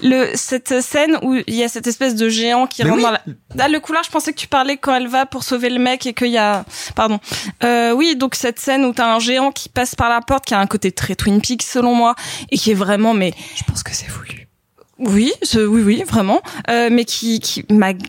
[0.02, 3.04] le cette scène où il y a cette espèce de géant qui Mais rentre oui.
[3.04, 3.10] dans
[3.58, 4.02] la Ah, le couloir.
[4.04, 6.38] Je pensais que tu parlais quand elle va pour sauver le mec et qu'il y
[6.38, 6.64] a
[6.94, 7.18] pardon.
[7.64, 10.54] Euh, oui, donc cette scène où t'as un géant qui passe par la porte, qui
[10.54, 12.14] a un côté très Twin Peaks selon moi
[12.50, 14.39] et qui est vraiment mais Je pense que c'est voulu.
[15.00, 17.64] Oui, oui, oui, vraiment, euh, mais qui qui,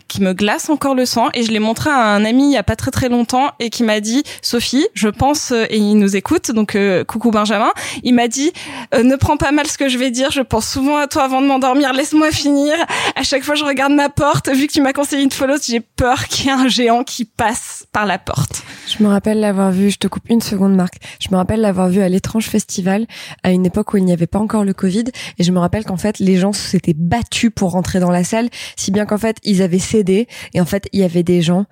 [0.08, 1.28] qui me glace encore le sang.
[1.34, 3.70] Et je l'ai montré à un ami il y a pas très très longtemps et
[3.70, 7.72] qui m'a dit, Sophie, je pense, euh, et il nous écoute, donc euh, coucou Benjamin,
[8.02, 8.52] il m'a dit,
[8.94, 11.24] euh, ne prends pas mal ce que je vais dire, je pense souvent à toi
[11.24, 12.74] avant de m'endormir, laisse-moi finir.
[13.16, 15.80] À chaque fois je regarde ma porte, vu que tu m'as conseillé une follow, j'ai
[15.80, 18.62] peur qu'il y ait un géant qui passe par la porte.
[18.86, 21.88] Je me rappelle l'avoir vu, je te coupe une seconde Marc, je me rappelle l'avoir
[21.88, 23.06] vu à l'étrange festival
[23.42, 25.04] à une époque où il n'y avait pas encore le Covid.
[25.38, 28.48] Et je me rappelle qu'en fait les gens s'étaient battus pour rentrer dans la salle
[28.76, 31.66] si bien qu'en fait ils avaient cédé et en fait il y avait des gens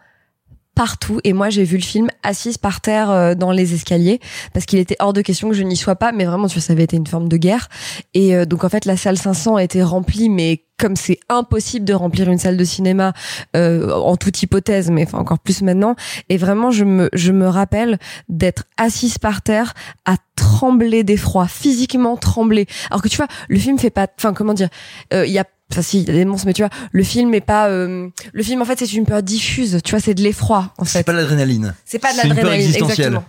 [0.81, 1.21] partout.
[1.25, 4.19] Et moi j'ai vu le film assise par terre euh, dans les escaliers
[4.55, 6.63] parce qu'il était hors de question que je n'y sois pas mais vraiment tu vois
[6.63, 7.69] ça avait été une forme de guerre.
[8.15, 11.85] Et euh, donc en fait la salle 500 a été remplie mais comme c'est impossible
[11.85, 13.13] de remplir une salle de cinéma
[13.55, 15.97] euh, en toute hypothèse mais enfin encore plus maintenant.
[16.31, 17.99] Et vraiment je me je me rappelle
[18.31, 19.75] d'être assise par terre
[20.07, 22.67] à trembler d'effroi physiquement trembler.
[22.91, 24.71] Alors que tu vois le film fait pas enfin comment dire
[25.13, 27.03] euh, il y a Enfin, si, il y a des monstres, mais tu vois, le
[27.05, 27.69] film est pas.
[27.69, 29.79] euh, le film, en fait, c'est une peur diffuse.
[29.85, 30.99] Tu vois, c'est de l'effroi, en fait.
[30.99, 31.75] C'est pas l'adrénaline.
[31.85, 33.07] C'est pas de C'est une peur l'adrénaline, existentielle.
[33.09, 33.25] exactement.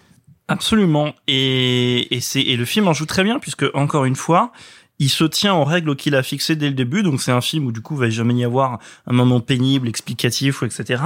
[0.48, 1.14] Absolument.
[1.28, 4.52] Et, et c'est et le film en joue très bien puisque encore une fois,
[5.00, 7.04] il se tient aux règles qu'il a fixées dès le début.
[7.04, 9.88] Donc c'est un film où du coup il va jamais y avoir un moment pénible,
[9.88, 11.02] explicatif ou etc.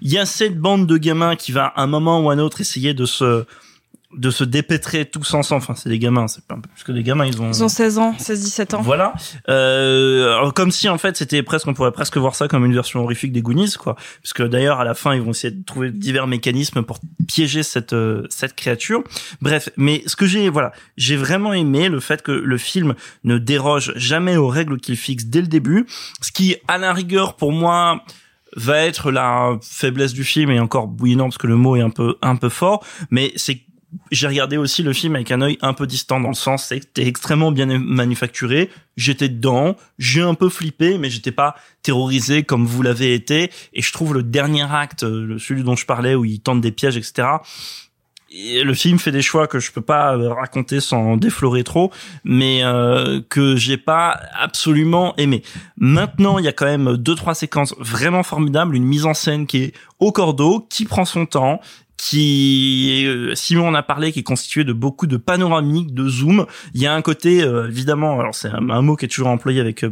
[0.00, 2.38] Il y a cette bande de gamins qui va à un moment ou à un
[2.38, 3.44] autre essayer de se
[4.16, 5.62] de se dépêtrer tous ensemble.
[5.62, 7.26] Enfin c'est des gamins, c'est pas un peu plus que des gamins.
[7.26, 8.82] Ils ont Ils ont 16 ans, 16-17 ans.
[8.82, 9.14] voilà.
[9.48, 13.02] Euh, comme si en fait c'était presque, on pourrait presque voir ça comme une version
[13.02, 13.96] horrifique des Goonies, quoi.
[14.22, 17.92] Puisque d'ailleurs à la fin ils vont essayer de trouver divers mécanismes pour piéger cette
[17.92, 19.02] euh, cette créature.
[19.40, 23.38] Bref, mais ce que j'ai, voilà, j'ai vraiment aimé le fait que le film ne
[23.38, 25.86] déroge jamais aux règles qu'il fixe dès le début,
[26.20, 28.02] ce qui à la rigueur pour moi
[28.56, 31.82] va être la faiblesse du film et encore oui non parce que le mot est
[31.82, 33.60] un peu un peu fort, mais c'est
[34.10, 37.06] j'ai regardé aussi le film avec un œil un peu distant dans le sens c'était
[37.06, 42.82] extrêmement bien manufacturé j'étais dedans j'ai un peu flippé mais j'étais pas terrorisé comme vous
[42.82, 46.40] l'avez été et je trouve le dernier acte le celui dont je parlais où il
[46.40, 47.38] tente des pièges etc
[48.38, 51.92] et le film fait des choix que je peux pas euh, raconter sans déflorer trop,
[52.24, 55.42] mais euh, que j'ai pas absolument aimé.
[55.78, 59.46] Maintenant, il y a quand même deux trois séquences vraiment formidables, une mise en scène
[59.46, 61.60] qui est au cordeau, qui prend son temps,
[61.96, 66.46] qui euh, Simon en a parlé qui est constitué de beaucoup de panoramiques de zoom.
[66.74, 69.60] Il y a un côté euh, évidemment alors c'est un, mot qui est toujours employé
[69.60, 69.90] avec euh,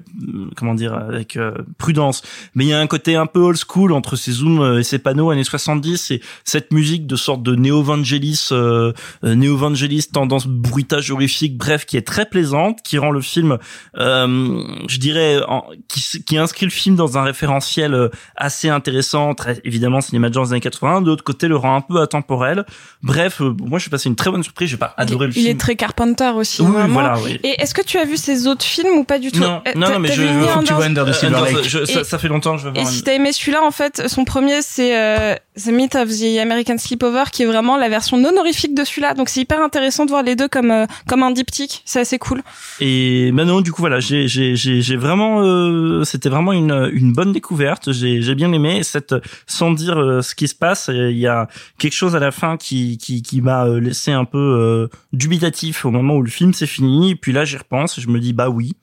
[0.57, 2.23] comment dire avec euh, prudence
[2.55, 4.83] mais il y a un côté un peu old school entre ces zooms euh, et
[4.83, 8.93] ces panneaux années 70 et cette musique de sorte de néo-vangelis euh,
[9.23, 13.59] néo-vangelis tendance bruitage horrifique bref qui est très plaisante qui rend le film
[13.97, 15.41] je dirais
[15.89, 20.45] qui, qui inscrit le film dans un référentiel assez intéressant très évidemment cinéma de genre
[20.45, 22.65] des années 80 de l'autre côté le rend un peu atemporel
[23.03, 25.35] bref euh, moi je suis passé une très bonne surprise j'ai pas adoré le Il
[25.43, 26.63] film est très Carpenter aussi.
[26.63, 26.93] Oui, vraiment.
[26.95, 27.39] voilà, oui.
[27.43, 29.73] Et est-ce que tu as vu ses autres films ou pas du tout non, Euh,
[29.75, 31.55] non, mais je, faut que tu vois Under the Silver Lake.
[31.57, 31.69] Lake.
[31.69, 32.87] Je- ça, Et- ça fait longtemps que je veux Et voir.
[32.93, 36.39] si un- t'as aimé celui-là, en fait, son premier, c'est euh, The Myth of the
[36.41, 39.15] American Sleepover, qui est vraiment la version non horrifique de celui-là.
[39.15, 41.83] Donc c'est hyper intéressant de voir les deux comme euh, comme un diptyque.
[41.85, 42.43] C'est assez cool.
[42.81, 47.13] Et maintenant, du coup, voilà, j'ai, j'ai, j'ai, j'ai vraiment, euh, c'était vraiment une, une
[47.13, 47.93] bonne découverte.
[47.93, 48.83] J'ai, j'ai bien aimé.
[48.83, 49.15] Cette,
[49.47, 51.49] sans dire euh, ce qui se passe, euh, il y a
[51.85, 55.85] quelque chose à la fin qui, qui, qui m'a euh, laissé un peu euh, dubitatif
[55.85, 57.11] au moment où le film s'est fini.
[57.11, 58.75] Et puis là, j'y repense et je me dis, bah oui,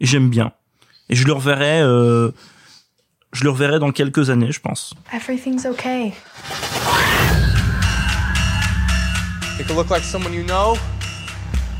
[0.00, 0.52] j'aime bien.
[1.10, 2.30] Et je le reverrai, euh,
[3.34, 4.94] je le reverrai dans quelques années, je pense.
[5.12, 6.14] Everything's okay.
[9.58, 10.78] It could look like someone you know,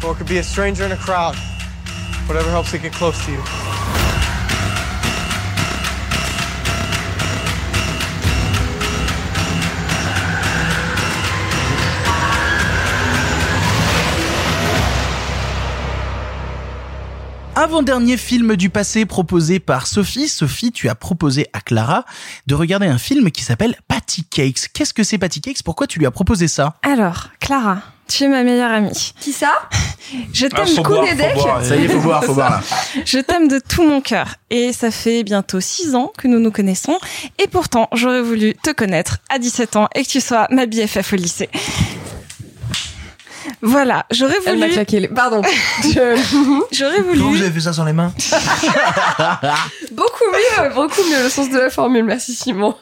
[0.05, 1.37] or it could be a stranger in a crowd.
[2.27, 4.06] Whatever helps it get close to you.
[17.59, 20.29] Avant-dernier film du passé proposé par Sophie.
[20.29, 22.05] Sophie, tu as proposé à Clara
[22.47, 24.69] de regarder un film qui s'appelle Patty Cakes.
[24.75, 25.63] Qu'est-ce que c'est Patty Cakes?
[25.63, 26.75] Pourquoi tu lui as proposé ça?
[26.83, 27.79] Alors, Clara,
[28.09, 29.15] tu es ma meilleure amie.
[29.21, 29.53] Qui ça?
[30.35, 31.65] Je Ah, t'aime boire, faut boire.
[31.65, 32.61] Ça y est, faut boire, faut boire, là.
[33.07, 34.35] Je t'aime de tout mon cœur.
[34.51, 36.99] Et ça fait bientôt 6 ans que nous nous connaissons.
[37.43, 41.15] Et pourtant, j'aurais voulu te connaître à 17 ans et que tu sois ma BFF
[41.15, 41.49] au lycée.
[43.63, 44.47] Voilà, j'aurais voulu.
[44.47, 45.09] Elle m'a claqué les...
[45.09, 45.43] Pardon.
[46.73, 47.19] J'aurais voulu.
[47.21, 48.13] Vous avez fait ça sans les mains
[49.93, 52.05] beaucoup mieux, beaucoup mieux le sens de la formule.
[52.05, 52.75] Merci Simon.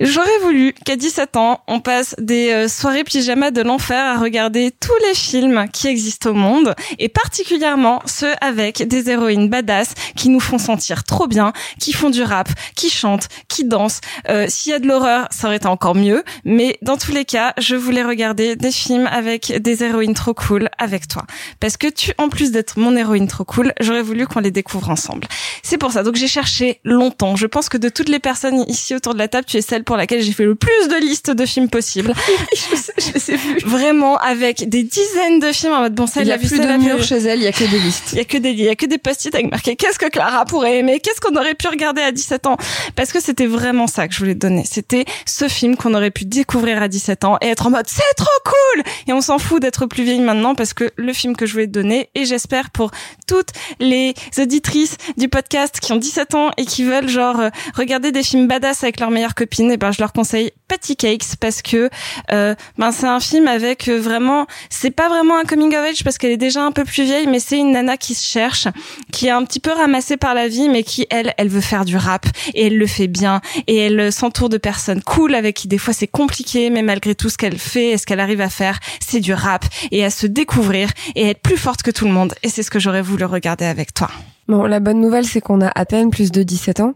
[0.00, 4.70] J'aurais voulu qu'à 17 ans, on passe des euh, soirées pyjama de l'enfer à regarder
[4.70, 10.28] tous les films qui existent au monde, et particulièrement ceux avec des héroïnes badass qui
[10.28, 14.00] nous font sentir trop bien, qui font du rap, qui chantent, qui dansent.
[14.28, 17.24] Euh, S'il y a de l'horreur, ça aurait été encore mieux, mais dans tous les
[17.24, 21.24] cas, je voulais regarder des films avec des héroïnes trop cool avec toi.
[21.60, 24.90] Parce que tu, en plus d'être mon héroïne trop cool, j'aurais voulu qu'on les découvre
[24.90, 25.26] ensemble.
[25.62, 26.02] C'est pour ça.
[26.02, 27.36] Donc j'ai cherché longtemps.
[27.36, 29.84] Je pense que de toutes les personnes ici autour de la table, tu es celle
[29.84, 32.12] pour laquelle j'ai fait le plus de listes de films possibles.
[32.54, 33.58] je sais, je ai vus.
[33.64, 36.48] Vraiment avec des dizaines de films en mode bon ça Il y l'a a vu
[36.48, 37.02] plus de vu.
[37.02, 38.10] chez elle, il y a que des listes.
[38.12, 40.08] Il y a que des il y a que des post-it avec marqué qu'est-ce que
[40.08, 42.56] Clara pourrait aimer, qu'est-ce qu'on aurait pu regarder à 17 ans?
[42.94, 44.64] Parce que c'était vraiment ça que je voulais te donner.
[44.70, 48.02] C'était ce film qu'on aurait pu découvrir à 17 ans et être en mode c'est
[48.16, 51.46] trop cool et on s'en fout d'être plus vieille maintenant parce que le film que
[51.46, 52.90] je voulais te donner et j'espère pour
[53.26, 58.12] toutes les auditrices du podcast qui ont 17 ans et qui veulent genre euh, regarder
[58.12, 61.62] des films badass avec leurs meilleures copines et ben je leur conseille Patty Cakes parce
[61.62, 61.90] que
[62.32, 66.04] euh, ben c'est un film avec euh, vraiment c'est pas vraiment un coming of age
[66.04, 68.68] parce qu'elle est déjà un peu plus vieille mais c'est une nana qui se cherche
[69.12, 71.84] qui est un petit peu ramassée par la vie mais qui elle elle veut faire
[71.84, 75.68] du rap et elle le fait bien et elle s'entoure de personnes cool avec qui
[75.68, 78.48] des fois c'est compliqué mais malgré tout ce qu'elle fait et ce qu'elle arrive à
[78.50, 82.12] faire c'est du rap et à se découvrir et être plus forte que tout le
[82.12, 82.34] monde.
[82.42, 84.08] Et c'est ce que j'aurais voulu regarder avec toi.
[84.48, 86.94] Bon, la bonne nouvelle, c'est qu'on a à peine plus de 17 ans.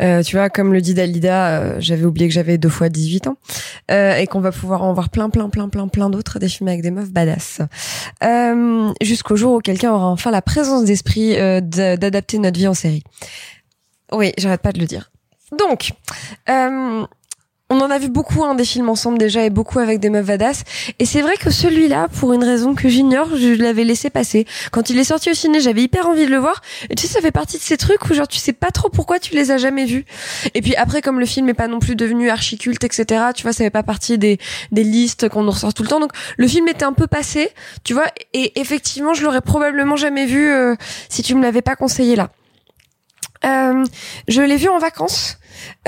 [0.00, 3.26] Euh, tu vois, comme le dit Dalida, euh, j'avais oublié que j'avais deux fois 18
[3.26, 3.36] ans.
[3.90, 6.68] Euh, et qu'on va pouvoir en voir plein, plein, plein, plein, plein d'autres, des films
[6.68, 7.62] avec des meufs badass.
[8.22, 12.68] Euh, Jusqu'au jour où quelqu'un aura enfin la présence d'esprit euh, d'a- d'adapter notre vie
[12.68, 13.02] en série.
[14.12, 15.10] Oui, j'arrête pas de le dire.
[15.58, 15.92] Donc,
[16.48, 17.04] euh,
[17.70, 20.26] on en a vu beaucoup hein, des films ensemble déjà et beaucoup avec des meufs
[20.26, 20.64] badass.
[20.98, 24.46] Et c'est vrai que celui-là, pour une raison que j'ignore, je l'avais laissé passer.
[24.70, 26.60] Quand il est sorti au ciné, j'avais hyper envie de le voir.
[26.90, 28.90] Et tu sais, ça fait partie de ces trucs où genre tu sais pas trop
[28.90, 30.04] pourquoi tu les as jamais vus.
[30.52, 33.24] Et puis après, comme le film est pas non plus devenu archi culte, etc.
[33.34, 34.38] Tu vois, ça fait pas partie des
[34.70, 36.00] des listes qu'on nous ressort tout le temps.
[36.00, 37.48] Donc le film était un peu passé,
[37.82, 38.06] tu vois.
[38.34, 40.74] Et effectivement, je l'aurais probablement jamais vu euh,
[41.08, 42.30] si tu me l'avais pas conseillé là.
[43.44, 43.84] Euh,
[44.28, 45.38] je l'ai vu en vacances,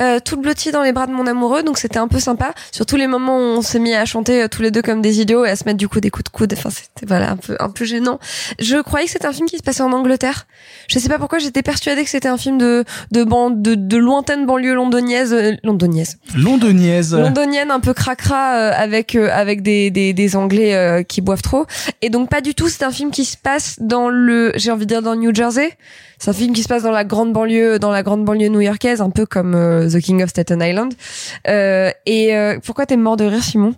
[0.00, 2.52] euh, toute blottie dans les bras de mon amoureux, donc c'était un peu sympa.
[2.72, 5.20] Surtout les moments où on s'est mis à chanter euh, tous les deux comme des
[5.20, 6.52] idiots et à se mettre du coup des coups de coude.
[6.56, 8.18] Enfin, c'était voilà un peu un peu gênant.
[8.58, 10.46] Je croyais que c'était un film qui se passait en Angleterre.
[10.88, 13.96] Je sais pas pourquoi j'étais persuadée que c'était un film de de ban- de, de
[13.96, 17.14] lointaine banlieue londoniaise, euh, londoniaise, Londoniaise.
[17.14, 21.42] londonienne un peu cracra euh, avec euh, avec des des, des Anglais euh, qui boivent
[21.42, 21.66] trop.
[22.02, 22.68] Et donc pas du tout.
[22.68, 25.34] C'est un film qui se passe dans le, j'ai envie de dire dans le New
[25.34, 25.76] Jersey.
[26.18, 29.02] C'est un film qui se passe dans la grande banlieue, dans la grande banlieue new-yorkaise,
[29.02, 30.94] un peu comme euh, The King of Staten Island.
[31.48, 33.74] Euh, et euh, pourquoi t'es mort de rire, Simon?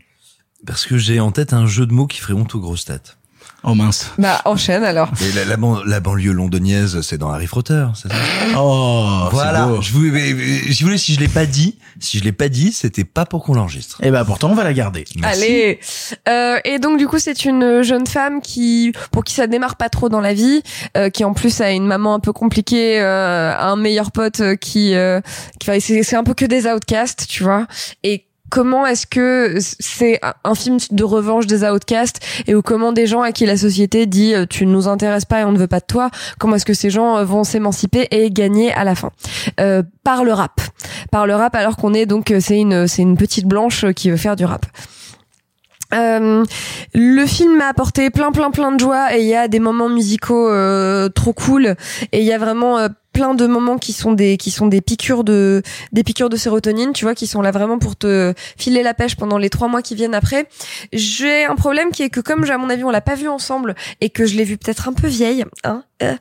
[0.66, 3.17] Parce que j'ai en tête un jeu de mots qui ferait honte aux grosses têtes.
[3.65, 4.12] Oh mince.
[4.19, 5.11] Bah enchaîne alors.
[5.20, 8.15] Et la, la, ban- la banlieue londoniaise, c'est dans Harry Potter, c'est ça?
[8.57, 9.67] Oh, c'est Voilà.
[9.67, 9.83] beau.
[9.83, 13.43] Je voulais, si je l'ai pas dit, si je l'ai pas dit, c'était pas pour
[13.45, 13.99] qu'on l'enregistre.
[14.03, 15.05] Eh ben pourtant on va la garder.
[15.25, 15.81] Allez.
[16.28, 19.89] Euh, et donc du coup c'est une jeune femme qui, pour qui ça démarre pas
[19.89, 20.62] trop dans la vie,
[20.97, 24.55] euh, qui en plus a une maman un peu compliquée, euh, un meilleur pote euh,
[24.55, 25.20] qui, euh,
[25.59, 27.67] qui enfin, c'est c'est un peu que des outcasts, tu vois.
[28.05, 33.07] Et comment est-ce que c'est un- film de revanche des outcasts et où comment des
[33.07, 35.59] gens à qui la société dit euh, tu ne nous intéresses pas et on ne
[35.59, 38.85] veut pas de toi, comment est-ce que ces gens euh, vont s'émanciper et gagner à
[38.85, 39.10] la fin?
[39.60, 40.60] Euh, par le rap,
[41.10, 44.17] par le rap alors qu'on est donc c'est une c'est une petite blanche qui veut
[44.17, 44.67] faire du rap.
[45.93, 49.89] Le film m'a apporté plein plein plein de joie et il y a des moments
[49.89, 50.49] musicaux
[51.10, 51.77] trop cool
[52.12, 52.78] et il y a vraiment
[53.18, 56.92] plein de moments qui sont des qui sont des piqûres de des piqûres de sérotonine
[56.92, 59.82] tu vois qui sont là vraiment pour te filer la pêche pendant les trois mois
[59.82, 60.48] qui viennent après
[60.92, 63.74] j'ai un problème qui est que comme à mon avis on l'a pas vu ensemble
[64.00, 66.14] et que je l'ai vu peut-être un peu vieille hein euh,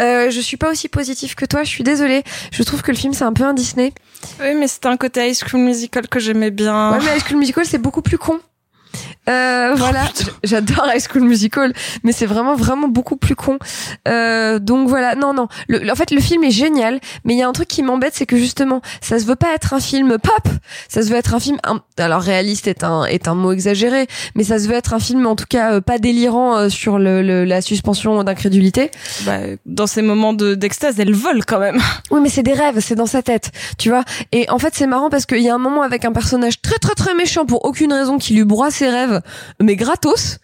[0.00, 2.96] euh, je suis pas aussi positive que toi je suis désolée je trouve que le
[2.96, 3.92] film c'est un peu un Disney
[4.40, 6.92] Oui, mais c'était un côté High School Musical que j'aimais bien.
[6.92, 8.40] Ouais, mais High School Musical, c'est beaucoup plus con.
[9.28, 11.72] Euh, voilà, J- j'adore High School Musical,
[12.04, 13.58] mais c'est vraiment vraiment beaucoup plus con.
[14.08, 15.48] Euh, donc voilà, non non.
[15.68, 18.14] Le, en fait, le film est génial, mais il y a un truc qui m'embête,
[18.14, 20.48] c'est que justement, ça se veut pas être un film pop,
[20.88, 21.58] ça se veut être un film.
[21.64, 25.00] un- alors réaliste est un est un mot exagéré, mais ça se veut être un
[25.00, 28.90] film en tout cas euh, pas délirant euh, sur le, le- la suspension d'incrédulité.
[29.26, 31.78] Bah, dans ces moments de d'extase, elle vole quand même.
[32.10, 34.04] Oui, mais c'est des rêves, c'est dans sa tête, tu vois.
[34.32, 36.78] Et en fait, c'est marrant parce qu'il y a un moment avec un personnage très
[36.78, 39.09] très très méchant pour aucune raison qui lui broie ses rêves,
[39.60, 40.38] mais gratos.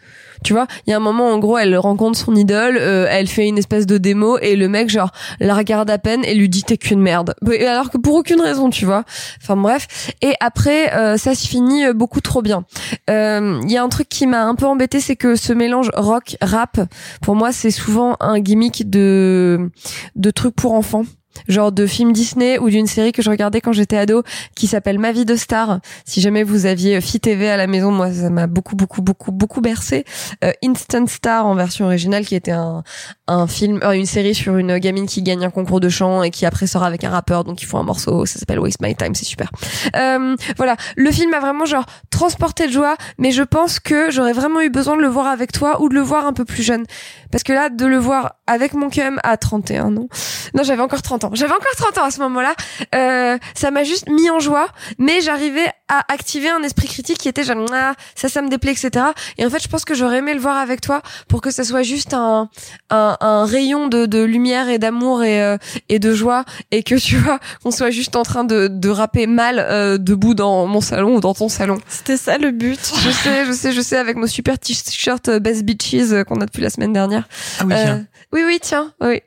[0.44, 3.26] Tu vois, il y a un moment en gros, elle rencontre son idole, euh, elle
[3.26, 6.48] fait une espèce de démo et le mec genre la regarde à peine et lui
[6.48, 7.34] dit t'es qu'une merde.
[7.66, 9.04] Alors que pour aucune raison, tu vois.
[9.42, 10.10] Enfin bref.
[10.22, 12.64] Et après, euh, ça se finit euh, beaucoup trop bien.
[13.10, 15.90] Euh, Il y a un truc qui m'a un peu embêté, c'est que ce mélange
[15.94, 16.80] rock rap,
[17.22, 19.70] pour moi, c'est souvent un gimmick de
[20.16, 21.04] de trucs pour enfants
[21.48, 24.23] genre de film Disney ou d'une série que je regardais quand j'étais ado
[24.55, 25.81] qui s'appelle Ma vie de star.
[26.05, 29.32] Si jamais vous aviez Fi TV à la maison, moi ça m'a beaucoup beaucoup beaucoup
[29.32, 30.05] beaucoup bercé.
[30.44, 32.82] Euh, Instant Star en version originale qui était un
[33.28, 36.30] un film euh, une série sur une gamine qui gagne un concours de chant et
[36.30, 38.94] qui après sort avec un rappeur donc ils font un morceau, ça s'appelle Waste My
[38.94, 39.50] Time, c'est super.
[39.96, 44.32] Euh, voilà, le film a vraiment genre transporté de joie, mais je pense que j'aurais
[44.32, 46.62] vraiment eu besoin de le voir avec toi ou de le voir un peu plus
[46.62, 46.84] jeune
[47.30, 50.08] parce que là de le voir avec mon cum à 31 ans.
[50.55, 51.30] Non, j'avais encore 30 ans.
[51.34, 52.55] J'avais encore 30 ans à ce moment-là.
[52.94, 57.28] Euh, ça m'a juste mis en joie, mais j'arrivais à activer un esprit critique qui
[57.28, 59.06] était genre ah, ça ça me déplaît etc.
[59.38, 61.64] Et en fait, je pense que j'aurais aimé le voir avec toi pour que ça
[61.64, 62.48] soit juste un
[62.90, 65.56] un, un rayon de, de lumière et d'amour et euh,
[65.88, 69.26] et de joie et que tu vois qu'on soit juste en train de de rapper
[69.26, 71.78] mal euh, debout dans mon salon ou dans ton salon.
[71.88, 72.80] C'était ça le but.
[73.04, 76.40] Je sais, je sais, je sais avec nos super t-shirts euh, Best Beaches euh, qu'on
[76.40, 77.28] a depuis la semaine dernière.
[77.60, 78.06] Ah oui, Euh, tiens.
[78.32, 79.20] oui, oui, tiens, oui.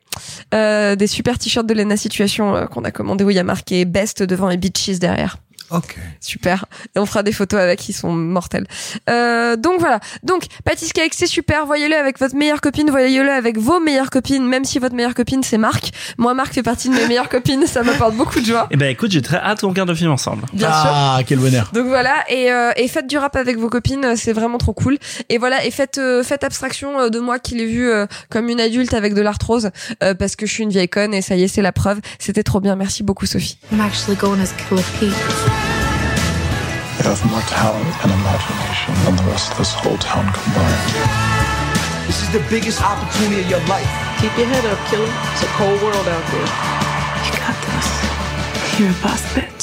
[0.53, 3.43] Euh, des super t-shirts de Lena Situation euh, qu'on a commandé où il y a
[3.43, 5.38] marqué Best devant et Beaches derrière.
[5.72, 5.96] Ok.
[6.20, 6.66] Super.
[6.96, 8.68] Et on fera des photos avec qui sont mortels.
[9.10, 10.00] Euh, donc voilà.
[10.24, 11.66] Donc Pâtis Cake, c'est super.
[11.66, 12.90] Voyez-le avec votre meilleure copine.
[12.90, 14.46] Voyez-le avec vos meilleures copines.
[14.46, 15.92] Même si votre meilleure copine c'est Marc.
[16.18, 17.66] Moi, Marc fait partie de mes meilleures copines.
[17.68, 18.68] Ça m'apporte beaucoup de joie.
[18.72, 20.46] Eh ben écoute, j'ai très hâte qu'on regarde le film ensemble.
[20.54, 20.92] Bien sûr.
[20.92, 21.70] Ah, quel bonheur.
[21.74, 24.98] Donc voilà, et, euh, et faites du rap avec vos copines, c'est vraiment trop cool.
[25.30, 28.50] Et voilà, et faites euh, faites abstraction euh, de moi qui l'ai vu euh, comme
[28.50, 29.72] une adulte avec de l'arthrose,
[30.04, 32.00] euh, parce que je suis une vieille conne et ça y est, c'est la preuve.
[32.20, 33.58] C'était trop bien, merci beaucoup Sophie.
[33.72, 34.54] I'm actually going as
[37.00, 37.24] Killer Pete.
[37.24, 42.08] You have more talent and imagination than the rest of this whole town combined.
[42.08, 43.88] This is the biggest opportunity of your life.
[44.19, 45.08] Keep your head up, killer.
[45.34, 46.50] It's a cold world out there.
[47.26, 48.80] You got this.
[48.80, 49.59] You're a boss bitch.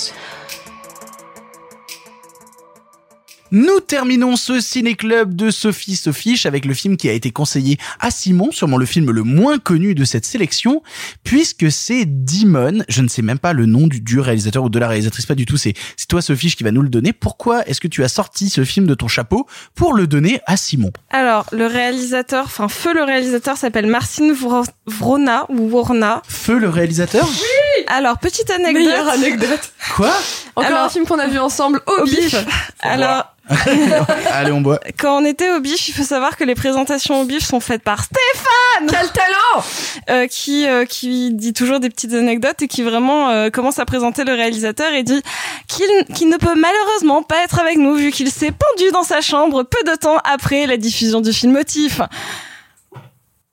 [3.58, 8.10] Nous terminons ce ciné-club de Sophie Sophiche avec le film qui a été conseillé à
[8.10, 10.82] Simon, sûrement le film le moins connu de cette sélection,
[11.24, 12.84] puisque c'est Demon.
[12.90, 15.34] Je ne sais même pas le nom du, du réalisateur ou de la réalisatrice, pas
[15.34, 15.56] du tout.
[15.56, 17.14] C'est c'est toi, Sophiche, qui va nous le donner.
[17.14, 20.58] Pourquoi est-ce que tu as sorti ce film de ton chapeau pour le donner à
[20.58, 20.90] Simon?
[21.08, 26.20] Alors, le réalisateur, enfin, feu le réalisateur s'appelle Marcin Vro- Vrona ou Worna.
[26.28, 27.26] Feu le réalisateur?
[27.26, 28.74] Oui Alors, petite anecdote.
[28.84, 29.72] Meilleure anecdote.
[29.94, 30.12] Quoi?
[30.56, 32.18] Encore Alors- un film qu'on a vu ensemble au, Au bif.
[32.20, 32.44] bif.
[32.80, 33.32] Alors,
[34.32, 34.80] Allez, on boit.
[34.98, 37.82] quand on était au bif, il faut savoir que les présentations au bif sont faites
[37.82, 39.64] par Stéphane Quel talent
[40.10, 43.84] euh, qui euh, qui dit toujours des petites anecdotes et qui vraiment euh, commence à
[43.84, 45.22] présenter le réalisateur et dit
[45.68, 49.20] qu'il qu'il ne peut malheureusement pas être avec nous vu qu'il s'est pendu dans sa
[49.20, 52.00] chambre peu de temps après la diffusion du film Motif.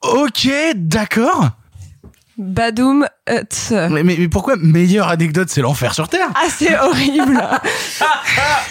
[0.02, 1.52] Ok, d'accord.
[2.38, 3.08] Badoum.
[3.30, 3.72] euh, tss.
[3.92, 6.30] Mais, mais, mais pourquoi meilleure anecdote, c'est l'enfer sur Terre?
[6.36, 7.42] Ah, c'est horrible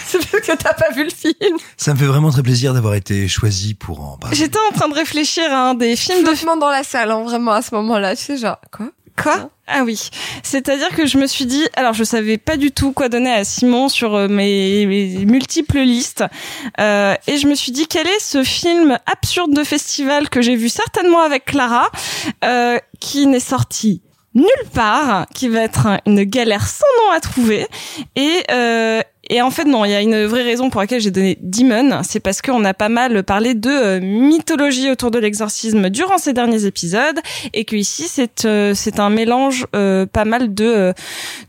[0.05, 1.57] C'est parce que t'as pas vu le film.
[1.77, 4.35] Ça me fait vraiment très plaisir d'avoir été choisi pour en parler.
[4.35, 7.53] J'étais en train de réfléchir à un des films de dans la salle, hein, vraiment
[7.53, 8.15] à ce moment-là.
[8.15, 8.87] Tu sais, genre, quoi?
[9.21, 10.09] Quoi Ah oui.
[10.41, 13.43] C'est-à-dire que je me suis dit, alors je savais pas du tout quoi donner à
[13.43, 16.23] Simon sur euh, mes, mes multiples listes,
[16.79, 20.55] euh, et je me suis dit quel est ce film absurde de festival que j'ai
[20.55, 21.89] vu certainement avec Clara,
[22.43, 24.01] euh, qui n'est sorti
[24.35, 27.67] nulle part, qui va être un- une galère sans nom à trouver,
[28.15, 28.99] et euh,
[29.33, 32.01] et en fait, non, il y a une vraie raison pour laquelle j'ai donné Demon.
[32.07, 36.33] C'est parce qu'on a pas mal parlé de euh, mythologie autour de l'exorcisme durant ces
[36.33, 37.19] derniers épisodes
[37.53, 40.93] et que ici c'est euh, c'est un mélange euh, pas mal de euh,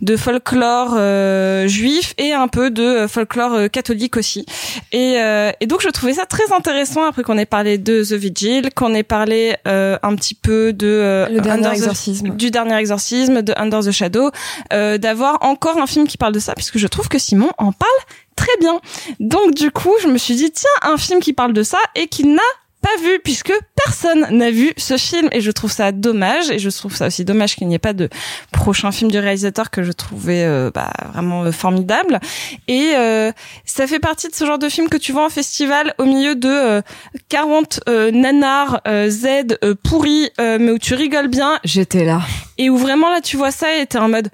[0.00, 4.46] de folklore euh, juif et un peu de euh, folklore catholique aussi.
[4.92, 8.12] Et, euh, et donc je trouvais ça très intéressant après qu'on ait parlé de The
[8.14, 12.28] Vigil, qu'on ait parlé euh, un petit peu de Le dernier the- exorcisme.
[12.30, 14.30] du dernier exorcisme, de Under the Shadow,
[14.72, 17.72] euh, d'avoir encore un film qui parle de ça, puisque je trouve que Simon en
[17.78, 18.00] parle
[18.36, 18.80] très bien.
[19.20, 22.06] Donc du coup, je me suis dit, tiens, un film qui parle de ça et
[22.08, 22.42] qui n'a
[22.80, 26.68] pas vu puisque personne n'a vu ce film et je trouve ça dommage et je
[26.68, 28.10] trouve ça aussi dommage qu'il n'y ait pas de
[28.52, 32.20] prochain film du réalisateur que je trouvais euh, bah, vraiment euh, formidable
[32.68, 33.32] et euh,
[33.64, 36.34] ça fait partie de ce genre de film que tu vois en festival au milieu
[36.34, 36.82] de euh,
[37.30, 42.20] 40 euh, nanars Z pourris mais où tu rigoles bien J'étais là.
[42.58, 44.28] et où vraiment là tu vois ça et t'es en mode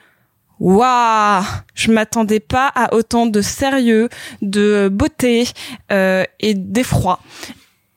[0.60, 1.42] Waouh,
[1.74, 4.10] je m'attendais pas à autant de sérieux,
[4.42, 5.48] de beauté
[5.90, 7.20] euh, et d'effroi.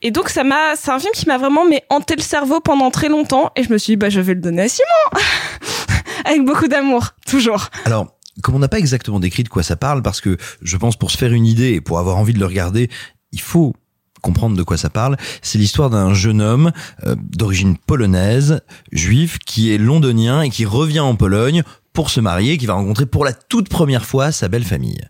[0.02, 2.90] Et donc ça m'a, c'est un film qui m'a vraiment mais hanté le cerveau pendant
[2.90, 5.22] très longtemps et je me suis dit bah je vais le donner à Simon
[6.26, 7.70] avec beaucoup d'amour toujours.
[7.86, 8.08] Alors,
[8.42, 11.12] comme on n'a pas exactement décrit de quoi ça parle, parce que je pense pour
[11.12, 12.90] se faire une idée et pour avoir envie de le regarder,
[13.32, 13.74] il faut
[14.22, 15.18] comprendre de quoi ça parle.
[15.42, 16.72] C'est l'histoire d'un jeune homme
[17.06, 18.62] euh, d'origine polonaise,
[18.92, 21.64] juif, qui est londonien et qui revient en Pologne
[21.94, 25.02] pour se marier, qui va rencontrer pour la toute première fois sa belle famille.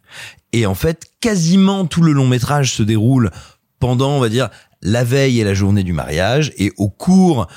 [0.52, 3.32] Et en fait, quasiment tout le long métrage se déroule
[3.80, 4.50] pendant, on va dire,
[4.82, 7.48] la veille et la journée du mariage, et au cours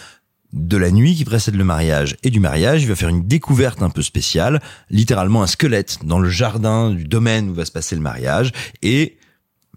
[0.53, 3.83] de la nuit qui précède le mariage et du mariage, il va faire une découverte
[3.83, 7.95] un peu spéciale, littéralement un squelette dans le jardin du domaine où va se passer
[7.95, 9.16] le mariage, et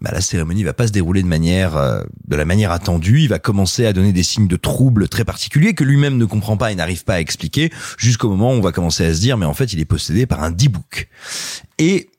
[0.00, 3.20] bah, la cérémonie va pas se dérouler de manière euh, de la manière attendue.
[3.20, 6.56] Il va commencer à donner des signes de trouble très particuliers que lui-même ne comprend
[6.56, 9.36] pas et n'arrive pas à expliquer, jusqu'au moment où on va commencer à se dire
[9.36, 11.08] mais en fait il est possédé par un D-book.
[11.78, 12.10] Et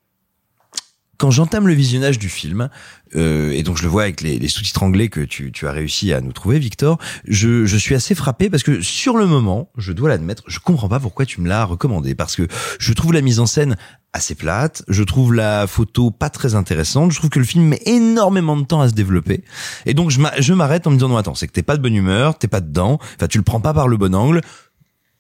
[1.18, 2.70] quand j'entame le visionnage du film,
[3.16, 6.14] euh, et donc je le vois avec les, sous-titres anglais que tu, tu as réussi
[6.14, 9.92] à nous trouver, Victor, je, je suis assez frappé parce que sur le moment, je
[9.92, 12.48] dois l'admettre, je comprends pas pourquoi tu me l'as recommandé, parce que
[12.80, 13.78] je trouve la mise en scène
[14.14, 17.82] assez plate, je trouve la photo pas très intéressante, je trouve que le film met
[17.86, 19.44] énormément de temps à se développer,
[19.86, 21.96] et donc je m'arrête en me disant non attends, c'est que t'es pas de bonne
[21.96, 24.42] humeur, t'es pas dedans, enfin tu le prends pas par le bon angle,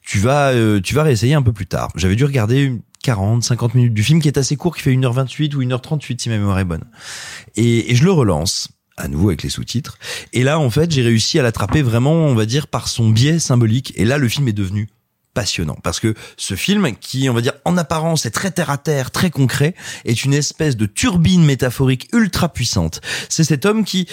[0.01, 1.89] tu vas euh, tu vas réessayer un peu plus tard.
[1.95, 4.91] J'avais dû regarder une 40, 50 minutes du film qui est assez court, qui fait
[4.91, 6.85] 1h28 ou 1h38 si ma mémoire est bonne.
[7.55, 9.97] Et, et je le relance à nouveau avec les sous-titres.
[10.33, 13.39] Et là, en fait, j'ai réussi à l'attraper vraiment, on va dire, par son biais
[13.39, 13.93] symbolique.
[13.95, 14.89] Et là, le film est devenu
[15.33, 18.77] passionnant parce que ce film qui on va dire en apparence est très terre à
[18.77, 22.99] terre très concret est une espèce de turbine métaphorique ultra puissante
[23.29, 24.07] c'est cet homme qui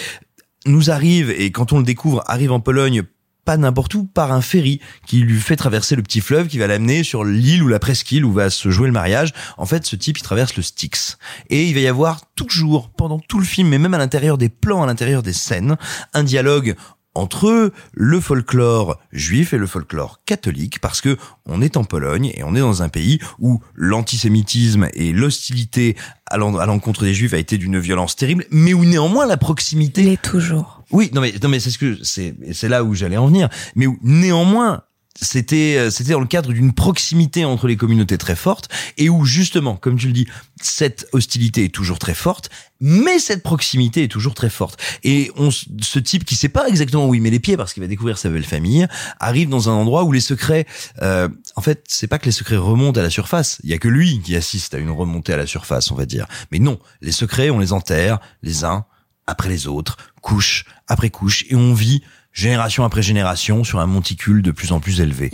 [0.65, 3.03] nous arrive et quand on le découvre arrive en Pologne
[3.49, 6.67] pas n'importe où par un ferry qui lui fait traverser le petit fleuve qui va
[6.67, 9.33] l'amener sur l'île ou la presqu'île où va se jouer le mariage.
[9.57, 11.17] En fait, ce type, il traverse le Styx.
[11.49, 14.49] Et il va y avoir toujours, pendant tout le film, mais même à l'intérieur des
[14.49, 15.77] plans, à l'intérieur des scènes,
[16.13, 16.75] un dialogue
[17.15, 22.43] entre le folklore juif et le folklore catholique parce que on est en Pologne et
[22.43, 25.95] on est dans un pays où l'antisémitisme et l'hostilité
[26.27, 29.37] à l'en- à l'encontre des juifs a été d'une violence terrible mais où néanmoins la
[29.37, 30.78] proximité Il est toujours.
[30.91, 33.49] Oui, non mais non mais c'est ce que c'est c'est là où j'allais en venir.
[33.75, 34.83] Mais où, néanmoins,
[35.21, 39.25] c'était euh, c'était dans le cadre d'une proximité entre les communautés très forte et où
[39.25, 40.27] justement, comme tu le dis,
[40.61, 44.79] cette hostilité est toujours très forte, mais cette proximité est toujours très forte.
[45.03, 47.81] Et on, ce type qui sait pas exactement où il met les pieds parce qu'il
[47.81, 48.87] va découvrir sa belle famille,
[49.19, 50.65] arrive dans un endroit où les secrets,
[51.01, 53.59] euh, en fait, c'est pas que les secrets remontent à la surface.
[53.63, 56.05] Il y a que lui qui assiste à une remontée à la surface, on va
[56.05, 56.27] dire.
[56.51, 58.85] Mais non, les secrets, on les enterre les uns
[59.29, 64.41] après les autres, couche après couche, et on vit génération après génération sur un monticule
[64.41, 65.31] de plus en plus élevé.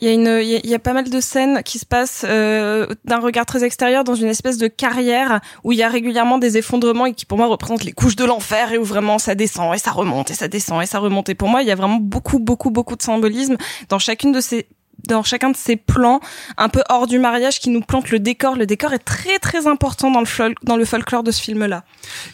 [0.00, 1.78] Il y a- une, il y a- il y a pas mal de scènes qui
[1.78, 5.82] se passent euh, d'un regard très extérieur dans une espèce de carrière où il y
[5.82, 8.84] a régulièrement des effondrements et qui pour moi représentent les couches de l'enfer et où
[8.84, 11.28] vraiment ça descend et ça remonte et ça descend et ça remonte.
[11.28, 13.56] Et pour moi, il y a vraiment beaucoup, beaucoup, beaucoup de symbolisme
[13.88, 14.66] dans chacune de ces
[15.08, 16.20] dans chacun de ces plans
[16.56, 18.56] un peu hors du mariage qui nous plante le décor.
[18.56, 21.84] Le décor est très très important dans le, fol- dans le folklore de ce film-là.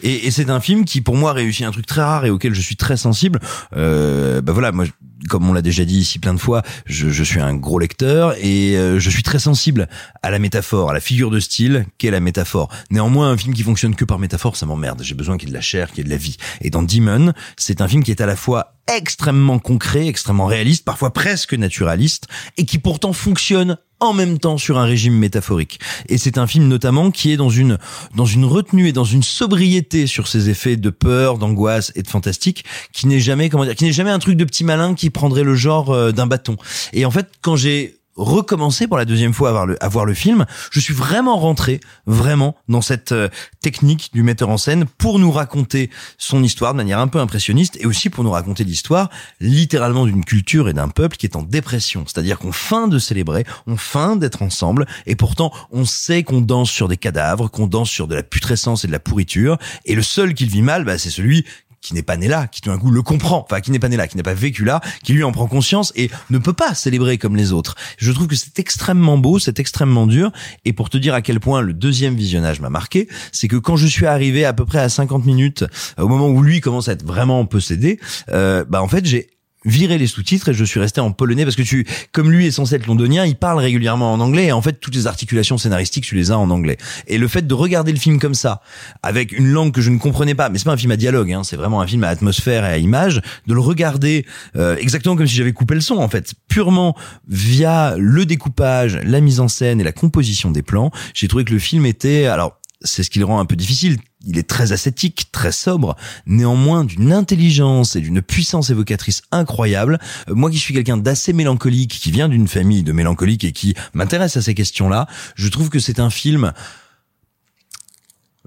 [0.02, 2.54] Et, et c'est un film qui, pour moi, réussit un truc très rare et auquel
[2.54, 3.40] je suis très sensible.
[3.76, 4.84] Euh, bah voilà, moi,
[5.28, 8.34] comme on l'a déjà dit ici plein de fois, je, je suis un gros lecteur
[8.38, 9.88] et euh, je suis très sensible
[10.22, 12.68] à la métaphore, à la figure de style qu'est la métaphore.
[12.90, 15.02] Néanmoins, un film qui fonctionne que par métaphore, ça m'emmerde.
[15.02, 16.36] J'ai besoin qu'il y ait de la chair, qu'il y ait de la vie.
[16.60, 20.84] Et dans Demon, c'est un film qui est à la fois extrêmement concret, extrêmement réaliste,
[20.84, 22.26] parfois presque naturaliste,
[22.56, 25.78] et qui pourtant fonctionne en même temps sur un régime métaphorique.
[26.08, 27.78] Et c'est un film notamment qui est dans une
[28.14, 32.08] dans une retenue et dans une sobriété sur ses effets de peur, d'angoisse et de
[32.08, 35.10] fantastique qui n'est jamais comment dire, qui n'est jamais un truc de petit malin qui
[35.10, 36.56] prendrait le genre euh, d'un bâton.
[36.92, 40.04] Et en fait, quand j'ai recommencé pour la deuxième fois à voir le, à voir
[40.04, 43.28] le film, je suis vraiment rentré vraiment dans cette euh,
[43.60, 47.78] technique du metteur en scène pour nous raconter son histoire de manière un peu impressionniste
[47.80, 51.42] et aussi pour nous raconter l'histoire littéralement d'une culture et d'un peuple qui est en
[51.42, 52.04] dépression.
[52.06, 56.70] C'est-à-dire qu'on feint de célébrer, on feint d'être ensemble et pourtant on sait qu'on danse
[56.70, 60.02] sur des cadavres, qu'on danse sur de la putrescence et de la pourriture et le
[60.02, 61.44] seul qui le vit mal, bah, c'est celui
[61.80, 63.88] qui n'est pas né là, qui tout d'un coup le comprend, enfin qui n'est pas
[63.88, 66.52] né là, qui n'a pas vécu là, qui lui en prend conscience et ne peut
[66.52, 67.74] pas célébrer comme les autres.
[67.96, 70.30] Je trouve que c'est extrêmement beau, c'est extrêmement dur.
[70.64, 73.76] Et pour te dire à quel point le deuxième visionnage m'a marqué, c'est que quand
[73.76, 75.64] je suis arrivé à peu près à 50 minutes,
[75.98, 77.98] euh, au moment où lui commence à être vraiment possédé,
[78.30, 79.30] euh, bah en fait j'ai
[79.64, 82.50] viré les sous-titres et je suis resté en polonais parce que tu, comme lui est
[82.50, 86.04] censé être londonien, il parle régulièrement en anglais et en fait toutes les articulations scénaristiques
[86.04, 86.78] tu les as en anglais.
[87.06, 88.62] Et le fait de regarder le film comme ça,
[89.02, 91.32] avec une langue que je ne comprenais pas, mais c'est pas un film à dialogue,
[91.32, 95.16] hein, c'est vraiment un film à atmosphère et à image, de le regarder euh, exactement
[95.16, 96.96] comme si j'avais coupé le son en fait, purement
[97.28, 101.52] via le découpage, la mise en scène et la composition des plans, j'ai trouvé que
[101.52, 103.98] le film était alors c'est ce qui le rend un peu difficile.
[104.26, 109.98] Il est très ascétique, très sobre, néanmoins d'une intelligence et d'une puissance évocatrice incroyable.
[110.28, 113.74] Euh, moi qui suis quelqu'un d'assez mélancolique, qui vient d'une famille de mélancoliques et qui
[113.94, 116.52] m'intéresse à ces questions-là, je trouve que c'est un film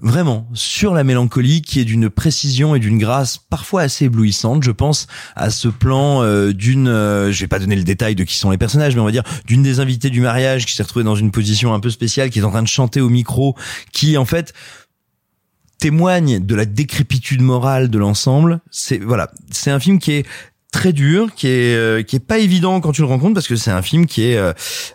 [0.02, 4.64] Vraiment, sur la mélancolie qui est d'une précision et d'une grâce parfois assez éblouissante.
[4.64, 8.24] Je pense à ce plan euh, d'une, euh, je vais pas donner le détail de
[8.24, 10.82] qui sont les personnages, mais on va dire d'une des invitées du mariage qui s'est
[10.82, 13.54] retrouvée dans une position un peu spéciale, qui est en train de chanter au micro,
[13.92, 14.52] qui en fait
[15.78, 18.60] témoigne de la décrépitude morale de l'ensemble.
[18.70, 20.26] C'est voilà, c'est un film qui est
[20.72, 23.54] très dur, qui est euh, qui est pas évident quand tu le rencontres parce que
[23.54, 24.52] c'est un film qui est euh,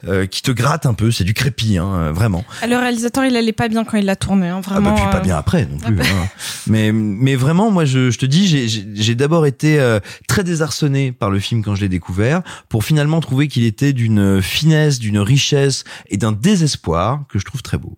[0.09, 2.43] euh, qui te gratte un peu, c'est du crépi, hein, vraiment.
[2.61, 4.90] Ah, Le réalisateur, il allait pas bien quand il l'a tourné, hein, Ah vraiment.
[4.90, 5.98] bah puis pas euh, bien après non plus.
[6.01, 6.27] hein.
[6.67, 11.30] Mais mais vraiment, moi je, je te dis, j'ai d'abord été euh, très désarçonné par
[11.30, 15.85] le film quand je l'ai découvert, pour finalement trouver qu'il était d'une finesse, d'une richesse
[16.09, 17.98] et d'un désespoir que je trouve très beau.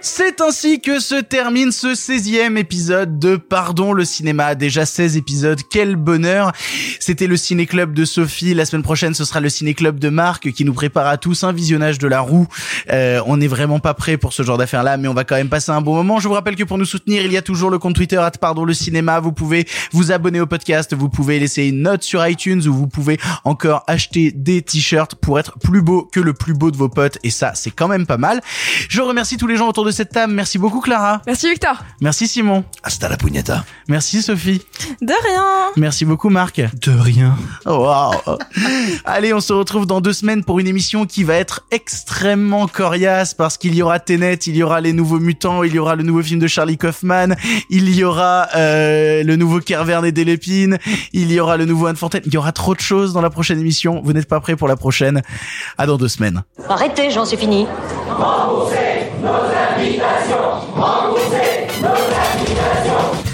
[0.00, 4.54] C'est ainsi que se termine ce 16e épisode de Pardon le cinéma.
[4.54, 6.52] Déjà 16 épisodes, quel bonheur.
[7.00, 8.54] C'était le ciné-club de Sophie.
[8.54, 11.52] La semaine prochaine, ce sera le ciné-club de Marc qui nous prépare à tous un
[11.52, 12.46] visionnage de la roue.
[12.92, 15.48] Euh, on n'est vraiment pas prêt pour ce genre d'affaires-là, mais on va quand même
[15.48, 16.20] passer un bon moment.
[16.20, 18.30] Je vous rappelle que pour nous soutenir, il y a toujours le compte Twitter at
[18.30, 19.18] Pardon le cinéma.
[19.18, 22.86] Vous pouvez vous abonner au podcast, vous pouvez laisser une note sur iTunes ou vous
[22.86, 26.88] pouvez encore acheter des t-shirts pour être plus beau que le plus beau de vos
[26.88, 27.18] potes.
[27.24, 28.40] Et ça, c'est quand même pas mal.
[28.88, 30.32] Je remercie tous les gens autour de cette table.
[30.32, 31.22] Merci beaucoup Clara.
[31.26, 31.82] Merci Victor.
[32.00, 32.64] Merci Simon.
[32.84, 33.64] Hasta la pugnata.
[33.88, 34.62] Merci Sophie.
[35.02, 35.72] De rien.
[35.76, 36.60] Merci beaucoup Marc.
[36.60, 37.36] De rien.
[37.66, 38.12] Wow.
[39.04, 43.34] Allez, on se retrouve dans deux semaines pour une émission qui va être extrêmement coriace
[43.34, 46.04] parce qu'il y aura Tenet, il y aura les nouveaux mutants, il y aura le
[46.04, 47.34] nouveau film de Charlie Kaufman,
[47.68, 50.78] il y aura euh, le nouveau Kervern et Delépine,
[51.12, 52.22] il y aura le nouveau Anne Fontaine.
[52.24, 54.00] Il y aura trop de choses dans la prochaine émission.
[54.04, 55.22] Vous n'êtes pas prêts pour la prochaine.
[55.76, 56.44] À dans deux semaines.
[56.68, 57.66] Arrêtez, j'en suis fini.